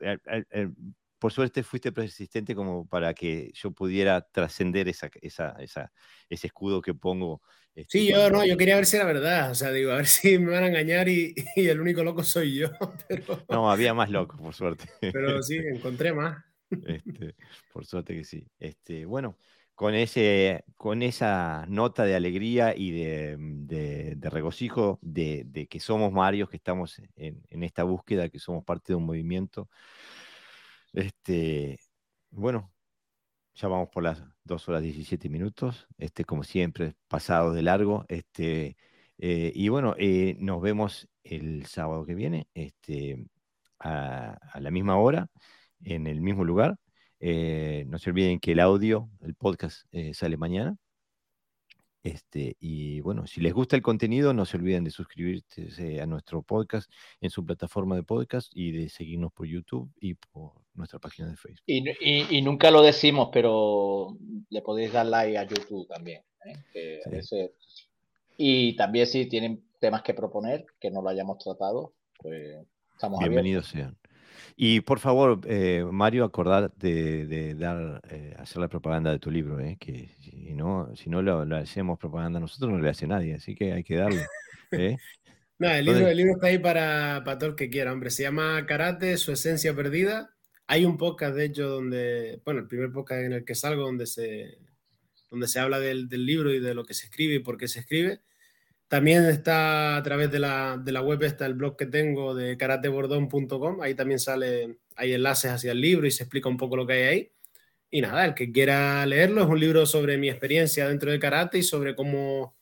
por 1.18 1.32
suerte 1.32 1.62
fuiste 1.62 1.92
persistente 1.92 2.54
como 2.54 2.86
para 2.86 3.14
que 3.14 3.50
yo 3.54 3.70
pudiera 3.70 4.20
trascender 4.20 4.88
esa, 4.88 5.10
esa, 5.22 5.56
esa, 5.58 5.92
ese 6.28 6.46
escudo 6.48 6.82
que 6.82 6.94
pongo. 6.94 7.42
Este, 7.74 7.98
sí, 7.98 8.08
yo 8.08 8.30
no, 8.30 8.44
yo 8.44 8.56
quería 8.58 8.76
ver 8.76 8.86
si 8.86 8.96
era 8.96 9.06
verdad, 9.06 9.50
o 9.50 9.54
sea, 9.54 9.70
digo, 9.72 9.92
a 9.92 9.96
ver 9.96 10.06
si 10.06 10.38
me 10.38 10.52
van 10.52 10.64
a 10.64 10.68
engañar 10.68 11.08
y, 11.08 11.34
y 11.56 11.68
el 11.68 11.80
único 11.80 12.04
loco 12.04 12.22
soy 12.22 12.56
yo. 12.56 12.68
Pero... 13.08 13.44
No, 13.48 13.70
había 13.70 13.94
más 13.94 14.10
locos, 14.10 14.40
por 14.40 14.54
suerte. 14.54 14.84
Pero 15.00 15.42
sí, 15.42 15.56
encontré 15.56 16.12
más. 16.12 16.42
Este, 16.70 17.34
por 17.72 17.86
suerte 17.86 18.14
que 18.14 18.24
sí. 18.24 18.46
Este, 18.58 19.04
bueno, 19.04 19.38
con, 19.74 19.94
ese, 19.94 20.64
con 20.76 21.02
esa 21.02 21.64
nota 21.68 22.04
de 22.04 22.16
alegría 22.16 22.74
y 22.76 22.90
de, 22.90 23.36
de, 23.38 24.14
de 24.16 24.30
regocijo 24.30 24.98
de, 25.00 25.44
de, 25.46 25.66
que 25.66 25.80
somos 25.80 26.12
Marios, 26.12 26.50
que 26.50 26.56
estamos 26.56 27.00
en, 27.14 27.42
en 27.48 27.62
esta 27.62 27.84
búsqueda, 27.84 28.28
que 28.28 28.38
somos 28.38 28.64
parte 28.64 28.92
de 28.92 28.96
un 28.96 29.06
movimiento. 29.06 29.70
Este, 30.96 31.78
bueno, 32.30 32.72
ya 33.54 33.68
vamos 33.68 33.90
por 33.90 34.02
las 34.04 34.22
2 34.44 34.68
horas 34.68 34.82
17 34.82 35.28
minutos, 35.30 35.86
este, 35.98 36.24
como 36.24 36.44
siempre, 36.44 36.96
pasado 37.08 37.52
de 37.52 37.62
largo. 37.62 38.06
Este, 38.08 38.76
eh, 39.18 39.52
y 39.54 39.68
bueno, 39.68 39.94
eh, 39.98 40.36
nos 40.40 40.62
vemos 40.62 41.08
el 41.24 41.66
sábado 41.66 42.06
que 42.06 42.14
viene, 42.14 42.48
este, 42.54 43.26
a, 43.80 44.38
la 44.60 44.70
misma 44.70 44.98
hora, 44.98 45.28
en 45.84 46.06
el 46.06 46.20
mismo 46.22 46.44
lugar. 46.44 46.76
Eh, 47.20 47.84
no 47.88 47.98
se 47.98 48.10
olviden 48.10 48.40
que 48.40 48.52
el 48.52 48.60
audio, 48.60 49.10
el 49.22 49.34
podcast, 49.34 49.86
sale 50.14 50.36
mañana. 50.38 50.76
Este, 52.06 52.56
y 52.60 53.00
bueno, 53.00 53.26
si 53.26 53.40
les 53.40 53.52
gusta 53.52 53.74
el 53.74 53.82
contenido, 53.82 54.32
no 54.32 54.44
se 54.46 54.56
olviden 54.56 54.84
de 54.84 54.92
suscribirse 54.92 56.00
a 56.00 56.06
nuestro 56.06 56.40
podcast 56.40 56.88
en 57.20 57.30
su 57.30 57.44
plataforma 57.44 57.96
de 57.96 58.04
podcast 58.04 58.48
y 58.54 58.70
de 58.70 58.88
seguirnos 58.88 59.32
por 59.32 59.48
YouTube 59.48 59.90
y 60.00 60.14
por 60.14 60.52
nuestra 60.74 61.00
página 61.00 61.28
de 61.28 61.36
Facebook. 61.36 61.64
Y, 61.66 62.42
nunca 62.42 62.70
lo 62.70 62.82
decimos, 62.82 63.30
pero 63.32 64.16
le 64.50 64.62
podéis 64.62 64.92
dar 64.92 65.06
like 65.06 65.36
a 65.36 65.48
YouTube 65.48 65.88
también. 65.88 66.22
¿eh? 66.74 67.50
y 68.36 68.76
también 68.76 69.08
si 69.08 69.26
tienen 69.26 69.64
temas 69.80 70.02
que 70.02 70.14
proponer 70.14 70.64
que 70.78 70.92
no 70.92 71.02
lo 71.02 71.08
hayamos 71.08 71.38
tratado, 71.38 71.94
pues 72.20 72.56
estamos 72.94 73.18
Bienvenidos 73.18 73.66
sean. 73.66 73.98
Y 74.58 74.80
por 74.80 75.00
favor, 75.00 75.40
eh, 75.44 75.84
Mario, 75.90 76.24
acordar 76.24 76.72
de, 76.76 77.54
dar, 77.54 78.00
eh, 78.08 78.34
hacer 78.38 78.56
la 78.56 78.68
propaganda 78.68 79.12
de 79.12 79.18
tu 79.18 79.30
libro, 79.30 79.60
eh, 79.60 79.76
que 79.78 80.08
si 80.18 80.54
no, 80.54 80.90
si 80.96 81.10
no 81.10 81.20
lo, 81.20 81.42
hacemos 81.56 81.98
propaganda 81.98 82.40
nosotros, 82.40 82.72
no 82.72 82.78
le 82.78 82.88
hace 82.88 83.06
nadie, 83.06 83.34
así 83.34 83.54
que 83.54 83.74
hay 83.74 83.84
que 83.84 83.96
darle. 83.96 84.24
no, 85.58 85.68
el 85.68 85.84
libro, 85.84 86.08
el 86.08 86.16
libro, 86.16 86.32
está 86.36 86.46
ahí 86.46 86.58
para, 86.58 87.22
para 87.22 87.36
todo 87.36 87.50
el 87.50 87.56
que 87.56 87.68
quiera, 87.68 87.92
hombre. 87.92 88.08
Se 88.08 88.22
llama 88.22 88.64
Karate, 88.64 89.18
su 89.18 89.30
esencia 89.30 89.76
perdida. 89.76 90.34
Hay 90.66 90.86
un 90.86 90.96
podcast, 90.96 91.36
de 91.36 91.44
hecho, 91.44 91.68
donde, 91.68 92.40
bueno, 92.42 92.60
el 92.60 92.66
primer 92.66 92.90
podcast 92.92 93.24
en 93.24 93.34
el 93.34 93.44
que 93.44 93.54
salgo, 93.54 93.82
donde 93.82 94.06
se, 94.06 94.56
donde 95.30 95.48
se 95.48 95.60
habla 95.60 95.80
del, 95.80 96.08
del 96.08 96.24
libro 96.24 96.50
y 96.54 96.60
de 96.60 96.72
lo 96.72 96.86
que 96.86 96.94
se 96.94 97.06
escribe 97.06 97.34
y 97.34 97.40
por 97.40 97.58
qué 97.58 97.68
se 97.68 97.80
escribe 97.80 98.20
También 98.88 99.24
está 99.24 99.96
a 99.96 100.02
través 100.02 100.30
de 100.30 100.38
la, 100.38 100.76
de 100.76 100.92
la 100.92 101.02
web, 101.02 101.22
está 101.24 101.46
el 101.46 101.54
blog 101.54 101.76
que 101.76 101.86
tengo 101.86 102.34
de 102.34 102.56
karatebordón.com. 102.56 103.82
Ahí 103.82 103.94
también 103.94 104.20
sale, 104.20 104.78
hay 104.94 105.12
enlaces 105.12 105.50
hacia 105.50 105.72
el 105.72 105.80
libro 105.80 106.06
y 106.06 106.10
se 106.10 106.22
explica 106.22 106.48
un 106.48 106.56
poco 106.56 106.76
lo 106.76 106.86
que 106.86 106.92
hay 106.92 107.02
ahí. 107.02 107.32
Y 107.90 108.00
nada, 108.00 108.24
el 108.24 108.34
que 108.34 108.52
quiera 108.52 109.04
leerlo 109.06 109.42
es 109.42 109.48
un 109.48 109.58
libro 109.58 109.86
sobre 109.86 110.18
mi 110.18 110.28
experiencia 110.28 110.88
dentro 110.88 111.10
de 111.10 111.18
karate 111.18 111.58
y 111.58 111.62
sobre 111.62 111.94
cómo 111.96 112.56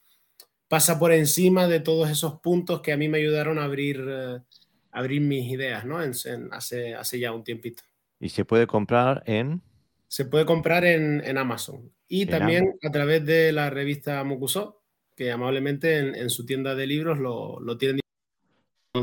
pasa 0.68 0.98
por 0.98 1.12
encima 1.12 1.68
de 1.68 1.80
todos 1.80 2.10
esos 2.10 2.40
puntos 2.40 2.80
que 2.80 2.92
a 2.92 2.96
mí 2.96 3.08
me 3.08 3.18
ayudaron 3.18 3.58
a 3.58 3.64
abrir, 3.64 4.04
eh, 4.08 4.38
abrir 4.92 5.20
mis 5.20 5.50
ideas, 5.50 5.84
¿no? 5.84 6.02
En, 6.02 6.12
hace, 6.52 6.94
hace 6.94 7.18
ya 7.18 7.32
un 7.32 7.44
tiempito. 7.44 7.82
¿Y 8.18 8.30
se 8.30 8.44
puede 8.44 8.66
comprar 8.66 9.22
en? 9.26 9.62
Se 10.08 10.24
puede 10.24 10.46
comprar 10.46 10.84
en, 10.84 11.22
en 11.24 11.38
Amazon 11.38 11.90
y 12.08 12.26
también 12.26 12.78
a 12.82 12.90
través 12.90 13.24
de 13.24 13.52
la 13.52 13.70
revista 13.70 14.22
Mokuso, 14.24 14.83
que 15.15 15.31
amablemente 15.31 15.99
en, 15.99 16.31
su 16.31 16.44
tienda 16.44 16.75
de 16.75 16.86
libros 16.86 17.18
lo, 17.18 17.60
lo 17.60 17.76
tienen 17.78 18.01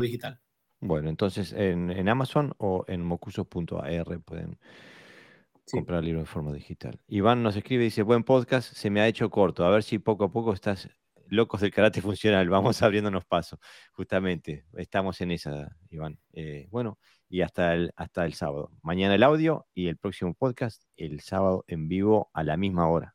digital. 0.00 0.40
Bueno, 0.80 1.08
entonces 1.08 1.52
en, 1.52 1.90
en 1.90 2.08
Amazon 2.08 2.54
o 2.58 2.84
en 2.88 3.02
mocuso.ar 3.02 4.20
pueden 4.20 4.58
comprar 5.70 6.00
el 6.00 6.06
libro 6.06 6.20
en 6.20 6.26
forma 6.26 6.52
digital. 6.52 7.00
Iván 7.06 7.42
nos 7.42 7.56
escribe 7.56 7.84
y 7.84 7.86
dice, 7.86 8.02
buen 8.02 8.24
podcast, 8.24 8.72
se 8.72 8.90
me 8.90 9.00
ha 9.00 9.08
hecho 9.08 9.30
corto, 9.30 9.64
a 9.64 9.70
ver 9.70 9.82
si 9.82 9.98
poco 9.98 10.24
a 10.24 10.32
poco 10.32 10.52
estás 10.52 10.88
locos 11.32 11.62
del 11.62 11.70
karate 11.70 12.02
funcional, 12.02 12.48
vamos 12.48 12.82
abriéndonos 12.82 13.24
paso. 13.24 13.58
Justamente, 13.92 14.66
estamos 14.74 15.20
en 15.22 15.30
esa, 15.30 15.74
Iván. 15.88 16.18
Eh, 16.34 16.68
bueno, 16.70 16.98
y 17.28 17.40
hasta 17.40 17.72
el, 17.74 17.92
hasta 17.96 18.26
el 18.26 18.34
sábado. 18.34 18.70
Mañana 18.82 19.14
el 19.14 19.22
audio 19.22 19.66
y 19.72 19.88
el 19.88 19.96
próximo 19.96 20.34
podcast 20.34 20.82
el 20.96 21.20
sábado 21.20 21.64
en 21.68 21.88
vivo 21.88 22.30
a 22.34 22.42
la 22.44 22.58
misma 22.58 22.88
hora. 22.88 23.14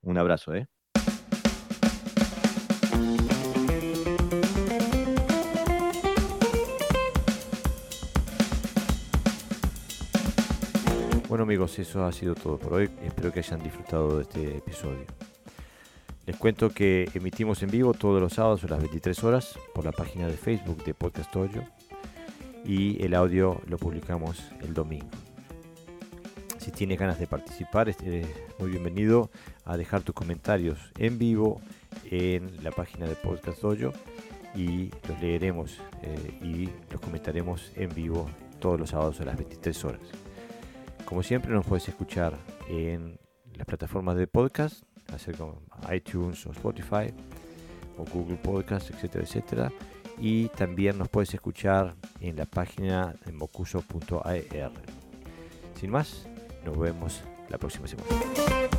Un 0.00 0.18
abrazo, 0.18 0.54
¿eh? 0.54 0.66
Bueno 11.34 11.42
amigos, 11.42 11.76
eso 11.80 12.04
ha 12.04 12.12
sido 12.12 12.36
todo 12.36 12.58
por 12.58 12.74
hoy. 12.74 12.88
Espero 13.02 13.32
que 13.32 13.40
hayan 13.40 13.60
disfrutado 13.60 14.18
de 14.18 14.22
este 14.22 14.58
episodio. 14.58 15.04
Les 16.26 16.36
cuento 16.36 16.70
que 16.70 17.10
emitimos 17.12 17.60
en 17.64 17.72
vivo 17.72 17.92
todos 17.92 18.22
los 18.22 18.34
sábados 18.34 18.62
a 18.62 18.68
las 18.68 18.78
23 18.78 19.24
horas 19.24 19.58
por 19.74 19.84
la 19.84 19.90
página 19.90 20.28
de 20.28 20.34
Facebook 20.34 20.84
de 20.84 20.94
Podcast 20.94 21.34
Hoyo 21.34 21.64
y 22.64 23.02
el 23.04 23.14
audio 23.14 23.60
lo 23.66 23.78
publicamos 23.78 24.44
el 24.60 24.74
domingo. 24.74 25.08
Si 26.58 26.70
tienes 26.70 27.00
ganas 27.00 27.18
de 27.18 27.26
participar, 27.26 27.88
es 27.88 27.96
muy 28.60 28.70
bienvenido 28.70 29.28
a 29.64 29.76
dejar 29.76 30.02
tus 30.02 30.14
comentarios 30.14 30.78
en 30.98 31.18
vivo 31.18 31.60
en 32.12 32.62
la 32.62 32.70
página 32.70 33.08
de 33.08 33.16
Podcast 33.16 33.60
Dojo 33.60 33.92
y 34.54 34.92
los 35.08 35.20
leeremos 35.20 35.80
eh, 36.00 36.38
y 36.40 36.68
los 36.92 37.00
comentaremos 37.00 37.72
en 37.74 37.92
vivo 37.92 38.30
todos 38.60 38.78
los 38.78 38.90
sábados 38.90 39.20
a 39.20 39.24
las 39.24 39.36
23 39.36 39.84
horas. 39.84 40.23
Como 41.04 41.22
siempre 41.22 41.52
nos 41.52 41.66
puedes 41.66 41.88
escuchar 41.88 42.38
en 42.68 43.18
las 43.54 43.66
plataformas 43.66 44.16
de 44.16 44.26
podcast 44.26 44.82
hacer 45.12 45.36
como 45.36 45.60
iTunes 45.92 46.46
o 46.46 46.52
Spotify 46.52 47.12
o 47.96 48.04
Google 48.12 48.36
Podcast, 48.36 48.90
etcétera, 48.90 49.24
etcétera. 49.24 49.72
Y 50.18 50.48
también 50.48 50.98
nos 50.98 51.08
puedes 51.08 51.34
escuchar 51.34 51.94
en 52.20 52.36
la 52.36 52.46
página 52.46 53.14
en 53.26 53.36
mocuso.ar. 53.36 54.72
Sin 55.78 55.90
más, 55.90 56.26
nos 56.64 56.78
vemos 56.78 57.22
la 57.48 57.58
próxima 57.58 57.86
semana. 57.86 58.73